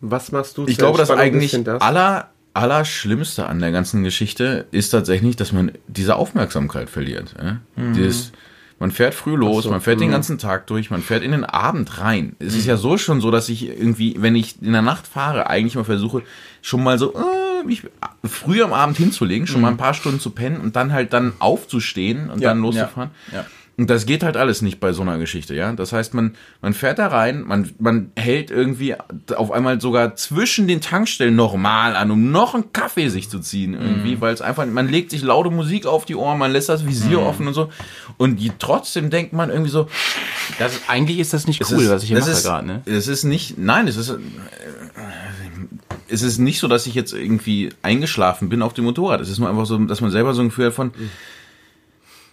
Was 0.00 0.32
machst 0.32 0.58
du 0.58 0.66
Ich 0.66 0.78
glaube, 0.78 0.98
das 0.98 1.10
eigentlich 1.10 1.56
das? 1.64 1.80
aller, 1.80 2.30
allerschlimmste 2.54 3.46
an 3.46 3.60
der 3.60 3.72
ganzen 3.72 4.02
Geschichte 4.02 4.66
ist 4.70 4.90
tatsächlich, 4.90 5.36
dass 5.36 5.52
man 5.52 5.72
diese 5.88 6.16
Aufmerksamkeit 6.16 6.90
verliert. 6.90 7.34
Ja? 7.42 7.60
Dieses, 7.94 8.32
man 8.82 8.90
fährt 8.90 9.14
früh 9.14 9.36
los, 9.36 9.68
man 9.68 9.80
fährt 9.80 10.00
den 10.00 10.10
ganzen 10.10 10.38
Tag 10.38 10.66
durch, 10.66 10.90
man 10.90 11.02
fährt 11.02 11.22
in 11.22 11.30
den 11.30 11.44
Abend 11.44 12.00
rein. 12.00 12.34
Es 12.40 12.56
ist 12.56 12.66
ja 12.66 12.76
so 12.76 12.98
schon 12.98 13.20
so, 13.20 13.30
dass 13.30 13.48
ich 13.48 13.68
irgendwie, 13.68 14.16
wenn 14.18 14.34
ich 14.34 14.60
in 14.60 14.72
der 14.72 14.82
Nacht 14.82 15.06
fahre, 15.06 15.48
eigentlich 15.48 15.76
mal 15.76 15.84
versuche, 15.84 16.22
schon 16.62 16.82
mal 16.82 16.98
so, 16.98 17.14
äh, 17.14 17.64
mich 17.64 17.84
früh 18.24 18.60
am 18.60 18.72
Abend 18.72 18.96
hinzulegen, 18.96 19.46
schon 19.46 19.60
mal 19.60 19.68
ein 19.68 19.76
paar 19.76 19.94
Stunden 19.94 20.18
zu 20.18 20.30
pennen 20.30 20.60
und 20.60 20.74
dann 20.74 20.92
halt 20.92 21.12
dann 21.12 21.34
aufzustehen 21.38 22.28
und 22.28 22.42
dann 22.42 22.58
loszufahren. 22.58 23.10
ja. 23.32 23.46
Und 23.78 23.88
das 23.88 24.04
geht 24.04 24.22
halt 24.22 24.36
alles 24.36 24.60
nicht 24.60 24.80
bei 24.80 24.92
so 24.92 25.00
einer 25.00 25.16
Geschichte, 25.18 25.54
ja. 25.54 25.72
Das 25.72 25.92
heißt, 25.94 26.12
man, 26.12 26.34
man 26.60 26.74
fährt 26.74 26.98
da 26.98 27.06
rein, 27.08 27.42
man, 27.42 27.70
man 27.78 28.12
hält 28.16 28.50
irgendwie 28.50 28.94
auf 29.34 29.50
einmal 29.50 29.80
sogar 29.80 30.14
zwischen 30.14 30.68
den 30.68 30.82
Tankstellen 30.82 31.34
normal 31.34 31.96
an, 31.96 32.10
um 32.10 32.30
noch 32.30 32.54
einen 32.54 32.72
Kaffee 32.74 33.08
sich 33.08 33.30
zu 33.30 33.38
ziehen, 33.40 33.72
irgendwie, 33.72 34.20
weil 34.20 34.34
es 34.34 34.42
einfach, 34.42 34.66
man 34.66 34.88
legt 34.88 35.10
sich 35.10 35.22
laute 35.22 35.50
Musik 35.50 35.86
auf 35.86 36.04
die 36.04 36.14
Ohren, 36.16 36.38
man 36.38 36.52
lässt 36.52 36.68
das 36.68 36.86
Visier 36.86 37.20
offen 37.20 37.48
und 37.48 37.54
so. 37.54 37.70
Und 38.18 38.36
die, 38.36 38.52
trotzdem 38.58 39.08
denkt 39.08 39.32
man 39.32 39.48
irgendwie 39.48 39.70
so, 39.70 39.88
Das, 40.58 40.72
eigentlich 40.88 41.18
ist 41.18 41.32
das 41.32 41.46
nicht 41.46 41.62
cool, 41.70 41.82
ist- 41.84 41.90
was 41.90 42.02
ich 42.02 42.08
hier 42.10 42.18
mache 42.18 42.30
gerade, 42.42 42.66
ne? 42.66 42.82
Es 42.84 43.08
ist 43.08 43.24
nicht, 43.24 43.56
nein, 43.56 43.88
es 43.88 43.96
ist, 43.96 44.10
äh, 44.10 44.18
es 46.08 46.22
ist 46.22 46.38
nicht 46.38 46.58
so, 46.58 46.68
dass 46.68 46.86
ich 46.86 46.94
jetzt 46.94 47.14
irgendwie 47.14 47.70
eingeschlafen 47.82 48.48
bin 48.48 48.60
auf 48.60 48.74
dem 48.74 48.84
Motorrad. 48.84 49.20
Es 49.22 49.30
ist 49.30 49.38
nur 49.38 49.48
einfach 49.48 49.64
so, 49.66 49.78
dass 49.78 50.00
man 50.02 50.10
selber 50.10 50.34
so 50.34 50.42
ein 50.42 50.48
Gefühl 50.50 50.66
hat 50.66 50.74
von, 50.74 50.92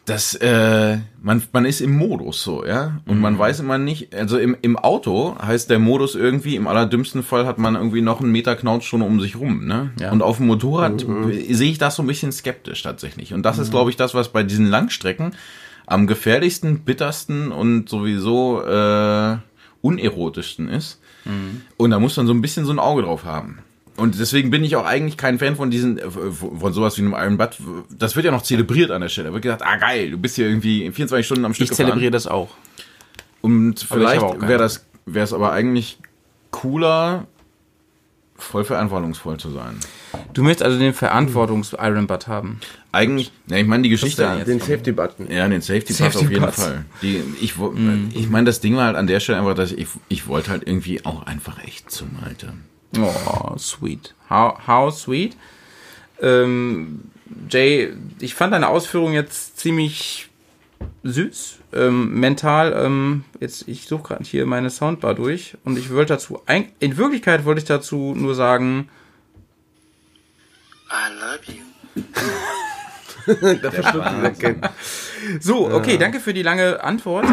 dass 0.10 0.34
äh, 0.36 0.97
man, 1.22 1.43
man 1.51 1.66
ist 1.66 1.82
im 1.82 1.95
Modus 1.95 2.41
so, 2.41 2.66
ja. 2.66 2.99
Und 3.05 3.20
man 3.20 3.38
weiß 3.38 3.60
immer 3.60 3.78
nicht, 3.78 4.16
also 4.16 4.39
im, 4.39 4.57
im 4.62 4.78
Auto 4.78 5.36
heißt 5.39 5.70
der 5.70 5.78
Modus 5.78 6.16
irgendwie, 6.16 6.55
im 6.55 6.68
allerdümmsten 6.68 7.22
Fall 7.22 7.45
hat 7.45 7.60
man 7.60 7.76
irgendwie 7.76 8.01
noch 8.01 8.20
einen 8.20 8.32
Meter 8.32 8.55
Knautschstunde 8.55 9.05
um 9.05 9.20
sich 9.20 9.36
rum, 9.36 9.66
ne? 9.66 9.91
Ja. 9.99 10.12
Und 10.12 10.24
auf 10.24 10.38
dem 10.38 10.47
Motorrad 10.47 11.05
sehe 11.51 11.72
ich 11.72 11.78
das 11.78 11.95
so 11.95 12.03
ein 12.03 12.07
bisschen 12.07 12.32
skeptisch 12.32 12.82
tatsächlich. 12.82 13.34
Und 13.34 13.43
das 13.43 13.60
ist, 13.60 13.70
glaube 13.72 13.91
ich, 13.91 13.97
das, 13.97 14.16
was 14.16 14.30
bei 14.30 14.43
diesen 14.43 14.66
Langstrecken 14.66 15.36
am 15.86 16.07
gefährlichsten, 16.07 16.80
bittersten 16.80 17.51
und 17.51 17.89
sowieso 17.89 18.64
äh, 18.64 19.38
unerotischsten 19.82 20.70
ist. 20.70 20.99
Und 21.78 21.91
da 21.91 21.99
muss 21.99 22.18
man 22.18 22.26
so 22.28 22.34
ein 22.34 22.41
bisschen 22.41 22.66
so 22.66 22.72
ein 22.72 22.80
Auge 22.80 23.03
drauf 23.03 23.26
haben. 23.26 23.60
Und 24.00 24.20
deswegen 24.20 24.50
bin 24.50 24.64
ich 24.64 24.76
auch 24.76 24.86
eigentlich 24.86 25.18
kein 25.18 25.39
Fan 25.39 25.56
von 25.56 25.70
diesen, 25.70 25.97
äh, 25.97 26.10
von 26.10 26.74
sowas 26.74 26.97
wie 26.97 27.02
einem 27.02 27.14
Iron 27.14 27.38
Butt. 27.38 27.58
Das 27.89 28.16
wird 28.16 28.26
ja 28.26 28.32
noch 28.32 28.43
zelebriert 28.43 28.91
an 28.91 29.02
der 29.02 29.10
Stelle. 29.10 29.28
Da 29.28 29.34
wird 29.34 29.43
gesagt, 29.43 29.64
ah 29.64 29.76
geil, 29.78 30.12
du 30.12 30.18
bist 30.18 30.36
hier 30.36 30.47
irgendwie 30.47 30.91
24 30.91 31.26
Stunden 31.26 31.45
am 31.45 31.54
Stück 31.54 31.70
Ich 31.70 31.76
zelebriere 31.76 32.12
das 32.12 32.28
auch. 32.28 32.50
Und 33.41 33.80
vielleicht 33.80 34.22
wäre 34.41 34.60
das, 34.60 34.86
wäre 35.06 35.24
es 35.24 35.34
aber 35.34 35.52
eigentlich 35.52 35.97
cooler, 36.52 37.28
voll 38.38 38.64
verantwortungsvoll 38.64 39.38
zu 39.38 39.52
sein. 39.52 39.76
Du 40.34 40.43
möchtest 40.43 40.64
also 40.64 40.80
den 40.80 40.93
Verantwortungs-Iron 40.93 42.08
Butt 42.08 42.28
haben. 42.28 42.60
Eigentlich, 42.91 43.32
ja, 43.47 43.58
ich 43.58 43.68
meine 43.68 43.84
die 43.84 43.89
Geschichte. 43.89 44.24
jetzt? 44.38 44.47
Den 44.47 44.60
Safety-Button. 44.60 45.32
Ja, 45.32 45.47
den 45.47 45.62
Safety 45.62 45.93
Pass 45.93 45.97
Safety 45.97 46.26
auf 46.26 46.32
jeden. 46.32 46.52
Fall. 46.52 46.86
Die, 47.02 47.22
ich 47.41 47.58
Mhm. 47.58 48.10
ich 48.14 48.30
meine, 48.30 48.45
das 48.45 48.62
Ding 48.62 48.76
war 48.76 48.86
halt 48.86 48.95
an 48.95 49.08
der 49.08 49.20
Stelle 49.20 49.39
einfach, 49.39 49.56
dass 49.56 49.72
ich, 49.72 49.88
ich 50.08 50.28
wollte 50.28 50.52
halt 50.52 50.68
irgendwie 50.68 51.06
auch 51.06 51.24
einfach 51.24 51.64
echt 51.64 51.91
zum 51.91 52.10
Alter. 52.24 52.54
Oh, 52.98 53.56
sweet. 53.58 54.14
How, 54.30 54.68
how 54.68 54.92
sweet. 54.92 55.38
Ähm, 56.22 57.12
Jay, 57.50 57.94
ich 58.20 58.34
fand 58.34 58.54
deine 58.54 58.70
Ausführung 58.70 59.14
jetzt 59.14 59.60
ziemlich 59.60 60.30
süß, 61.04 61.60
ähm, 61.74 62.20
mental. 62.20 62.74
Ähm, 62.74 63.24
jetzt, 63.40 63.68
ich 63.68 63.88
suche 63.88 64.04
gerade 64.04 64.24
hier 64.24 64.46
meine 64.46 64.70
Soundbar 64.70 65.14
durch 65.14 65.58
und 65.64 65.78
ich 65.78 65.92
wollte 65.92 66.14
dazu, 66.14 66.42
ein, 66.46 66.72
in 66.80 66.98
Wirklichkeit 66.98 67.46
wollte 67.46 67.60
ich 67.60 67.66
dazu 67.66 68.14
nur 68.16 68.36
sagen, 68.36 68.90
I 70.90 71.14
love 71.20 71.42
you. 71.48 72.04
Da 73.61 73.71
verschwindet 73.71 74.41
weg. 74.41 74.69
So, 75.39 75.69
okay, 75.71 75.97
danke 75.97 76.19
für 76.19 76.34
die 76.34 76.41
lange 76.43 76.84
Antwort. 76.84 77.25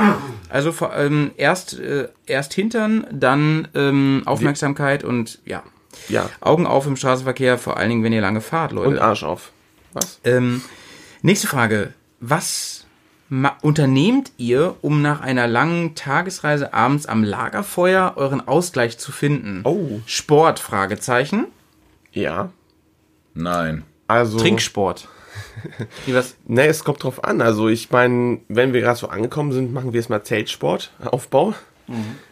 Also 0.48 0.72
vor- 0.72 0.94
ähm, 0.96 1.30
erst, 1.36 1.78
äh, 1.78 2.08
erst 2.26 2.52
Hintern, 2.54 3.06
dann 3.12 3.68
ähm, 3.74 4.22
Aufmerksamkeit 4.26 5.04
und 5.04 5.38
ja, 5.44 5.62
Ja. 6.08 6.28
Augen 6.40 6.66
auf 6.66 6.86
im 6.86 6.96
Straßenverkehr, 6.96 7.58
vor 7.58 7.76
allen 7.76 7.88
Dingen, 7.90 8.04
wenn 8.04 8.12
ihr 8.12 8.20
lange 8.20 8.40
fahrt, 8.40 8.72
Leute. 8.72 8.88
Und 8.90 8.98
Arsch 8.98 9.22
auf. 9.24 9.50
Was? 9.92 10.20
Ähm, 10.24 10.62
nächste 11.22 11.46
Frage. 11.46 11.92
Was 12.20 12.84
unternehmt 13.62 14.30
ihr, 14.36 14.76
um 14.82 15.02
nach 15.02 15.20
einer 15.20 15.46
langen 15.48 15.94
Tagesreise 15.96 16.72
abends 16.74 17.06
am 17.06 17.24
Lagerfeuer 17.24 18.12
euren 18.16 18.46
Ausgleich 18.46 18.98
zu 18.98 19.10
finden? 19.10 19.62
Oh. 19.64 20.00
Sport, 20.06 20.60
Fragezeichen. 20.60 21.46
Ja. 22.12 22.50
Nein. 23.34 23.82
Also. 24.06 24.38
Trinksport. 24.38 25.08
Wie 26.06 26.14
was? 26.14 26.36
Ne, 26.46 26.66
es 26.66 26.84
kommt 26.84 27.02
drauf 27.02 27.24
an. 27.24 27.40
Also 27.40 27.68
ich 27.68 27.90
meine, 27.90 28.40
wenn 28.48 28.72
wir 28.72 28.80
gerade 28.80 28.98
so 28.98 29.08
angekommen 29.08 29.52
sind, 29.52 29.72
machen 29.72 29.92
wir 29.92 29.98
erstmal 29.98 30.22
Zeltsport, 30.22 30.92
Aufbau. 31.04 31.54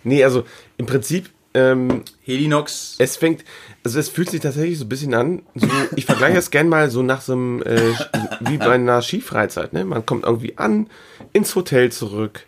Nee, 0.03 0.25
also 0.25 0.45
im 0.77 0.87
Prinzip, 0.87 1.31
ähm, 1.55 2.03
Helinox. 2.25 2.97
es 2.99 3.17
fängt, 3.17 3.45
also 3.85 4.01
es 4.01 4.09
fühlt 4.09 4.29
sich 4.29 4.41
tatsächlich 4.41 4.79
so 4.79 4.85
ein 4.85 4.89
bisschen 4.89 5.15
an, 5.15 5.43
so, 5.55 5.69
ich 5.95 6.05
vergleiche 6.05 6.39
es 6.39 6.51
gern 6.51 6.69
mal 6.69 6.91
so 6.91 7.03
nach 7.03 7.21
so 7.21 7.35
einem, 7.35 7.63
äh, 7.63 7.93
wie 8.41 8.59
bei 8.59 8.73
einer 8.73 9.01
Skifreizeit, 9.01 9.73
ne? 9.73 9.85
Man 9.85 10.05
kommt 10.05 10.25
irgendwie 10.25 10.59
an, 10.59 10.89
ins 11.33 11.55
Hotel 11.55 11.93
zurück, 11.93 12.45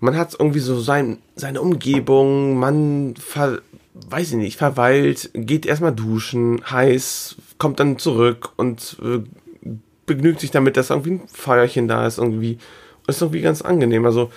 man 0.00 0.16
hat 0.16 0.34
irgendwie 0.36 0.58
so 0.58 0.80
sein, 0.80 1.18
seine 1.36 1.60
Umgebung, 1.60 2.58
man 2.58 3.14
ver, 3.16 3.60
weiß 3.94 4.30
ich 4.30 4.36
nicht, 4.36 4.56
verweilt, 4.56 5.30
geht 5.34 5.66
erstmal 5.66 5.94
duschen, 5.94 6.62
heiß, 6.68 7.36
kommt 7.60 7.78
dann 7.78 7.98
zurück 7.98 8.50
und 8.56 8.96
äh, 9.02 9.20
begnügt 10.06 10.40
sich 10.40 10.50
damit, 10.50 10.76
dass 10.76 10.90
irgendwie 10.90 11.12
ein 11.12 11.28
Feuerchen 11.32 11.86
da 11.86 12.04
ist, 12.06 12.18
irgendwie. 12.18 12.58
Ist 13.06 13.22
irgendwie 13.22 13.40
ganz 13.40 13.62
angenehm. 13.62 14.04
Also 14.04 14.30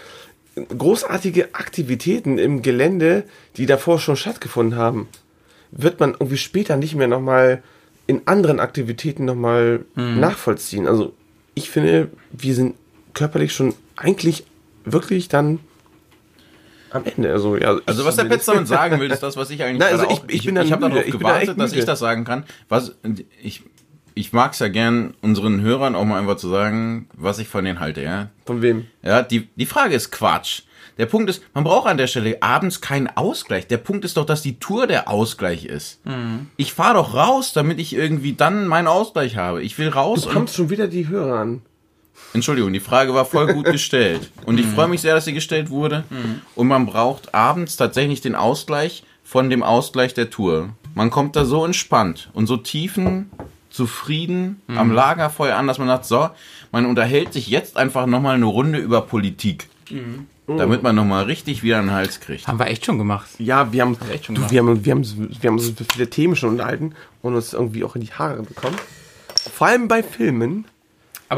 großartige 0.56 1.54
Aktivitäten 1.54 2.38
im 2.38 2.62
Gelände, 2.62 3.24
die 3.58 3.66
davor 3.66 4.00
schon 4.00 4.16
stattgefunden 4.16 4.78
haben, 4.78 5.08
wird 5.72 6.00
man 6.00 6.12
irgendwie 6.12 6.38
später 6.38 6.76
nicht 6.76 6.96
mehr 6.96 7.08
nochmal 7.08 7.62
in 8.08 8.22
anderen 8.26 8.60
Aktivitäten 8.60 9.26
nochmal 9.26 9.86
nachvollziehen. 9.96 10.88
Also 10.88 11.14
ich 11.54 11.70
finde, 11.70 12.10
wir 12.32 12.56
sind 12.56 12.76
körperlich 13.14 13.54
schon 13.54 13.76
eigentlich 13.96 14.46
wirklich 14.86 15.28
dann 15.28 15.60
am 16.94 17.04
Ende. 17.06 17.32
Also, 17.32 17.56
ja, 17.58 17.78
Also 17.86 18.02
ich 18.02 18.08
was 18.08 18.16
der 18.16 18.26
Petz 18.26 18.46
damit 18.46 18.68
sagen 18.68 19.00
will, 19.00 19.12
ist 19.12 19.24
das, 19.24 19.36
was 19.38 19.50
ich 19.50 19.64
eigentlich 19.64 19.80
Nein, 19.80 19.92
also 19.94 20.06
ich- 20.06 20.10
auch, 20.20 20.24
ich 20.28 20.46
bin 20.46 20.56
dann 20.56 20.66
ich 20.66 20.72
habe 20.72 20.82
darauf 20.90 20.98
Ich 21.06 21.12
bin 21.12 21.20
da 21.22 21.28
gewartet, 21.30 21.60
dass 21.60 21.72
müde. 21.72 21.80
ich 21.80 21.86
das 21.86 22.00
sagen 22.00 22.24
kann. 22.24 22.44
Was 22.70 22.96
ich 23.42 23.64
ich 24.16 24.32
mag 24.32 24.54
es 24.54 24.60
ja 24.60 24.68
gern 24.68 25.16
unseren 25.22 25.62
Hörern 25.62 25.96
auch 25.96 26.06
mal 26.06 26.20
einfach 26.20 26.38
zu 26.38 26.48
sagen, 26.48 27.10
was 27.16 27.40
ich 27.40 27.48
von 27.48 27.66
denen 27.66 27.80
halte, 27.80 28.04
ja. 28.04 28.30
Von 28.46 28.62
wem? 28.62 28.86
Ja, 29.02 29.24
die 29.24 29.48
die 29.56 29.66
Frage 29.66 29.96
ist 29.96 30.12
Quatsch. 30.12 30.62
Der 31.00 31.08
Punkt 31.08 31.28
ist, 31.32 31.42
man 31.56 31.64
braucht 31.64 31.88
an 31.90 31.98
der 31.98 32.06
Stelle 32.06 32.38
abends 32.44 32.80
keinen 32.80 33.08
Ausgleich. 33.08 33.66
Der 33.66 33.78
Punkt 33.78 34.06
ist 34.06 34.16
doch, 34.16 34.28
dass 34.28 34.44
die 34.44 34.60
Tour 34.60 34.86
der 34.86 35.10
Ausgleich 35.10 35.66
ist. 35.66 36.00
Ich 36.56 36.74
fahre 36.74 36.94
doch 36.94 37.16
raus, 37.16 37.52
damit 37.54 37.80
ich 37.80 37.96
irgendwie 37.96 38.34
dann 38.34 38.68
meinen 38.68 38.86
Ausgleich 38.86 39.36
habe. 39.36 39.64
Ich 39.64 39.76
will 39.80 39.90
raus 39.90 40.22
Du 40.26 40.30
kommst 40.30 40.54
schon 40.56 40.70
wieder 40.70 40.88
die 40.88 41.08
Hörer 41.08 41.40
an. 41.40 41.62
Entschuldigung, 42.34 42.74
die 42.74 42.80
Frage 42.80 43.14
war 43.14 43.26
voll 43.26 43.54
gut 43.54 43.66
gestellt. 43.72 44.32
Und 44.46 44.60
ich 44.60 44.66
freue 44.66 44.88
mich 44.88 45.02
sehr, 45.02 45.16
dass 45.16 45.26
sie 45.26 45.34
gestellt 45.34 45.70
wurde. 45.70 46.04
Und 46.56 46.68
man 46.68 46.86
braucht 46.86 47.34
abends 47.34 47.78
tatsächlich 47.78 48.22
den 48.22 48.36
Ausgleich 48.36 49.04
von 49.24 49.50
dem 49.50 49.64
Ausgleich 49.64 50.14
der 50.14 50.30
Tour. 50.30 50.70
Man 50.96 51.10
kommt 51.10 51.36
da 51.36 51.46
so 51.46 51.66
entspannt 51.66 52.30
und 52.34 52.48
so 52.48 52.58
tiefen, 52.58 53.32
zufrieden 53.70 54.62
am 54.68 54.92
Lagerfeuer 54.92 55.56
an, 55.56 55.68
dass 55.68 55.80
man 55.80 55.88
sagt, 55.88 56.06
so, 56.06 56.30
man 56.72 56.86
unterhält 56.86 57.34
sich 57.34 57.48
jetzt 57.48 57.78
einfach 57.78 58.06
nochmal 58.06 58.36
eine 58.36 58.46
Runde 58.46 58.80
über 58.80 59.02
Politik. 59.02 59.70
Damit 60.46 60.84
man 60.84 60.96
nochmal 60.96 61.24
richtig 61.24 61.64
wieder 61.64 61.80
einen 61.80 61.92
Hals 61.92 62.20
kriegt. 62.20 62.48
Haben 62.48 62.60
wir 62.60 62.68
echt 62.68 62.86
schon 62.86 62.98
gemacht. 62.98 63.30
Ja, 63.40 63.72
wir 63.72 63.82
haben, 63.82 63.98
echt 64.12 64.26
schon 64.26 64.36
du, 64.36 64.42
gemacht. 64.42 64.52
wir 64.52 64.60
haben, 64.60 64.86
wir 64.86 64.92
haben, 64.92 65.38
wir 65.42 65.50
haben 65.50 65.60
so 65.60 65.72
viele 65.94 66.10
Themen 66.10 66.36
schon 66.36 66.50
unterhalten 66.50 66.94
und 67.22 67.36
uns 67.36 67.54
irgendwie 67.54 67.84
auch 67.84 67.96
in 67.96 68.02
die 68.02 68.12
Haare 68.12 68.44
bekommen. 68.44 68.76
Vor 69.54 69.68
allem 69.68 69.88
bei 69.88 70.04
Filmen. 70.04 70.66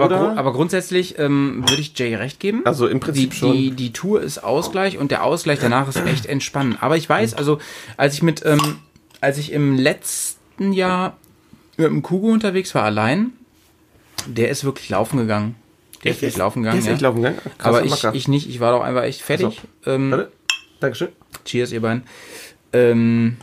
Aber, 0.04 0.18
gru 0.18 0.26
aber 0.38 0.54
grundsätzlich 0.54 1.18
ähm, 1.20 1.64
würde 1.68 1.82
ich 1.82 1.98
Jay 1.98 2.16
recht 2.16 2.40
geben. 2.40 2.62
Also 2.66 2.88
im 2.88 3.00
Prinzip 3.00 3.32
die, 3.32 3.38
schon. 3.38 3.54
Die, 3.54 3.72
die 3.72 3.94
Tour 3.94 4.22
ist 4.22 4.44
Ausgleich 4.44 4.98
und 4.98 5.12
der 5.12 5.24
Ausgleich 5.24 5.60
danach 5.60 5.88
ist 5.88 5.98
echt 6.06 6.26
entspannend. 6.26 6.82
Aber 6.82 6.98
ich 6.98 7.08
weiß, 7.08 7.34
also 7.34 7.60
als 7.98 8.14
ich 8.16 8.24
mit, 8.24 8.46
ähm, 8.46 8.78
als 9.22 9.38
ich 9.38 9.52
im 9.52 9.78
letzten 9.78 10.74
Jahr 10.74 11.18
mit 11.78 11.88
dem 11.88 12.02
Kugo 12.02 12.28
unterwegs 12.28 12.74
war, 12.76 12.84
allein, 12.84 13.34
der 14.28 14.50
ist 14.50 14.64
wirklich 14.64 14.90
laufen 14.90 15.18
gegangen. 15.18 15.56
Der 16.04 16.12
ist 16.12 16.22
wirklich 16.22 16.38
laufen 16.38 16.64
Der 16.64 16.74
gegangen. 16.74 16.88
ist 16.88 16.92
echt 16.92 17.02
ja. 17.02 17.08
laufen 17.08 17.22
gegangen. 17.22 17.40
Krasser 17.58 17.78
Aber 17.78 17.86
ich, 17.86 18.22
ich 18.22 18.28
nicht, 18.28 18.50
ich 18.50 18.60
war 18.60 18.72
doch 18.72 18.84
einfach 18.84 19.04
echt 19.04 19.22
fertig. 19.22 19.62
Ähm, 19.86 20.12
Warte. 20.12 20.32
Dankeschön. 20.80 21.10
Cheers, 21.46 21.72
ihr 21.72 21.82
beiden. 21.82 22.04
Ähm, 22.74 23.38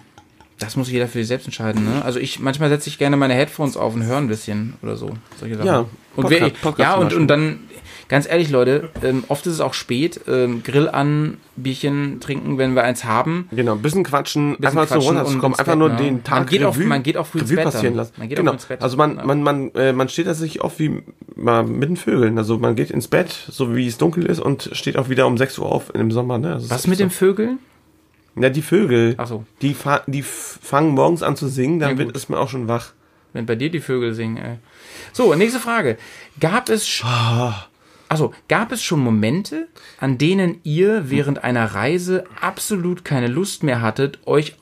das 0.63 0.77
muss 0.77 0.91
jeder 0.91 1.07
für 1.09 1.19
sich 1.19 1.29
selbst 1.29 1.45
entscheiden. 1.47 1.85
Ne? 1.85 2.05
Also 2.05 2.19
ich 2.19 2.39
manchmal 2.41 2.69
setze 2.69 2.89
ich 2.89 2.99
gerne 2.99 3.17
meine 3.17 3.35
Headphones 3.35 3.77
auf 3.77 3.95
und 3.95 4.05
höre 4.05 4.17
ein 4.19 4.29
bisschen 4.29 4.75
oder 4.83 4.97
so. 4.97 5.11
Solche 5.39 5.57
Sachen. 5.57 5.67
Ja, 5.67 5.79
und 6.17 6.25
Podcast- 6.29 6.61
Podcast 6.63 6.79
ja 6.79 6.95
und, 6.97 7.13
und 7.15 7.27
dann 7.29 7.61
ganz 8.09 8.29
ehrlich, 8.29 8.51
Leute, 8.51 8.91
ähm, 9.03 9.25
oft 9.29 9.47
ist 9.47 9.55
es 9.55 9.61
auch 9.61 9.73
spät. 9.73 10.21
Ähm, 10.29 10.63
Grill 10.63 10.89
an, 10.89 11.39
Bierchen 11.57 12.21
trinken, 12.21 12.59
wenn 12.59 12.75
wir 12.75 12.85
eins 12.85 13.05
haben. 13.05 13.49
Genau, 13.53 13.73
ein 13.73 13.81
bisschen 13.83 14.05
quatschen, 14.05 14.57
Bisschen 14.59 14.79
einfach 14.79 14.83
so 14.89 14.95
quatschen 15.01 15.17
runterzukommen, 15.17 15.45
und 15.45 15.51
ins 15.53 15.59
einfach 15.61 15.73
Bett, 15.73 15.79
nur 15.79 15.89
ne? 15.89 15.97
den 15.97 16.25
Tag 16.25 16.39
Man 16.41 16.47
geht 16.47 16.65
auch- 16.65 16.77
Revue- 16.77 16.87
man 16.87 17.03
geht 17.03 17.17
auch 17.17 17.27
früh 17.27 17.39
ins 17.39 17.49
Revue 17.51 17.57
Bett 17.57 17.65
dann. 17.67 17.73
passieren 17.73 17.95
lassen. 17.95 18.13
Man 18.19 18.29
geht 18.29 18.39
auch 18.39 18.43
genau. 18.43 18.53
ins 18.53 18.65
Bett. 18.67 18.83
Also 18.83 18.97
man, 18.99 19.17
Ja. 19.17 19.25
man, 19.25 19.43
man, 19.43 19.71
äh, 19.75 19.93
man 19.95 20.09
steht 20.11 20.27
da 20.27 20.35
sich 20.35 20.61
auf 20.61 20.79
wie 20.79 21.03
mal 21.35 21.63
mit 21.65 21.89
den 21.89 21.97
Vögeln. 21.97 22.37
Also 22.37 22.59
man 22.59 22.75
geht 22.77 22.91
ins 22.91 23.09
Bett, 23.09 23.35
so 23.49 23.75
wie 23.75 23.87
es 23.87 23.97
dunkel 23.97 24.27
ist 24.27 24.41
und 24.41 24.69
steht 24.73 24.99
auch 24.99 25.09
wieder 25.09 25.27
um 25.27 25.39
6 25.39 25.59
Uhr 25.59 25.67
auf 25.73 25.95
im 25.95 26.11
Sommer. 26.11 26.37
Ne? 26.39 26.53
Also 26.55 26.69
Was 26.71 26.87
mit 26.87 26.99
so. 26.99 27.05
den 27.05 27.11
Vögeln? 27.11 27.59
Ja, 28.37 28.49
die 28.49 28.63
Vögel. 28.63 29.15
Ach 29.19 29.27
so. 29.27 29.45
Die, 29.61 29.75
fa 29.75 30.03
die 30.07 30.23
fangen 30.23 30.93
morgens 30.93 31.23
an 31.23 31.37
zu 31.37 31.49
singen, 31.49 31.79
dann 31.81 31.99
wird, 31.99 32.17
ist 32.17 32.29
man 32.31 32.39
auch 32.39 32.49
schon 32.49 32.67
wach. 32.69 32.93
Wenn 33.35 33.47
bei 33.47 33.55
dir 33.57 33.71
die 33.71 33.81
Vögel 33.81 34.15
singen, 34.15 34.37
ey. 34.39 34.59
So, 35.13 35.35
nächste 35.35 35.61
Frage. 35.61 35.97
Gab 36.41 36.69
es, 36.69 36.87
sch- 36.87 37.55
also, 38.09 38.33
gab 38.49 38.73
es 38.73 38.83
schon 38.83 39.01
Momente, 39.01 39.69
an 40.01 40.19
denen 40.19 40.61
ihr 40.65 41.11
während 41.11 41.45
einer 41.45 41.65
Reise 41.75 42.25
absolut 42.41 43.05
keine 43.05 43.27
Lust 43.29 43.63
mehr 43.63 43.81
hattet, 43.81 44.19
euch 44.27 44.57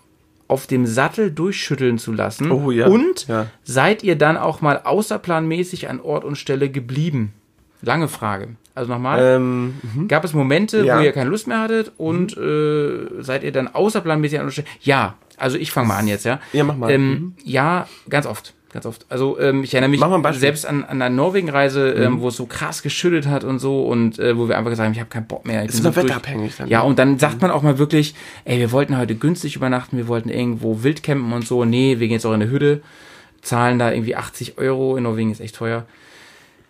auf 0.48 0.66
dem 0.66 0.86
Sattel 0.86 1.30
durchschütteln 1.30 1.98
zu 1.98 2.12
lassen? 2.12 2.50
Oh, 2.50 2.70
ja. 2.72 2.86
Und 2.88 3.26
Ja. 3.28 3.46
seid 3.64 4.02
ihr 4.02 4.16
dann 4.16 4.36
auch 4.36 4.60
mal 4.60 4.80
außerplanmäßig 4.84 5.88
an 5.88 6.00
Ort 6.00 6.24
und 6.24 6.36
Stelle 6.36 6.70
geblieben? 6.70 7.32
Lange 7.82 8.08
Frage. 8.08 8.56
Also 8.80 8.90
nochmal. 8.94 9.20
Ähm, 9.36 9.74
Gab 10.08 10.24
es 10.24 10.32
Momente, 10.32 10.82
Ja. 10.86 10.98
wo 10.98 11.02
ihr 11.02 11.12
keine 11.12 11.28
Lust 11.28 11.46
mehr 11.46 11.60
hattet 11.60 11.92
und 11.98 12.34
äh, 12.34 13.22
seid 13.22 13.42
ihr 13.44 13.52
dann 13.52 13.68
außerplanmäßig 13.68 14.40
an? 14.40 14.50
Ja, 14.80 15.16
also 15.36 15.58
ich 15.58 15.70
fange 15.70 15.88
mal 15.88 15.98
an 15.98 16.08
jetzt, 16.08 16.24
ja. 16.24 16.40
Ja, 16.54 16.64
mach 16.64 16.76
mal. 16.76 16.90
Ähm, 16.90 17.34
Ja, 17.44 17.86
ganz 18.08 18.24
oft. 18.24 18.54
Ganz 18.72 18.86
oft. 18.86 19.04
Also 19.10 19.38
ähm, 19.38 19.64
ich 19.64 19.74
erinnere 19.74 19.90
mich. 19.90 20.00
Mhm. 20.00 20.32
selbst 20.40 20.64
an, 20.64 20.82
an 20.84 21.02
einer 21.02 21.14
Norwegen-Reise, 21.14 21.90
ähm, 21.90 22.22
wo 22.22 22.28
es 22.28 22.36
so 22.36 22.46
krass 22.46 22.82
geschüttet 22.82 23.26
hat 23.26 23.44
und 23.44 23.58
so 23.58 23.82
und 23.82 24.18
äh, 24.18 24.38
wo 24.38 24.48
wir 24.48 24.56
einfach 24.56 24.70
gesagt 24.70 24.86
haben, 24.86 24.94
ich 24.94 25.00
habe 25.00 25.10
keinen 25.10 25.26
Bock 25.26 25.44
mehr. 25.44 25.62
Ich 25.64 25.70
Ist 25.70 25.80
immer 25.80 25.92
so 25.92 26.00
wetterabhängig 26.02 26.56
dann, 26.56 26.68
Ja, 26.68 26.78
ne? 26.78 26.84
und 26.86 26.98
dann 26.98 27.18
sagt 27.18 27.42
man 27.42 27.50
auch 27.50 27.60
mal 27.62 27.76
wirklich, 27.76 28.14
ey, 28.46 28.60
wir 28.60 28.72
wollten 28.72 28.96
heute 28.96 29.14
günstig 29.14 29.56
übernachten, 29.56 29.98
wir 29.98 30.08
wollten 30.08 30.30
irgendwo 30.30 30.82
wild 30.82 31.02
campen 31.02 31.34
und 31.34 31.46
so. 31.46 31.66
Nee, 31.66 31.98
wir 31.98 32.06
gehen 32.08 32.14
jetzt 32.14 32.24
auch 32.24 32.32
in 32.32 32.40
eine 32.40 32.50
Hütte, 32.50 32.80
zahlen 33.42 33.78
da 33.78 33.92
irgendwie 33.92 34.16
80 34.16 34.56
Euro. 34.56 34.96
In 34.96 35.02
Norwegen 35.02 35.32
ist 35.32 35.40
echt 35.40 35.56
teuer. 35.56 35.84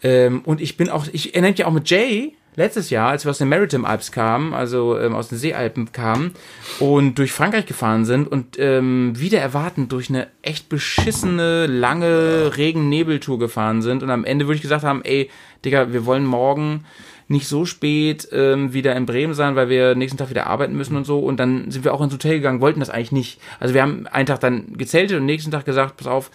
Ähm, 0.03 0.43
und 0.45 0.61
ich 0.61 0.77
bin 0.77 0.89
auch, 0.89 1.07
ich 1.13 1.35
erinnere 1.35 1.53
mich 1.53 1.65
auch 1.65 1.73
mit 1.73 1.89
Jay 1.91 2.35
letztes 2.57 2.91
Jahr, 2.91 3.11
als 3.11 3.25
wir 3.25 3.31
aus 3.31 3.39
den 3.39 3.49
Maritime 3.49 3.87
Alps 3.87 4.13
kamen, 4.13 4.55
also 4.55 4.99
ähm, 4.99 5.15
aus 5.15 5.29
den 5.29 5.39
Seealpen 5.39 5.93
kamen 5.93 6.35
und 6.79 7.19
durch 7.19 7.33
Frankreich 7.33 7.67
gefahren 7.67 8.05
sind 8.05 8.31
und 8.31 8.59
ähm, 8.59 9.13
wieder 9.17 9.41
erwartend 9.41 9.93
durch 9.93 10.11
eine 10.11 10.27
echt 10.43 10.69
beschissene, 10.69 11.67
lange 11.67 12.57
Regen-Nebeltour 12.57 13.39
gefahren 13.39 13.83
sind 13.83 14.03
und 14.03 14.11
am 14.11 14.25
Ende 14.25 14.47
würde 14.47 14.57
ich 14.57 14.63
gesagt 14.63 14.85
haben, 14.85 15.03
ey, 15.05 15.31
Digga, 15.65 15.93
wir 15.93 16.07
wollen 16.07 16.25
morgen 16.25 16.85
nicht 17.31 17.47
so 17.47 17.65
spät 17.65 18.29
ähm, 18.33 18.73
wieder 18.73 18.97
in 18.97 19.07
Bremen 19.07 19.35
sein, 19.35 19.55
weil 19.55 19.69
wir 19.69 19.95
nächsten 19.95 20.19
Tag 20.19 20.31
wieder 20.31 20.49
arbeiten 20.49 20.75
müssen 20.77 20.97
und 20.97 21.05
so. 21.05 21.21
Und 21.21 21.39
dann 21.39 21.71
sind 21.71 21.85
wir 21.85 21.95
auch 21.95 22.01
ins 22.01 22.13
Hotel 22.13 22.35
gegangen, 22.35 22.61
wollten 22.61 22.81
das 22.81 22.91
eigentlich 22.91 23.13
nicht. 23.13 23.41
Also 23.61 23.73
wir 23.73 23.83
haben 23.83 24.09
einen 24.09 24.27
Tag 24.27 24.41
dann 24.41 24.77
gezeltet 24.77 25.17
und 25.17 25.27
nächsten 25.27 25.53
Tag 25.53 25.65
gesagt, 25.65 25.97
pass 25.97 26.09
auf, 26.09 26.33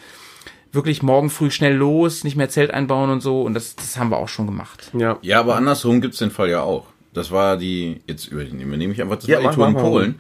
wirklich 0.76 1.02
morgen 1.02 1.30
früh 1.30 1.50
schnell 1.52 1.76
los, 1.76 2.24
nicht 2.24 2.36
mehr 2.38 2.50
Zelt 2.50 2.72
einbauen 2.72 3.10
und 3.10 3.22
so. 3.22 3.42
Und 3.42 3.54
das, 3.54 3.76
das 3.76 3.98
haben 3.98 4.10
wir 4.10 4.18
auch 4.18 4.30
schon 4.30 4.46
gemacht. 4.46 4.92
ja. 4.98 5.18
Ja, 5.22 5.40
aber 5.40 5.56
andersrum 5.56 6.02
gibt's 6.02 6.20
den 6.20 6.32
Fall 6.32 6.50
ja 6.50 6.62
auch. 6.62 6.86
Das 7.14 7.32
war 7.32 7.56
die, 7.56 8.02
jetzt 8.08 8.28
übernehme 8.28 8.92
ich 8.92 9.02
einfach, 9.02 9.16
das 9.16 9.28
Ja, 9.28 9.42
war 9.42 9.50
die 9.50 9.56
Tour 9.56 9.68
in. 9.70 9.74
Polen, 9.74 10.16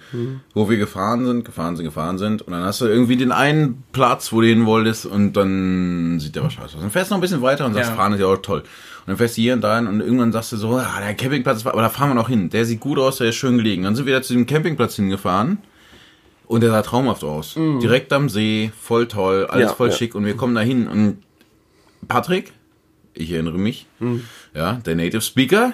wo 0.53 0.69
wir 0.69 0.77
gefahren 0.77 1.25
sind, 1.25 1.43
gefahren 1.43 1.75
sind, 1.75 1.83
gefahren 1.83 2.17
sind 2.17 2.41
und 2.41 2.53
dann 2.53 2.63
hast 2.63 2.79
du 2.79 2.85
irgendwie 2.85 3.17
den 3.17 3.33
einen 3.33 3.83
Platz, 3.91 4.31
wo 4.31 4.39
du 4.39 4.47
hin 4.47 4.65
wolltest 4.65 5.05
und 5.05 5.33
dann 5.33 6.21
sieht 6.21 6.37
der 6.37 6.45
was 6.45 6.53
scheiße 6.53 6.75
aus. 6.77 6.81
Dann 6.81 6.91
fährst 6.91 7.11
du 7.11 7.13
noch 7.15 7.17
ein 7.17 7.21
bisschen 7.21 7.41
weiter 7.41 7.65
und 7.65 7.73
sagst, 7.73 7.89
Ja. 7.89 7.95
fahren 7.97 8.13
ist 8.13 8.21
ja 8.21 8.27
auch 8.27 8.37
toll. 8.37 8.59
Und 8.61 8.67
dann 9.07 9.17
fährst 9.17 9.35
du 9.37 9.41
hier 9.41 9.55
und 9.55 9.61
da 9.61 9.75
hin 9.77 9.87
und 9.87 9.99
irgendwann 9.99 10.31
sagst 10.31 10.53
du 10.53 10.55
so, 10.57 10.69
ah, 10.77 10.99
der 11.01 11.13
Campingplatz 11.15 11.65
war, 11.65 11.73
aber 11.73 11.81
da 11.81 11.89
fahren 11.89 12.11
wir 12.11 12.15
noch 12.15 12.29
hin. 12.29 12.49
Der 12.49 12.63
sieht 12.63 12.79
gut 12.79 12.97
aus, 12.97 13.17
der 13.17 13.27
ist 13.27 13.35
schön 13.35 13.57
gelegen. 13.57 13.83
Dann 13.83 13.97
sind 13.97 14.05
wir 14.05 14.13
da 14.13 14.21
zu 14.21 14.31
dem 14.31 14.45
Campingplatz 14.45 14.95
hingefahren 14.95 15.57
und 16.47 16.61
der 16.61 16.69
sah 16.71 16.81
traumhaft 16.81 17.23
aus. 17.23 17.53
Direkt 17.55 18.11
am 18.13 18.29
See, 18.29 18.71
voll 18.79 19.07
toll, 19.07 19.45
alles 19.45 19.65
Mhm. 19.65 19.69
Ja, 19.69 19.75
voll 19.75 19.89
ja. 19.89 19.95
schick 19.95 20.15
und 20.15 20.25
wir 20.25 20.35
kommen 20.35 20.55
da 20.55 20.61
hin 20.61 20.87
und 20.87 21.17
Patrick, 22.07 22.53
ich 23.13 23.31
erinnere 23.31 23.57
mich, 23.57 23.87
Mhm. 23.99 24.23
ja, 24.53 24.73
der 24.85 24.95
Native 24.95 25.21
Speaker, 25.21 25.73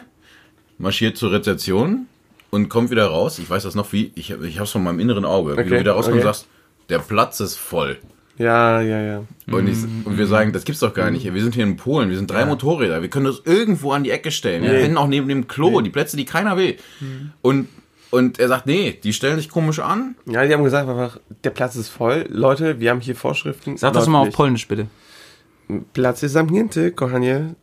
marschiert 0.77 1.17
zur 1.17 1.31
Rezeption 1.31 2.07
und 2.49 2.69
kommt 2.69 2.89
wieder 2.91 3.05
raus. 3.07 3.39
Ich 3.39 3.49
weiß 3.49 3.63
das 3.63 3.75
noch 3.75 3.91
wie, 3.93 4.11
ich, 4.15 4.31
ich 4.31 4.59
hab's 4.59 4.71
von 4.71 4.83
meinem 4.83 4.99
inneren 4.99 5.25
Auge. 5.25 5.55
Wie 5.55 5.59
Okay, 5.61 5.69
du 5.69 5.79
wieder 5.79 5.91
rauskommst 5.93 6.19
okay. 6.19 6.27
und 6.27 6.33
sagst, 6.33 6.47
der 6.89 6.99
Platz 6.99 7.39
ist 7.39 7.55
voll. 7.57 7.97
Ja, 8.37 8.81
ja, 8.81 8.99
ja. 9.01 9.23
Und, 9.51 9.67
ich, 9.67 9.77
und 10.05 10.17
wir 10.17 10.25
sagen, 10.25 10.51
das 10.51 10.63
gibt's 10.63 10.79
doch 10.79 10.93
gar 10.95 11.11
nicht. 11.11 11.31
Wir 11.31 11.41
sind 11.43 11.53
hier 11.53 11.63
in 11.63 11.75
Polen, 11.77 12.09
wir 12.09 12.17
sind 12.17 12.31
drei 12.31 12.45
Motorräder, 12.45 13.01
wir 13.01 13.09
können 13.09 13.25
das 13.25 13.41
irgendwo 13.45 13.91
an 13.91 14.03
die 14.03 14.09
Ecke 14.09 14.31
stellen. 14.31 14.63
Wir 14.63 14.71
pennen 14.71 14.97
auch 14.97 15.07
neben 15.07 15.27
dem 15.27 15.47
Klo, 15.47 15.81
die 15.81 15.89
Plätze, 15.91 16.17
die 16.17 16.25
keiner 16.25 16.57
will. 16.57 16.77
Und, 17.41 17.67
und 18.11 18.39
er 18.39 18.47
sagt, 18.47 18.65
nee, 18.67 18.99
die 19.03 19.13
stellen 19.13 19.37
sich 19.37 19.49
komisch 19.49 19.79
an. 19.79 20.15
Ja, 20.25 20.45
die 20.45 20.53
haben 20.53 20.63
gesagt 20.63 20.87
einfach, 20.87 21.19
der 21.43 21.49
Platz 21.49 21.75
ist 21.75 21.89
voll. 21.89 22.25
Leute, 22.29 22.79
wir 22.79 22.91
haben 22.91 23.01
hier 23.01 23.15
Vorschriften. 23.15 23.77
Sag 23.77 23.93
das 23.93 24.07
mal 24.07 24.19
auf 24.19 24.25
nicht. 24.27 24.35
Polnisch, 24.35 24.67
bitte. 24.67 24.87
Platz 25.93 26.21
ist 26.21 26.33
zamknięty, 26.33 26.91
kochanie. 26.91 27.55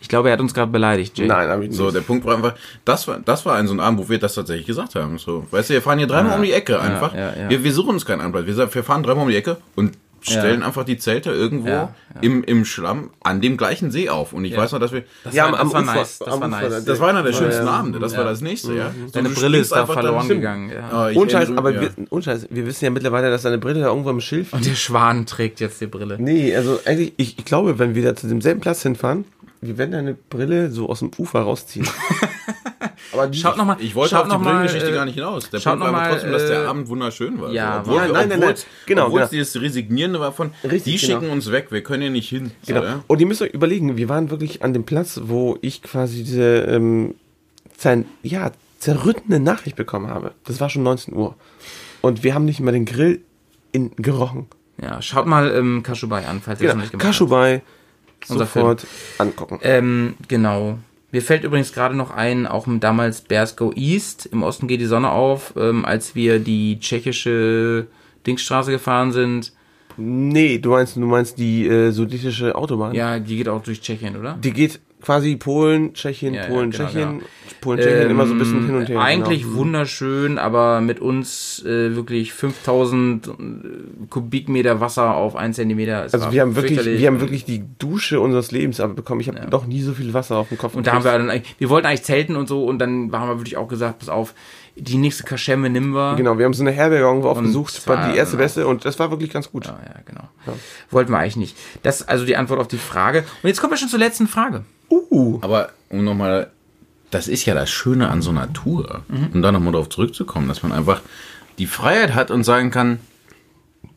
Ich 0.00 0.08
glaube, 0.08 0.28
er 0.28 0.34
hat 0.34 0.40
uns 0.40 0.52
gerade 0.52 0.70
beleidigt, 0.70 1.18
Jay. 1.18 1.26
Nein, 1.26 1.48
hab 1.48 1.62
ich 1.62 1.68
nicht. 1.68 1.78
So, 1.78 1.90
der 1.90 2.02
Punkt 2.02 2.26
war 2.26 2.36
einfach, 2.36 2.54
das 2.84 3.08
war, 3.08 3.20
das 3.20 3.46
war 3.46 3.56
ein 3.56 3.66
so 3.66 3.72
ein 3.72 3.80
Abend, 3.80 3.98
wo 3.98 4.08
wir 4.08 4.18
das 4.18 4.34
tatsächlich 4.34 4.66
gesagt 4.66 4.94
haben. 4.94 5.18
So, 5.18 5.46
weißt 5.50 5.70
du, 5.70 5.74
wir 5.74 5.82
fahren 5.82 5.98
hier 5.98 6.06
dreimal 6.06 6.36
um 6.36 6.44
die 6.44 6.52
Ecke 6.52 6.78
einfach. 6.78 7.14
ja, 7.14 7.34
ja. 7.34 7.48
Wir, 7.48 7.64
wir 7.64 7.72
suchen 7.72 7.94
uns 7.94 8.04
keinen 8.04 8.20
Anplatz. 8.20 8.46
Wir, 8.46 8.74
wir 8.74 8.84
fahren 8.84 9.02
dreimal 9.02 9.24
um 9.24 9.30
die 9.30 9.36
Ecke 9.36 9.56
und 9.76 9.96
stellen 10.32 10.62
einfach 10.62 10.84
die 10.84 10.96
Zelte 10.98 11.30
irgendwo 11.30 11.68
Ja, 11.68 11.74
ja. 12.14 12.20
Im, 12.22 12.42
im 12.44 12.64
Schlamm 12.64 13.10
an 13.22 13.40
dem 13.40 13.56
gleichen 13.56 13.90
See 13.90 14.08
auf. 14.08 14.32
Und 14.32 14.44
ich 14.44 14.56
weiß 14.56 14.72
noch, 14.72 14.80
dass 14.80 14.92
wir. 14.92 15.04
Das 15.24 15.34
Ja, 15.34 15.50
war, 15.52 15.60
am- 15.60 15.68
das 15.68 15.72
war 15.74 15.80
am 15.80 15.86
Ufer- 15.88 15.94
nice. 15.96 16.18
Das 16.18 16.28
am 16.28 16.40
war 16.40 16.48
nice. 16.48 16.84
Das 16.84 17.00
war 17.00 17.08
einer 17.10 17.22
der 17.22 17.32
schönsten 17.32 17.66
ja. 17.66 17.72
Abende. 17.72 17.98
Das 17.98 18.16
war 18.16 18.24
das 18.24 18.40
nächste, 18.40 18.74
ja. 18.74 18.90
So, 19.06 19.12
Deine 19.12 19.28
Brille 19.30 19.58
ist 19.58 19.72
da 19.72 19.82
einfach 19.82 19.94
verloren 19.94 20.28
dann- 20.28 20.28
gegangen. 20.28 20.70
Ja. 20.70 20.88
Ah, 20.90 21.10
ich 21.10 21.16
Und 21.16 21.30
Scheiß, 21.30 21.42
erinnere- 21.44 21.58
aber 21.58 21.70
ja. 21.74 21.80
wir, 21.82 21.90
und 22.10 22.24
Scheiß, 22.24 22.48
wir 22.50 22.66
wissen 22.66 22.84
ja 22.84 22.90
mittlerweile, 22.90 23.30
dass 23.30 23.42
deine 23.42 23.58
Brille 23.58 23.80
da 23.80 23.86
irgendwo 23.88 24.10
im 24.10 24.20
Schilf 24.20 24.52
Und 24.52 24.64
der 24.66 24.74
Schwan 24.74 25.26
trägt 25.26 25.60
jetzt 25.60 25.80
die 25.80 25.86
Brille. 25.86 26.16
Nee, 26.18 26.54
also 26.56 26.80
eigentlich, 26.84 27.12
ich, 27.16 27.38
ich 27.38 27.44
glaube, 27.44 27.78
wenn 27.78 27.94
wir 27.94 28.02
da 28.02 28.16
zu 28.16 28.26
demselben 28.26 28.60
Platz 28.60 28.82
hinfahren, 28.82 29.24
wir 29.60 29.78
werden 29.78 29.92
deine 29.92 30.14
Brille 30.14 30.70
so 30.70 30.88
aus 30.88 30.98
dem 31.00 31.10
Ufer 31.18 31.40
rausziehen. 31.40 31.86
Aber 33.14 33.28
die, 33.28 33.38
Schaut 33.38 33.56
nochmal. 33.56 33.76
Ich 33.80 33.94
wollte 33.94 34.14
schaut 34.14 34.30
auf 34.30 34.38
die 34.38 34.44
Brillengeschichte 34.44 34.90
äh, 34.90 34.94
gar 34.94 35.04
nicht 35.06 35.14
hinaus. 35.14 35.48
Der 35.48 35.60
schaut 35.60 35.78
Punkt 35.78 35.84
war 35.84 35.92
noch 35.92 35.98
aber 35.98 36.08
mal, 36.08 36.12
trotzdem, 36.12 36.32
dass 36.32 36.46
der 36.46 36.62
äh, 36.64 36.66
Abend 36.66 36.88
wunderschön 36.88 37.40
war. 37.40 37.52
ja, 37.52 37.80
obwohl, 37.80 37.96
nein, 37.96 38.12
nein, 38.12 38.28
nein, 38.28 38.40
nein. 38.40 38.54
Genau, 38.86 39.06
obwohl's 39.06 39.30
genau. 39.30 39.42
dieses 39.42 39.60
Resignierende 39.62 40.20
war 40.20 40.32
von, 40.32 40.50
Richtig, 40.62 41.00
die 41.00 41.06
genau. 41.06 41.20
schicken 41.20 41.32
uns 41.32 41.50
weg, 41.50 41.68
wir 41.70 41.82
können 41.82 42.02
hier 42.02 42.10
nicht 42.10 42.28
hin. 42.28 42.50
Genau. 42.66 42.80
So, 42.80 42.86
ja? 42.86 43.04
Und 43.06 43.20
ihr 43.20 43.26
müsst 43.26 43.40
euch 43.42 43.54
überlegen, 43.54 43.96
wir 43.96 44.08
waren 44.08 44.30
wirklich 44.30 44.62
an 44.62 44.72
dem 44.72 44.84
Platz, 44.84 45.20
wo 45.24 45.56
ich 45.62 45.82
quasi 45.82 46.24
diese 46.24 46.60
ähm, 46.62 47.14
zer, 47.76 48.04
ja, 48.22 48.50
zerrüttende 48.78 49.40
Nachricht 49.40 49.76
bekommen 49.76 50.08
habe. 50.08 50.32
Das 50.44 50.60
war 50.60 50.68
schon 50.68 50.82
19 50.82 51.14
Uhr. 51.14 51.34
Und 52.02 52.22
wir 52.22 52.34
haben 52.34 52.44
nicht 52.44 52.60
mal 52.60 52.72
den 52.72 52.84
Grill 52.84 53.22
in, 53.72 53.90
gerochen. 53.96 54.46
Ja, 54.80 55.00
schaut 55.00 55.26
mal 55.26 55.50
ähm, 55.54 55.82
Kashubai 55.82 56.26
an, 56.26 56.42
falls 56.42 56.60
ihr 56.60 56.64
Genau. 56.66 56.74
noch 56.76 56.82
nicht 56.82 56.90
gemacht 56.90 57.04
habt. 57.06 57.12
Kaschubai 57.14 57.62
Unser 58.28 58.44
sofort 58.46 58.86
angucken. 59.18 59.58
Ähm, 59.62 60.14
genau. 60.28 60.78
Mir 61.14 61.22
fällt 61.22 61.44
übrigens 61.44 61.72
gerade 61.72 61.94
noch 61.94 62.10
ein, 62.10 62.44
auch 62.44 62.66
damals 62.80 63.20
Bears 63.20 63.54
Go 63.54 63.72
East, 63.76 64.26
im 64.26 64.42
Osten 64.42 64.66
geht 64.66 64.80
die 64.80 64.86
Sonne 64.86 65.12
auf, 65.12 65.54
ähm, 65.56 65.84
als 65.84 66.16
wir 66.16 66.40
die 66.40 66.80
tschechische 66.80 67.86
Dingsstraße 68.26 68.72
gefahren 68.72 69.12
sind. 69.12 69.52
Nee, 69.96 70.58
du 70.58 70.70
meinst, 70.70 70.96
du 70.96 71.06
meinst 71.06 71.38
die 71.38 71.68
äh, 71.68 71.92
sudistische 71.92 72.56
Autobahn. 72.56 72.96
Ja, 72.96 73.20
die 73.20 73.36
geht 73.36 73.48
auch 73.48 73.62
durch 73.62 73.80
Tschechien, 73.80 74.16
oder? 74.16 74.36
Die 74.42 74.50
geht 74.50 74.80
quasi 75.04 75.36
Polen, 75.36 75.92
Tschechien, 75.92 76.32
Ja, 76.32 76.42
ja, 76.42 76.48
Polen, 76.48 76.70
genau, 76.70 76.84
Tschechien, 76.86 77.08
genau. 77.18 77.24
Polen, 77.60 77.78
Tschechien, 77.80 78.10
immer 78.10 78.26
so 78.26 78.32
ein 78.32 78.38
bisschen 78.38 78.66
hin 78.66 78.74
und 78.74 78.88
her. 78.88 79.00
Eigentlich 79.00 79.42
genau. 79.42 79.56
wunderschön, 79.56 80.38
aber 80.38 80.80
mit 80.80 81.00
uns 81.00 81.62
äh, 81.64 81.94
wirklich 81.94 82.32
5000 82.32 83.26
äh, 83.26 83.30
Kubikmeter 84.08 84.80
Wasser 84.80 85.14
auf 85.14 85.36
1 85.36 85.56
Zentimeter. 85.56 86.00
Also 86.00 86.32
wir 86.32 86.40
haben 86.40 86.56
wirklich, 86.56 86.84
wir 86.84 87.06
haben 87.06 87.20
wirklich 87.20 87.44
die 87.44 87.62
Dusche 87.78 88.20
unseres 88.20 88.50
Lebens 88.50 88.80
abbekommen. 88.80 89.20
Ich 89.20 89.28
habe 89.28 89.46
noch 89.50 89.66
nie 89.66 89.82
so 89.82 89.92
viel 89.92 90.14
Wasser 90.14 90.36
auf 90.36 90.48
dem 90.48 90.56
Kopf. 90.58 90.74
Und 90.74 90.86
da 90.86 90.92
haben 90.94 91.04
wir 91.04 91.12
dann 91.12 91.28
eigentlich, 91.28 91.54
wir 91.58 91.68
wollten 91.68 91.86
eigentlich 91.86 92.04
zelten 92.04 92.36
und 92.36 92.48
so 92.48 92.64
und 92.64 92.78
dann 92.78 93.10
haben 93.12 93.28
wir 93.28 93.38
wirklich 93.38 93.58
auch 93.58 93.68
gesagt, 93.68 93.98
pass 93.98 94.08
auf, 94.08 94.34
die 94.76 94.96
nächste 94.96 95.22
Kaschemme 95.22 95.70
nehmen 95.70 95.92
wir. 95.92 96.16
Genau, 96.16 96.38
wir 96.38 96.46
haben 96.46 96.54
so 96.54 96.62
eine 96.62 96.72
Herberge 96.72 97.04
irgendwo 97.04 97.28
aufgesucht, 97.28 97.76
es 97.78 97.86
war- 97.86 98.10
die 98.10 98.16
erste 98.16 98.36
genau. 98.36 98.44
Beste 98.44 98.66
und 98.66 98.84
das 98.84 98.98
war 98.98 99.10
wirklich 99.10 99.30
ganz 99.30 99.50
gut. 99.50 99.66
Ja, 99.66 99.78
ja, 99.84 100.00
genau. 100.04 100.28
Wollten 100.90 101.12
wir 101.12 101.18
eigentlich 101.18 101.36
nicht. 101.36 101.56
Das 101.82 102.00
ist 102.00 102.08
also 102.08 102.24
die 102.24 102.36
Antwort 102.36 102.60
auf 102.60 102.68
die 102.68 102.78
Frage. 102.78 103.24
Und 103.42 103.48
jetzt 103.48 103.60
kommen 103.60 103.72
wir 103.72 103.76
schon 103.76 103.88
zur 103.88 103.98
letzten 104.00 104.26
Frage. 104.26 104.64
Uh, 104.90 105.38
Aber 105.42 105.70
um 105.88 106.04
nochmal, 106.04 106.50
das 107.10 107.28
ist 107.28 107.44
ja 107.46 107.54
das 107.54 107.70
Schöne 107.70 108.08
an 108.08 108.22
so 108.22 108.30
einer 108.30 108.52
Tour, 108.52 109.02
Mhm. 109.08 109.28
um 109.34 109.42
da 109.42 109.52
nochmal 109.52 109.72
drauf 109.72 109.88
zurückzukommen, 109.88 110.48
dass 110.48 110.62
man 110.62 110.72
einfach 110.72 111.00
die 111.58 111.66
Freiheit 111.66 112.14
hat 112.14 112.30
und 112.30 112.44
sagen 112.44 112.70
kann, 112.70 112.98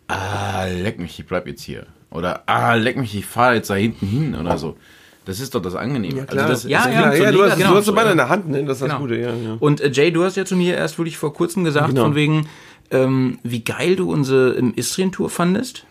ah, 0.08 0.66
leck 0.66 1.00
mich, 1.00 1.20
ich 1.20 1.26
bleib 1.26 1.48
jetzt 1.48 1.62
hier. 1.64 1.86
Oder, 2.12 2.44
ah, 2.46 2.76
leck 2.76 2.98
mich, 2.98 3.16
ich 3.16 3.26
fahre 3.26 3.56
jetzt 3.56 3.70
da 3.70 3.76
hinten 3.76 4.06
hin 4.08 4.36
oder 4.36 4.58
so. 4.58 4.78
Das 5.26 5.42
ist 5.42 5.54
doch 5.56 5.62
das 5.62 5.76
Angenehme. 5.76 6.26
klar. 6.26 6.46
Also 6.48 6.54
das, 6.54 6.72
Ja, 6.72 6.86
das 6.86 6.94
ja, 6.94 7.02
klingt 7.02 7.18
so 7.18 7.24
ja, 7.24 7.32
du 7.32 7.38
hast, 7.44 7.50
negativ, 7.58 7.68
du 7.68 7.76
hast 7.78 7.96
beide 7.96 8.06
ja. 8.08 8.12
in 8.12 8.18
der 8.18 8.30
Hand, 8.30 8.48
ne? 8.50 8.64
Das 8.64 8.78
ist 8.78 8.82
das 8.84 8.90
Genau. 8.90 9.02
Gute, 9.02 9.18
ja, 9.18 9.34
ja. 9.34 9.58
Und 9.60 9.82
äh, 9.82 9.90
Jay, 9.92 10.12
du 10.12 10.24
hast 10.24 10.38
ja 10.38 10.46
zu 10.46 10.56
mir 10.56 10.76
erst 10.78 10.98
wirklich 10.98 11.18
vor 11.18 11.34
kurzem 11.34 11.66
gesagt, 11.66 11.90
Genau. 11.90 12.04
von 12.04 12.16
wegen, 12.16 12.48
ähm, 12.92 13.38
wie 13.44 13.62
geil 13.62 13.98
du 13.98 14.10
unsere 14.10 14.54
ähm, 14.54 14.72
Istrien-Tour 14.76 15.30
fandest 15.30 15.84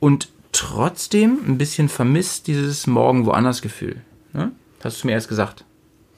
und 0.00 0.28
trotzdem 0.52 1.38
ein 1.46 1.58
bisschen 1.58 1.90
vermisst 1.90 2.46
dieses 2.46 2.86
Morgen 2.86 3.26
woanders 3.26 3.60
Gefühl. 3.60 3.96
Ne? 4.32 4.52
Hast 4.82 5.02
du 5.02 5.06
mir 5.06 5.12
erst 5.12 5.28
gesagt. 5.28 5.64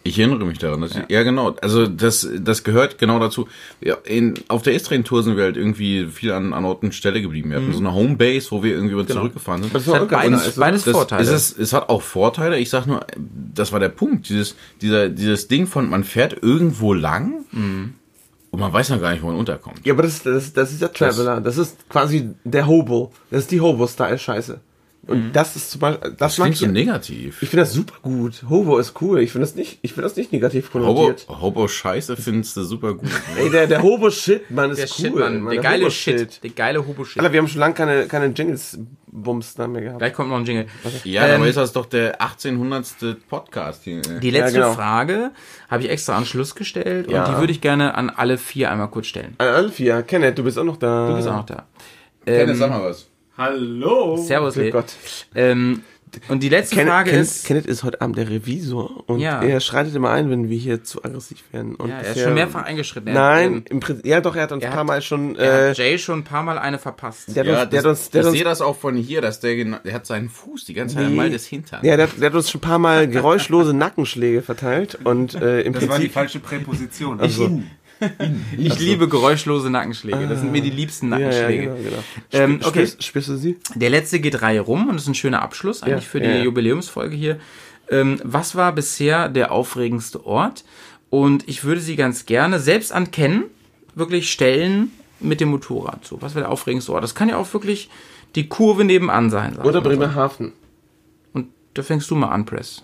Ich 0.06 0.18
erinnere 0.18 0.44
mich 0.44 0.58
daran. 0.58 0.82
Dass 0.82 0.92
ja. 0.94 1.04
ja, 1.08 1.22
genau. 1.22 1.56
Also 1.62 1.86
das, 1.86 2.28
das 2.38 2.62
gehört 2.62 2.98
genau 2.98 3.18
dazu. 3.18 3.48
Ja, 3.80 3.96
in, 4.04 4.34
auf 4.48 4.60
der 4.62 4.74
Istrien-Tour 4.74 5.22
sind 5.22 5.38
wir 5.38 5.44
halt 5.44 5.56
irgendwie 5.56 6.06
viel 6.06 6.30
an, 6.32 6.52
an 6.52 6.66
Ort 6.66 6.82
und 6.82 6.94
Stelle 6.94 7.22
geblieben. 7.22 7.50
Wir 7.50 7.56
hatten 7.56 7.72
so 7.72 7.78
eine 7.78 7.94
Homebase, 7.94 8.50
wo 8.50 8.62
wir 8.62 8.74
irgendwie 8.74 8.94
wieder 8.94 9.06
zurückgefahren 9.08 9.62
sind. 9.62 9.74
Das 9.74 9.86
Es 9.86 9.94
hat 9.94 10.10
beides, 10.10 10.44
also, 10.44 10.60
beides 10.60 10.84
Das, 10.84 10.92
Vorteile. 10.92 11.22
Es, 11.22 11.30
ist, 11.30 11.58
es 11.58 11.72
hat 11.72 11.88
auch 11.88 12.02
Vorteile. 12.02 12.58
Ich 12.58 12.68
sag 12.68 12.86
nur, 12.86 13.06
das 13.54 13.72
war 13.72 13.80
der 13.80 13.88
Punkt. 13.88 14.28
Dieses, 14.28 14.56
dieser, 14.82 15.08
dieses 15.08 15.48
Ding 15.48 15.66
von, 15.66 15.88
man 15.88 16.04
fährt 16.04 16.42
irgendwo 16.42 16.92
lang 16.92 17.46
und 18.50 18.60
man 18.60 18.72
weiß 18.72 18.90
noch 18.90 19.00
gar 19.00 19.12
nicht, 19.12 19.22
wo 19.22 19.28
man 19.28 19.36
unterkommt. 19.36 19.80
Ja, 19.84 19.94
aber 19.94 20.02
das, 20.02 20.22
das, 20.22 20.52
das 20.52 20.70
ist 20.70 20.82
der 20.82 20.92
Traveler. 20.92 21.40
Das 21.40 21.56
ist 21.56 21.88
quasi 21.88 22.28
der 22.44 22.66
Hobo. 22.66 23.10
Das 23.30 23.40
ist 23.40 23.50
die 23.50 23.60
Hobo-Style-Scheiße. 23.62 24.60
Und 25.06 25.32
das 25.32 25.56
ist 25.56 25.70
zum 25.70 25.80
Beispiel, 25.80 26.10
das, 26.10 26.16
Das 26.18 26.38
mag 26.38 26.46
klingt 26.46 26.54
ich. 26.56 26.60
so 26.60 26.66
negativ. 26.66 27.42
Ich 27.42 27.48
finde 27.48 27.62
das 27.62 27.72
super 27.72 27.94
gut. 28.02 28.44
Hobo 28.48 28.78
ist 28.78 28.94
cool. 29.00 29.20
Ich 29.20 29.32
finde 29.32 29.46
das 29.46 29.54
nicht, 29.54 29.78
ich 29.82 29.92
finde 29.92 30.08
das 30.08 30.16
nicht 30.16 30.32
negativ 30.32 30.72
Hobo, 30.74 30.84
konnotiert. 30.94 31.26
Hobo 31.28 31.68
Scheiße 31.68 32.16
findest 32.16 32.56
du 32.56 32.64
super 32.64 32.94
gut. 32.94 33.10
Ey, 33.38 33.50
der, 33.50 33.66
der 33.66 33.82
Hobo-Shit, 33.82 34.50
Mann, 34.50 34.70
ist 34.70 34.78
der 34.78 34.86
cool. 34.86 34.94
Shit, 35.10 35.14
Mann. 35.14 35.40
Mann, 35.40 35.52
Der 35.54 35.62
geile 35.62 35.82
Hobo-Shit. 35.84 36.18
Shit. 36.20 36.42
Der 36.42 36.50
geile 36.50 36.86
Hobo-Shit. 36.86 37.18
Alter, 37.20 37.32
wir 37.32 37.40
haben 37.40 37.48
schon 37.48 37.60
lange 37.60 37.74
keine, 37.74 38.06
keine 38.06 38.26
Jingles-Bums 38.26 39.54
da 39.54 39.66
mehr 39.68 39.82
gehabt. 39.82 39.98
Gleich 39.98 40.12
kommt 40.12 40.30
noch 40.30 40.36
ein 40.38 40.44
Jingle. 40.44 40.66
Ja, 41.04 41.26
Ähm, 41.26 41.36
aber 41.36 41.48
ist 41.48 41.56
das 41.56 41.72
doch 41.72 41.86
der 41.86 42.20
1800. 42.20 43.16
Podcast 43.28 43.82
hier. 43.84 44.00
Die 44.02 44.30
letzte 44.30 44.58
genau. 44.60 44.72
Frage 44.72 45.30
habe 45.70 45.82
ich 45.82 45.90
extra 45.90 46.16
an 46.16 46.24
Schluss 46.24 46.54
gestellt 46.54 47.10
Ja. 47.10 47.24
und 47.24 47.34
die 47.34 47.40
würde 47.40 47.52
ich 47.52 47.60
gerne 47.60 47.94
an 47.94 48.10
alle 48.10 48.38
vier 48.38 48.70
einmal 48.70 48.88
kurz 48.88 49.06
stellen. 49.06 49.34
An 49.38 49.48
Alfia, 49.48 50.02
Kenneth, 50.02 50.38
du 50.38 50.44
bist 50.44 50.58
auch 50.58 50.64
noch 50.64 50.76
da. 50.76 51.08
Du 51.10 51.16
bist 51.16 51.28
auch 51.28 51.36
noch 51.36 51.46
da. 51.46 51.66
Dennis, 52.26 52.58
sag 52.58 52.70
mal 52.70 52.82
was. 52.82 53.06
Hallo! 53.36 54.16
Servus, 54.16 54.54
Glück 54.54 54.64
Lee. 54.66 54.70
Gott. 54.70 54.92
Ähm, 55.34 55.82
und 56.28 56.44
die 56.44 56.48
letzte 56.48 56.76
Kenneth, 56.76 56.92
Frage 56.92 57.10
Kenneth, 57.10 57.26
ist, 57.26 57.44
Kenneth 57.46 57.66
ist 57.66 57.82
heute 57.82 58.00
Abend 58.00 58.16
der 58.16 58.30
Revisor 58.30 59.02
und 59.08 59.18
Ja. 59.18 59.42
er 59.42 59.58
schreitet 59.58 59.96
immer 59.96 60.10
ein, 60.10 60.30
wenn 60.30 60.48
wir 60.48 60.56
hier 60.56 60.84
zu 60.84 61.02
aggressiv 61.02 61.42
werden. 61.50 61.74
Und 61.74 61.88
ja, 61.88 61.98
er 61.98 62.14
ist 62.14 62.22
schon 62.22 62.34
mehrfach 62.34 62.62
eingeschritten. 62.62 63.08
Er 63.08 63.14
Nein, 63.14 63.54
Hat, 63.56 63.70
im 63.70 63.80
Prinzip, 63.80 64.06
ja 64.06 64.20
doch, 64.20 64.36
er 64.36 64.42
hat 64.44 64.52
uns 64.52 64.62
ein 64.62 64.70
paar 64.70 64.78
hat- 64.80 64.86
Mal 64.86 65.02
schon, 65.02 65.30
ähm, 65.30 65.36
er 65.40 65.66
äh, 65.66 65.70
hat 65.70 65.78
Jay 65.78 65.98
schon 65.98 66.20
ein 66.20 66.24
paar 66.24 66.44
Mal 66.44 66.56
eine 66.56 66.78
verpasst. 66.78 67.34
der 67.34 67.42
hat 67.42 67.46
Ja, 67.48 67.60
uns, 67.62 67.70
der 67.70 67.82
das, 67.82 67.84
hat 67.84 67.90
uns, 67.90 68.10
der 68.10 68.20
ich 68.20 68.26
hat 68.28 68.32
sehe 68.34 68.42
uns, 68.42 68.48
das 68.50 68.60
auch 68.60 68.76
von 68.78 68.94
hier, 68.96 69.20
dass 69.20 69.40
der, 69.40 69.56
der 69.80 69.92
hat 69.92 70.06
seinen 70.06 70.28
Fuß 70.28 70.64
die 70.66 70.74
ganze 70.74 70.94
Zeit 70.94 71.08
Nee. 71.08 71.16
mal 71.16 71.30
das 71.30 71.46
Hintern. 71.46 71.80
ja, 71.84 71.96
der, 71.96 72.06
hat- 72.06 72.20
der 72.20 72.26
hat 72.26 72.34
uns 72.36 72.48
schon 72.48 72.60
ein 72.60 72.62
paar 72.62 72.78
Mal 72.78 73.08
geräuschlose 73.08 73.74
Nackenschläge 73.74 74.42
verteilt 74.42 74.96
und 75.02 75.34
äh, 75.34 75.62
im 75.62 75.72
Das 75.72 75.82
war 75.88 75.96
die 75.98 76.02
Prinzip, 76.04 76.12
falsche 76.12 76.38
Präposition. 76.38 77.18
Also- 77.20 77.60
Ich 78.56 78.78
liebe 78.78 79.08
geräuschlose 79.08 79.70
Nackenschläge. 79.70 80.26
Das 80.28 80.40
sind 80.40 80.52
mir 80.52 80.62
die 80.62 80.70
liebsten 80.70 81.10
ja, 81.10 81.18
ja, 81.18 81.26
Nackenschläge. 81.26 81.62
genau, 81.62 81.76
genau. 81.76 82.02
Ähm, 82.32 82.60
okay. 82.64 82.88
spürst, 82.98 83.28
du 83.28 83.36
sie? 83.36 83.58
Der 83.74 83.90
letzte 83.90 84.20
geht 84.20 84.42
Reihe 84.42 84.60
rum 84.60 84.88
und 84.88 84.94
das 84.94 85.02
ist 85.02 85.08
ein 85.08 85.14
schöner 85.14 85.42
Abschluss 85.42 85.82
eigentlich 85.82 86.04
Ja, 86.04 86.10
für 86.10 86.20
die 86.20 86.26
ja, 86.26 86.36
ja. 86.36 86.42
Jubiläumsfolge 86.44 87.16
hier. 87.16 87.38
Ähm, 87.88 88.20
was 88.24 88.56
war 88.56 88.72
bisher 88.72 89.28
der 89.28 89.52
aufregendste 89.52 90.24
Ort? 90.26 90.64
Und 91.10 91.48
ich 91.48 91.64
würde 91.64 91.80
sie 91.80 91.96
ganz 91.96 92.26
gerne 92.26 92.58
selbst 92.58 92.92
an 92.92 93.10
Ken 93.10 93.44
wirklich 93.94 94.32
stellen 94.32 94.90
mit 95.20 95.40
dem 95.40 95.50
Motorrad. 95.50 96.04
So, 96.04 96.20
was 96.20 96.34
wäre 96.34 96.44
der 96.44 96.50
aufregendste 96.50 96.92
Ort? 96.92 97.04
Das 97.04 97.14
kann 97.14 97.28
ja 97.28 97.36
auch 97.36 97.52
wirklich 97.52 97.90
die 98.34 98.48
Kurve 98.48 98.84
nebenan 98.84 99.30
sein. 99.30 99.56
Oder 99.58 99.74
so. 99.74 99.82
Bremerhaven. 99.82 100.52
Und 101.32 101.48
da 101.74 101.82
fängst 101.82 102.10
du 102.10 102.16
mal 102.16 102.28
an, 102.28 102.44
Press. 102.44 102.82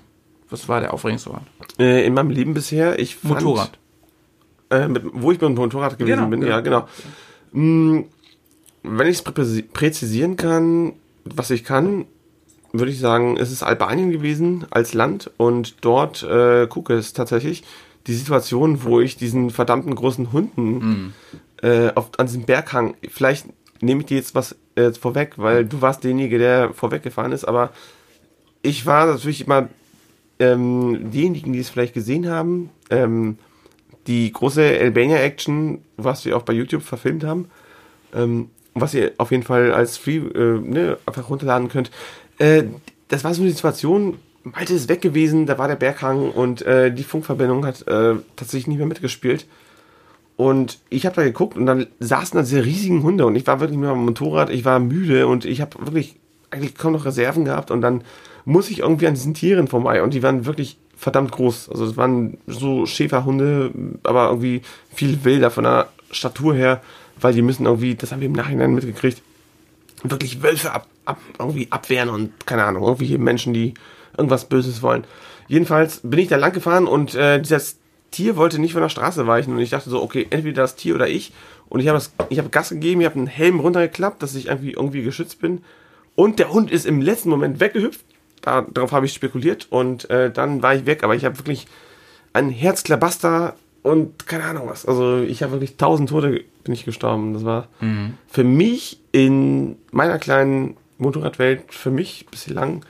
Was 0.49 0.69
war 0.69 0.81
der 0.81 0.95
aufregendste 0.95 1.31
Ort? 1.31 1.43
Äh, 1.79 2.07
in 2.07 2.15
meinem 2.15 2.31
Leben 2.31 2.55
bisher, 2.55 2.99
ich 2.99 3.17
fand, 3.17 3.35
Motorrad. 3.35 3.79
Äh, 4.71 4.89
mit, 4.89 5.03
wo 5.13 5.33
ich 5.33 5.41
mit 5.41 5.49
dem 5.51 5.55
Motorrad 5.57 5.99
gewesen 5.99 6.17
Genau, 6.17 6.29
bin, 6.29 6.41
genau. 6.41 6.53
ja, 6.53 6.61
genau. 6.61 6.89
Mm, 7.53 8.05
Wenn 8.83 9.07
ich 9.09 9.19
es 9.19 9.27
präzisi- 9.27 9.65
präzisieren 9.71 10.37
kann, 10.37 10.93
was 11.25 11.51
ich 11.51 11.65
kann, 11.65 12.07
würde 12.73 12.93
ich 12.93 12.99
sagen, 13.01 13.37
es 13.37 13.51
ist 13.51 13.63
Albanien 13.63 14.11
gewesen 14.11 14.65
als 14.71 14.95
Land 14.95 15.31
und 15.37 15.77
dort 15.85 16.23
äh, 16.23 16.67
gucke 16.69 16.95
es 16.95 17.13
tatsächlich 17.13 17.65
die 18.07 18.15
Situation, 18.15 18.85
wo 18.85 19.01
ich 19.01 19.17
diesen 19.17 19.51
verdammten 19.51 19.95
großen 19.95 20.33
Hunden 20.33 21.13
äh, 21.63 21.91
auf, 21.95 22.11
an 22.17 22.27
diesem 22.27 22.45
Berghang, 22.45 22.95
vielleicht 23.11 23.47
nehme 23.83 24.01
ich 24.01 24.07
dir 24.07 24.17
jetzt 24.17 24.35
was 24.35 24.57
äh, 24.77 24.93
vorweg, 24.93 25.33
weil 25.37 25.67
du 25.67 25.83
warst 25.83 26.05
derjenige, 26.05 26.39
der 26.39 26.73
vorweggefahren 26.73 27.33
ist, 27.33 27.45
aber 27.45 27.71
ich 28.63 28.87
war 28.87 29.07
natürlich 29.07 29.45
immer 29.47 29.69
ähm, 30.39 31.11
diejenigen, 31.11 31.53
die 31.53 31.59
es 31.59 31.69
vielleicht 31.71 31.93
gesehen 31.93 32.29
haben, 32.31 32.71
ähm, 32.89 33.37
die 34.07 34.33
große 34.33 34.63
Albania-Action, 34.63 35.83
was 35.97 36.25
wir 36.25 36.37
auch 36.37 36.43
bei 36.43 36.53
YouTube 36.53 36.83
verfilmt 36.83 37.25
haben, 37.25 37.51
ähm, 38.15 38.51
was 38.75 38.95
ihr 38.95 39.13
auf 39.19 39.31
jeden 39.31 39.43
Fall 39.43 39.73
als 39.73 39.97
Free 39.97 40.17
äh, 40.17 40.61
ne, 40.61 40.99
einfach 41.07 41.29
runterladen 41.29 41.69
könnt. 41.69 41.91
Äh, 42.39 42.65
das 43.09 43.25
war 43.25 43.35
so 43.35 43.43
eine 43.43 43.51
Situation, 43.51 44.19
Malte 44.43 44.73
ist 44.73 44.89
weg 44.89 45.03
gewesen, 45.03 45.47
da 45.47 45.59
war 45.59 45.69
der 45.69 45.77
Berghang 45.77 46.31
und 46.31 46.63
äh, 46.63 46.93
die 46.93 47.05
Funkverbindung 47.05 47.67
hat 47.67 47.87
äh, 47.89 48.15
tatsächlich 48.37 48.69
nicht 48.69 48.79
mehr 48.79 48.87
mitgespielt. 48.87 49.47
Und 50.37 50.79
ich 50.89 51.05
habe 51.05 51.17
da 51.17 51.23
geguckt 51.23 51.59
und 51.59 51.67
dann 51.67 51.89
saßen 51.99 52.37
da 52.39 52.43
diese 52.43 52.65
riesigen 52.65 53.03
Hunde 53.03 53.27
und 53.27 53.37
ich 53.37 53.47
war 53.47 53.61
wirklich 53.61 53.79
nur 53.79 53.91
am 53.91 54.07
Motorrad, 54.07 54.49
ich 54.49 54.65
war 54.65 54.79
müde 54.79 55.27
und 55.27 55.45
ich 55.45 55.61
habe 55.61 55.77
wirklich 55.85 56.17
eigentlich 56.51 56.75
kaum 56.75 56.93
noch 56.93 57.05
Reserven 57.05 57.45
gehabt 57.45 57.71
und 57.71 57.83
dann 57.83 58.03
muss 58.47 58.71
ich 58.71 58.79
irgendwie 58.79 59.07
an 59.07 59.15
diesen 59.15 59.35
Tieren 59.35 59.69
vorbei 59.69 60.03
und 60.03 60.15
die 60.15 60.23
waren 60.23 60.47
wirklich 60.47 60.79
verdammt 61.01 61.33
groß. 61.33 61.71
Also 61.71 61.87
es 61.87 61.97
waren 61.97 62.37
so 62.47 62.85
Schäferhunde, 62.85 63.71
aber 64.03 64.29
irgendwie 64.29 64.61
viel 64.95 65.25
wilder 65.25 65.51
von 65.51 65.65
der 65.65 65.89
Statur 66.11 66.55
her, 66.55 66.83
weil 67.19 67.33
die 67.33 67.41
müssen 67.41 67.65
irgendwie, 67.65 67.95
das 67.95 68.13
haben 68.13 68.21
wir 68.21 68.27
im 68.27 68.35
Nachhinein 68.35 68.75
mitgekriegt, 68.75 69.23
wirklich 70.03 70.43
Wölfe 70.43 70.73
ab, 70.73 70.87
ab, 71.07 71.19
irgendwie 71.39 71.69
abwehren 71.71 72.11
und 72.11 72.47
keine 72.47 72.65
Ahnung, 72.65 72.83
irgendwie 72.83 73.17
Menschen, 73.17 73.55
die 73.55 73.73
irgendwas 74.17 74.45
Böses 74.45 74.83
wollen. 74.83 75.05
Jedenfalls 75.49 76.01
bin 76.03 76.19
ich 76.19 76.29
da 76.29 76.37
lang 76.37 76.53
gefahren 76.53 76.87
und 76.87 77.15
äh, 77.15 77.41
dieses 77.41 77.79
Tier 78.11 78.37
wollte 78.37 78.59
nicht 78.59 78.73
von 78.73 78.83
der 78.83 78.91
Straße 78.91 79.27
weichen 79.27 79.55
und 79.55 79.61
ich 79.61 79.71
dachte 79.71 79.89
so, 79.89 80.03
okay, 80.03 80.27
entweder 80.29 80.63
das 80.63 80.77
Tier 80.77 80.95
oder 80.95 81.09
ich. 81.09 81.33
Und 81.71 81.81
ich 81.81 81.89
habe 81.89 81.99
habe 81.99 82.49
Gas 82.51 82.69
gegeben, 82.69 83.01
ich 83.01 83.07
habe 83.07 83.17
einen 83.17 83.27
Helm 83.27 83.61
runtergeklappt, 83.61 84.23
dass 84.23 84.35
ich 84.35 84.49
irgendwie, 84.49 84.73
irgendwie 84.73 85.03
geschützt 85.03 85.41
bin. 85.41 85.63
Und 86.15 86.39
der 86.39 86.53
Hund 86.53 86.71
ist 86.71 86.85
im 86.85 87.01
letzten 87.01 87.31
Moment 87.31 87.59
weggehüpft. 87.59 88.05
Da, 88.43 88.63
darauf 88.63 88.93
habe 88.93 89.07
ich 89.07 89.13
spekuliert 89.13 89.67
und 89.71 90.09
äh, 90.11 90.31
dann 90.31 90.63
war 90.63 90.75
ich 90.75 90.87
weg. 90.87 91.05
Aber 91.05 91.15
ich 91.15 91.25
habe 91.25 91.39
wirklich 91.39 91.67
ein 92.33 92.51
Herzklabaster 92.51 93.55
und 93.83 94.27
keine 94.27 94.45
Ahnung 94.45 94.69
was. 94.69 94.87
Also 94.87 95.19
ich 95.19 95.43
habe 95.43 95.53
wirklich 95.53 95.77
tausend 95.77 96.09
Tote 96.11 96.45
bin 96.65 96.75
ich 96.75 96.85
gestorben. 96.85 97.35
Das 97.35 97.45
war 97.45 97.69
für 98.29 98.45
mich 98.45 99.01
in 99.13 99.77
meiner 99.91 100.19
kleinen 100.19 100.77
Motorradwelt 100.99 101.73
für 101.73 101.91
mich 101.91 102.27
bislang 102.31 102.85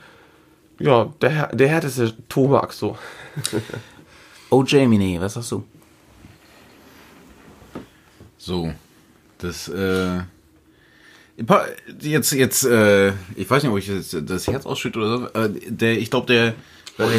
ja 0.79 1.13
der 1.21 1.47
der 1.55 1.67
härteste 1.69 2.13
Tobak 2.27 2.73
so. 2.73 2.97
Oh, 4.53 4.65
Jamie, 4.65 5.17
was 5.21 5.35
sagst 5.35 5.53
du? 5.53 5.63
So, 8.37 8.73
das, 9.37 9.69
äh, 9.69 10.19
jetzt, 12.01 12.31
jetzt, 12.33 12.63
äh, 12.65 13.09
ich 13.35 13.49
weiß 13.49 13.63
nicht, 13.63 13.71
ob 13.71 13.77
ich 13.77 13.87
jetzt 13.87 14.15
das 14.29 14.47
Herz 14.47 14.65
ausschütte 14.65 14.99
oder 14.99 15.17
so, 15.17 15.25
äh, 15.39 15.49
der, 15.67 15.97
ich 15.97 16.09
glaube, 16.11 16.27
der, 16.27 16.53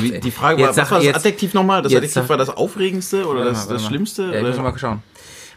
jetzt, 0.03 0.25
die, 0.25 0.31
Frage 0.31 0.63
war, 0.63 0.69
was 0.69 0.77
sag- 0.77 0.91
war 0.91 0.99
das 0.99 1.07
jetzt- 1.07 1.17
Adjektiv 1.17 1.55
nochmal? 1.55 1.83
Das 1.83 1.93
Adjektiv 1.93 2.13
sag- 2.15 2.29
war 2.29 2.37
das 2.37 2.51
Aufregendste 2.51 3.27
oder 3.27 3.45
das, 3.45 3.67
mal, 3.67 3.75
das. 3.75 3.85
Schlimmste? 3.87 4.23
Ja, 4.35 4.41
oder? 4.41 4.63
mal 4.63 4.79
schauen. 4.79 5.03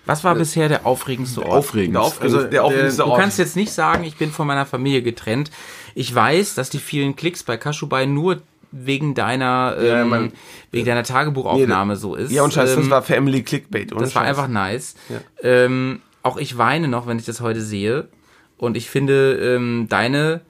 Was 0.08 0.24
war 0.24 0.36
bisher 0.36 0.70
der 0.70 0.86
aufregendste 0.86 1.42
Ort? 1.42 1.52
Aufregend. 1.52 1.96
Der 1.96 2.04
aufregendste- 2.04 2.48
der 2.50 2.64
aufregendste 2.64 3.02
Du 3.04 3.10
Ort. 3.10 3.20
kannst 3.22 3.40
jetzt 3.40 3.56
nicht 3.56 3.72
sagen, 3.72 4.04
ich 4.04 4.16
bin 4.18 4.32
von 4.32 4.46
meiner 4.46 4.66
Familie 4.68 5.02
getrennt. 5.02 5.50
Ich 5.96 6.14
weiß, 6.14 6.54
dass 6.56 6.70
die 6.70 6.78
vielen 6.78 7.16
Klicks 7.16 7.42
bei 7.44 7.58
Kashubai 7.58 8.06
nur 8.06 8.42
wegen 8.72 9.16
deiner, 9.16 9.76
Ja, 9.82 10.02
ähm, 10.02 10.10
man- 10.10 10.32
wegen 10.72 10.86
deiner 10.86 11.04
Tagebuchaufnahme 11.04 11.96
so 11.96 12.14
ist. 12.16 12.32
Ja 12.32 12.44
und 12.44 12.54
scheiße, 12.54 12.76
das 12.76 12.86
Ähm, 12.86 12.92
war 12.92 13.02
Family 13.02 13.42
Clickbait. 13.42 13.94
ohne 13.94 14.02
das 14.04 14.14
war 14.14 14.24
Scheiß. 14.24 14.30
einfach 14.30 14.48
nice. 14.48 14.96
Ähm, 15.42 16.02
auch 16.22 16.38
ich 16.38 16.58
weine 16.58 16.88
noch, 16.88 17.08
wenn 17.08 17.18
ich 17.18 17.26
das 17.26 17.42
heute 17.42 17.62
sehe. 17.62 18.08
Und 18.58 18.78
ich 18.78 18.90
finde, 18.90 19.34
ähm, 19.56 19.88
deine, 19.90 20.42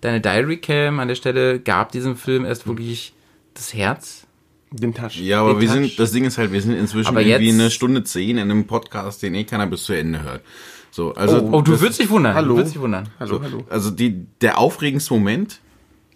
deine 0.00 0.20
Diary 0.20 0.58
Cam 0.58 1.00
an 1.00 1.08
der 1.08 1.14
Stelle 1.14 1.60
gab 1.60 1.92
diesem 1.92 2.16
Film 2.16 2.44
erst 2.44 2.66
wirklich 2.66 3.14
das 3.54 3.72
Herz. 3.74 4.26
den 4.70 4.92
Touch. 4.92 5.16
Ja, 5.20 5.40
aber 5.40 5.54
den 5.54 5.60
wir 5.60 5.68
Touch. 5.68 5.74
sind, 5.76 5.98
das 5.98 6.12
Ding 6.12 6.24
ist 6.24 6.36
halt, 6.36 6.52
wir 6.52 6.60
sind 6.60 6.74
inzwischen 6.76 7.08
Aber 7.08 7.22
irgendwie 7.22 7.46
jetzt- 7.46 7.60
eine 7.60 7.70
Stunde 7.70 8.02
zehn 8.04 8.30
in 8.38 8.50
einem 8.50 8.66
Podcast, 8.66 9.22
den 9.22 9.34
eh 9.34 9.44
keiner 9.44 9.66
bis 9.68 9.84
zu 9.84 9.92
Ende 9.92 10.22
hört. 10.22 10.42
So, 10.90 11.14
also, 11.14 11.38
Oh, 11.52 11.60
du 11.62 11.72
das- 11.72 11.80
würdest 11.80 12.00
dich 12.00 12.10
wundern. 12.10 12.34
Hallo? 12.34 12.48
Du 12.50 12.56
würdest 12.56 12.74
dich 12.74 12.82
wundern. 12.82 13.08
Hallo, 13.20 13.40
hallo. 13.42 13.64
Also 13.70 13.90
die, 13.90 14.26
der 14.40 14.58
aufregendste 14.58 15.14
Moment 15.14 15.60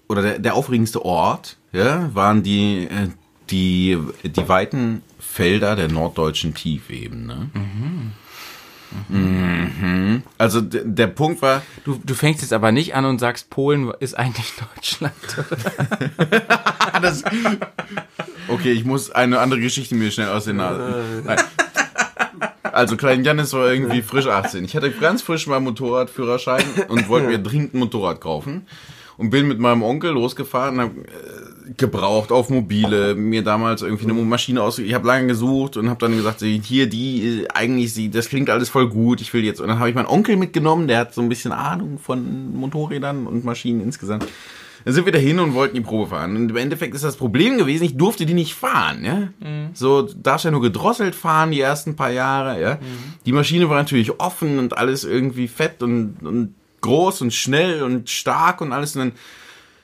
oder 0.08 0.22
der, 0.22 0.38
der 0.40 0.54
aufregendste 0.54 1.04
Ort 1.04 1.56
ja, 1.72 2.10
waren 2.14 2.42
die, 2.42 2.84
äh, 2.90 3.08
die, 3.50 3.96
die 4.24 4.48
weiten 4.48 5.02
Felder 5.18 5.74
der 5.76 5.88
norddeutschen 5.88 6.54
Tiefebene. 6.54 7.50
Mhm. 7.54 8.12
Also 10.38 10.60
d- 10.60 10.82
der 10.84 11.06
Punkt 11.08 11.42
war, 11.42 11.62
Du, 11.84 12.00
du 12.02 12.14
fängst 12.14 12.42
jetzt 12.42 12.52
aber 12.52 12.72
nicht 12.72 12.94
an 12.94 13.04
und 13.04 13.18
sagst, 13.18 13.50
Polen 13.50 13.92
ist 14.00 14.14
eigentlich 14.18 14.52
Deutschland. 14.74 15.14
das, 17.02 17.22
okay, 18.48 18.72
ich 18.72 18.84
muss 18.84 19.10
eine 19.10 19.38
andere 19.40 19.60
Geschichte 19.60 19.94
mir 19.94 20.10
schnell 20.10 20.28
aus 20.28 20.44
den 20.44 20.56
Nasen. 20.56 21.24
Nein. 21.24 21.38
Also 22.62 22.96
Klein 22.96 23.24
Janis 23.24 23.52
war 23.54 23.70
irgendwie 23.70 24.02
frisch 24.02 24.26
18. 24.26 24.64
Ich 24.64 24.76
hatte 24.76 24.90
ganz 24.90 25.22
frisch 25.22 25.46
meinen 25.46 25.64
Motorradführerschein 25.64 26.64
und 26.88 27.08
wollte 27.08 27.26
mir 27.28 27.38
dringend 27.38 27.74
ein 27.74 27.78
Motorrad 27.80 28.20
kaufen. 28.20 28.66
Und 29.16 29.30
bin 29.30 29.48
mit 29.48 29.58
meinem 29.58 29.82
Onkel 29.82 30.12
losgefahren, 30.12 30.80
hab, 30.80 30.96
äh, 30.96 31.00
gebraucht 31.76 32.32
auf 32.32 32.50
mobile, 32.50 33.14
mir 33.14 33.42
damals 33.42 33.82
irgendwie 33.82 34.04
eine 34.04 34.14
Maschine 34.14 34.62
aus. 34.62 34.78
Ich 34.78 34.94
habe 34.94 35.06
lange 35.06 35.26
gesucht 35.26 35.76
und 35.76 35.88
habe 35.88 36.00
dann 36.00 36.16
gesagt, 36.16 36.40
hier 36.40 36.88
die 36.88 37.42
äh, 37.42 37.48
eigentlich 37.52 37.92
sie, 37.92 38.10
das 38.10 38.28
klingt 38.28 38.50
alles 38.50 38.68
voll 38.68 38.88
gut. 38.88 39.20
Ich 39.20 39.32
will 39.34 39.44
jetzt. 39.44 39.60
Und 39.60 39.68
dann 39.68 39.78
habe 39.78 39.88
ich 39.88 39.94
meinen 39.94 40.06
Onkel 40.06 40.36
mitgenommen, 40.36 40.88
der 40.88 40.98
hat 40.98 41.14
so 41.14 41.20
ein 41.20 41.28
bisschen 41.28 41.52
Ahnung 41.52 41.98
von 41.98 42.56
Motorrädern 42.56 43.26
und 43.26 43.44
Maschinen 43.44 43.80
insgesamt. 43.80 44.26
Dann 44.84 44.94
sind 44.94 45.04
wir 45.04 45.12
dahin 45.12 45.40
und 45.40 45.54
wollten 45.54 45.74
die 45.74 45.80
Probe 45.80 46.06
fahren. 46.06 46.36
Und 46.36 46.50
im 46.50 46.56
Endeffekt 46.56 46.94
ist 46.94 47.04
das 47.04 47.16
Problem 47.16 47.58
gewesen, 47.58 47.84
ich 47.84 47.96
durfte 47.96 48.24
die 48.24 48.34
nicht 48.34 48.54
fahren, 48.54 49.04
ja. 49.04 49.28
So, 49.74 50.02
du 50.02 50.14
darfst 50.14 50.44
ja 50.44 50.50
nur 50.50 50.62
gedrosselt 50.62 51.14
fahren 51.14 51.50
die 51.50 51.60
ersten 51.60 51.96
paar 51.96 52.10
Jahre, 52.10 52.60
ja. 52.60 52.78
Die 53.26 53.32
Maschine 53.32 53.68
war 53.68 53.76
natürlich 53.76 54.20
offen 54.20 54.58
und 54.58 54.78
alles 54.78 55.04
irgendwie 55.04 55.48
fett 55.48 55.82
und, 55.82 56.16
und 56.22 56.54
groß 56.80 57.22
und 57.22 57.34
schnell 57.34 57.82
und 57.82 58.08
stark 58.08 58.60
und 58.60 58.72
alles. 58.72 58.94
Und 58.96 59.00
dann 59.00 59.12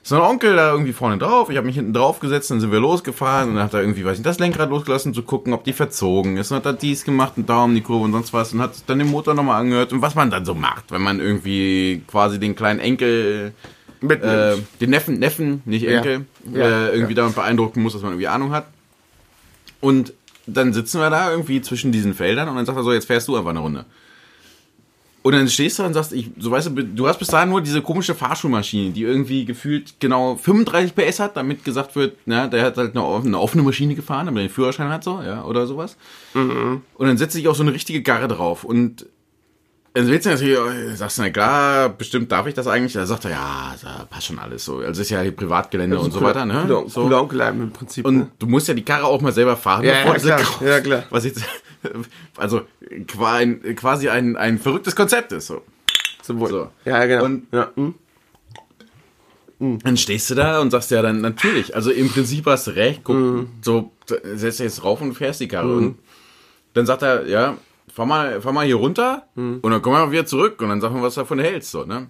ist 0.05 0.11
mein 0.11 0.21
Onkel 0.21 0.55
da 0.55 0.71
irgendwie 0.71 0.93
vorne 0.93 1.17
drauf. 1.17 1.49
Ich 1.49 1.57
habe 1.57 1.67
mich 1.67 1.77
hinten 1.77 1.95
drauf 1.95 2.21
gesetzt, 2.21 2.51
dann 2.51 2.61
sind 2.61 2.71
wir 2.71 2.79
losgefahren 2.79 3.49
und 3.49 3.55
dann 3.57 3.65
hat 3.65 3.73
er 3.75 3.81
irgendwie, 3.81 4.05
weiß 4.05 4.19
nicht, 4.19 4.27
das 4.27 4.39
Lenkrad 4.39 4.69
losgelassen, 4.69 5.15
zu 5.15 5.23
gucken, 5.23 5.55
ob 5.55 5.65
die 5.65 5.73
verzogen 5.73 6.37
ist. 6.37 6.51
Und 6.51 6.59
hat 6.59 6.67
er 6.67 6.75
dies 6.75 7.05
gemacht 7.05 7.33
und 7.37 7.49
da 7.49 7.65
um 7.65 7.75
die 7.75 7.81
Kurve 7.81 8.05
und 8.05 8.13
sonst 8.13 8.33
was 8.35 8.53
und 8.53 8.61
hat 8.61 8.73
dann 8.87 8.99
den 8.99 9.09
Motor 9.11 9.33
nochmal 9.35 9.61
angehört 9.61 9.93
und 9.95 10.03
was 10.03 10.15
man 10.15 10.31
dann 10.31 10.45
so 10.45 10.55
macht, 10.55 10.91
wenn 10.93 11.01
man 11.01 11.21
irgendwie 11.21 12.03
quasi 12.07 12.39
den 12.39 12.55
kleinen 12.55 12.81
Enkel 12.81 13.53
äh, 14.03 14.57
den 14.81 14.91
Neffen, 14.91 15.19
Neffen, 15.19 15.63
nicht 15.65 15.85
Ja. 15.85 15.93
Enkel, 15.99 16.27
Ja. 16.53 16.67
äh, 16.89 16.95
irgendwie 16.95 17.15
damit 17.15 17.35
beeindrucken 17.35 17.83
muss, 17.83 17.95
dass 17.95 18.03
man 18.03 18.13
irgendwie 18.13 18.29
Ahnung 18.29 18.53
hat. 18.53 18.67
Und 19.81 20.13
dann 20.47 20.75
sitzen 20.75 21.01
wir 21.01 21.09
da 21.09 21.31
irgendwie 21.31 21.63
zwischen 21.63 21.93
diesen 21.93 22.13
Feldern 22.13 22.51
und 22.51 22.57
dann 22.57 22.67
sagt 22.67 22.77
er 22.77 22.85
so, 22.85 22.93
jetzt 22.93 23.07
fährst 23.07 23.29
du 23.29 23.37
einfach 23.37 23.51
eine 23.51 23.61
Runde. 23.61 23.87
Und 25.27 25.33
dann 25.33 25.49
stehst 25.49 25.79
du 25.79 25.85
und 25.85 25.95
sagst, 25.95 26.13
ich, 26.13 26.31
so 26.39 26.51
weißt 26.51 26.67
du, 26.69 26.83
du 26.83 27.09
hast 27.09 27.19
bis 27.19 27.29
dahin 27.29 27.49
nur 27.49 27.63
diese 27.63 27.81
komische 27.81 28.15
Fahrschulmaschine, 28.15 28.91
die 28.91 29.05
irgendwie 29.05 29.47
gefühlt 29.47 29.95
genau 29.99 30.37
35 30.37 30.95
PS 30.95 31.19
hat, 31.19 31.35
damit 31.39 31.65
gesagt 31.65 31.97
wird, 31.97 32.19
na, 32.27 32.47
der 32.47 32.63
hat 32.63 32.77
halt 32.77 32.95
eine, 32.95 33.07
eine 33.07 33.39
offene 33.39 33.63
Maschine 33.63 33.95
gefahren, 33.95 34.27
damit 34.27 34.43
er 34.43 34.49
den 34.49 34.53
Führerschein 34.53 34.91
hat, 34.91 35.03
so, 35.03 35.23
ja, 35.23 35.43
oder 35.47 35.67
sowas. 35.67 35.97
Und 36.99 37.09
dann 37.09 37.17
setzt 37.17 37.33
sich 37.33 37.49
auch 37.49 37.55
so 37.55 37.63
eine 37.63 37.73
richtige 37.73 38.03
Garre 38.03 38.29
drauf 38.29 38.65
und 38.65 39.07
willst 39.95 40.27
du 40.27 40.31
natürlich, 40.31 40.59
äh, 40.59 40.97
sagst 40.97 41.19
du, 41.19 41.23
na 41.23 41.31
klar, 41.31 41.89
bestimmt 41.89 42.31
darf 42.33 42.47
ich 42.47 42.55
das 42.55 42.67
eigentlich. 42.67 42.93
Da 42.95 43.07
sagt 43.07 43.25
er, 43.27 43.31
ja, 43.31 43.75
da 43.83 44.07
passt 44.11 44.27
schon 44.27 44.39
alles 44.39 44.65
so. 44.65 44.79
Also 44.79 45.03
ist 45.03 45.11
ja 45.11 45.21
hier 45.21 45.31
Privatgelände 45.33 45.99
und 45.99 46.11
so 46.13 46.19
Cooler- 46.19 46.31
weiter, 46.31 46.45
ne? 46.47 46.65
Cooler, 46.67 46.89
so. 46.89 47.03
cooler 47.03 47.21
Onkel 47.23 47.41
im 47.41 47.71
Prinzip. 47.73 48.05
Und 48.05 48.17
ne? 48.17 48.31
du 48.39 48.47
musst 48.47 48.67
ja 48.69 48.75
die 48.75 48.85
Karre 48.85 49.05
auch 49.05 49.21
mal 49.21 49.33
selber 49.33 49.57
fahren. 49.57 49.85
Ja, 49.85 49.93
ja, 50.05 50.15
klar. 50.19 50.39
kaufst. 50.39 50.61
Ja, 50.63 50.81
klar. 50.81 51.05
Was 51.11 51.25
jetzt, 51.25 51.43
also 52.37 52.63
quasi 53.77 54.09
ein, 54.09 54.37
ein 54.37 54.59
verrücktes 54.59 54.97
Konzept 54.97 55.33
ist. 55.33 55.47
So. 55.47 55.63
Zum 56.23 56.41
Wohl. 56.41 56.49
so. 56.51 56.69
Ja, 56.85 57.05
genau. 57.07 57.25
Und- 57.25 57.47
ja. 57.53 57.71
hm? 57.77 57.95
Dann 59.83 59.97
stehst 59.97 60.29
du 60.31 60.35
da 60.35 60.61
und 60.61 60.73
sagst 60.73 60.91
ja 60.91 61.01
dann 61.01 61.21
natürlich, 61.21 61.75
also 61.75 61.91
im 61.91 62.11
Prinzip 62.11 62.45
hast 62.47 62.67
du 62.67 62.73
recht, 62.73 63.03
guck, 63.05 63.17
Mhm. 63.17 63.49
so 63.63 63.93
setzt 64.35 64.59
du 64.59 64.65
jetzt 64.65 64.83
drauf 64.83 65.01
und 65.01 65.15
fährst 65.15 65.41
die 65.41 65.49
Karre. 65.49 65.75
Und 65.77 65.99
dann 66.75 66.85
sagt 66.87 67.03
er, 67.03 67.27
ja, 67.29 67.57
fahr 67.95 68.07
mal, 68.07 68.41
fahr 68.41 68.53
mal 68.53 68.67
hier 68.67 68.77
runter 68.77 69.27
Mhm. 69.35 69.59
und 69.63 69.71
dann 69.71 69.81
komm 69.83 69.93
mal 69.93 70.11
wieder 70.11 70.27
zurück 70.27 70.61
und 70.61 70.69
dann 70.69 70.81
sag 70.81 70.93
mal, 70.93 71.03
was 71.03 71.15
du 71.15 71.21
davon 71.21 71.39
hältst. 71.39 71.71
So, 71.71 71.85
ne? 71.85 72.09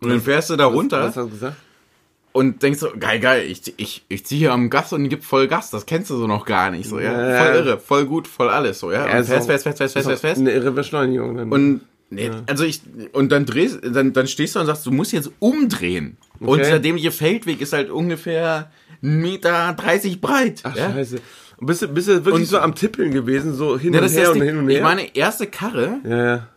Und 0.00 0.10
dann 0.10 0.20
fährst 0.20 0.50
du 0.50 0.56
da 0.56 0.66
runter 0.66 1.00
Was 1.00 1.16
hast 1.16 1.24
du 1.26 1.30
gesagt? 1.30 1.56
und 2.32 2.62
denkst 2.62 2.80
so, 2.80 2.88
geil, 2.98 3.20
geil, 3.20 3.46
ich, 3.48 3.72
ich, 3.78 4.04
ich 4.08 4.26
ziehe 4.26 4.38
hier 4.40 4.52
am 4.52 4.68
Gas 4.68 4.92
und 4.92 5.08
gib 5.08 5.24
voll 5.24 5.46
Gas, 5.48 5.70
das 5.70 5.86
kennst 5.86 6.10
du 6.10 6.16
so 6.16 6.26
noch 6.26 6.44
gar 6.44 6.70
nicht. 6.70 6.88
So, 6.88 6.98
ja? 7.00 7.12
Ja. 7.30 7.44
Voll 7.44 7.54
irre, 7.54 7.78
voll 7.78 8.04
gut, 8.06 8.26
voll 8.28 8.48
alles. 8.50 8.80
So, 8.80 8.90
ja? 8.92 9.06
Ja, 9.06 9.18
Und 9.18 9.24
fest, 9.24 9.46
fest, 9.46 9.62
fest, 9.64 9.78
fest, 9.78 9.92
fest, 9.94 10.06
fest, 10.08 10.20
fest. 10.20 10.40
Eine 10.40 10.50
irre 10.52 10.72
Beschleunigung. 10.72 11.36
Dann. 11.36 11.50
Und 11.52 11.80
nee, 12.10 12.30
also 12.46 12.64
ich 12.64 12.82
und 13.12 13.30
dann 13.32 13.46
drehst 13.46 13.78
dann 13.82 14.12
dann 14.12 14.26
stehst 14.26 14.56
du 14.56 14.60
und 14.60 14.66
sagst, 14.66 14.84
du 14.84 14.90
musst 14.90 15.12
jetzt 15.12 15.30
umdrehen. 15.38 16.16
Und 16.40 16.48
Okay. 16.60 16.70
der 16.70 16.78
dämliche 16.80 17.12
Feldweg 17.12 17.60
ist 17.60 17.72
halt 17.72 17.88
ungefähr 17.88 18.70
1,30 19.02 19.06
Meter 19.08 19.74
breit. 20.20 20.60
Ach, 20.64 20.74
ja? 20.76 20.92
scheiße. 20.92 21.20
Und 21.58 21.66
bist 21.66 21.82
du, 21.82 21.88
bist 21.88 22.08
du 22.08 22.24
wirklich 22.24 22.42
Und- 22.42 22.46
so 22.46 22.58
am 22.58 22.74
Tippeln 22.74 23.12
gewesen, 23.12 23.54
so 23.54 23.78
hin 23.78 23.92
Ja, 23.94 24.02
und 24.02 24.08
her 24.10 24.28
und 24.30 24.34
Ding. 24.34 24.42
hin 24.44 24.58
und 24.58 24.68
her? 24.68 24.76
Ich 24.78 24.82
meine, 24.82 25.14
erste 25.16 25.46
Karre 25.46 25.98
ja, 26.08 26.26
ja. 26.26 26.48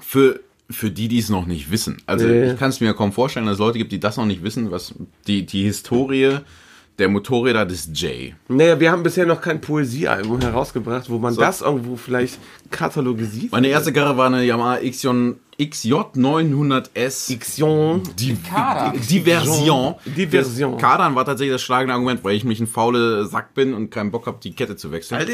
für 0.00 0.40
für 0.68 0.90
die, 0.90 1.06
die 1.06 1.20
es 1.20 1.28
noch 1.28 1.46
nicht 1.46 1.70
wissen. 1.70 1.98
Also 2.06 2.26
Nee. 2.26 2.50
ich 2.52 2.58
kann 2.58 2.70
es 2.70 2.80
mir 2.80 2.92
kaum 2.92 3.12
vorstellen, 3.12 3.46
dass 3.46 3.52
es 3.54 3.58
Leute 3.60 3.78
gibt, 3.78 3.92
die 3.92 4.00
das 4.00 4.16
noch 4.16 4.26
nicht 4.26 4.42
wissen, 4.42 4.72
was 4.72 4.94
die 5.28 5.46
die 5.46 5.62
Historie 5.62 6.38
der 6.98 7.08
Motorräder 7.08 7.64
des 7.66 7.88
J. 7.94 8.32
Naja, 8.48 8.80
wir 8.80 8.90
haben 8.90 9.02
bisher 9.04 9.26
noch 9.26 9.40
kein 9.40 9.60
Poesiealbum 9.60 10.40
herausgebracht, 10.40 11.08
wo 11.08 11.18
man 11.18 11.36
das 11.36 11.60
irgendwo 11.60 11.94
vielleicht 11.96 12.38
katalogisiert. 12.72 13.52
Meine 13.52 13.68
erste 13.68 13.92
Karre 13.92 14.16
war 14.16 14.26
eine 14.26 14.42
Yamaha 14.44 14.78
XJ, 14.78 15.34
XJ900S. 15.58 17.26
Fiction. 17.26 18.02
Die, 18.18 18.36
Kader. 18.36 18.92
die, 18.94 19.06
Diversion. 19.06 19.94
Diversion. 20.04 20.78
Kadern 20.78 21.14
war 21.14 21.24
tatsächlich 21.24 21.54
das 21.54 21.62
schlagende 21.62 21.94
Argument, 21.94 22.22
weil 22.24 22.36
ich 22.36 22.44
mich 22.44 22.60
ein 22.60 22.66
fauler 22.66 23.24
Sack 23.26 23.54
bin 23.54 23.74
und 23.74 23.90
keinen 23.90 24.10
Bock 24.10 24.26
habe, 24.26 24.38
die 24.42 24.54
Kette 24.54 24.76
zu 24.76 24.92
wechseln. 24.92 25.18
Alter. 25.18 25.32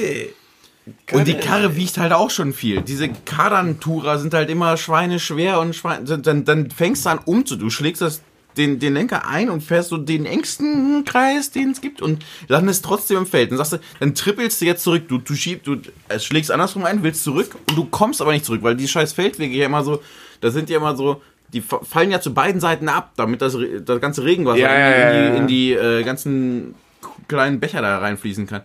und 1.12 1.26
die 1.26 1.34
Karre 1.34 1.76
wiegt 1.76 1.98
halt 1.98 2.12
auch 2.12 2.30
schon 2.30 2.52
viel. 2.52 2.82
Diese 2.82 3.08
Kadern-Tourer 3.08 4.18
sind 4.18 4.34
halt 4.34 4.50
immer 4.50 4.76
schweineschwer 4.76 5.58
und 5.60 5.74
schweine, 5.74 6.04
dann, 6.18 6.44
dann 6.44 6.70
fängst 6.70 7.04
du 7.06 7.10
an 7.10 7.20
umzu, 7.24 7.56
du 7.56 7.70
schlägst 7.70 8.02
das 8.02 8.22
den, 8.56 8.78
den 8.78 8.94
Lenker 8.94 9.26
ein 9.26 9.48
und 9.50 9.62
fährst 9.62 9.88
so 9.90 9.96
den 9.96 10.26
engsten 10.26 11.04
Kreis, 11.04 11.50
den 11.50 11.70
es 11.70 11.80
gibt 11.80 12.02
und 12.02 12.24
landest 12.48 12.84
trotzdem 12.84 13.18
im 13.18 13.26
Feld. 13.26 13.50
Dann 13.50 13.58
sagst 13.58 13.72
du, 13.74 13.78
dann 14.00 14.14
trippelst 14.14 14.60
du 14.60 14.64
jetzt 14.66 14.82
zurück, 14.82 15.08
du, 15.08 15.18
du 15.18 15.34
schiebst, 15.34 15.66
du 15.66 15.76
äh, 16.08 16.18
schlägst 16.18 16.50
andersrum 16.50 16.84
ein, 16.84 17.02
willst 17.02 17.24
zurück 17.24 17.56
und 17.68 17.76
du 17.76 17.84
kommst 17.86 18.20
aber 18.20 18.32
nicht 18.32 18.44
zurück, 18.44 18.62
weil 18.62 18.76
die 18.76 18.88
scheiß 18.88 19.12
Feldwege 19.14 19.56
ja 19.56 19.66
immer 19.66 19.82
so, 19.84 20.02
da 20.40 20.50
sind 20.50 20.68
ja 20.70 20.76
immer 20.78 20.94
so, 20.96 21.22
die 21.52 21.60
fa- 21.60 21.80
fallen 21.82 22.10
ja 22.10 22.20
zu 22.20 22.32
beiden 22.34 22.60
Seiten 22.60 22.88
ab, 22.88 23.12
damit 23.16 23.42
das, 23.42 23.56
das 23.84 24.00
ganze 24.00 24.24
Regenwasser 24.24 24.58
Ja, 24.58 24.78
ja, 24.78 24.90
ja. 24.90 25.10
in 25.10 25.32
die, 25.32 25.38
in 25.38 25.46
die 25.46 25.72
äh, 25.72 26.02
ganzen 26.02 26.74
kleinen 27.28 27.60
Becher 27.60 27.82
da 27.82 27.98
reinfließen 27.98 28.46
kann. 28.46 28.62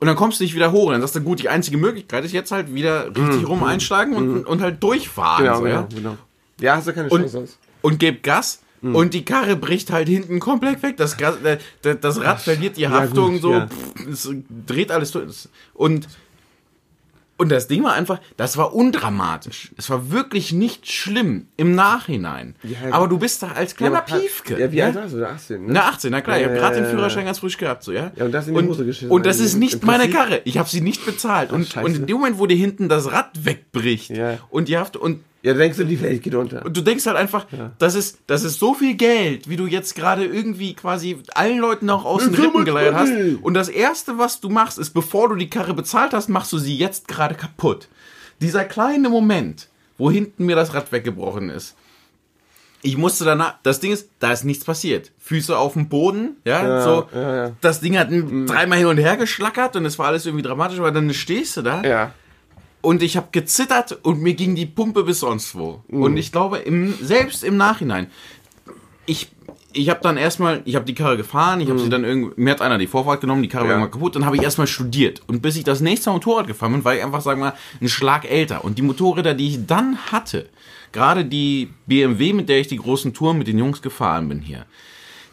Und 0.00 0.06
dann 0.06 0.16
kommst 0.16 0.40
du 0.40 0.44
nicht 0.44 0.54
wieder 0.54 0.72
hoch. 0.72 0.86
Und 0.86 0.92
dann 0.92 1.02
sagst 1.02 1.16
du, 1.16 1.20
gut, 1.20 1.40
die 1.40 1.50
einzige 1.50 1.76
Möglichkeit 1.76 2.24
ist 2.24 2.32
jetzt 2.32 2.52
halt 2.52 2.74
wieder 2.74 3.08
richtig 3.14 3.46
rum 3.46 3.62
einschlagen 3.64 4.14
und, 4.14 4.44
und 4.46 4.62
halt 4.62 4.82
durchfahren. 4.82 5.44
Mhm. 5.44 5.46
Genau, 5.46 5.56
so, 5.58 5.62
genau, 5.64 5.74
ja? 5.76 5.88
genau. 5.94 6.16
Ja, 6.60 6.76
hast 6.76 6.88
du 6.88 6.92
keine 6.94 7.08
Und- 7.10 7.20
Chance 7.20 7.32
sonst. 7.36 7.58
Und 7.82 7.98
gib 7.98 8.22
Gas. 8.22 8.60
Mhm. 8.82 8.94
Und 8.94 9.14
die 9.14 9.24
Karre 9.24 9.56
bricht 9.56 9.90
halt 9.92 10.08
hinten 10.08 10.40
komplett 10.40 10.82
weg. 10.82 10.96
Das, 10.96 11.14
äh, 11.20 11.58
das, 11.82 12.20
Rad 12.20 12.40
verliert 12.40 12.76
die 12.76 12.88
Haftung 12.88 13.32
gut, 13.34 13.42
so, 13.42 13.52
ja. 13.52 13.66
pff, 13.68 14.06
es 14.08 14.30
dreht 14.66 14.90
alles 14.90 15.10
durch. 15.10 15.48
Und, 15.74 16.08
und 17.36 17.50
das 17.50 17.68
Ding 17.68 17.82
war 17.84 17.92
einfach, 17.94 18.20
das 18.36 18.56
war 18.56 18.74
undramatisch. 18.74 19.70
Es 19.76 19.88
war 19.88 20.10
wirklich 20.10 20.52
nicht 20.52 20.90
schlimm 20.90 21.46
im 21.56 21.74
Nachhinein. 21.74 22.54
Ja, 22.62 22.92
Aber 22.92 23.08
du 23.08 23.18
bist 23.18 23.42
da 23.42 23.52
als 23.52 23.76
kleiner 23.76 24.02
Piefke. 24.02 24.58
Ja, 24.58 24.72
wie 24.72 24.76
ja? 24.76 24.86
alt 24.86 24.94
warst 24.96 25.14
du? 25.14 25.26
18, 25.26 25.66
ne? 25.66 25.72
Na, 25.72 25.88
18, 25.88 26.10
na 26.10 26.20
klar, 26.20 26.38
ich 26.38 26.44
habe 26.44 26.54
gerade 26.56 26.76
den 26.76 26.84
ja, 26.84 26.90
Führerschein 26.90 27.24
ganz 27.24 27.38
frisch 27.38 27.56
gehabt, 27.56 27.82
so, 27.82 27.92
ja? 27.92 28.12
Ja, 28.16 28.24
und 28.26 28.32
das 28.32 28.46
in 28.48 28.54
die 28.54 28.62
Hose 28.66 28.84
geschissen. 28.84 29.10
Und 29.10 29.24
das 29.26 29.38
Im- 29.40 29.46
ist 29.46 29.54
nicht 29.56 29.82
meine 29.84 30.08
Karre. 30.10 30.42
Ich 30.44 30.58
habe 30.58 30.68
sie 30.68 30.80
nicht 30.82 31.04
bezahlt. 31.06 31.52
Und, 31.52 31.66
scheiße. 31.66 31.84
und 31.86 31.96
in 31.96 32.06
dem 32.06 32.16
Moment, 32.18 32.38
wo 32.38 32.46
dir 32.46 32.56
hinten 32.56 32.88
das 32.88 33.10
Rad 33.10 33.30
wegbricht 33.44 34.10
Ja. 34.10 34.38
und 34.50 34.68
die 34.68 34.76
Haft 34.76 34.96
und 34.96 35.20
Ja, 35.42 35.54
denkst 35.54 35.78
du, 35.78 35.84
die 35.84 36.00
Welt 36.02 36.22
geht 36.22 36.34
unter. 36.34 36.64
und 36.66 36.76
du 36.76 36.82
denkst 36.82 37.06
halt 37.06 37.16
einfach, 37.16 37.46
das, 37.78 37.94
ist, 37.94 38.18
das 38.26 38.44
ist 38.44 38.58
so 38.58 38.74
viel 38.74 38.94
Geld, 38.94 39.48
wie 39.48 39.56
du 39.56 39.66
jetzt 39.66 39.94
gerade 39.94 40.24
irgendwie 40.26 40.74
quasi 40.74 41.16
allen 41.34 41.58
Leuten 41.58 41.88
auch 41.88 42.04
aus 42.04 42.24
den 42.24 42.34
Rippen 42.34 42.64
geleiert 42.66 42.94
hast. 42.94 43.12
Und 43.42 43.54
das 43.54 43.68
Erste, 43.70 44.18
was 44.18 44.40
du 44.40 44.50
machst, 44.50 44.78
ist, 44.78 44.90
bevor 44.90 45.28
du 45.30 45.36
die 45.36 45.48
Karre 45.48 45.72
bezahlt 45.72 46.12
hast, 46.12 46.28
machst 46.28 46.52
du 46.52 46.58
sie 46.58 46.76
jetzt 46.76 47.08
gerade 47.08 47.34
kaputt. 47.34 47.88
Dieser 48.42 48.64
kleine 48.64 49.08
Moment, 49.08 49.68
wo 49.96 50.10
hinten 50.10 50.44
mir 50.46 50.56
das 50.56 50.74
Rad 50.74 50.92
weggebrochen 50.92 51.48
ist. 51.50 51.74
Ich 52.82 52.96
musste 52.96 53.26
danach, 53.26 53.56
das 53.62 53.80
Ding 53.80 53.92
ist, 53.92 54.08
da 54.20 54.32
ist 54.32 54.44
nichts 54.44 54.64
passiert. 54.64 55.10
Füße 55.18 55.56
auf 55.56 55.74
dem 55.74 55.90
Boden, 55.90 56.36
ja, 56.46 56.62
Ja, 56.66 56.82
so. 56.82 57.08
ja, 57.14 57.36
ja. 57.46 57.52
Das 57.60 57.80
Ding 57.80 57.98
hat 57.98 58.08
dreimal 58.10 58.78
hin 58.78 58.86
und 58.86 58.96
her 58.96 59.18
geschlackert 59.18 59.76
und 59.76 59.84
es 59.84 59.98
war 59.98 60.06
alles 60.06 60.24
irgendwie 60.24 60.42
dramatisch, 60.42 60.78
aber 60.78 60.90
dann 60.90 61.12
stehst 61.12 61.58
du 61.58 61.62
da 61.62 61.82
Ja. 61.82 62.12
Und 62.82 63.02
ich 63.02 63.16
habe 63.16 63.28
gezittert 63.32 63.98
und 64.02 64.20
mir 64.22 64.34
ging 64.34 64.54
die 64.54 64.66
Pumpe 64.66 65.02
bis 65.04 65.20
sonst 65.20 65.54
wo. 65.54 65.82
Und 65.88 66.16
ich 66.16 66.32
glaube, 66.32 66.58
im, 66.58 66.94
selbst 67.00 67.44
im 67.44 67.56
Nachhinein, 67.56 68.06
ich, 69.06 69.30
ich 69.72 69.88
habe 69.90 70.00
dann 70.02 70.16
erstmal, 70.16 70.62
ich 70.64 70.76
habe 70.76 70.84
die 70.84 70.94
Karre 70.94 71.16
gefahren, 71.16 71.60
ich 71.60 71.68
habe 71.68 71.78
sie 71.78 71.88
dann 71.88 72.04
irgendwie, 72.04 72.32
mir 72.40 72.52
hat 72.52 72.60
einer 72.62 72.78
die 72.78 72.86
Vorfahrt 72.86 73.20
genommen, 73.20 73.42
die 73.42 73.48
Karre 73.48 73.64
war 73.64 73.70
Ja. 73.70 73.76
irgendwann 73.76 73.92
kaputt, 73.92 74.16
dann 74.16 74.24
habe 74.24 74.36
ich 74.36 74.42
erstmal 74.42 74.66
studiert. 74.66 75.22
Und 75.26 75.42
bis 75.42 75.56
ich 75.56 75.64
das 75.64 75.80
nächste 75.80 76.10
Motorrad 76.10 76.46
gefahren 76.46 76.72
bin, 76.72 76.84
war 76.84 76.94
ich 76.94 77.02
einfach, 77.04 77.20
sagen 77.20 77.40
wir 77.40 77.46
mal, 77.50 77.54
einen 77.80 77.88
Schlag 77.88 78.24
älter. 78.30 78.64
Und 78.64 78.78
die 78.78 78.82
Motorräder, 78.82 79.34
die 79.34 79.48
ich 79.48 79.66
dann 79.66 79.96
hatte, 80.12 80.48
gerade 80.92 81.24
die 81.24 81.70
BMW, 81.86 82.32
mit 82.32 82.48
der 82.48 82.60
ich 82.60 82.68
die 82.68 82.76
großen 82.76 83.12
Touren 83.14 83.38
mit 83.38 83.46
den 83.46 83.58
Jungs 83.58 83.82
gefahren 83.82 84.28
bin 84.28 84.40
hier, 84.40 84.64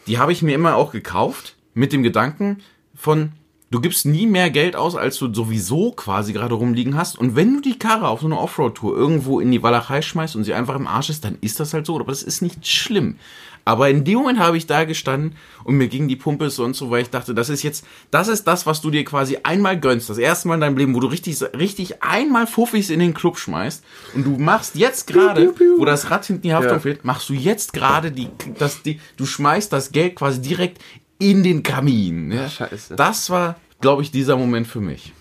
die 0.06 0.18
habe 0.18 0.32
ich 0.32 0.42
mir 0.42 0.54
immer 0.54 0.76
auch 0.76 0.92
gekauft 0.92 1.54
mit 1.74 1.92
dem 1.92 2.02
Gedanken 2.02 2.58
von, 2.94 3.32
du 3.70 3.80
gibst 3.80 4.06
nie 4.06 4.26
mehr 4.26 4.50
Geld 4.50 4.76
aus, 4.76 4.96
als 4.96 5.18
du 5.18 5.32
sowieso 5.32 5.92
quasi 5.92 6.32
gerade 6.32 6.54
rumliegen 6.54 6.96
hast. 6.96 7.18
Und 7.18 7.36
wenn 7.36 7.54
du 7.54 7.60
die 7.60 7.78
Karre 7.78 8.08
auf 8.08 8.20
so 8.20 8.26
einer 8.26 8.40
Offroad-Tour 8.40 8.96
irgendwo 8.96 9.40
in 9.40 9.50
die 9.50 9.62
Walachei 9.62 10.02
schmeißt 10.02 10.36
und 10.36 10.44
sie 10.44 10.54
einfach 10.54 10.76
im 10.76 10.86
Arsch 10.86 11.10
ist, 11.10 11.24
dann 11.24 11.36
ist 11.40 11.60
das 11.60 11.74
halt 11.74 11.86
so. 11.86 11.96
Aber 11.96 12.06
das 12.12 12.22
ist 12.22 12.40
nicht 12.42 12.66
schlimm. 12.66 13.16
Aber 13.64 13.90
in 13.90 14.02
dem 14.04 14.20
Moment 14.20 14.38
habe 14.38 14.56
ich 14.56 14.66
da 14.66 14.84
gestanden 14.84 15.34
und 15.62 15.74
mir 15.76 15.88
ging 15.88 16.08
die 16.08 16.16
Pumpe 16.16 16.48
so 16.48 16.64
und 16.64 16.74
so, 16.74 16.90
weil 16.90 17.02
ich 17.02 17.10
dachte, 17.10 17.34
das 17.34 17.50
ist 17.50 17.62
jetzt, 17.62 17.84
das 18.10 18.28
ist 18.28 18.44
das, 18.44 18.64
was 18.64 18.80
du 18.80 18.90
dir 18.90 19.04
quasi 19.04 19.36
einmal 19.42 19.78
gönnst. 19.78 20.08
Das 20.08 20.16
erste 20.16 20.48
Mal 20.48 20.54
in 20.54 20.62
deinem 20.62 20.78
Leben, 20.78 20.94
wo 20.94 21.00
du 21.00 21.06
richtig, 21.08 21.38
richtig 21.54 22.02
einmal 22.02 22.46
Fuffis 22.46 22.88
in 22.88 22.98
den 23.00 23.12
Club 23.12 23.36
schmeißt 23.36 23.84
und 24.14 24.24
du 24.24 24.38
machst 24.38 24.74
jetzt 24.76 25.06
gerade, 25.06 25.52
wo 25.76 25.84
das 25.84 26.10
Rad 26.10 26.24
hinten 26.24 26.42
die 26.42 26.54
Haftung 26.54 26.72
Ja. 26.74 26.78
fehlt, 26.80 27.04
machst 27.04 27.28
du 27.28 27.34
jetzt 27.34 27.74
gerade 27.74 28.10
die, 28.10 28.30
das, 28.58 28.80
die, 28.82 29.00
du 29.18 29.26
schmeißt 29.26 29.70
das 29.70 29.92
Geld 29.92 30.16
quasi 30.16 30.40
direkt 30.40 30.80
in 31.18 31.42
den 31.42 31.62
Kamin. 31.62 32.30
Ja? 32.32 32.48
Scheiße. 32.48 32.96
Das 32.96 33.30
war, 33.30 33.56
glaube 33.80 34.02
ich, 34.02 34.10
dieser 34.10 34.36
Moment 34.36 34.66
für 34.66 34.80
mich. 34.80 35.12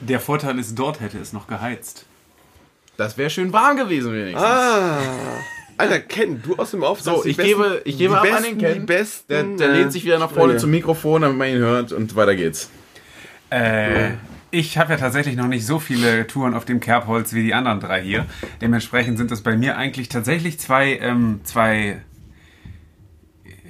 Der 0.00 0.20
Vorteil 0.20 0.58
ist, 0.58 0.78
dort 0.78 1.00
hätte 1.00 1.18
es 1.18 1.32
noch 1.32 1.46
geheizt. 1.46 2.06
Das 2.96 3.16
wäre 3.16 3.30
schön 3.30 3.52
warm 3.52 3.76
gewesen 3.76 4.12
wenigstens. 4.12 4.42
Ah. 4.42 4.98
Alter, 5.78 6.00
Ken, 6.00 6.42
du 6.42 6.56
aus 6.56 6.72
dem 6.72 6.84
Aufsatz. 6.84 7.22
so, 7.22 7.24
ich 7.24 7.36
besten- 7.36 7.50
gebe, 7.50 7.82
ich 7.84 7.96
gebe 7.98 8.14
die 8.14 8.18
ab 8.18 8.22
besten, 8.22 8.36
an 8.36 8.42
den 8.42 8.58
Ken. 8.58 8.74
Die 8.74 8.86
besten, 8.86 9.24
der 9.28 9.42
der 9.44 9.68
äh, 9.70 9.78
lehnt 9.78 9.92
sich 9.92 10.04
wieder 10.04 10.18
nach 10.18 10.30
vorne 10.30 10.54
ja. 10.54 10.58
zum 10.58 10.70
Mikrofon, 10.70 11.22
damit 11.22 11.38
man 11.38 11.48
ihn 11.48 11.58
hört 11.58 11.92
und 11.92 12.14
weiter 12.14 12.36
geht's. 12.36 12.68
Äh, 13.50 14.12
ich 14.50 14.76
habe 14.76 14.92
ja 14.92 14.98
tatsächlich 14.98 15.36
noch 15.36 15.46
nicht 15.46 15.64
so 15.64 15.78
viele 15.78 16.26
Touren 16.26 16.54
auf 16.54 16.64
dem 16.66 16.78
Kerbholz 16.80 17.32
wie 17.32 17.42
die 17.42 17.54
anderen 17.54 17.80
drei 17.80 18.02
hier. 18.02 18.26
Dementsprechend 18.60 19.16
sind 19.16 19.30
das 19.30 19.40
bei 19.40 19.56
mir 19.56 19.76
eigentlich 19.78 20.08
tatsächlich 20.10 20.60
zwei, 20.60 20.98
ähm, 20.98 21.40
zwei 21.44 22.02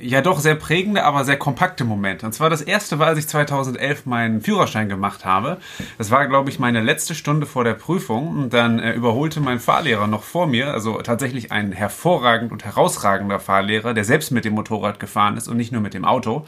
ja 0.02 0.20
doch 0.20 0.40
sehr 0.40 0.56
prägende, 0.56 1.04
aber 1.04 1.24
sehr 1.24 1.38
kompakte 1.38 1.84
Momente. 1.84 2.26
Und 2.26 2.32
zwar 2.32 2.50
das 2.50 2.60
erste 2.60 2.98
war, 2.98 3.06
als 3.06 3.18
ich 3.18 3.28
2011 3.28 4.04
meinen 4.06 4.40
Führerschein 4.40 4.88
gemacht 4.88 5.24
habe. 5.24 5.58
Das 5.96 6.10
war, 6.10 6.26
glaube 6.26 6.50
ich, 6.50 6.58
meine 6.58 6.80
letzte 6.80 7.14
Stunde 7.14 7.46
vor 7.46 7.64
der 7.64 7.74
Prüfung. 7.74 8.28
Und 8.28 8.52
dann 8.52 8.78
äh, 8.78 8.92
überholte 8.92 9.40
mein 9.40 9.60
Fahrlehrer 9.60 10.06
noch 10.08 10.24
vor 10.24 10.46
mir, 10.46 10.72
also 10.74 11.00
tatsächlich 11.00 11.52
ein 11.52 11.72
hervorragend 11.72 12.52
und 12.52 12.64
herausragender 12.64 13.38
Fahrlehrer, 13.38 13.94
der 13.94 14.04
selbst 14.04 14.32
mit 14.32 14.44
dem 14.44 14.54
Motorrad 14.54 14.98
gefahren 14.98 15.36
ist 15.36 15.48
und 15.48 15.56
nicht 15.56 15.72
nur 15.72 15.80
mit 15.80 15.94
dem 15.94 16.04
Auto, 16.04 16.46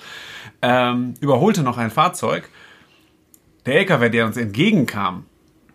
ähm, 0.61 1.15
überholte 1.21 1.63
noch 1.63 1.79
ein 1.79 1.91
Fahrzeug. 1.91 2.49
Der 3.67 3.77
LKW, 3.77 4.11
der 4.11 4.27
uns 4.27 4.37
entgegenkam, 4.37 5.25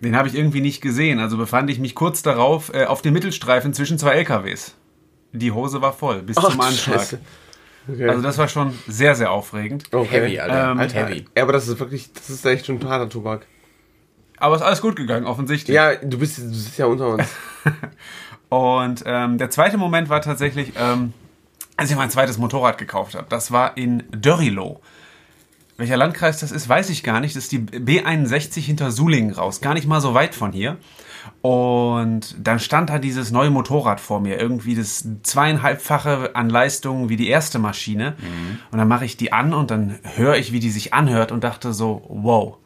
den 0.01 0.15
habe 0.15 0.27
ich 0.27 0.35
irgendwie 0.35 0.61
nicht 0.61 0.81
gesehen. 0.81 1.19
Also 1.19 1.37
befand 1.37 1.69
ich 1.69 1.79
mich 1.79 1.95
kurz 1.95 2.21
darauf 2.21 2.73
äh, 2.73 2.85
auf 2.85 3.01
dem 3.01 3.13
Mittelstreifen 3.13 3.73
zwischen 3.73 3.97
zwei 3.97 4.13
LKWs. 4.15 4.75
Die 5.31 5.51
Hose 5.51 5.81
war 5.81 5.93
voll, 5.93 6.23
bis 6.23 6.37
Ach, 6.37 6.49
zum 6.49 6.59
Anschlag. 6.61 6.99
Scheiße. 6.99 7.19
Okay. 7.91 8.09
Also 8.09 8.21
das 8.21 8.37
war 8.37 8.47
schon 8.47 8.73
sehr, 8.87 9.15
sehr 9.15 9.31
aufregend. 9.31 9.85
okay. 9.91 10.21
Heavy, 10.21 10.39
Alter. 10.39 10.71
Ähm, 10.71 10.79
Alter, 10.79 11.07
Heavy. 11.07 11.25
Ja, 11.35 11.43
aber 11.43 11.53
das 11.53 11.67
ist 11.67 11.79
wirklich, 11.79 12.11
das 12.13 12.29
ist 12.29 12.45
echt 12.45 12.65
schon 12.65 12.83
harter 12.87 13.09
Tobak. 13.09 13.45
Aber 14.37 14.55
ist 14.55 14.61
alles 14.61 14.81
gut 14.81 14.95
gegangen, 14.95 15.25
offensichtlich. 15.25 15.75
Ja, 15.75 15.95
du 15.95 16.17
bist, 16.17 16.37
du 16.37 16.53
sitzt 16.53 16.77
ja 16.77 16.85
unter 16.85 17.09
uns. 17.09 17.27
Und 18.49 19.03
ähm, 19.05 19.37
der 19.37 19.49
zweite 19.49 19.77
Moment 19.77 20.09
war 20.09 20.21
tatsächlich, 20.21 20.73
ähm, 20.77 21.13
als 21.77 21.91
ich 21.91 21.97
mein 21.97 22.09
zweites 22.09 22.37
Motorrad 22.37 22.77
gekauft 22.77 23.15
habe. 23.15 23.27
Das 23.29 23.51
war 23.51 23.77
in 23.77 24.03
Dörrilo. 24.11 24.81
Welcher 25.77 25.97
Landkreis 25.97 26.39
das 26.39 26.51
ist, 26.51 26.67
weiß 26.67 26.89
ich 26.89 27.03
gar 27.03 27.19
nicht. 27.19 27.35
Das 27.35 27.43
ist 27.43 27.51
die 27.51 27.59
B61 27.59 28.59
hinter 28.59 28.91
Sulingen 28.91 29.33
raus. 29.33 29.61
Gar 29.61 29.75
nicht 29.75 29.87
mal 29.87 30.01
so 30.01 30.13
weit 30.13 30.35
von 30.35 30.51
hier. 30.51 30.77
Und 31.41 32.35
dann 32.41 32.59
stand 32.59 32.89
da 32.89 32.99
dieses 32.99 33.31
neue 33.31 33.49
Motorrad 33.49 33.99
vor 33.99 34.19
mir. 34.19 34.39
Irgendwie 34.39 34.75
das 34.75 35.07
zweieinhalbfache 35.23 36.35
an 36.35 36.49
Leistung 36.49 37.09
wie 37.09 37.15
die 37.15 37.27
erste 37.29 37.59
Maschine. 37.59 38.15
Und 38.71 38.77
dann 38.77 38.87
mache 38.87 39.05
ich 39.05 39.17
die 39.17 39.31
an 39.31 39.53
und 39.53 39.71
dann 39.71 39.99
höre 40.15 40.35
ich, 40.35 40.51
wie 40.51 40.59
die 40.59 40.69
sich 40.71 40.93
anhört 40.93 41.31
und 41.31 41.43
dachte 41.43 41.73
so, 41.73 42.01
wow, 42.09 42.57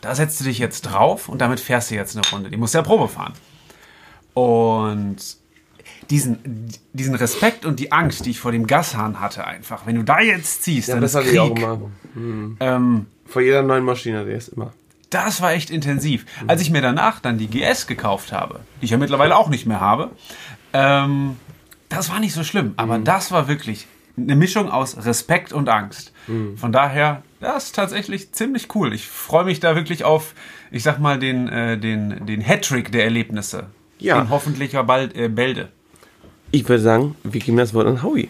da 0.00 0.14
setzt 0.14 0.40
du 0.40 0.44
dich 0.44 0.58
jetzt 0.58 0.82
drauf 0.82 1.28
und 1.28 1.40
damit 1.40 1.60
fährst 1.60 1.90
du 1.90 1.94
jetzt 1.96 2.16
eine 2.16 2.26
Runde. 2.32 2.50
Die 2.50 2.56
musst 2.56 2.74
ja 2.74 2.82
Probe 2.82 3.08
fahren. 3.08 3.34
Und 4.34 5.16
diesen, 6.10 6.68
diesen 6.92 7.14
Respekt 7.14 7.66
und 7.66 7.80
die 7.80 7.92
Angst, 7.92 8.24
die 8.24 8.30
ich 8.30 8.40
vor 8.40 8.52
dem 8.52 8.66
Gashahn 8.66 9.20
hatte, 9.20 9.46
einfach, 9.46 9.86
wenn 9.86 9.96
du 9.96 10.04
da 10.04 10.20
jetzt 10.20 10.62
ziehst, 10.62 10.88
Ja, 10.88 10.94
dann 10.94 11.02
das 11.02 11.14
ist 11.14 11.20
Krieg. 11.22 11.32
ich 11.34 11.40
auch 11.40 11.56
immer. 11.56 11.90
Ähm, 12.60 13.06
Vor 13.26 13.42
jeder 13.42 13.62
neuen 13.62 13.84
Maschine, 13.84 14.24
der 14.24 14.36
ist 14.36 14.48
immer. 14.48 14.72
Das 15.10 15.40
war 15.40 15.52
echt 15.52 15.70
intensiv. 15.70 16.26
Als 16.46 16.60
ich 16.60 16.70
mir 16.70 16.82
danach 16.82 17.20
dann 17.20 17.38
die 17.38 17.48
GS 17.48 17.86
gekauft 17.86 18.32
habe, 18.32 18.60
die 18.80 18.86
ich 18.86 18.90
ja 18.90 18.98
mittlerweile 18.98 19.36
auch 19.36 19.48
nicht 19.48 19.66
mehr 19.66 19.80
habe, 19.80 20.10
ähm, 20.72 21.36
das 21.88 22.10
war 22.10 22.20
nicht 22.20 22.34
so 22.34 22.44
schlimm. 22.44 22.74
Aber 22.76 22.98
das 22.98 23.32
war 23.32 23.48
wirklich 23.48 23.86
eine 24.16 24.36
Mischung 24.36 24.70
aus 24.70 25.04
Respekt 25.04 25.52
und 25.52 25.68
Angst. 25.68 26.12
Von 26.56 26.72
daher, 26.72 27.22
das 27.40 27.66
ist 27.66 27.74
tatsächlich 27.74 28.32
ziemlich 28.32 28.74
cool. 28.74 28.92
Ich 28.92 29.06
freue 29.06 29.44
mich 29.44 29.60
da 29.60 29.74
wirklich 29.74 30.04
auf, 30.04 30.34
ich 30.70 30.82
sag 30.82 30.98
mal, 30.98 31.18
den, 31.18 31.48
äh, 31.48 31.78
den, 31.78 32.26
den 32.26 32.42
Hattrick 32.42 32.92
der 32.92 33.04
Erlebnisse. 33.04 33.66
Ja. 33.98 34.20
In 34.20 34.28
hoffentlicher 34.28 34.84
bald, 34.84 35.16
äh, 35.16 35.28
Bälde. 35.28 35.70
Ich 36.50 36.68
würde 36.68 36.82
sagen, 36.82 37.14
wir 37.24 37.40
geben 37.40 37.56
das 37.56 37.72
Wort 37.72 37.86
an 37.86 38.02
Howie. 38.02 38.28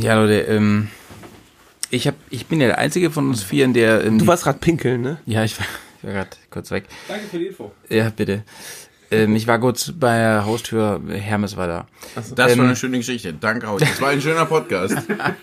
Ja, 0.00 0.14
Leute, 0.14 0.40
ähm, 0.40 0.88
ich, 1.90 2.06
hab, 2.06 2.14
ich 2.30 2.46
bin 2.46 2.60
ja 2.60 2.68
der 2.68 2.78
Einzige 2.78 3.10
von 3.10 3.28
uns 3.28 3.42
Vieren, 3.42 3.72
der... 3.74 4.04
Ähm, 4.04 4.18
Du 4.18 4.26
warst 4.26 4.44
gerade 4.44 4.58
pinkeln, 4.58 5.00
ne? 5.02 5.18
Ja, 5.26 5.44
ich 5.44 5.58
war, 5.58 5.66
ich 5.98 6.04
war 6.04 6.12
gerade 6.12 6.30
kurz 6.50 6.70
weg. 6.70 6.84
Danke 7.08 7.24
für 7.30 7.38
die 7.38 7.46
Info. 7.46 7.72
Ja, 7.88 8.10
bitte. 8.10 8.42
Ähm, 9.10 9.36
ich 9.36 9.46
war 9.46 9.58
kurz 9.60 9.92
bei 9.94 10.16
der 10.18 10.46
Haustür, 10.46 11.00
Hermes 11.08 11.56
war 11.56 11.66
da. 11.68 11.86
Das 12.14 12.36
war 12.36 12.50
Ähm, 12.50 12.60
eine 12.60 12.76
schöne 12.76 12.98
Geschichte. 12.98 13.32
Danke, 13.34 13.66
Haus. 13.66 13.80
Das 13.80 14.00
war 14.00 14.08
ein 14.08 14.20
schöner 14.20 14.46
Podcast. 14.46 14.96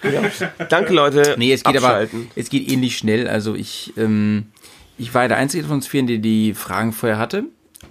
Danke, 0.69 0.93
Leute. 0.93 1.35
Nee, 1.37 1.53
es 1.53 1.63
geht 1.63 1.75
Abschalten. 1.77 2.27
aber, 2.31 2.31
es 2.39 2.49
geht 2.49 2.69
ähnlich 2.71 2.97
schnell. 2.97 3.27
Also 3.27 3.55
ich, 3.55 3.93
ähm, 3.97 4.47
ich 4.97 5.13
war 5.13 5.27
der 5.27 5.37
Einzige 5.37 5.63
von 5.63 5.75
uns 5.75 5.87
Vieren, 5.87 6.07
der 6.07 6.17
die 6.17 6.53
Fragen 6.53 6.91
vorher 6.91 7.17
hatte. 7.19 7.43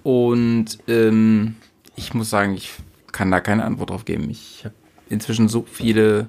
Und 0.02 0.78
ähm, 0.88 1.54
ich 1.96 2.14
muss 2.14 2.30
sagen, 2.30 2.54
ich 2.54 2.70
kann 3.12 3.30
da 3.30 3.40
keine 3.40 3.64
Antwort 3.64 3.90
drauf 3.90 4.04
geben. 4.04 4.28
Ich 4.30 4.62
habe 4.64 4.74
inzwischen 5.08 5.48
so 5.48 5.64
viele 5.70 6.28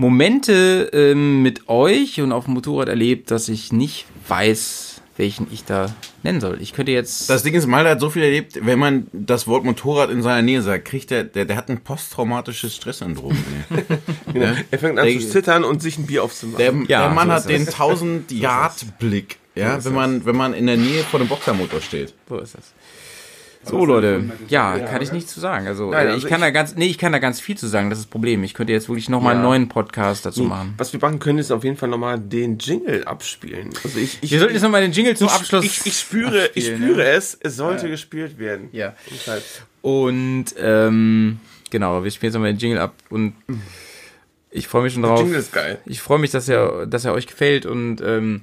Momente 0.00 0.88
ähm, 0.94 1.42
mit 1.42 1.68
euch 1.68 2.20
und 2.22 2.32
auf 2.32 2.46
dem 2.46 2.54
Motorrad 2.54 2.88
erlebt, 2.88 3.30
dass 3.30 3.48
ich 3.50 3.70
nicht 3.70 4.06
weiß, 4.28 5.02
welchen 5.18 5.46
ich 5.52 5.64
da 5.64 5.94
nennen 6.22 6.40
soll. 6.40 6.56
Ich 6.62 6.72
könnte 6.72 6.90
jetzt. 6.92 7.28
Das 7.28 7.42
Ding 7.42 7.52
ist, 7.52 7.66
Malte 7.66 7.90
hat 7.90 8.00
so 8.00 8.08
viel 8.08 8.22
erlebt, 8.22 8.58
wenn 8.64 8.78
man 8.78 9.08
das 9.12 9.46
Wort 9.46 9.64
Motorrad 9.64 10.08
in 10.10 10.22
seiner 10.22 10.40
Nähe 10.40 10.62
sagt, 10.62 10.86
kriegt 10.86 11.10
der, 11.10 11.24
der, 11.24 11.44
der 11.44 11.56
hat 11.56 11.68
ein 11.68 11.80
posttraumatisches 11.82 12.74
Stresssyndrom. 12.74 13.36
Genau. 14.32 14.52
Er 14.70 14.78
fängt 14.78 14.98
an 14.98 15.06
Der- 15.06 15.18
zu 15.20 15.28
zittern 15.28 15.64
und 15.64 15.82
sich 15.82 15.98
ein 15.98 16.06
Bier 16.06 16.24
aufzumachen. 16.24 16.58
Der, 16.58 16.72
Ja, 16.88 17.06
der 17.06 17.10
Mann 17.14 17.28
so 17.28 17.34
hat 17.34 17.48
den 17.48 17.62
es. 17.62 17.68
1000 17.68 18.30
Yard 18.32 18.98
Blick, 18.98 19.36
ja, 19.54 19.84
wenn 19.84 19.92
man 19.92 20.24
wenn 20.24 20.36
man 20.36 20.54
in 20.54 20.66
der 20.66 20.76
Nähe 20.76 21.02
vor 21.02 21.18
dem 21.20 21.28
Boxermotor 21.28 21.80
steht. 21.82 22.14
so 22.28 22.38
ist 22.38 22.54
das. 22.54 22.72
So 23.62 23.84
Leute, 23.84 24.24
ja, 24.48 24.78
kann 24.78 25.02
ich 25.02 25.12
nichts 25.12 25.34
zu 25.34 25.38
sagen. 25.40 25.66
Also, 25.66 25.90
Nein, 25.90 26.06
äh, 26.06 26.10
also 26.12 26.18
ich 26.24 26.30
kann 26.30 26.40
ich- 26.40 26.46
da 26.46 26.50
ganz, 26.50 26.76
nee, 26.76 26.86
ich 26.86 26.96
kann 26.96 27.12
da 27.12 27.18
ganz 27.18 27.40
viel 27.40 27.58
zu 27.58 27.66
sagen. 27.66 27.90
Das 27.90 27.98
ist 27.98 28.06
das 28.06 28.10
Problem. 28.10 28.42
Ich 28.42 28.54
könnte 28.54 28.72
jetzt 28.72 28.88
wirklich 28.88 29.10
noch 29.10 29.20
mal 29.20 29.32
einen 29.32 29.40
Ja. 29.40 29.48
neuen 29.48 29.68
Podcast 29.68 30.24
dazu 30.24 30.44
machen. 30.44 30.72
Was 30.78 30.94
wir 30.94 31.00
machen 31.00 31.18
können, 31.18 31.38
ist 31.38 31.50
auf 31.50 31.62
jeden 31.62 31.76
Fall 31.76 31.90
nochmal 31.90 32.18
den 32.18 32.56
Jingle 32.58 33.04
abspielen. 33.04 33.68
Also 33.84 33.98
ich, 33.98 34.18
ich, 34.22 34.30
Wir 34.30 34.38
sollten 34.38 34.54
jetzt 34.54 34.62
noch 34.62 34.70
mal 34.70 34.80
den 34.80 34.92
Jingle 34.92 35.14
zum 35.14 35.28
Abschluss. 35.28 35.64
ich, 35.66 35.84
ich 35.84 35.98
spüre, 35.98 36.48
ich 36.54 36.68
spüre 36.68 37.04
es, 37.04 37.36
es 37.38 37.56
sollte 37.56 37.90
gespielt 37.90 38.38
werden. 38.38 38.70
Ja. 38.72 38.94
Und 39.82 40.46
ähm, 40.58 41.38
genau, 41.70 42.02
wir 42.02 42.10
spielen 42.10 42.28
jetzt 42.28 42.34
nochmal 42.34 42.52
den 42.54 42.58
Jingle 42.58 42.78
ab 42.78 42.94
und 43.10 43.34
ich 44.50 44.68
freue 44.68 44.84
mich 44.84 44.94
schon 44.94 45.02
drauf. 45.02 45.20
Jingle 45.20 45.38
ist 45.38 45.52
geil. 45.52 45.78
Ich 45.84 46.00
freue 46.00 46.18
mich, 46.18 46.30
dass 46.30 46.48
er, 46.48 46.86
dass 46.86 47.04
er 47.04 47.12
euch 47.12 47.26
gefällt 47.26 47.66
und 47.66 48.00
ähm, 48.00 48.40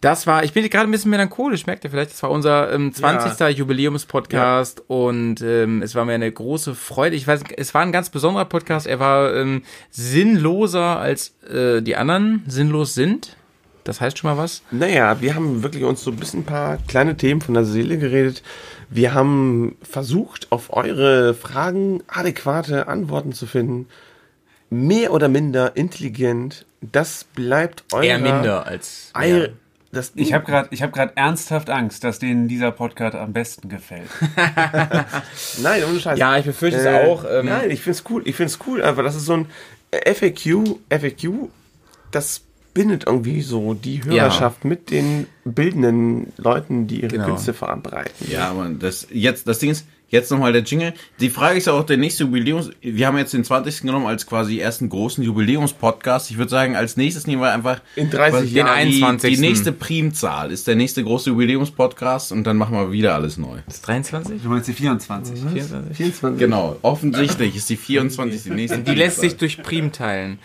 das 0.00 0.26
war, 0.26 0.44
ich 0.44 0.52
bin 0.52 0.68
gerade 0.68 0.88
ein 0.88 0.90
bisschen 0.90 1.10
melancholisch, 1.10 1.66
merkt 1.66 1.84
ihr 1.84 1.90
vielleicht, 1.90 2.12
das 2.12 2.22
war 2.22 2.30
unser 2.30 2.72
ähm, 2.72 2.92
20. 2.92 3.56
Jubiläumspodcast 3.56 4.82
und 4.86 5.40
ähm, 5.42 5.82
es 5.82 5.94
war 5.94 6.04
mir 6.04 6.12
eine 6.14 6.30
große 6.30 6.74
Freude. 6.74 7.16
Ich 7.16 7.26
weiß, 7.26 7.40
es 7.56 7.74
war 7.74 7.82
ein 7.82 7.92
ganz 7.92 8.10
besonderer 8.10 8.44
Podcast. 8.44 8.86
Er 8.86 9.00
war 9.00 9.34
ähm, 9.34 9.62
sinnloser 9.90 10.98
als 10.98 11.34
äh, 11.52 11.80
die 11.82 11.96
anderen 11.96 12.44
sinnlos 12.46 12.94
sind. 12.94 13.36
Das 13.84 14.00
heißt 14.02 14.18
schon 14.18 14.30
mal 14.30 14.36
was. 14.36 14.62
Naja, 14.70 15.20
wir 15.22 15.34
haben 15.34 15.62
wirklich 15.62 15.82
uns 15.84 16.02
so 16.02 16.10
ein 16.10 16.16
bisschen 16.16 16.40
ein 16.40 16.44
paar 16.46 16.76
kleine 16.88 17.16
Themen 17.16 17.40
von 17.40 17.54
der 17.54 17.64
Seele 17.64 17.96
geredet. 17.96 18.42
Wir 18.90 19.14
haben 19.14 19.76
versucht, 19.82 20.52
auf 20.52 20.72
eure 20.76 21.32
Fragen 21.34 22.02
adäquate 22.06 22.86
Antworten 22.86 23.32
zu 23.32 23.46
finden. 23.46 23.86
Mehr 24.68 25.12
oder 25.12 25.28
minder 25.28 25.74
intelligent. 25.76 26.66
Das 26.82 27.24
bleibt 27.24 27.84
euer... 27.92 28.02
Eher 28.04 28.18
minder 28.18 28.66
als. 28.66 29.10
Ei- 29.14 29.52
das, 29.92 30.12
Ich 30.16 30.32
habe 30.32 30.44
gerade 30.44 30.76
hab 30.76 30.92
grad 30.92 31.12
ernsthaft 31.16 31.70
Angst, 31.70 32.04
dass 32.04 32.18
denen 32.18 32.46
dieser 32.48 32.70
Podcast 32.72 33.16
am 33.16 33.32
besten 33.32 33.68
gefällt. 33.68 34.08
Nein, 35.62 35.82
ohne 35.88 36.00
Scheiß. 36.00 36.18
Ja, 36.18 36.36
ich 36.38 36.44
befürchte 36.44 36.80
Äh, 36.80 37.02
es 37.02 37.08
auch. 37.08 37.24
Ähm, 37.28 37.46
Nein, 37.46 37.70
ich 37.70 37.80
find's 37.80 38.04
cool. 38.10 38.22
Ich 38.24 38.36
find's 38.36 38.58
cool, 38.66 38.82
aber 38.82 39.02
das 39.02 39.16
ist 39.16 39.24
so 39.26 39.34
ein 39.34 39.46
FAQ, 39.92 40.76
FAQ, 40.90 41.48
das 42.10 42.42
bindet 42.74 43.06
irgendwie 43.06 43.40
so 43.42 43.74
die 43.74 44.04
Hörerschaft 44.04 44.64
mit 44.64 44.90
den 44.90 45.26
bildenden 45.44 46.32
Leuten, 46.36 46.86
die 46.86 47.00
ihre 47.00 47.08
Genau. 47.08 47.24
Künste 47.26 47.54
verbreiten. 47.54 48.30
Ja, 48.30 48.50
aber 48.50 48.68
das 48.68 49.08
jetzt 49.10 49.48
das 49.48 49.58
Ding 49.58 49.70
ist 49.70 49.86
jetzt 50.10 50.30
nochmal 50.30 50.52
der 50.52 50.62
Jingle. 50.62 50.94
Die 51.20 51.30
Frage 51.30 51.58
ist 51.58 51.68
auch 51.68 51.84
der 51.84 51.96
nächste 51.96 52.24
Jubiläums. 52.24 52.70
Wir 52.80 53.06
haben 53.06 53.18
jetzt 53.18 53.34
den 53.34 53.44
20. 53.44 53.82
genommen 53.82 54.06
als 54.06 54.26
quasi 54.26 54.58
ersten 54.58 54.88
großen 54.88 55.22
Jubiläumspodcast. 55.24 56.30
Ich 56.30 56.38
würde 56.38 56.50
sagen, 56.50 56.76
als 56.76 56.96
nächstes 56.96 57.26
nehmen 57.26 57.42
wir 57.42 57.52
einfach 57.52 57.80
In 57.96 58.10
30 58.10 58.44
was- 58.44 58.52
Jahren. 58.52 58.78
Den 58.84 58.90
Die, 58.90 59.02
21.. 59.04 59.34
die 59.34 59.40
nächste 59.40 59.72
Primzahl 59.72 60.50
ist 60.50 60.66
der 60.66 60.76
nächste 60.76 61.02
große 61.04 61.30
Jubiläumspodcast 61.30 62.32
und 62.32 62.44
dann 62.44 62.56
machen 62.56 62.74
wir 62.74 62.90
wieder 62.92 63.14
alles 63.14 63.36
neu. 63.36 63.58
ist 63.66 63.86
23? 63.86 64.42
Du 64.42 64.48
meinst 64.48 64.68
die 64.68 64.72
24? 64.72 65.38
24? 65.40 65.96
24. 65.96 66.38
Genau, 66.38 66.76
offensichtlich 66.82 67.56
ist 67.56 67.68
die 67.68 67.76
24 67.76 68.42
die 68.44 68.50
nächste. 68.50 68.78
Die 68.78 68.94
lässt 68.94 69.20
sich 69.20 69.36
durch 69.36 69.62
Prim 69.62 69.92
teilen. 69.92 70.38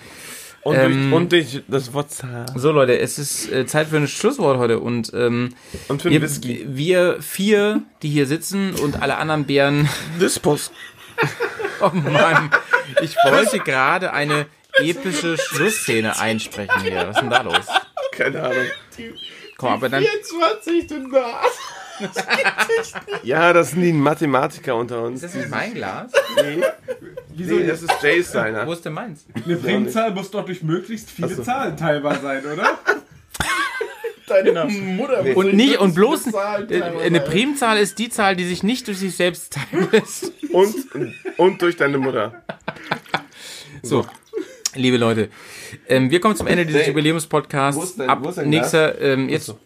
Und, 0.63 0.75
Ähm, 0.75 1.11
durch, 1.11 1.13
und 1.13 1.31
durch 1.31 1.61
das 1.67 1.93
Wort 1.93 2.11
Zahl. 2.11 2.45
So 2.55 2.71
Leute, 2.71 2.97
es 2.97 3.19
ist 3.19 3.51
äh, 3.51 3.65
Zeit 3.65 3.87
für 3.87 3.97
ein 3.97 4.07
Schlusswort 4.07 4.57
heute 4.57 4.79
und 4.79 5.11
ähm, 5.13 5.49
Und 5.89 6.01
für 6.01 6.09
wir, 6.09 6.21
Whisky. 6.21 6.65
wir 6.67 7.21
vier, 7.21 7.81
die 8.01 8.09
hier 8.09 8.25
sitzen 8.27 8.73
und 8.75 9.01
alle 9.01 9.17
anderen 9.17 9.45
Bären, 9.45 9.89
Dispos. 10.21 10.71
oh 11.81 11.89
Mann, 11.93 12.49
ich 13.01 13.15
wollte 13.25 13.59
gerade 13.59 14.13
eine 14.13 14.45
epische 14.79 15.37
Schlussszene 15.37 16.19
einsprechen 16.19 16.81
hier. 16.81 17.07
Was 17.07 17.15
ist 17.17 17.21
denn 17.21 17.29
da 17.29 17.41
los? 17.41 17.65
Keine 18.13 18.41
Ahnung. 18.43 18.65
Komm, 19.57 19.73
aber 19.73 19.89
dann 19.89 20.03
24 20.03 20.87
du 20.87 21.09
Nas. 21.99 22.93
Ja, 23.23 23.53
das 23.53 23.71
sind 23.71 23.81
die 23.81 23.93
Mathematiker 23.93 24.75
unter 24.75 25.03
uns. 25.03 25.23
ist 25.23 25.35
das 25.35 25.41
nicht 25.41 25.49
mein 25.49 25.73
Glas? 25.73 26.11
Wieso? 27.35 27.55
Nee, 27.55 27.67
das 27.67 27.81
ist 27.83 27.91
Jays 28.01 28.31
seiner. 28.31 28.65
Wo 28.67 28.73
ist 28.73 28.83
denn 28.85 28.93
meins? 28.93 29.25
Eine 29.33 29.55
Primzahl 29.57 30.11
muss 30.11 30.31
doch 30.31 30.45
durch 30.45 30.63
möglichst 30.63 31.09
viele 31.09 31.41
Zahlen 31.41 31.77
teilbar 31.77 32.19
sein, 32.19 32.45
oder? 32.45 32.79
Deine 34.27 34.65
Mutter 34.65 35.25
wird 35.25 35.35
Und 35.35 35.53
nicht 35.53 35.77
und 35.79 35.95
bloß 35.95 36.27
äh, 36.69 36.81
eine 36.81 37.19
Primzahl 37.19 37.77
ist 37.77 37.99
die 37.99 38.09
Zahl, 38.09 38.35
die 38.35 38.45
sich 38.45 38.63
nicht 38.63 38.87
durch 38.87 38.99
sich 38.99 39.15
selbst 39.15 39.53
teilen 39.53 39.89
lässt. 39.91 40.31
Und, 40.51 40.75
und 41.37 41.61
durch 41.61 41.75
deine 41.75 41.97
Mutter. 41.97 42.41
So, 43.81 44.05
liebe 44.75 44.97
Leute, 44.97 45.29
ähm, 45.87 46.09
wir 46.09 46.21
kommen 46.21 46.35
zum 46.35 46.47
Ende 46.47 46.65
dieses 46.65 46.81
Nee. 46.81 46.87
Wo 46.87 46.91
Jubiläumspodcasts. 46.91 47.99
Ab 47.99 48.19
wo 48.21 48.29
ist 48.29 48.37
dein 48.37 48.49
nächster, 48.49 48.99
ähm, 49.01 49.27
jetzt. 49.29 49.49
Achso. 49.49 49.59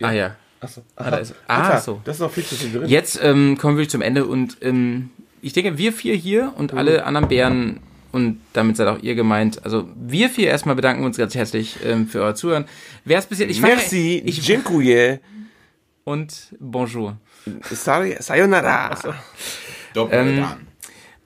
Ah 0.00 0.12
ja. 0.12 0.36
Achso. 0.60 0.82
Ah, 0.96 1.10
da 1.10 1.16
ist, 1.18 1.34
ah 1.48 1.62
Alter, 1.68 1.80
so. 1.80 2.00
Das 2.04 2.16
ist 2.16 2.20
noch 2.20 2.30
viel 2.32 2.44
zu 2.44 2.54
viel 2.54 2.72
drin. 2.72 2.88
Jetzt 2.88 3.20
ähm, 3.22 3.56
kommen 3.58 3.76
wir 3.78 3.88
zum 3.88 4.00
Ende 4.02 4.24
und 4.24 4.56
ähm, 4.62 5.10
ich 5.42 5.52
denke, 5.52 5.78
wir 5.78 5.92
vier 5.92 6.14
hier 6.14 6.52
und 6.56 6.72
alle 6.74 7.04
anderen 7.04 7.28
Bären 7.28 7.80
und 8.12 8.40
damit 8.54 8.76
seid 8.76 8.88
auch 8.88 8.98
ihr 9.02 9.14
gemeint. 9.14 9.64
Also 9.64 9.88
wir 9.96 10.30
vier 10.30 10.48
erstmal 10.48 10.74
bedanken 10.74 11.04
uns 11.04 11.16
ganz 11.18 11.34
herzlich 11.34 11.76
ähm, 11.84 12.08
für 12.08 12.22
euer 12.22 12.34
Zuhören. 12.34 12.64
Wer 13.04 13.18
es 13.18 13.26
bis 13.26 13.38
jetzt, 13.38 13.50
ich 13.50 13.60
Merci, 13.60 14.22
ich, 14.24 14.40
Dziękuję, 14.42 15.18
und 16.04 16.48
bonjour. 16.58 17.18
Say- 17.70 18.16
Sayonara. 18.20 18.96
Doppelt 19.94 20.28
Ähm, 20.38 20.44
an. 20.44 20.66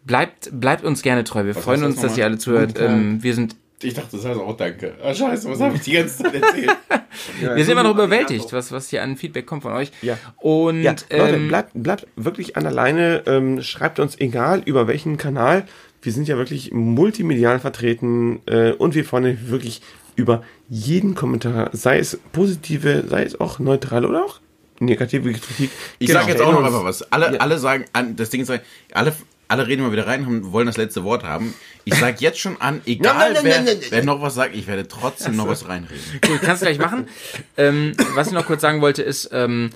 Bleibt, 0.04 0.48
bleibt 0.52 0.84
uns 0.84 1.02
gerne 1.02 1.24
treu. 1.24 1.44
Wir 1.44 1.54
freuen 1.54 1.82
heißt 1.82 1.82
das 1.82 1.88
uns, 1.92 2.00
dass 2.02 2.18
ihr 2.18 2.24
alle 2.24 2.38
zuhört. 2.38 2.74
Ähm, 2.78 3.22
wir 3.22 3.34
sind, 3.34 3.54
Ich 3.82 3.94
dachte, 3.94 4.16
das 4.16 4.24
heißt 4.26 4.38
auch 4.38 4.56
Danke. 4.56 4.94
Ah, 5.02 5.14
scheiße, 5.14 5.48
was 5.50 5.60
habe 5.60 5.76
ich 5.76 5.82
die 5.82 5.92
ganze 5.92 6.22
Zeit 6.22 6.34
erzählt? 6.34 6.70
wir 7.40 7.64
sind 7.64 7.72
immer 7.72 7.82
noch 7.82 7.94
überwältigt, 7.94 8.52
was, 8.52 8.72
was 8.72 8.88
hier 8.90 9.02
an 9.02 9.16
Feedback 9.16 9.46
kommt 9.46 9.62
von 9.62 9.72
euch. 9.72 9.90
Ja. 10.02 10.18
Und 10.36 10.82
Ja, 10.82 10.94
Leute, 11.10 11.36
ähm, 11.36 11.48
bleibt, 11.48 11.70
bleibt 11.74 12.06
wirklich 12.16 12.56
an 12.56 12.64
der 12.64 12.72
Leine. 12.72 13.22
Ähm, 13.26 13.62
schreibt 13.62 13.98
uns 13.98 14.18
egal 14.20 14.62
über 14.64 14.86
welchen 14.86 15.16
Kanal. 15.16 15.64
Wir 16.02 16.12
sind 16.12 16.28
ja 16.28 16.36
wirklich 16.36 16.72
multimedial 16.72 17.58
vertreten 17.60 18.40
äh, 18.46 18.72
und 18.72 18.94
wir 18.94 19.04
freuen 19.04 19.24
uns 19.26 19.48
wirklich 19.48 19.82
über 20.16 20.42
jeden 20.68 21.14
Kommentar, 21.14 21.70
sei 21.72 21.98
es 21.98 22.18
positive, 22.32 23.04
sei 23.08 23.22
es 23.24 23.38
auch 23.40 23.58
neutrale 23.58 24.08
oder 24.08 24.24
auch 24.24 24.40
negative 24.78 25.32
Kritik. 25.32 25.70
Ich 25.98 26.08
Genau. 26.08 26.20
sag 26.20 26.28
jetzt 26.28 26.40
auch 26.42 26.52
noch 26.52 26.64
einfach 26.64 26.84
was. 26.84 27.02
Alle, 27.12 27.40
alle 27.40 27.58
sagen, 27.58 27.84
das 28.16 28.30
Ding 28.30 28.42
ist, 28.42 28.52
alle, 28.92 29.12
alle 29.50 29.66
reden 29.66 29.82
mal 29.82 29.92
wieder 29.92 30.06
rein, 30.06 30.24
haben, 30.26 30.52
wollen 30.52 30.66
das 30.66 30.76
letzte 30.76 31.02
Wort 31.04 31.24
haben. 31.24 31.54
Ich 31.84 31.94
sag 31.94 32.20
jetzt 32.20 32.38
schon 32.38 32.60
an, 32.60 32.80
egal 32.86 33.32
Nein, 33.32 33.32
nein, 33.34 33.44
wer, 33.44 33.56
nein, 33.56 33.64
nein, 33.64 33.76
nein. 33.80 33.88
wer 33.90 34.04
noch 34.04 34.22
was 34.22 34.34
sagt, 34.34 34.54
ich 34.54 34.66
werde 34.66 34.86
trotzdem 34.86 35.36
noch 35.36 35.48
was 35.48 35.68
reinreden. 35.68 36.02
Gut, 36.26 36.40
kannst 36.42 36.62
du 36.62 36.66
gleich 36.66 36.78
machen. 36.78 37.08
ähm, 37.56 37.92
was 38.14 38.28
ich 38.28 38.32
noch 38.32 38.46
kurz 38.46 38.62
sagen 38.62 38.80
wollte, 38.80 39.02
ist, 39.02 39.30
ähm, 39.32 39.70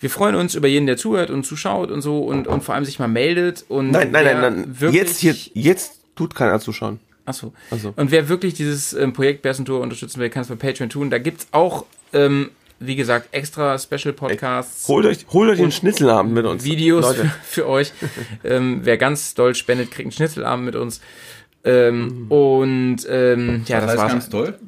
wir 0.00 0.10
freuen 0.10 0.34
uns 0.34 0.54
über 0.54 0.68
jeden, 0.68 0.86
der 0.86 0.98
zuhört 0.98 1.30
und 1.30 1.44
zuschaut 1.44 1.90
und 1.90 2.02
so 2.02 2.20
und, 2.20 2.46
und 2.46 2.62
vor 2.62 2.74
allem 2.74 2.84
sich 2.84 2.98
mal 2.98 3.08
meldet. 3.08 3.64
Und 3.68 3.90
Nein, 3.92 4.10
nein, 4.10 4.24
wer 4.26 4.34
nein, 4.40 4.54
nein. 4.56 4.80
Wirklich, 4.80 5.02
Jetzt 5.02 5.18
hier, 5.20 5.34
jetzt 5.54 6.00
tut 6.14 6.34
keiner 6.34 6.60
zuschauen. 6.60 7.00
Achso. 7.24 7.52
Achso. 7.70 7.92
Und 7.96 8.10
wer 8.10 8.28
wirklich 8.28 8.54
dieses 8.54 8.92
ähm, 8.92 9.12
Projekt 9.14 9.42
Bärsen 9.42 9.64
Tour 9.64 9.80
unterstützen 9.80 10.20
will, 10.20 10.28
kann 10.30 10.42
es 10.42 10.48
bei 10.48 10.54
Patreon 10.54 10.90
tun. 10.90 11.10
Da 11.10 11.18
gibt's 11.18 11.48
auch, 11.50 11.86
ähm, 12.12 12.50
wie 12.78 12.96
gesagt, 12.96 13.28
extra 13.32 13.78
Special 13.78 14.12
Podcasts. 14.12 14.86
Holt 14.88 15.06
euch, 15.06 15.26
holt 15.32 15.50
euch 15.50 15.58
den 15.58 15.72
Schnitzelabend 15.72 16.34
mit 16.34 16.44
uns. 16.44 16.64
Videos 16.64 17.06
für, 17.06 17.16
Leute. 17.16 17.32
für 17.44 17.68
euch. 17.68 17.92
ähm, 18.44 18.80
wer 18.82 18.98
ganz 18.98 19.34
doll 19.34 19.54
spendet, 19.54 19.90
kriegt 19.90 20.06
einen 20.06 20.12
Schnitzelabend 20.12 20.66
mit 20.66 20.76
uns. 20.76 21.00
Ähm, 21.64 22.26
und 22.28 22.98
ähm, 23.08 23.64
ja, 23.66 23.80
das, 23.80 23.92
Das 23.92 23.98
war's. 24.00 24.12
ganz 24.12 24.28
toll. 24.28 24.58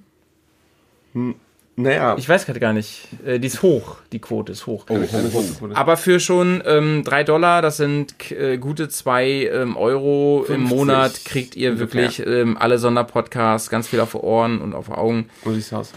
Naja, 1.77 2.17
Ich 2.19 2.29
weiß 2.29 2.45
gerade 2.45 2.59
gar 2.59 2.73
nicht. 2.73 3.07
Äh, 3.25 3.39
die 3.39 3.47
ist 3.47 3.63
hoch. 3.63 3.99
Die 4.11 4.19
Quote 4.19 4.51
ist 4.51 4.67
hoch. 4.67 4.87
Oh, 4.89 4.99
oh. 4.99 5.69
Aber 5.75 5.97
für 5.97 6.19
schon 6.19 6.61
ähm, 6.67 7.05
3 7.05 7.23
Dollar, 7.23 7.63
das 7.63 7.77
sind 7.77 8.33
äh, 8.33 8.59
gute 8.59 8.89
2 8.89 9.29
ähm, 9.53 9.77
Euro 9.77 10.45
im 10.49 10.67
50 10.67 10.77
Monat, 10.77 11.25
kriegt 11.25 11.55
ihr 11.55 11.79
wirklich 11.79 12.19
ähm, 12.27 12.57
alle 12.59 12.79
Sonderpodcasts, 12.79 13.71
ganz 13.71 13.87
viel 13.87 14.01
auf 14.01 14.11
die 14.11 14.19
Ohren 14.19 14.61
und 14.61 14.75
auf 14.75 14.87
die 14.87 14.93
Augen. 14.93 15.29
so 15.45 15.53
sieht's 15.53 15.73
aus. 15.73 15.93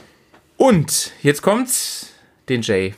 Und 0.62 1.12
jetzt 1.24 1.42
kommt's, 1.42 2.14
den 2.48 2.62
Jay 2.62 2.94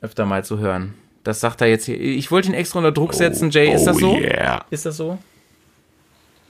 öfter 0.00 0.24
mal 0.24 0.42
zu 0.42 0.58
hören. 0.58 0.94
Das 1.22 1.38
sagt 1.38 1.60
er 1.60 1.66
jetzt 1.66 1.84
hier. 1.84 2.00
Ich 2.00 2.30
wollte 2.30 2.48
ihn 2.48 2.54
extra 2.54 2.78
unter 2.78 2.92
Druck 2.92 3.12
setzen, 3.12 3.50
Jay. 3.50 3.74
Ist 3.74 3.84
das 3.84 3.98
so? 3.98 4.12
Oh 4.12 4.18
yeah. 4.18 4.64
Ist 4.70 4.86
das 4.86 4.96
so? 4.96 5.18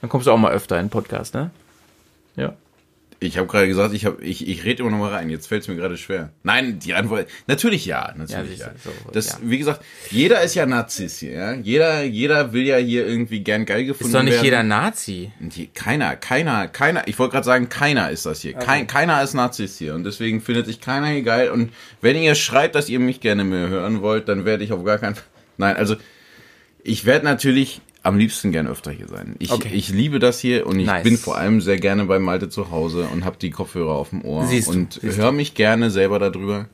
Dann 0.01 0.09
kommst 0.09 0.29
du 0.29 0.31
auch 0.31 0.37
mal 0.37 0.53
öfter 0.53 0.79
in 0.79 0.85
den 0.87 0.91
Podcast, 0.91 1.35
ne? 1.35 1.51
Ja. 2.37 2.55
Ich 3.21 3.39
habe 3.39 3.47
gerade 3.47 3.67
gesagt, 3.69 3.95
ich, 3.95 4.05
hab, 4.05 4.21
ich, 4.21 4.47
ich 4.47 4.65
rede 4.65 4.83
immer 4.83 4.91
noch 4.91 4.99
mal 4.99 5.13
rein. 5.13 5.31
Jetzt 5.31 5.47
fällt 5.47 5.63
es 5.63 5.69
mir 5.69 5.77
gerade 5.77 5.97
schwer. 5.97 6.33
Nein, 6.43 6.79
die 6.79 6.95
Antwort 6.95 7.29
natürlich 7.47 7.87
ja. 7.87 8.13
Natürlich 8.17 8.59
ja. 8.59 8.67
sicher, 8.67 8.73
so, 8.83 8.91
das, 9.13 9.33
ja. 9.33 9.39
Wie 9.43 9.59
gesagt, 9.59 9.85
jeder 10.11 10.43
ist 10.43 10.55
ja 10.55 10.67
Narzisst 10.67 11.21
hier. 11.21 11.33
Ja? 11.33 11.55
Jeder, 11.55 12.03
jeder 12.03 12.53
will 12.53 12.65
ja 12.65 12.77
hier 12.77 13.07
irgendwie 13.07 13.41
gern 13.41 13.65
geil 13.65 13.85
gefunden 13.85 14.09
Ist 14.09 14.15
doch 14.15 14.23
nicht 14.23 14.35
werden. 14.35 14.45
jeder 14.45 14.63
Nazi. 14.63 15.33
Keiner, 15.75 16.17
keiner, 16.17 16.69
keiner, 16.69 17.09
ich 17.09 17.19
wollte 17.19 17.33
gerade 17.33 17.47
sagen, 17.47 17.69
keiner 17.69 18.11
ist 18.11 18.27
das 18.27 18.43
hier. 18.43 18.55
Kein, 18.55 18.87
keiner 18.87 19.23
ist 19.23 19.35
Narzisst 19.35 19.79
hier. 19.79 19.95
Und 19.95 20.05
deswegen 20.05 20.41
findet 20.41 20.67
sich 20.67 20.81
keiner 20.81 21.09
hier 21.09 21.23
geil. 21.23 21.51
Und 21.51 21.73
wenn 22.01 22.17
ihr 22.17 22.35
schreibt, 22.35 22.75
dass 22.75 22.89
ihr 22.89 23.01
mich 23.01 23.21
gerne 23.21 23.45
mehr 23.45 23.69
hören 23.69 24.03
wollt, 24.03 24.29
dann 24.29 24.45
werde 24.45 24.65
ich 24.65 24.73
auf 24.73 24.85
gar 24.85 24.99
keinen 24.99 25.15
Fall. 25.15 25.25
Nein, 25.57 25.77
also 25.77 25.97
ich 26.83 27.05
werde 27.05 27.25
natürlich 27.25 27.81
am 28.05 28.17
liebsten 28.19 28.53
gern 28.53 28.67
öfter 28.69 28.91
hier 28.93 29.09
sein. 29.09 29.35
Ich, 29.41 29.51
Okay. 29.51 29.71
ich 29.73 29.89
liebe 29.89 30.19
das 30.21 30.39
hier 30.39 30.67
und 30.67 30.79
ich 30.79 30.87
Nice. 30.87 31.03
bin 31.03 31.17
vor 31.17 31.37
allem 31.37 31.61
sehr 31.61 31.79
gerne 31.79 32.05
bei 32.05 32.19
Malte 32.19 32.49
zu 32.49 32.71
Hause 32.71 33.09
und 33.13 33.25
habe 33.25 33.37
die 33.41 33.51
Kopfhörer 33.51 33.93
auf 33.93 34.11
dem 34.11 34.25
Ohr 34.25 34.47
Siehst 34.47 34.69
du, 34.69 34.73
und 34.73 35.01
höre 35.03 35.33
mich 35.33 35.55
gerne 35.55 35.91
selber 35.91 36.19
darüber. 36.19 36.67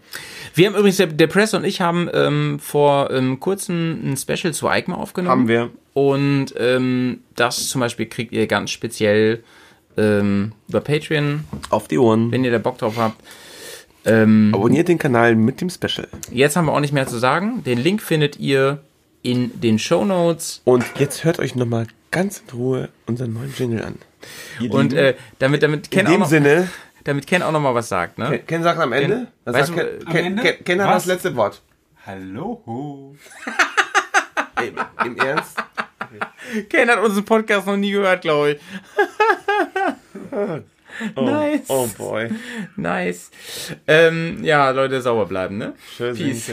Wir 0.54 0.66
haben 0.66 0.74
übrigens, 0.74 0.96
der, 0.98 1.06
der 1.06 1.28
Press 1.28 1.54
und 1.54 1.64
ich 1.64 1.80
haben 1.80 2.08
ähm, 2.12 2.58
vor 2.60 3.10
ähm, 3.12 3.38
kurzem 3.40 4.00
ein 4.12 4.16
Special 4.16 4.52
zu 4.52 4.68
EICMA 4.68 4.96
aufgenommen. 4.96 5.30
Haben 5.42 5.48
wir. 5.48 5.70
Und 5.94 6.52
ähm, 6.58 7.20
das 7.36 7.68
zum 7.68 7.80
Beispiel 7.80 8.06
kriegt 8.06 8.32
ihr 8.32 8.46
ganz 8.48 8.70
speziell 8.70 9.42
ähm, 9.96 10.52
über 10.68 10.80
Patreon, 10.80 11.44
Auf 11.70 11.86
die 11.88 11.98
Ohren. 11.98 12.30
wenn 12.32 12.44
ihr 12.44 12.50
da 12.50 12.58
Bock 12.58 12.78
drauf 12.78 12.94
habt. 12.98 13.22
Ähm, 14.04 14.50
Abonniert 14.54 14.88
den 14.88 14.98
Kanal 14.98 15.36
mit 15.36 15.60
dem 15.60 15.68
Special. 15.70 16.08
jetzt 16.32 16.56
haben 16.56 16.66
wir 16.66 16.72
auch 16.72 16.80
nicht 16.80 16.92
mehr 16.94 17.06
zu 17.06 17.18
sagen. 17.18 17.62
Den 17.64 17.78
Link 17.78 18.00
findet 18.02 18.38
ihr 18.40 18.80
in 19.22 19.60
den 19.60 19.78
Show 19.78 20.04
Notes. 20.04 20.62
Und 20.64 20.84
jetzt 20.98 21.24
hört 21.24 21.38
euch 21.38 21.54
nochmal 21.54 21.86
ganz 22.10 22.42
in 22.46 22.58
Ruhe 22.58 22.88
unseren 23.06 23.32
neuen 23.32 23.54
Jingle 23.56 23.84
an. 23.84 23.96
Ihr 24.60 24.72
Und 24.72 24.92
äh, 24.92 25.14
damit, 25.38 25.62
damit 25.62 25.86
in 25.86 25.90
Ken 25.90 26.06
auch 26.06 26.10
dem 26.10 26.20
noch, 26.20 26.28
Sinne, 26.28 26.68
damit 27.04 27.26
Ken 27.26 27.42
auch 27.42 27.52
noch 27.52 27.60
mal 27.60 27.74
was 27.74 27.88
sagt, 27.88 28.18
ne? 28.18 28.30
Ken, 28.30 28.46
Ken 28.46 28.62
sagt 28.62 28.80
am 28.80 28.92
Ende, 28.92 29.28
Ken, 29.44 29.54
weißt 29.54 29.74
sagt 29.74 29.78
du, 29.78 29.84
Ken, 29.84 30.06
am 30.06 30.12
Ken, 30.12 30.24
Ende? 30.24 30.42
Ken, 30.42 30.64
Ken 30.64 30.82
hat 30.82 30.88
Was? 30.88 31.04
das 31.04 31.06
letzte 31.06 31.36
Wort. 31.36 31.62
Hallo. 32.06 33.16
Ey, 34.56 34.72
Im 35.04 35.16
Ernst? 35.16 35.56
Ken 36.68 36.90
hat 36.90 36.98
unseren 37.00 37.24
Podcast 37.24 37.66
noch 37.66 37.76
nie 37.76 37.92
gehört, 37.92 38.22
glaube 38.22 38.52
ich. 38.52 38.60
nice. 41.16 41.60
Oh 41.68 41.86
boy. 41.96 42.30
Nice. 42.76 43.30
Ähm, 43.86 44.42
ja, 44.42 44.70
Leute, 44.70 45.00
sauber 45.00 45.26
bleiben, 45.26 45.58
ne? 45.58 45.74
Tschüss. 45.96 46.18
Peace. 46.18 46.52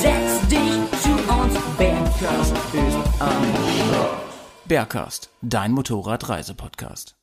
Setz 0.00 0.48
dich 0.48 1.00
zu 1.02 1.10
uns, 1.10 1.54
Bergkast 1.76 2.56
ist 2.72 3.20
am 3.20 3.42
Bergcast, 4.64 5.28
dein 5.42 5.72
Motorradreisepodcast. 5.72 7.19